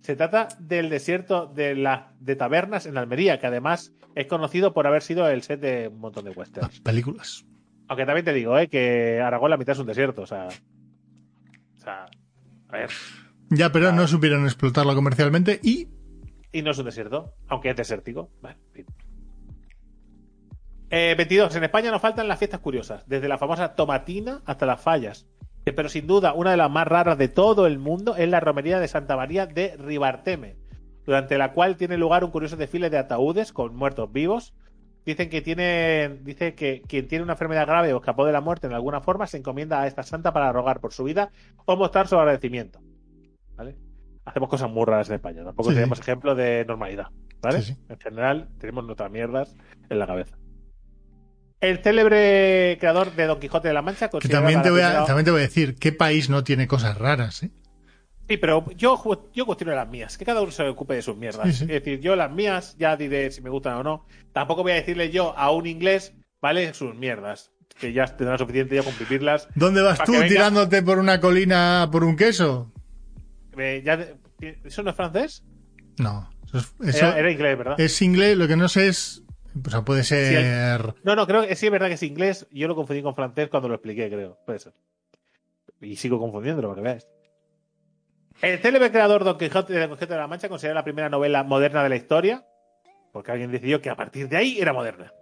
Se 0.00 0.16
trata 0.16 0.48
del 0.58 0.88
desierto 0.90 1.46
de, 1.46 1.74
la, 1.74 2.12
de 2.20 2.34
tabernas 2.36 2.86
en 2.86 2.96
Almería, 2.96 3.38
que 3.38 3.46
además 3.46 3.92
es 4.14 4.26
conocido 4.26 4.72
por 4.72 4.86
haber 4.86 5.02
sido 5.02 5.28
el 5.28 5.42
set 5.42 5.60
de 5.60 5.88
un 5.88 5.98
montón 6.00 6.24
de 6.24 6.30
westerns. 6.30 6.68
las 6.70 6.80
películas. 6.80 7.44
Aunque 7.88 8.06
también 8.06 8.24
te 8.24 8.32
digo, 8.32 8.58
¿eh? 8.58 8.68
que 8.68 9.20
Aragón 9.20 9.50
la 9.50 9.56
mitad 9.56 9.72
es 9.72 9.78
un 9.78 9.86
desierto. 9.86 10.22
O 10.22 10.26
sea, 10.26 10.48
o 10.48 11.80
sea 11.80 12.06
a 12.68 12.72
ver, 12.72 12.90
Ya, 13.50 13.70
pero 13.72 13.88
Ah. 13.88 13.92
no 13.92 14.06
supieron 14.06 14.44
explotarlo 14.44 14.94
comercialmente 14.94 15.60
y 15.62 15.88
Y 16.52 16.62
no 16.62 16.70
es 16.70 16.78
un 16.78 16.84
desierto, 16.86 17.34
aunque 17.48 17.70
es 17.70 17.76
desértico. 17.76 18.30
Vale, 18.40 18.56
en 18.68 18.72
fin. 18.72 18.86
Eh, 20.90 21.14
22. 21.16 21.54
En 21.54 21.64
España 21.64 21.90
nos 21.90 22.00
faltan 22.02 22.26
las 22.26 22.38
fiestas 22.38 22.60
curiosas, 22.60 23.04
desde 23.06 23.28
la 23.28 23.38
famosa 23.38 23.74
tomatina 23.74 24.42
hasta 24.44 24.66
las 24.66 24.80
fallas. 24.80 25.26
Pero 25.64 25.88
sin 25.88 26.06
duda, 26.06 26.32
una 26.32 26.50
de 26.52 26.56
las 26.56 26.70
más 26.70 26.86
raras 26.86 27.18
de 27.18 27.28
todo 27.28 27.66
el 27.66 27.78
mundo 27.78 28.16
es 28.16 28.28
la 28.28 28.40
romería 28.40 28.80
de 28.80 28.88
Santa 28.88 29.16
María 29.16 29.46
de 29.46 29.76
Ribarteme, 29.76 30.56
durante 31.04 31.38
la 31.38 31.52
cual 31.52 31.76
tiene 31.76 31.96
lugar 31.98 32.24
un 32.24 32.30
curioso 32.30 32.56
desfile 32.56 32.90
de 32.90 32.98
ataúdes 32.98 33.52
con 33.52 33.76
muertos 33.76 34.10
vivos. 34.12 34.54
Dicen 35.04 35.30
que 35.30 35.40
tiene, 35.40 36.18
dice 36.22 36.54
que 36.54 36.82
quien 36.82 37.08
tiene 37.08 37.24
una 37.24 37.32
enfermedad 37.34 37.66
grave 37.66 37.92
o 37.94 37.98
escapó 37.98 38.26
de 38.26 38.32
la 38.32 38.40
muerte 38.40 38.66
en 38.66 38.74
alguna 38.74 39.00
forma 39.00 39.26
se 39.26 39.38
encomienda 39.38 39.80
a 39.80 39.86
esta 39.86 40.02
santa 40.02 40.32
para 40.32 40.52
rogar 40.52 40.80
por 40.80 40.92
su 40.92 41.04
vida 41.04 41.30
o 41.64 41.76
mostrar 41.76 42.06
su 42.06 42.16
agradecimiento. 42.18 42.80
¿Vale? 43.56 43.76
Hacemos 44.24 44.48
cosas 44.48 44.70
muy 44.70 44.84
raras 44.84 45.08
en 45.08 45.16
España. 45.16 45.42
Tampoco 45.44 45.70
Sí, 45.70 45.74
tenemos 45.76 45.98
sí. 45.98 46.02
ejemplo 46.02 46.34
de 46.34 46.64
normalidad. 46.66 47.06
¿Vale? 47.40 47.62
Sí. 47.62 47.74
En 47.88 47.98
general, 47.98 48.48
tenemos 48.58 48.84
nuestras 48.84 49.10
mierdas 49.10 49.56
en 49.88 49.98
la 49.98 50.06
cabeza. 50.06 50.36
El 51.60 51.78
célebre 51.82 52.76
creador 52.80 53.12
de 53.14 53.26
Don 53.26 53.38
Quijote 53.38 53.68
de 53.68 53.74
la 53.74 53.82
Mancha 53.82 54.08
que 54.08 54.28
también 54.28 54.62
te, 54.62 54.70
voy 54.70 54.80
a, 54.80 55.04
también 55.04 55.24
te 55.26 55.30
voy 55.30 55.40
a 55.40 55.44
decir, 55.44 55.74
¿qué 55.76 55.92
país 55.92 56.30
no 56.30 56.42
tiene 56.42 56.66
cosas 56.66 56.96
raras? 56.96 57.42
eh? 57.42 57.50
Sí, 58.28 58.36
pero 58.36 58.64
yo, 58.76 59.28
yo 59.34 59.44
cuestiono 59.44 59.74
las 59.74 59.88
mías, 59.88 60.16
que 60.16 60.24
cada 60.24 60.40
uno 60.40 60.52
se 60.52 60.62
ocupe 60.68 60.94
de 60.94 61.02
sus 61.02 61.16
mierdas. 61.16 61.48
Sí, 61.48 61.52
sí. 61.52 61.62
Es 61.64 61.68
decir, 61.84 62.00
yo 62.00 62.16
las 62.16 62.30
mías 62.30 62.76
ya 62.78 62.96
diré 62.96 63.30
si 63.30 63.40
me 63.42 63.50
gustan 63.50 63.74
o 63.74 63.82
no. 63.82 64.06
Tampoco 64.32 64.62
voy 64.62 64.72
a 64.72 64.76
decirle 64.76 65.10
yo 65.10 65.36
a 65.36 65.50
un 65.50 65.66
inglés, 65.66 66.14
¿vale? 66.40 66.72
Sus 66.72 66.94
mierdas. 66.94 67.50
Que 67.78 67.92
ya 67.92 68.04
tendrá 68.06 68.38
suficiente 68.38 68.76
yo 68.76 68.84
con 68.84 68.96
vivirlas. 68.98 69.48
¿Dónde 69.54 69.82
vas 69.82 70.02
tú 70.04 70.12
tirándote 70.28 70.82
por 70.82 70.98
una 70.98 71.20
colina 71.20 71.88
por 71.90 72.04
un 72.04 72.16
queso? 72.16 72.72
Eh, 73.58 73.82
ya- 73.84 74.06
¿Eso 74.64 74.82
no 74.82 74.90
es 74.90 74.96
francés? 74.96 75.42
No, 75.98 76.30
eso, 76.46 76.58
es, 76.58 76.94
eso 76.94 77.06
Era, 77.08 77.18
era 77.18 77.30
inglés, 77.32 77.58
¿verdad? 77.58 77.80
es 77.80 78.00
inglés, 78.00 78.36
lo 78.38 78.46
que 78.48 78.56
no 78.56 78.68
sé 78.68 78.88
es... 78.88 79.22
O 79.66 79.70
sea, 79.70 79.82
puede 79.82 80.04
ser... 80.04 80.94
No, 81.02 81.16
no, 81.16 81.26
creo 81.26 81.46
que 81.46 81.56
sí 81.56 81.66
es 81.66 81.72
verdad 81.72 81.88
que 81.88 81.94
es 81.94 82.02
inglés. 82.02 82.46
Yo 82.50 82.68
lo 82.68 82.76
confundí 82.76 83.02
con 83.02 83.14
francés 83.14 83.48
cuando 83.48 83.68
lo 83.68 83.74
expliqué, 83.74 84.08
creo. 84.08 84.38
Puede 84.46 84.58
ser. 84.58 84.72
Y 85.80 85.96
sigo 85.96 86.18
confundiéndolo, 86.18 86.68
para 86.68 86.80
que 86.80 86.84
veáis. 86.84 87.08
El 88.42 88.58
célebre 88.58 88.90
creador 88.90 89.24
Don 89.24 89.36
Quijote 89.36 89.74
de 89.74 89.86
Quijote 89.86 90.06
de 90.06 90.16
la 90.16 90.26
Mancha 90.26 90.48
considera 90.48 90.74
la 90.74 90.84
primera 90.84 91.10
novela 91.10 91.42
moderna 91.42 91.82
de 91.82 91.88
la 91.90 91.96
historia, 91.96 92.46
porque 93.12 93.32
alguien 93.32 93.50
decidió 93.50 93.82
que 93.82 93.90
a 93.90 93.96
partir 93.96 94.28
de 94.28 94.36
ahí 94.36 94.58
era 94.58 94.72
moderna. 94.72 95.12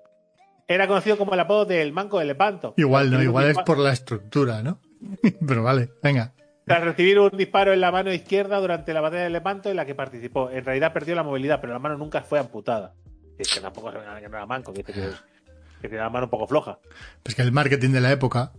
Era 0.69 0.87
conocido 0.87 1.17
como 1.17 1.35
el 1.35 1.41
apodo 1.41 1.65
del 1.65 1.93
Manco 1.93 2.19
de 2.19 2.27
Lepanto. 2.27 2.75
Igual 2.77 3.11
no, 3.11 3.23
igual 3.23 3.47
es 3.47 3.59
por 3.59 3.79
la 3.79 3.93
estructura, 3.93 4.63
¿no? 4.63 4.81
Pero 5.47 5.63
vale, 5.63 5.91
venga. 6.03 6.35
Tras 6.67 6.85
recibir 6.85 7.19
un 7.19 7.31
disparo 7.31 7.73
en 7.73 7.81
la 7.81 7.91
mano 7.91 8.13
izquierda 8.13 8.61
durante 8.61 8.93
la 8.93 9.01
batalla 9.01 9.23
de 9.23 9.31
Lepanto 9.31 9.71
en 9.71 9.77
la 9.77 9.87
que 9.87 9.95
participó. 9.95 10.51
En 10.51 10.65
realidad 10.65 10.93
perdió 10.93 11.15
la 11.15 11.23
movilidad, 11.23 11.63
pero 11.63 11.73
la 11.73 11.79
mano 11.79 11.97
nunca 11.97 12.21
fue 12.21 12.39
amputada. 12.39 12.95
Es 13.39 13.53
que 13.55 13.61
tampoco 13.61 13.93
se 13.93 13.99
que 13.99 14.29
no 14.29 14.37
era 14.37 14.47
manco, 14.47 14.73
que, 14.73 14.83
que, 14.83 14.93
que 14.93 15.89
tiene 15.89 15.99
la 16.03 16.11
mano 16.11 16.27
un 16.27 16.31
poco 16.31 16.47
floja. 16.47 16.79
Pues 17.23 17.35
que 17.35 17.43
el 17.43 17.53
marketing 17.53 17.91
de 17.91 18.01
la 18.01 18.11
época... 18.13 18.53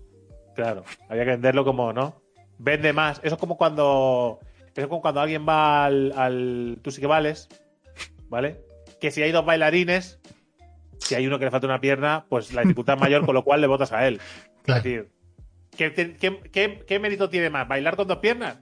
Claro, 0.55 0.83
había 1.09 1.23
que 1.25 1.31
venderlo 1.31 1.63
como, 1.65 1.93
¿no? 1.93 2.21
Vende 2.57 2.91
más. 2.91 3.21
Eso 3.23 3.35
es 3.35 3.39
como 3.39 3.55
cuando. 3.57 4.39
Eso 4.73 4.81
es 4.81 4.87
como 4.87 5.01
cuando 5.01 5.21
alguien 5.21 5.45
va 5.47 5.85
al, 5.85 6.11
al 6.17 6.79
Tú 6.81 6.91
sí 6.91 6.99
que 6.99 7.07
vales, 7.07 7.47
¿vale? 8.27 8.59
Que 8.99 9.11
si 9.11 9.21
hay 9.21 9.31
dos 9.31 9.45
bailarines, 9.45 10.19
si 10.97 11.15
hay 11.15 11.25
uno 11.27 11.39
que 11.39 11.45
le 11.45 11.51
falta 11.51 11.67
una 11.67 11.79
pierna, 11.79 12.25
pues 12.27 12.53
la 12.53 12.61
dificultad 12.63 12.95
es 12.95 13.01
mayor, 13.01 13.25
con 13.25 13.35
lo 13.35 13.43
cual 13.45 13.61
le 13.61 13.67
votas 13.67 13.93
a 13.93 14.05
él. 14.05 14.19
Claro. 14.63 14.79
Es 14.79 14.83
decir, 14.83 15.11
¿qué, 15.77 15.93
qué- 16.19 16.41
qué- 16.51 16.83
qué 16.85 16.99
mérito 16.99 17.29
tiene 17.29 17.49
más? 17.49 17.65
¿Bailar 17.65 17.95
con 17.95 18.07
dos 18.09 18.17
piernas? 18.17 18.57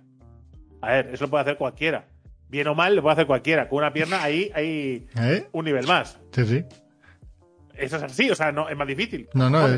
A 0.81 0.91
ver, 0.91 1.07
eso 1.13 1.25
lo 1.25 1.31
puede 1.31 1.41
hacer 1.41 1.57
cualquiera. 1.57 2.05
Bien 2.49 2.67
o 2.67 2.75
mal, 2.75 2.95
lo 2.95 3.01
puede 3.01 3.13
hacer 3.13 3.27
cualquiera. 3.27 3.67
Con 3.69 3.79
una 3.79 3.91
pierna, 3.93 4.23
ahí 4.23 4.51
hay 4.55 5.07
¿Eh? 5.19 5.47
un 5.51 5.65
nivel 5.65 5.85
más. 5.87 6.19
Sí, 6.31 6.45
sí. 6.45 6.63
Eso 7.75 7.97
es 7.97 8.03
así, 8.03 8.29
o 8.31 8.35
sea, 8.35 8.51
no, 8.51 8.69
es 8.69 8.77
más 8.77 8.87
difícil. 8.87 9.27
No, 9.33 9.49
no. 9.49 9.67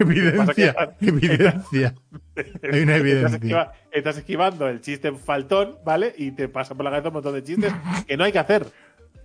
Evidencia, 0.00 0.74
evidencia. 1.00 1.94
Hay 2.36 2.82
una 2.82 2.96
Estás, 2.96 3.00
evidencia. 3.00 3.36
esquiva- 3.38 3.72
estás 3.90 4.16
esquivando 4.18 4.68
el 4.68 4.80
chiste 4.80 5.10
faltón, 5.12 5.78
¿vale? 5.84 6.14
Y 6.16 6.30
te 6.30 6.48
pasa 6.48 6.76
por 6.76 6.84
la 6.84 6.90
cabeza 6.90 7.08
un 7.08 7.14
montón 7.14 7.34
de 7.34 7.42
chistes 7.42 7.72
que 8.06 8.16
no 8.16 8.22
hay 8.22 8.30
que 8.30 8.38
hacer. 8.38 8.66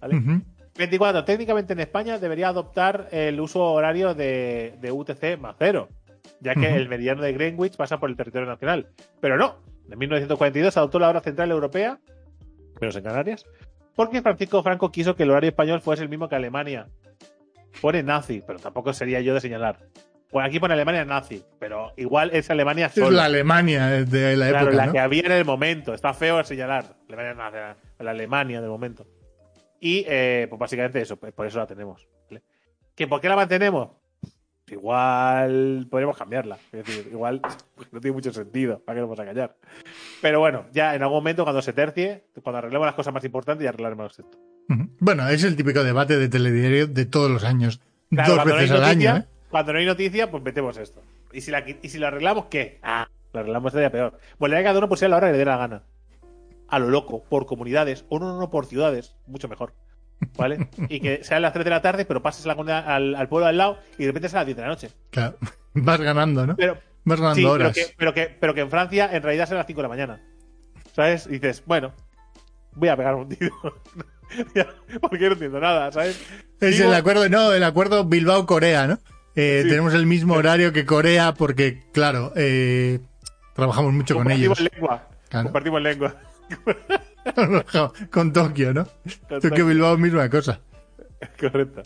¿vale? 0.02 0.16
Ujú. 0.18 0.41
24. 0.76 1.26
Técnicamente 1.26 1.74
en 1.74 1.80
España 1.80 2.18
debería 2.18 2.48
adoptar 2.48 3.08
el 3.12 3.39
uso 3.39 3.62
horario 3.64 4.16
de, 4.16 4.74
de 4.82 4.91
UTC 4.91 5.38
más 5.39 5.56
cero, 5.60 5.89
ya 6.39 6.56
que 6.56 6.76
el 6.76 6.89
meridiano 6.89 7.22
de 7.22 7.34
Greenwich 7.34 7.76
pasa 7.76 8.00
por 8.00 8.10
el 8.10 8.16
territorio 8.18 8.48
nacional. 8.48 8.88
Pero 9.22 9.38
no. 9.38 9.60
En 9.89 9.97
1942 9.99 10.77
adoptó 10.77 10.99
la 10.99 11.09
hora 11.09 11.21
central 11.21 11.51
europea, 11.51 11.99
menos 12.81 12.95
en 12.95 13.03
Canarias, 13.03 13.45
porque 13.95 14.21
Francisco 14.21 14.63
Franco 14.63 14.91
quiso 14.91 15.15
que 15.15 15.23
el 15.23 15.31
horario 15.31 15.49
español 15.49 15.81
fuese 15.81 16.03
el 16.03 16.09
mismo 16.09 16.27
que 16.29 16.36
Alemania. 16.36 16.88
pone 17.81 18.01
nazi, 18.03 18.41
pero 18.45 18.59
tampoco 18.59 18.93
sería 18.93 19.21
yo 19.21 19.34
de 19.34 19.41
señalar. 19.41 19.79
Pues 20.29 20.47
aquí 20.47 20.59
pone 20.59 20.73
Alemania 20.73 21.05
nazi, 21.05 21.43
pero 21.59 21.93
igual 21.95 22.31
es 22.34 22.49
Alemania 22.49 22.88
Es 22.88 22.93
solo. 22.93 23.11
la 23.11 23.25
Alemania 23.25 23.88
de 23.88 24.36
la 24.36 24.49
Claro, 24.49 24.67
época, 24.69 24.77
la 24.77 24.86
¿no? 24.88 24.91
que 24.93 24.99
había 24.99 25.21
en 25.21 25.31
el 25.31 25.45
momento. 25.45 25.93
Está 25.93 26.13
feo 26.15 26.43
señalar. 26.43 26.86
Alemania 27.07 27.34
nazi, 27.36 27.57
la 27.99 28.11
Alemania 28.11 28.59
del 28.61 28.69
momento. 28.71 29.05
Y 29.79 30.05
eh, 30.07 30.47
pues 30.49 30.57
básicamente 30.59 31.01
eso, 31.01 31.17
pues 31.17 31.34
por 31.34 31.45
eso 31.45 31.59
la 31.59 31.67
tenemos. 31.67 32.07
¿vale? 32.29 32.41
¿Que 32.95 33.05
¿Por 33.07 33.21
qué 33.21 33.29
la 33.29 33.36
mantenemos? 33.36 33.89
Igual 34.72 35.88
podríamos 35.89 36.18
cambiarla. 36.18 36.57
Es 36.72 36.86
decir, 36.86 37.07
igual 37.11 37.41
no 37.91 37.99
tiene 37.99 38.16
mucho 38.16 38.32
sentido. 38.32 38.80
¿Para 38.80 38.95
qué 38.95 39.01
nos 39.01 39.09
vamos 39.09 39.20
a 39.20 39.26
callar? 39.26 39.55
Pero 40.22 40.39
bueno, 40.39 40.66
ya 40.72 40.95
en 40.95 41.01
algún 41.01 41.18
momento, 41.18 41.43
cuando 41.43 41.61
se 41.61 41.74
tercie, 41.74 42.24
cuando 42.41 42.59
arreglemos 42.59 42.86
las 42.86 42.95
cosas 42.95 43.14
más 43.14 43.24
importantes, 43.24 43.64
ya 43.64 43.70
arreglaremos 43.70 44.18
esto. 44.20 44.38
Bueno, 44.99 45.28
es 45.28 45.43
el 45.43 45.55
típico 45.55 45.84
debate 45.84 46.18
de 46.18 46.30
telediario 46.30 46.88
de 46.88 47.05
todos 47.05 47.30
los 47.30 47.43
años. 47.43 47.82
Claro, 48.09 48.36
Dos 48.36 48.45
no 48.45 48.55
veces 48.55 48.72
al 48.72 48.82
noticia- 48.82 49.11
año, 49.14 49.24
¿eh? 49.24 49.28
Cuando 49.49 49.74
no 49.74 49.80
hay 49.80 49.86
noticia, 49.86 50.32
pues 50.32 50.41
metemos 50.43 50.78
esto. 50.78 51.01
¿Y 51.32 51.41
si, 51.41 51.51
la, 51.51 51.64
y 51.68 51.89
si 51.89 51.99
lo 51.99 52.07
arreglamos, 52.07 52.45
qué? 52.45 52.80
Ah, 52.82 53.07
lo 53.34 53.39
arreglamos 53.41 53.70
estaría 53.72 53.91
peor. 53.91 54.18
Bueno, 54.39 54.55
que 54.55 54.64
cada 54.64 54.78
uno 54.80 54.89
pusiera 54.89 55.09
la 55.09 55.18
hora 55.18 55.28
que 55.28 55.34
le 55.34 55.39
dé 55.39 55.45
la 55.45 55.57
gana. 55.57 55.84
A 56.70 56.80
lo 56.80 56.89
loco, 56.89 57.24
por 57.30 57.45
comunidades, 57.45 58.05
o 58.09 58.18
no, 58.20 58.30
no, 58.32 58.39
no, 58.39 58.49
por 58.49 58.66
ciudades, 58.66 59.16
mucho 59.28 59.47
mejor. 59.47 59.74
¿Vale? 60.38 60.70
y 60.89 60.99
que 61.01 61.24
sean 61.24 61.41
las 61.41 61.51
3 61.53 61.66
de 61.66 61.72
la 61.72 61.82
tarde, 61.82 62.05
pero 62.05 62.22
pases 62.22 62.45
la 62.45 62.55
comunidad- 62.55 62.88
al, 62.89 63.14
al 63.16 63.28
pueblo 63.28 63.45
al 63.47 63.57
lado 63.57 63.78
y 63.97 64.03
de 64.03 64.07
repente 64.07 64.30
sea 64.30 64.39
a 64.39 64.41
las 64.41 64.47
10 64.47 64.55
de 64.57 64.61
la 64.64 64.68
noche. 64.70 64.89
Claro. 65.11 65.38
Vas 65.74 65.99
ganando, 66.01 66.47
¿no? 66.47 66.55
Pero, 66.55 66.78
Vas 67.05 67.20
ganando 67.20 67.36
sí, 67.36 67.41
pero 67.41 67.53
horas. 67.53 67.74
que, 67.76 67.86
pero, 67.97 68.14
que, 68.14 68.26
pero 68.39 68.53
que 68.53 68.61
en 68.61 68.70
Francia 68.70 69.09
en 69.11 69.22
realidad 69.24 69.47
son 69.47 69.57
las 69.57 69.68
5 69.68 69.78
de 69.80 69.84
la 69.84 69.89
mañana. 69.89 70.22
¿Sabes? 70.95 71.26
Y 71.28 71.32
dices, 71.39 71.64
bueno, 71.66 71.93
voy 72.76 72.89
a 72.89 72.95
pegar 72.95 73.16
un 73.16 73.28
tiro. 73.28 73.51
Porque 75.01 75.26
no 75.28 75.34
entiendo 75.34 75.59
nada, 75.59 75.91
¿sabes? 75.91 76.20
Es 76.59 76.78
Digo- 76.78 76.89
el 76.89 76.95
acuerdo, 76.95 77.28
no, 77.30 77.51
el 77.53 77.64
acuerdo 77.64 78.05
Bilbao-Corea, 78.05 78.88
¿no? 78.88 78.99
Eh, 79.36 79.61
Sí. 79.64 79.70
Tenemos 79.70 79.93
el 79.95 80.05
mismo 80.05 80.36
horario 80.36 80.72
que 80.72 80.86
Corea 80.86 81.34
porque, 81.34 81.84
claro, 81.91 82.32
eh, 82.36 82.99
trabajamos 83.55 83.91
mucho 83.93 84.14
con 84.16 84.24
Compartimos 84.24 84.59
ellos. 84.59 84.72
lengua. 84.74 85.07
Claro. 85.30 85.43
Compartimos 85.45 85.82
lengua. 85.82 86.16
con 88.11 88.34
Tokio, 88.34 88.74
¿no? 88.74 88.86
Con 88.86 89.39
Tokio 89.39 89.49
Tokio. 89.49 89.65
Bilbao, 89.67 89.97
misma 89.97 90.30
cosa. 90.30 90.59
Correcto. 91.39 91.84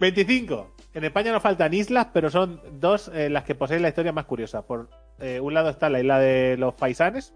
25. 0.00 0.74
En 0.94 1.04
España 1.04 1.32
no 1.32 1.40
faltan 1.40 1.74
islas, 1.74 2.08
pero 2.12 2.30
son 2.30 2.60
dos 2.80 3.08
eh, 3.08 3.28
las 3.28 3.44
que 3.44 3.54
poseen 3.54 3.82
la 3.82 3.88
historia 3.88 4.12
más 4.12 4.24
curiosa. 4.24 4.62
Por 4.62 4.88
eh, 5.20 5.40
un 5.40 5.54
lado 5.54 5.68
está 5.68 5.90
la 5.90 6.00
isla 6.00 6.18
de 6.18 6.56
los 6.56 6.74
Paisanes, 6.74 7.34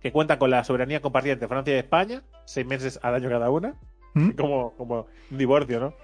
que 0.00 0.12
cuenta 0.12 0.38
con 0.38 0.50
la 0.50 0.62
soberanía 0.64 1.00
compartida 1.00 1.32
entre 1.32 1.48
Francia 1.48 1.74
y 1.74 1.78
España, 1.78 2.22
seis 2.44 2.66
meses 2.66 3.00
al 3.02 3.14
año 3.14 3.28
cada 3.28 3.50
una, 3.50 3.74
¿Mm? 4.14 4.30
como, 4.30 4.76
como 4.76 5.06
un 5.30 5.38
divorcio, 5.38 5.80
¿no? 5.80 5.94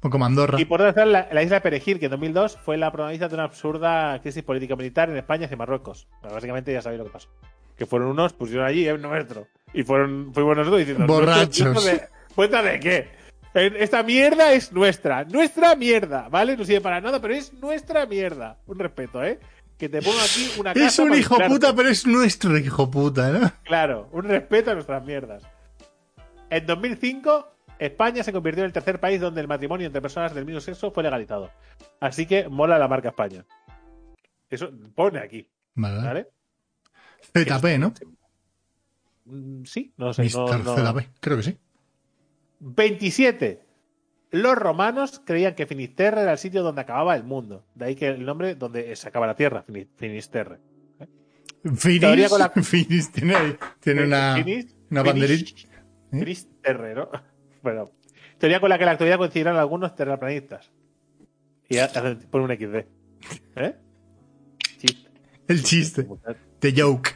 Como 0.00 0.24
Andorra. 0.24 0.60
Y 0.60 0.64
por 0.64 0.80
otro 0.80 0.88
lado 0.88 1.00
está 1.00 1.06
la, 1.06 1.32
la 1.32 1.42
isla 1.42 1.56
de 1.56 1.60
Perejil, 1.60 1.98
que 1.98 2.06
en 2.06 2.10
2002 2.10 2.58
fue 2.58 2.76
la 2.76 2.90
protagonista 2.90 3.28
de 3.28 3.34
una 3.34 3.44
absurda 3.44 4.20
crisis 4.20 4.42
político-militar 4.42 5.08
en 5.08 5.16
España 5.16 5.46
hacia 5.46 5.56
Marruecos. 5.56 6.08
Bueno, 6.20 6.34
básicamente 6.34 6.72
ya 6.72 6.82
sabéis 6.82 6.98
lo 6.98 7.06
que 7.06 7.12
pasó. 7.12 7.28
Que 7.78 7.86
fueron 7.86 8.08
unos, 8.08 8.32
pusieron 8.34 8.66
allí, 8.66 8.86
es 8.86 9.00
nuestro. 9.00 9.46
Y 9.72 9.82
fueron, 9.84 10.34
fuimos 10.34 10.56
nosotros 10.56 10.80
diciendo, 10.80 11.06
Borrachos. 11.06 11.60
¿nuestro- 11.60 11.72
nuestro 11.72 11.92
de- 11.92 12.34
¿Cuenta 12.34 12.62
de 12.62 12.80
qué? 12.80 13.08
Eh, 13.54 13.72
Esta 13.78 14.02
mierda 14.02 14.52
es 14.52 14.72
nuestra. 14.72 15.24
Nuestra 15.24 15.74
mierda, 15.76 16.28
¿vale? 16.28 16.56
No 16.56 16.64
sirve 16.64 16.80
para 16.80 17.00
nada, 17.00 17.20
pero 17.20 17.34
es 17.34 17.52
nuestra 17.54 18.04
mierda. 18.06 18.58
Un 18.66 18.78
respeto, 18.78 19.22
¿eh? 19.24 19.38
Que 19.78 19.88
te 19.88 20.02
pongo 20.02 20.18
aquí 20.20 20.50
una 20.58 20.74
casa. 20.74 20.86
Es 20.86 20.98
un 20.98 21.14
hijo 21.14 21.38
puta, 21.46 21.74
pero 21.74 21.88
es 21.88 22.04
nuestro 22.06 22.58
hijo 22.58 22.90
puta, 22.90 23.30
¿no? 23.30 23.52
Claro, 23.64 24.08
un 24.12 24.24
respeto 24.24 24.72
a 24.72 24.74
nuestras 24.74 25.04
mierdas. 25.04 25.42
En 26.50 26.66
2005, 26.66 27.48
España 27.78 28.24
se 28.24 28.32
convirtió 28.32 28.62
en 28.64 28.66
el 28.66 28.72
tercer 28.72 28.98
país 28.98 29.20
donde 29.20 29.40
el 29.40 29.46
matrimonio 29.48 29.86
entre 29.86 30.02
personas 30.02 30.34
del 30.34 30.44
mismo 30.44 30.60
sexo 30.60 30.90
fue 30.90 31.04
legalizado. 31.04 31.50
Así 32.00 32.26
que 32.26 32.48
mola 32.48 32.76
la 32.78 32.88
marca 32.88 33.10
España. 33.10 33.44
Eso 34.50 34.70
pone 34.94 35.20
aquí, 35.20 35.48
Vale. 35.74 36.02
¿vale? 36.04 36.26
ZP, 37.22 37.78
¿no? 37.78 37.92
Mm, 39.24 39.64
Sí, 39.64 39.92
no 39.96 40.12
sé. 40.12 40.24
no- 40.34 40.46
Mr. 40.46 40.64
no- 40.64 40.76
ZP, 40.76 41.08
creo 41.20 41.36
que 41.36 41.42
sí. 41.42 41.58
27. 42.60 43.60
Los 44.30 44.56
romanos 44.56 45.22
creían 45.24 45.54
que 45.54 45.66
Finisterre 45.66 46.20
era 46.22 46.32
el 46.32 46.38
sitio 46.38 46.62
donde 46.62 46.82
acababa 46.82 47.16
el 47.16 47.24
mundo. 47.24 47.64
De 47.74 47.86
ahí 47.86 47.94
que 47.96 48.08
el 48.08 48.24
nombre 48.26 48.54
donde 48.56 48.94
se 48.96 49.08
acaba 49.08 49.26
la 49.26 49.34
tierra, 49.36 49.64
Fini- 49.66 49.88
Finisterre. 49.96 50.58
Finis, 51.76 52.30
la- 52.38 52.50
Finis 52.50 53.10
tiene, 53.10 53.34
tiene 53.80 54.04
una, 54.04 54.36
Finis- 54.36 54.74
una 54.90 55.02
Finis- 55.02 55.06
banderita. 55.06 55.50
¿Eh? 56.12 56.18
Finisterre, 56.18 56.94
¿no? 56.94 57.08
Bueno, 57.62 57.90
teoría 58.38 58.60
con 58.60 58.68
la 58.70 58.76
que 58.78 58.84
en 58.84 58.86
la 58.86 58.92
actualidad 58.92 59.18
coincidirán 59.18 59.56
algunos 59.56 59.94
terraplanistas. 59.96 60.70
Y 61.68 61.76
ponen 62.30 62.50
un 62.50 62.56
XD. 62.56 62.86
¿Eh? 63.56 63.76
Chiste. 64.78 65.10
El 65.48 65.62
chiste. 65.64 66.06
The 66.60 66.72
joke. 66.76 67.10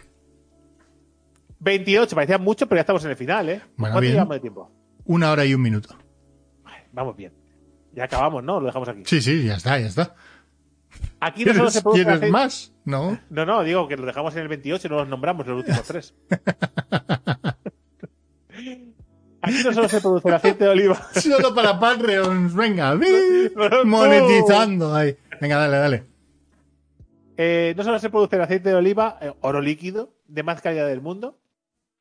28, 1.61 2.15
parecía 2.15 2.39
mucho, 2.39 2.67
pero 2.67 2.79
ya 2.79 2.83
estamos 2.83 3.05
en 3.05 3.11
el 3.11 3.17
final, 3.17 3.49
¿eh? 3.49 3.61
Bueno, 3.77 3.95
¿Cuánto 3.95 4.01
bien. 4.01 4.13
llevamos 4.15 4.35
de 4.37 4.41
tiempo? 4.41 4.71
Una 5.05 5.31
hora 5.33 5.45
y 5.45 5.55
un 5.55 5.63
minuto. 5.63 5.97
Vamos 6.93 7.17
bien. 7.17 7.33
Ya 7.95 8.05
acabamos, 8.05 8.43
¿no? 8.45 8.61
Lo 8.61 8.67
dejamos 8.67 8.89
aquí. 8.89 9.03
Sí, 9.07 9.21
sí, 9.23 9.45
ya 9.45 9.55
está, 9.57 9.79
ya 9.79 9.87
está. 9.87 10.15
Aquí 11.21 11.45
no 11.45 11.53
solo 11.53 11.65
¿Quieres, 11.65 11.73
se 11.75 11.83
produce 11.83 12.03
quieres 12.05 12.21
aceite- 12.21 12.31
más? 12.33 12.73
No. 12.85 13.19
No, 13.31 13.47
no, 13.47 13.63
digo 13.63 13.87
que 13.89 13.97
lo 13.97 14.05
dejamos 14.07 14.35
en 14.37 14.43
el 14.43 14.49
28 14.49 14.87
y 14.87 14.91
no 14.91 14.97
los 14.99 15.09
nombramos 15.09 15.47
los 15.47 15.57
últimos 15.59 15.83
tres. 15.85 16.15
Aquí 19.45 19.57
no 19.65 19.73
solo 19.73 19.89
se 19.89 20.01
produce 20.01 20.29
el 20.29 20.35
aceite 20.35 20.65
de 20.65 20.71
oliva. 20.71 21.01
Solo 21.15 21.55
para 21.55 21.79
Patreons, 21.81 22.55
venga. 22.55 22.95
Monetizando 23.85 24.95
ahí. 24.95 25.17
Venga, 25.41 25.57
dale, 25.59 25.77
dale. 25.79 26.05
Eh, 27.37 27.75
no 27.77 27.83
solo 27.85 27.99
se 27.99 28.11
produce 28.11 28.37
el 28.37 28.43
aceite 28.43 28.69
de 28.69 28.75
oliva, 28.75 29.19
eh, 29.21 29.33
oro 29.41 29.61
líquido, 29.61 30.13
de 30.27 30.43
más 30.43 30.61
calidad 30.61 30.87
del 30.87 31.01
mundo, 31.01 31.39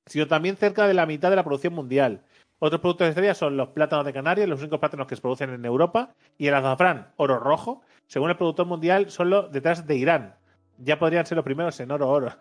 sino 0.06 0.28
también 0.28 0.58
cerca 0.58 0.88
de 0.88 0.94
la 0.94 1.06
mitad 1.06 1.30
de 1.30 1.36
la 1.36 1.44
producción 1.44 1.74
mundial. 1.74 2.24
Otros 2.60 2.82
productos 2.82 3.08
estrella 3.10 3.34
son 3.34 3.58
los 3.58 3.70
plátanos 3.70 4.06
de 4.06 4.14
Canarias, 4.14 4.48
los 4.48 4.60
únicos 4.62 4.80
plátanos 4.80 5.08
que 5.08 5.16
se 5.16 5.22
producen 5.22 5.50
en 5.52 5.66
Europa, 5.66 6.14
y 6.38 6.48
el 6.48 6.54
azafrán, 6.54 7.12
oro 7.18 7.40
rojo, 7.40 7.82
según 8.08 8.30
el 8.30 8.38
productor 8.38 8.66
mundial, 8.68 9.10
solo 9.10 9.48
detrás 9.50 9.88
de 9.88 9.96
Irán. 9.96 10.36
Ya 10.78 11.00
podrían 11.00 11.26
ser 11.26 11.38
los 11.38 11.46
primeros 11.46 11.80
en 11.80 11.92
oro, 11.92 12.10
oro. 12.10 12.34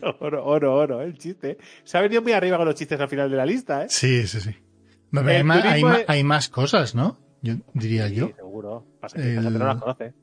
Oro, 0.20 0.46
oro, 0.46 0.74
oro, 0.76 1.02
el 1.02 1.18
chiste. 1.18 1.58
Se 1.84 1.98
ha 1.98 2.00
venido 2.00 2.22
muy 2.22 2.32
arriba 2.32 2.56
con 2.56 2.64
los 2.66 2.74
chistes 2.74 2.98
al 2.98 3.08
final 3.08 3.30
de 3.30 3.36
la 3.36 3.44
lista, 3.44 3.84
¿eh? 3.84 3.86
Sí, 3.90 4.26
sí, 4.26 4.40
sí. 4.40 4.50
Hay, 5.12 5.42
ma- 5.44 5.60
hay 6.06 6.22
ma- 6.24 6.28
más 6.36 6.48
cosas, 6.48 6.94
¿no? 6.94 7.18
Yo 7.42 7.54
diría 7.74 8.08
yo. 8.08 8.28
Sí, 8.28 8.32
seguro. 8.34 8.86
Pasa 8.98 9.16
que 9.18 9.34
El- 9.36 9.58
no 9.58 9.66
las 9.66 9.76
conoce. 9.76 10.14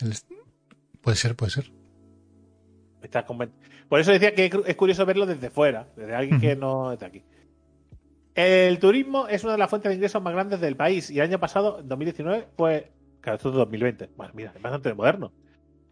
El- 0.00 0.14
Puede 1.02 1.16
ser, 1.16 1.36
puede 1.36 1.50
ser. 1.50 1.70
Está 3.02 3.26
Por 3.26 4.00
eso 4.00 4.12
decía 4.12 4.34
que 4.34 4.50
es 4.66 4.76
curioso 4.76 5.04
verlo 5.04 5.26
desde 5.26 5.50
fuera, 5.50 5.88
desde 5.96 6.14
alguien 6.14 6.40
que 6.40 6.56
no 6.56 6.92
está 6.92 7.06
aquí. 7.06 7.24
El 8.34 8.78
turismo 8.78 9.28
es 9.28 9.42
una 9.44 9.52
de 9.52 9.58
las 9.58 9.68
fuentes 9.68 9.90
de 9.90 9.96
ingresos 9.96 10.22
más 10.22 10.32
grandes 10.32 10.60
del 10.60 10.76
país 10.76 11.10
y 11.10 11.18
el 11.18 11.26
año 11.26 11.38
pasado, 11.38 11.80
en 11.80 11.88
2019, 11.88 12.48
fue. 12.56 12.92
Claro, 13.20 13.36
esto 13.36 13.50
es 13.50 13.54
2020. 13.56 14.10
Bueno, 14.16 14.32
mira, 14.34 14.52
es 14.56 14.62
bastante 14.62 14.94
moderno. 14.94 15.32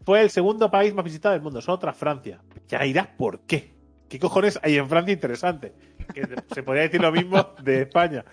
Fue 0.03 0.21
el 0.21 0.31
segundo 0.31 0.71
país 0.71 0.93
más 0.93 1.05
visitado 1.05 1.33
del 1.33 1.43
mundo, 1.43 1.61
solo 1.61 1.77
tras 1.77 1.95
Francia. 1.95 2.41
Ya 2.67 2.81
dirás 2.81 3.07
por 3.07 3.41
qué. 3.41 3.75
¿Qué 4.09 4.19
cojones 4.19 4.59
hay 4.63 4.77
en 4.77 4.89
Francia 4.89 5.13
interesante? 5.13 5.73
Que 6.13 6.27
se 6.53 6.63
podría 6.63 6.83
decir 6.83 6.99
lo 6.99 7.11
mismo 7.11 7.53
de 7.61 7.83
España. 7.83 8.25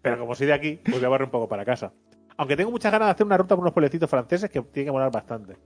Pero 0.00 0.18
como 0.18 0.34
soy 0.34 0.46
de 0.46 0.54
aquí, 0.54 0.80
pues 0.82 0.96
voy 0.96 1.04
a 1.04 1.08
barrer 1.08 1.26
un 1.26 1.30
poco 1.30 1.48
para 1.48 1.64
casa. 1.64 1.92
Aunque 2.36 2.56
tengo 2.56 2.70
muchas 2.70 2.90
ganas 2.90 3.08
de 3.08 3.12
hacer 3.12 3.26
una 3.26 3.36
ruta 3.36 3.54
por 3.54 3.62
unos 3.62 3.74
pueblecitos 3.74 4.08
franceses 4.08 4.50
que 4.50 4.60
tiene 4.62 4.86
que 4.86 4.92
molar 4.92 5.12
bastante. 5.12 5.56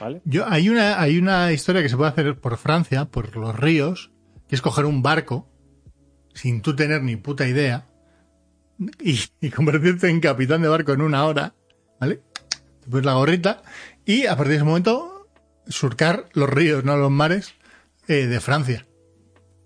¿Vale? 0.00 0.20
Yo, 0.24 0.44
hay, 0.48 0.68
una, 0.68 1.00
hay 1.00 1.18
una 1.18 1.52
historia 1.52 1.82
que 1.82 1.88
se 1.88 1.96
puede 1.96 2.10
hacer 2.10 2.38
por 2.38 2.56
Francia, 2.58 3.06
por 3.06 3.36
los 3.36 3.58
ríos, 3.58 4.10
que 4.48 4.54
es 4.54 4.62
coger 4.62 4.84
un 4.84 5.02
barco 5.02 5.48
sin 6.34 6.60
tú 6.62 6.76
tener 6.76 7.02
ni 7.02 7.16
puta 7.16 7.46
idea 7.48 7.86
y, 9.00 9.18
y 9.40 9.50
convertirte 9.50 10.08
en 10.10 10.20
capitán 10.20 10.62
de 10.62 10.68
barco 10.68 10.92
en 10.92 11.00
una 11.00 11.24
hora, 11.24 11.54
¿vale? 12.00 12.20
Te 12.82 12.90
pones 12.90 13.06
la 13.06 13.14
gorrita 13.14 13.62
y 14.04 14.26
a 14.26 14.36
partir 14.36 14.50
de 14.50 14.56
ese 14.56 14.64
momento 14.64 15.28
surcar 15.66 16.28
los 16.34 16.48
ríos, 16.50 16.84
no 16.84 16.96
los 16.96 17.10
mares 17.10 17.54
eh, 18.06 18.26
de 18.26 18.40
Francia. 18.40 18.86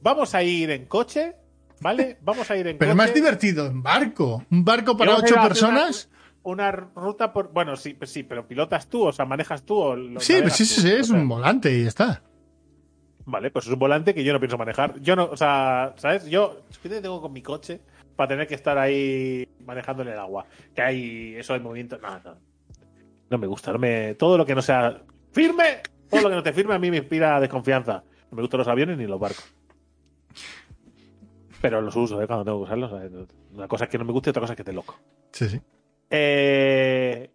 Vamos 0.01 0.35
a 0.35 0.43
ir 0.43 0.71
en 0.71 0.87
coche, 0.87 1.35
¿vale? 1.81 2.19
Vamos 2.23 2.51
a 2.51 2.57
ir 2.57 2.69
en 2.69 2.79
Pero 2.79 2.91
coche. 2.93 3.03
es 3.03 3.09
más 3.09 3.15
divertido 3.15 3.67
en 3.67 3.83
barco. 3.83 4.47
Un 4.51 4.65
barco 4.65 4.97
para 4.97 5.17
ocho 5.17 5.35
una- 5.35 5.49
personas. 5.49 6.09
Una, 6.43 6.71
ruta 6.71 7.33
por. 7.33 7.53
Bueno, 7.53 7.77
sí, 7.77 7.95
pues 7.95 8.11
sí, 8.11 8.23
pero 8.23 8.47
pilotas 8.47 8.89
tú, 8.89 9.07
o 9.07 9.13
sea, 9.13 9.25
manejas 9.27 9.63
tú. 9.65 9.77
O 9.77 9.97
lo 9.97 10.21
Sí, 10.21 10.39
pues 10.41 10.55
sí, 10.55 10.65
sí, 10.65 10.77
tú, 10.77 10.81
sí, 10.81 10.93
es 10.93 11.09
sea. 11.09 11.17
un 11.17 11.29
volante 11.29 11.73
y 11.73 11.83
ya 11.83 11.89
está. 11.89 12.23
Vale, 13.27 13.51
pues 13.51 13.67
es 13.67 13.73
un 13.73 13.79
volante 13.79 14.15
que 14.15 14.25
yo 14.25 14.33
no 14.33 14.41
pienso 14.41 14.57
manejar. 14.57 14.99
Yo 15.01 15.15
no, 15.15 15.27
o 15.27 15.37
sea, 15.37 15.95
¿sabes? 15.97 16.27
Yo, 16.27 16.63
¿qué 16.83 16.89
tengo 16.89 17.21
con 17.21 17.33
mi 17.33 17.43
coche 17.43 17.81
para 18.17 18.29
tener 18.29 18.47
que 18.47 18.55
estar 18.55 18.79
ahí 18.79 19.47
manejando 19.65 20.03
en 20.03 20.09
el 20.09 20.19
agua? 20.19 20.47
Que 20.75 20.83
hay 20.83 21.35
eso 21.37 21.53
de 21.53 21.61
movimiento. 21.61 21.99
No, 21.99 22.19
no. 22.21 22.37
No 23.29 23.39
me 23.39 23.47
gusta. 23.47 23.73
No 23.73 23.79
me, 23.79 24.15
todo 24.15 24.39
lo 24.39 24.47
que 24.47 24.55
no 24.55 24.63
sea 24.63 25.03
firme, 25.33 25.83
todo 26.09 26.23
lo 26.23 26.29
que 26.31 26.35
no 26.37 26.43
te 26.43 26.53
firme 26.53 26.75
a 26.75 26.79
mí 26.79 26.91
me 26.91 26.97
inspira 26.97 27.39
desconfianza. 27.39 28.03
No 28.31 28.37
me 28.37 28.43
gustan 28.43 28.59
los 28.59 28.69
aviones 28.69 28.97
ni 28.99 29.07
los 29.07 29.21
barcos. 29.21 29.55
Pero 31.61 31.81
los 31.83 31.95
uso, 31.95 32.21
¿eh? 32.23 32.27
Cuando 32.27 32.45
tengo 32.45 32.59
que 32.59 32.65
usarlos. 32.65 32.91
¿sabes? 32.91 33.13
Una 33.53 33.69
cosa 33.69 33.85
es 33.85 33.91
que 33.91 33.99
no 33.99 34.05
me 34.05 34.13
gusta 34.13 34.31
y 34.31 34.33
otra 34.33 34.41
cosa 34.41 34.55
es 34.55 34.57
que 34.57 34.63
esté 34.63 34.73
loco. 34.73 34.99
Sí, 35.33 35.49
sí. 35.49 35.61
Eh, 36.11 37.31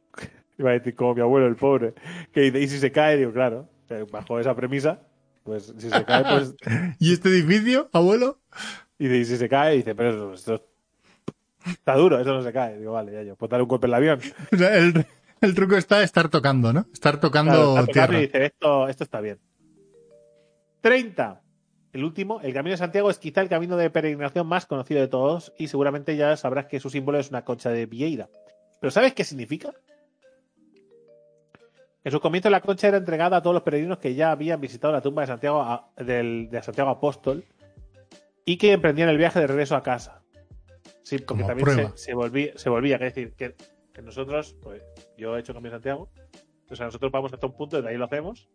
iba 0.57 0.69
a 0.69 0.73
decir 0.73 0.95
como 0.95 1.15
mi 1.15 1.21
abuelo, 1.21 1.47
el 1.47 1.55
pobre, 1.55 1.93
que 2.31 2.41
dice, 2.41 2.59
¿y 2.59 2.67
si 2.67 2.79
se 2.79 2.91
cae? 2.91 3.17
Digo, 3.17 3.31
claro, 3.31 3.69
eh, 3.89 4.05
bajo 4.11 4.39
esa 4.39 4.55
premisa, 4.55 4.99
pues 5.43 5.73
si 5.77 5.89
se 5.89 6.05
cae, 6.05 6.23
pues... 6.23 6.55
¿Y 6.99 7.13
este 7.13 7.29
edificio, 7.29 7.89
abuelo? 7.93 8.39
Y 8.97 9.07
dice, 9.07 9.17
¿y 9.17 9.25
si 9.25 9.37
se 9.37 9.49
cae? 9.49 9.75
Y 9.75 9.77
dice, 9.77 9.95
pero 9.95 10.33
esto, 10.33 10.65
está 11.65 11.95
duro, 11.95 12.19
eso 12.19 12.33
no 12.33 12.41
se 12.43 12.53
cae. 12.53 12.77
Digo, 12.77 12.93
vale, 12.93 13.11
ya 13.11 13.23
yo, 13.23 13.35
pues 13.35 13.49
dar 13.49 13.61
un 13.61 13.67
golpe 13.67 13.87
en 13.87 13.89
el 13.91 13.95
avión. 13.95 14.19
O 14.53 14.57
sea, 14.57 14.77
el, 14.77 15.05
el 15.41 15.55
truco 15.55 15.75
está 15.75 16.03
estar 16.03 16.29
tocando, 16.29 16.73
¿no? 16.73 16.85
Estar 16.93 17.19
tocando 17.19 17.51
Claro, 17.51 17.69
está 17.79 17.85
tocando 17.85 17.91
tierra. 17.91 18.17
y 18.19 18.25
dice, 18.27 18.45
esto, 18.45 18.87
esto 18.87 19.03
está 19.03 19.21
bien. 19.21 19.39
30. 20.81 21.41
El 21.93 22.03
último, 22.03 22.41
el 22.41 22.53
Camino 22.53 22.73
de 22.73 22.77
Santiago 22.77 23.09
es 23.09 23.19
quizá 23.19 23.41
el 23.41 23.47
camino 23.47 23.77
de 23.77 23.89
peregrinación 23.89 24.45
más 24.47 24.65
conocido 24.65 24.99
de 24.99 25.07
todos 25.07 25.53
y 25.57 25.69
seguramente 25.69 26.17
ya 26.17 26.35
sabrás 26.35 26.65
que 26.65 26.81
su 26.81 26.89
símbolo 26.89 27.19
es 27.19 27.29
una 27.29 27.45
concha 27.45 27.69
de 27.69 27.85
vieira. 27.85 28.29
¿Pero 28.79 28.91
sabes 28.91 29.13
qué 29.13 29.23
significa? 29.23 29.73
En 32.03 32.11
su 32.11 32.19
comienzo 32.19 32.49
la 32.51 32.61
concha 32.61 32.87
era 32.87 32.97
entregada 32.97 33.37
a 33.37 33.41
todos 33.41 33.55
los 33.55 33.63
peregrinos 33.63 33.97
que 33.97 34.13
ya 34.13 34.31
habían 34.31 34.61
visitado 34.61 34.93
la 34.93 35.01
tumba 35.01 35.23
de 35.23 35.27
Santiago, 35.27 35.61
a- 35.61 35.89
del, 35.97 36.49
de 36.51 36.61
Santiago 36.61 36.91
Apóstol 36.91 37.43
y 38.45 38.57
que 38.57 38.73
emprendían 38.73 39.09
el 39.09 39.17
viaje 39.17 39.39
de 39.39 39.47
regreso 39.47 39.75
a 39.75 39.81
casa. 39.81 40.21
Sí, 41.01 41.17
porque 41.17 41.25
Como 41.43 41.47
también 41.47 41.91
se, 41.95 41.97
se 41.97 42.13
volvía, 42.13 42.51
se 42.57 42.69
volvía, 42.69 42.99
que 42.99 43.05
decir, 43.05 43.33
que, 43.33 43.55
que 43.91 44.01
nosotros, 44.03 44.55
pues 44.61 44.83
yo 45.17 45.35
he 45.35 45.39
hecho 45.39 45.53
Camino 45.53 45.71
de 45.71 45.77
Santiago, 45.77 46.09
o 46.69 46.75
sea, 46.75 46.85
nosotros 46.87 47.11
vamos 47.11 47.33
hasta 47.33 47.47
un 47.47 47.53
punto 47.57 47.79
y 47.79 47.81
de 47.81 47.89
ahí 47.89 47.97
lo 47.97 48.05
hacemos, 48.05 48.47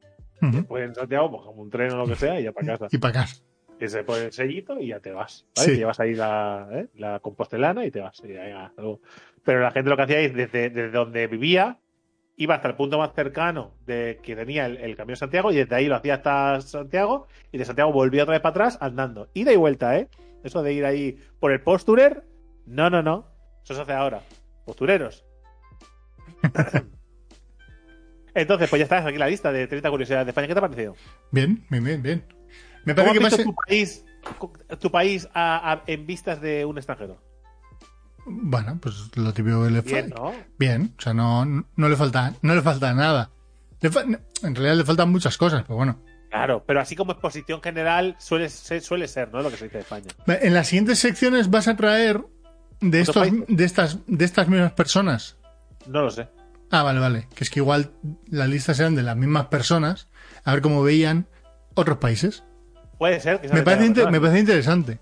Ujú. 0.43 0.53
después 0.53 0.85
en 0.89 0.95
Santiago, 0.95 1.31
pues 1.31 1.43
como 1.43 1.63
un 1.63 1.71
tren 1.71 1.93
o 1.93 1.97
lo 1.97 2.07
que 2.07 2.15
sea, 2.17 2.39
y 2.41 2.45
ya 2.45 2.53
para 2.53 2.67
casa. 2.79 2.87
Y 2.91 2.99
para 2.99 3.23
acá. 3.23 3.33
Y 3.81 3.89
se 3.89 4.05
pone 4.05 4.25
el 4.25 4.33
sellito 4.33 4.79
y 4.79 4.89
ya 4.89 5.01
te 5.01 5.13
vas. 5.13 5.47
¿vale? 5.57 5.67
Sí. 5.67 5.73
Te 5.73 5.79
llevas 5.79 6.01
ahí 6.01 6.15
la, 6.15 6.69
¿eh? 6.73 6.87
la 6.97 7.21
compostelana 7.21 7.85
y 7.87 7.91
te 7.91 8.01
vas. 8.01 8.21
Y. 8.25 8.35
Pero 9.43 9.61
la 9.61 9.71
gente 9.71 9.89
lo 9.89 9.97
que 9.97 10.03
hacía 10.03 10.21
es 10.21 10.35
desde, 10.35 10.69
desde 10.71 10.91
donde 10.91 11.27
vivía, 11.27 11.79
iba 12.37 12.55
hasta 12.55 12.69
el 12.69 12.75
punto 12.75 12.99
más 12.99 13.15
cercano 13.15 13.75
de 13.87 14.21
que 14.23 14.37
tenía 14.37 14.67
el, 14.67 14.77
el 14.77 14.97
Camino 14.97 15.13
de 15.13 15.17
Santiago 15.17 15.51
y 15.51 15.57
desde 15.57 15.75
ahí 15.75 15.87
lo 15.87 15.97
hacía 15.97 16.15
hasta 16.15 16.61
Santiago 16.61 17.27
y 17.53 17.59
de 17.59 17.65
Santiago 17.65 17.93
volvía 17.93 18.25
otra 18.25 18.33
vez 18.33 18.43
para 18.43 18.51
atrás 18.51 18.79
andando. 18.81 19.31
Ida 19.33 19.53
y 19.53 19.57
vuelta, 19.57 19.97
¿eh? 19.99 20.09
Eso 20.45 20.63
de 20.63 20.73
ir 20.73 20.85
ahí 20.85 21.19
por 21.39 21.53
el 21.53 21.63
posturer, 21.63 22.25
no, 22.67 22.91
no, 22.91 23.03
no. 23.03 23.27
Eso 23.65 23.75
se 23.75 23.81
hace 23.83 23.93
ahora. 23.93 24.21
Postureros. 24.65 25.25
Entonces, 28.35 28.71
pues 28.71 28.79
ya 28.79 28.85
está, 28.85 29.07
aquí 29.07 29.19
la 29.19 29.27
lista 29.27 29.53
de 29.53 29.67
30 29.67 29.91
curiosidades 29.91 30.27
de 30.27 30.31
España. 30.31 30.47
¿Qué 30.47 30.55
te 30.55 30.59
ha 30.59 30.63
parecido? 30.63 30.95
Bien, 31.33 31.65
bien, 31.69 31.85
bien, 31.85 32.03
bien. 32.03 32.40
Me 32.85 32.95
¿Cómo 32.95 33.07
parece 33.09 33.11
has 33.11 33.13
que 33.13 33.19
visto 33.19 33.37
pase... 33.37 33.45
tu 33.45 33.55
país, 33.55 34.05
tu 34.81 34.91
país 34.91 35.29
a- 35.35 35.73
a- 35.73 35.83
en 35.87 36.07
vistas 36.07 36.41
de 36.41 36.65
un 36.65 36.79
extranjero? 36.79 37.21
Bueno, 38.27 38.79
pues 38.81 39.11
lo 39.17 39.33
típico 39.33 39.65
que 39.65 39.71
le 39.71 39.81
Bien. 39.81 40.11
¿no? 40.11 40.33
Bien, 40.59 40.95
o 40.99 41.01
sea, 41.01 41.15
no, 41.15 41.45
no 41.45 41.89
le 41.89 41.97
falta, 41.97 42.35
no 42.43 42.55
le 42.55 42.63
falta 42.63 42.93
nada. 42.95 43.31
Le 43.81 43.91
fa- 43.91 44.03
En 44.03 44.55
realidad 44.55 44.77
le 44.77 44.85
faltan 44.85 45.11
muchas 45.11 45.37
cosas, 45.39 45.63
pero 45.63 45.77
bueno. 45.77 45.99
Claro, 46.31 46.63
pero 46.67 46.81
así 46.81 46.95
como 46.95 47.13
exposición 47.13 47.61
general 47.63 48.15
suele 48.19 48.49
ser, 48.51 48.83
suele 48.83 49.09
ser 49.09 49.33
¿no? 49.33 49.41
Lo 49.43 49.51
que 49.51 49.57
se 49.57 49.65
dice 49.65 49.79
de 49.79 49.83
España. 49.83 50.07
En 50.27 50.55
las 50.55 50.69
siguientes 50.69 50.99
secciones 51.01 51.51
vas 51.51 51.67
a 51.67 51.77
traer 51.77 52.25
de 52.81 53.03
¿Otros 53.03 53.27
estos, 53.27 53.47
de 53.49 53.65
estas, 53.65 53.99
de 54.07 54.25
estas 54.25 54.49
mismas 54.49 54.73
personas. 54.73 55.39
No 55.87 56.03
lo 56.03 56.11
sé. 56.11 56.29
Ah, 56.71 56.83
vale, 56.85 57.01
vale. 57.01 57.27
Que 57.35 57.43
es 57.43 57.51
que 57.51 57.59
igual 57.61 57.91
las 58.29 58.49
listas 58.49 58.79
eran 58.79 58.95
de 58.95 59.03
las 59.03 59.17
mismas 59.17 59.47
personas, 59.47 60.09
a 60.45 60.53
ver 60.53 60.63
cómo 60.63 60.83
veían 60.85 61.27
otros 61.75 61.99
países. 61.99 62.45
Puede 63.01 63.19
ser 63.19 63.41
que 63.41 63.49
Me 63.49 63.63
parece, 63.63 64.07
me 64.11 64.21
parece 64.21 64.39
interesante. 64.41 64.99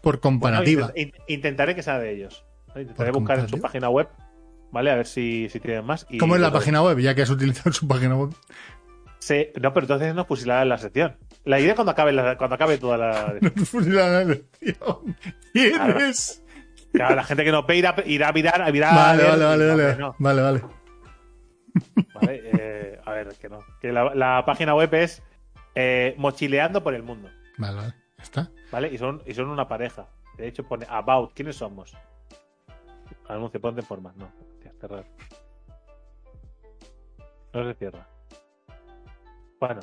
Por 0.00 0.20
comparativa. 0.20 0.94
intent- 0.94 0.96
in- 0.96 1.12
intentaré 1.26 1.74
que 1.74 1.82
sea 1.82 1.98
de 1.98 2.12
ellos. 2.12 2.46
Intentaré 2.76 3.10
buscar 3.10 3.40
en 3.40 3.48
su 3.48 3.60
página 3.60 3.90
web, 3.90 4.08
¿vale? 4.70 4.90
A 4.92 4.94
ver 4.94 5.06
si, 5.06 5.48
si 5.50 5.58
tienen 5.60 5.84
más. 5.84 6.06
Y 6.08 6.16
¿Cómo 6.18 6.36
es 6.36 6.40
la 6.40 6.52
página 6.52 6.80
web? 6.82 6.96
Ya 7.00 7.14
que 7.14 7.22
has 7.22 7.30
utilizado 7.30 7.72
su 7.72 7.86
página 7.88 8.16
web. 8.16 8.30
Se- 9.18 9.52
No, 9.60 9.74
pero 9.74 9.84
entonces 9.84 10.14
nos 10.14 10.26
fusilarán 10.28 10.68
la 10.68 10.78
sección. 10.78 11.16
La 11.44 11.58
idea 11.58 11.70
es 11.70 11.74
cuando 11.74 11.90
acabe, 11.90 12.12
la- 12.12 12.38
cuando 12.38 12.54
acabe 12.54 12.78
toda 12.78 12.96
la. 12.96 13.34
La 13.74 14.22
elección. 14.22 15.16
¿Quién 15.52 15.74
es? 15.98 16.42
Claro, 16.92 17.16
la 17.16 17.24
gente 17.24 17.44
que 17.44 17.50
nos 17.52 17.66
ve 17.66 17.76
irá, 17.76 17.94
irá 18.06 18.28
a 18.28 18.32
mirar. 18.32 18.62
A 18.62 18.70
mirar 18.72 18.94
Vale, 18.94 19.22
a 19.22 19.26
ver- 19.30 19.38
vale, 19.38 19.66
vale, 19.66 19.84
vale. 19.84 19.96
no. 19.98 20.14
Vale, 20.18 20.42
vale. 20.42 20.60
Vale, 22.14 22.42
eh, 22.52 23.00
a 23.04 23.10
ver, 23.12 23.28
que 23.40 23.48
no. 23.48 23.58
Que 23.80 23.92
la, 23.92 24.14
la 24.14 24.44
página 24.46 24.74
web 24.74 24.92
es 24.94 25.22
eh, 25.74 26.14
Mochileando 26.18 26.82
por 26.82 26.94
el 26.94 27.02
Mundo. 27.02 27.28
Vale, 27.60 27.76
vale. 27.76 27.94
Está. 28.20 28.50
¿Vale? 28.72 28.88
Y 28.92 28.98
son, 28.98 29.22
y 29.26 29.34
son 29.34 29.48
una 29.48 29.68
pareja. 29.68 30.06
De 30.36 30.48
hecho, 30.48 30.64
pone 30.66 30.86
About. 30.88 31.32
¿Quiénes 31.34 31.56
somos? 31.56 31.94
Anuncio, 33.28 33.60
ponte 33.60 33.80
en 33.80 33.86
forma. 33.86 34.12
No, 34.16 34.30
hostia, 34.50 34.72
cerrar. 34.80 35.04
No 37.52 37.64
se 37.64 37.74
cierra. 37.78 38.06
Bueno, 39.60 39.80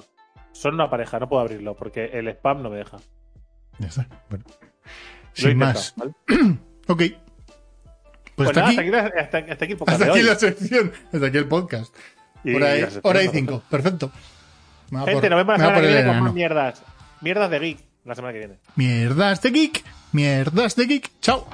son 0.52 0.74
una 0.76 0.90
pareja, 0.90 1.20
no 1.20 1.28
puedo 1.30 1.42
abrirlo 1.42 1.76
porque 1.76 2.06
el 2.06 2.28
spam 2.30 2.62
no 2.64 2.70
me 2.70 2.78
deja. 2.78 2.98
Ya 3.80 3.88
está. 3.88 4.08
Bueno. 4.30 4.46
Sin 5.34 5.52
intentado, 5.52 5.74
más. 5.74 5.94
¿vale? 5.96 6.14
Ok. 6.90 6.98
Pues, 6.98 7.14
Pues, 8.36 8.50
hasta, 8.50 8.62
nada, 8.62 8.72
aquí, 8.72 8.80
hasta 8.90 9.08
aquí, 9.08 9.20
hasta, 9.20 9.38
hasta 9.52 9.66
aquí 9.66 9.72
el 9.74 9.78
podcast 9.78 10.02
hasta 10.02 10.12
aquí 10.14 10.20
hoy. 10.22 10.26
la 10.26 10.36
sección. 10.36 10.92
Hasta 11.12 11.26
aquí 11.28 11.38
el 11.38 11.48
podcast. 11.48 11.96
Y 12.44 12.56
hora, 12.56 12.78
y, 12.78 12.86
hora 13.04 13.24
y 13.24 13.28
cinco. 13.30 13.62
Perfecto. 13.70 14.12
Gente, 14.90 15.14
por- 15.14 15.30
nos 15.30 15.38
vemos 15.46 15.48
la 15.48 15.58
semana 15.58 15.82
que 15.82 15.88
viene 15.88 16.06
con 16.08 16.20
más 16.22 16.34
mierdas. 16.34 16.84
Mierdas 17.22 17.50
de 17.50 17.60
geek 17.60 17.80
la 18.06 18.16
semana 18.16 18.34
que 18.34 18.40
viene. 18.40 18.60
Mierdas 18.76 19.42
de 19.42 19.52
geek. 19.52 19.84
Mierdas 20.12 20.76
de 20.76 20.86
geek. 20.86 21.12
Chao. 21.22 21.48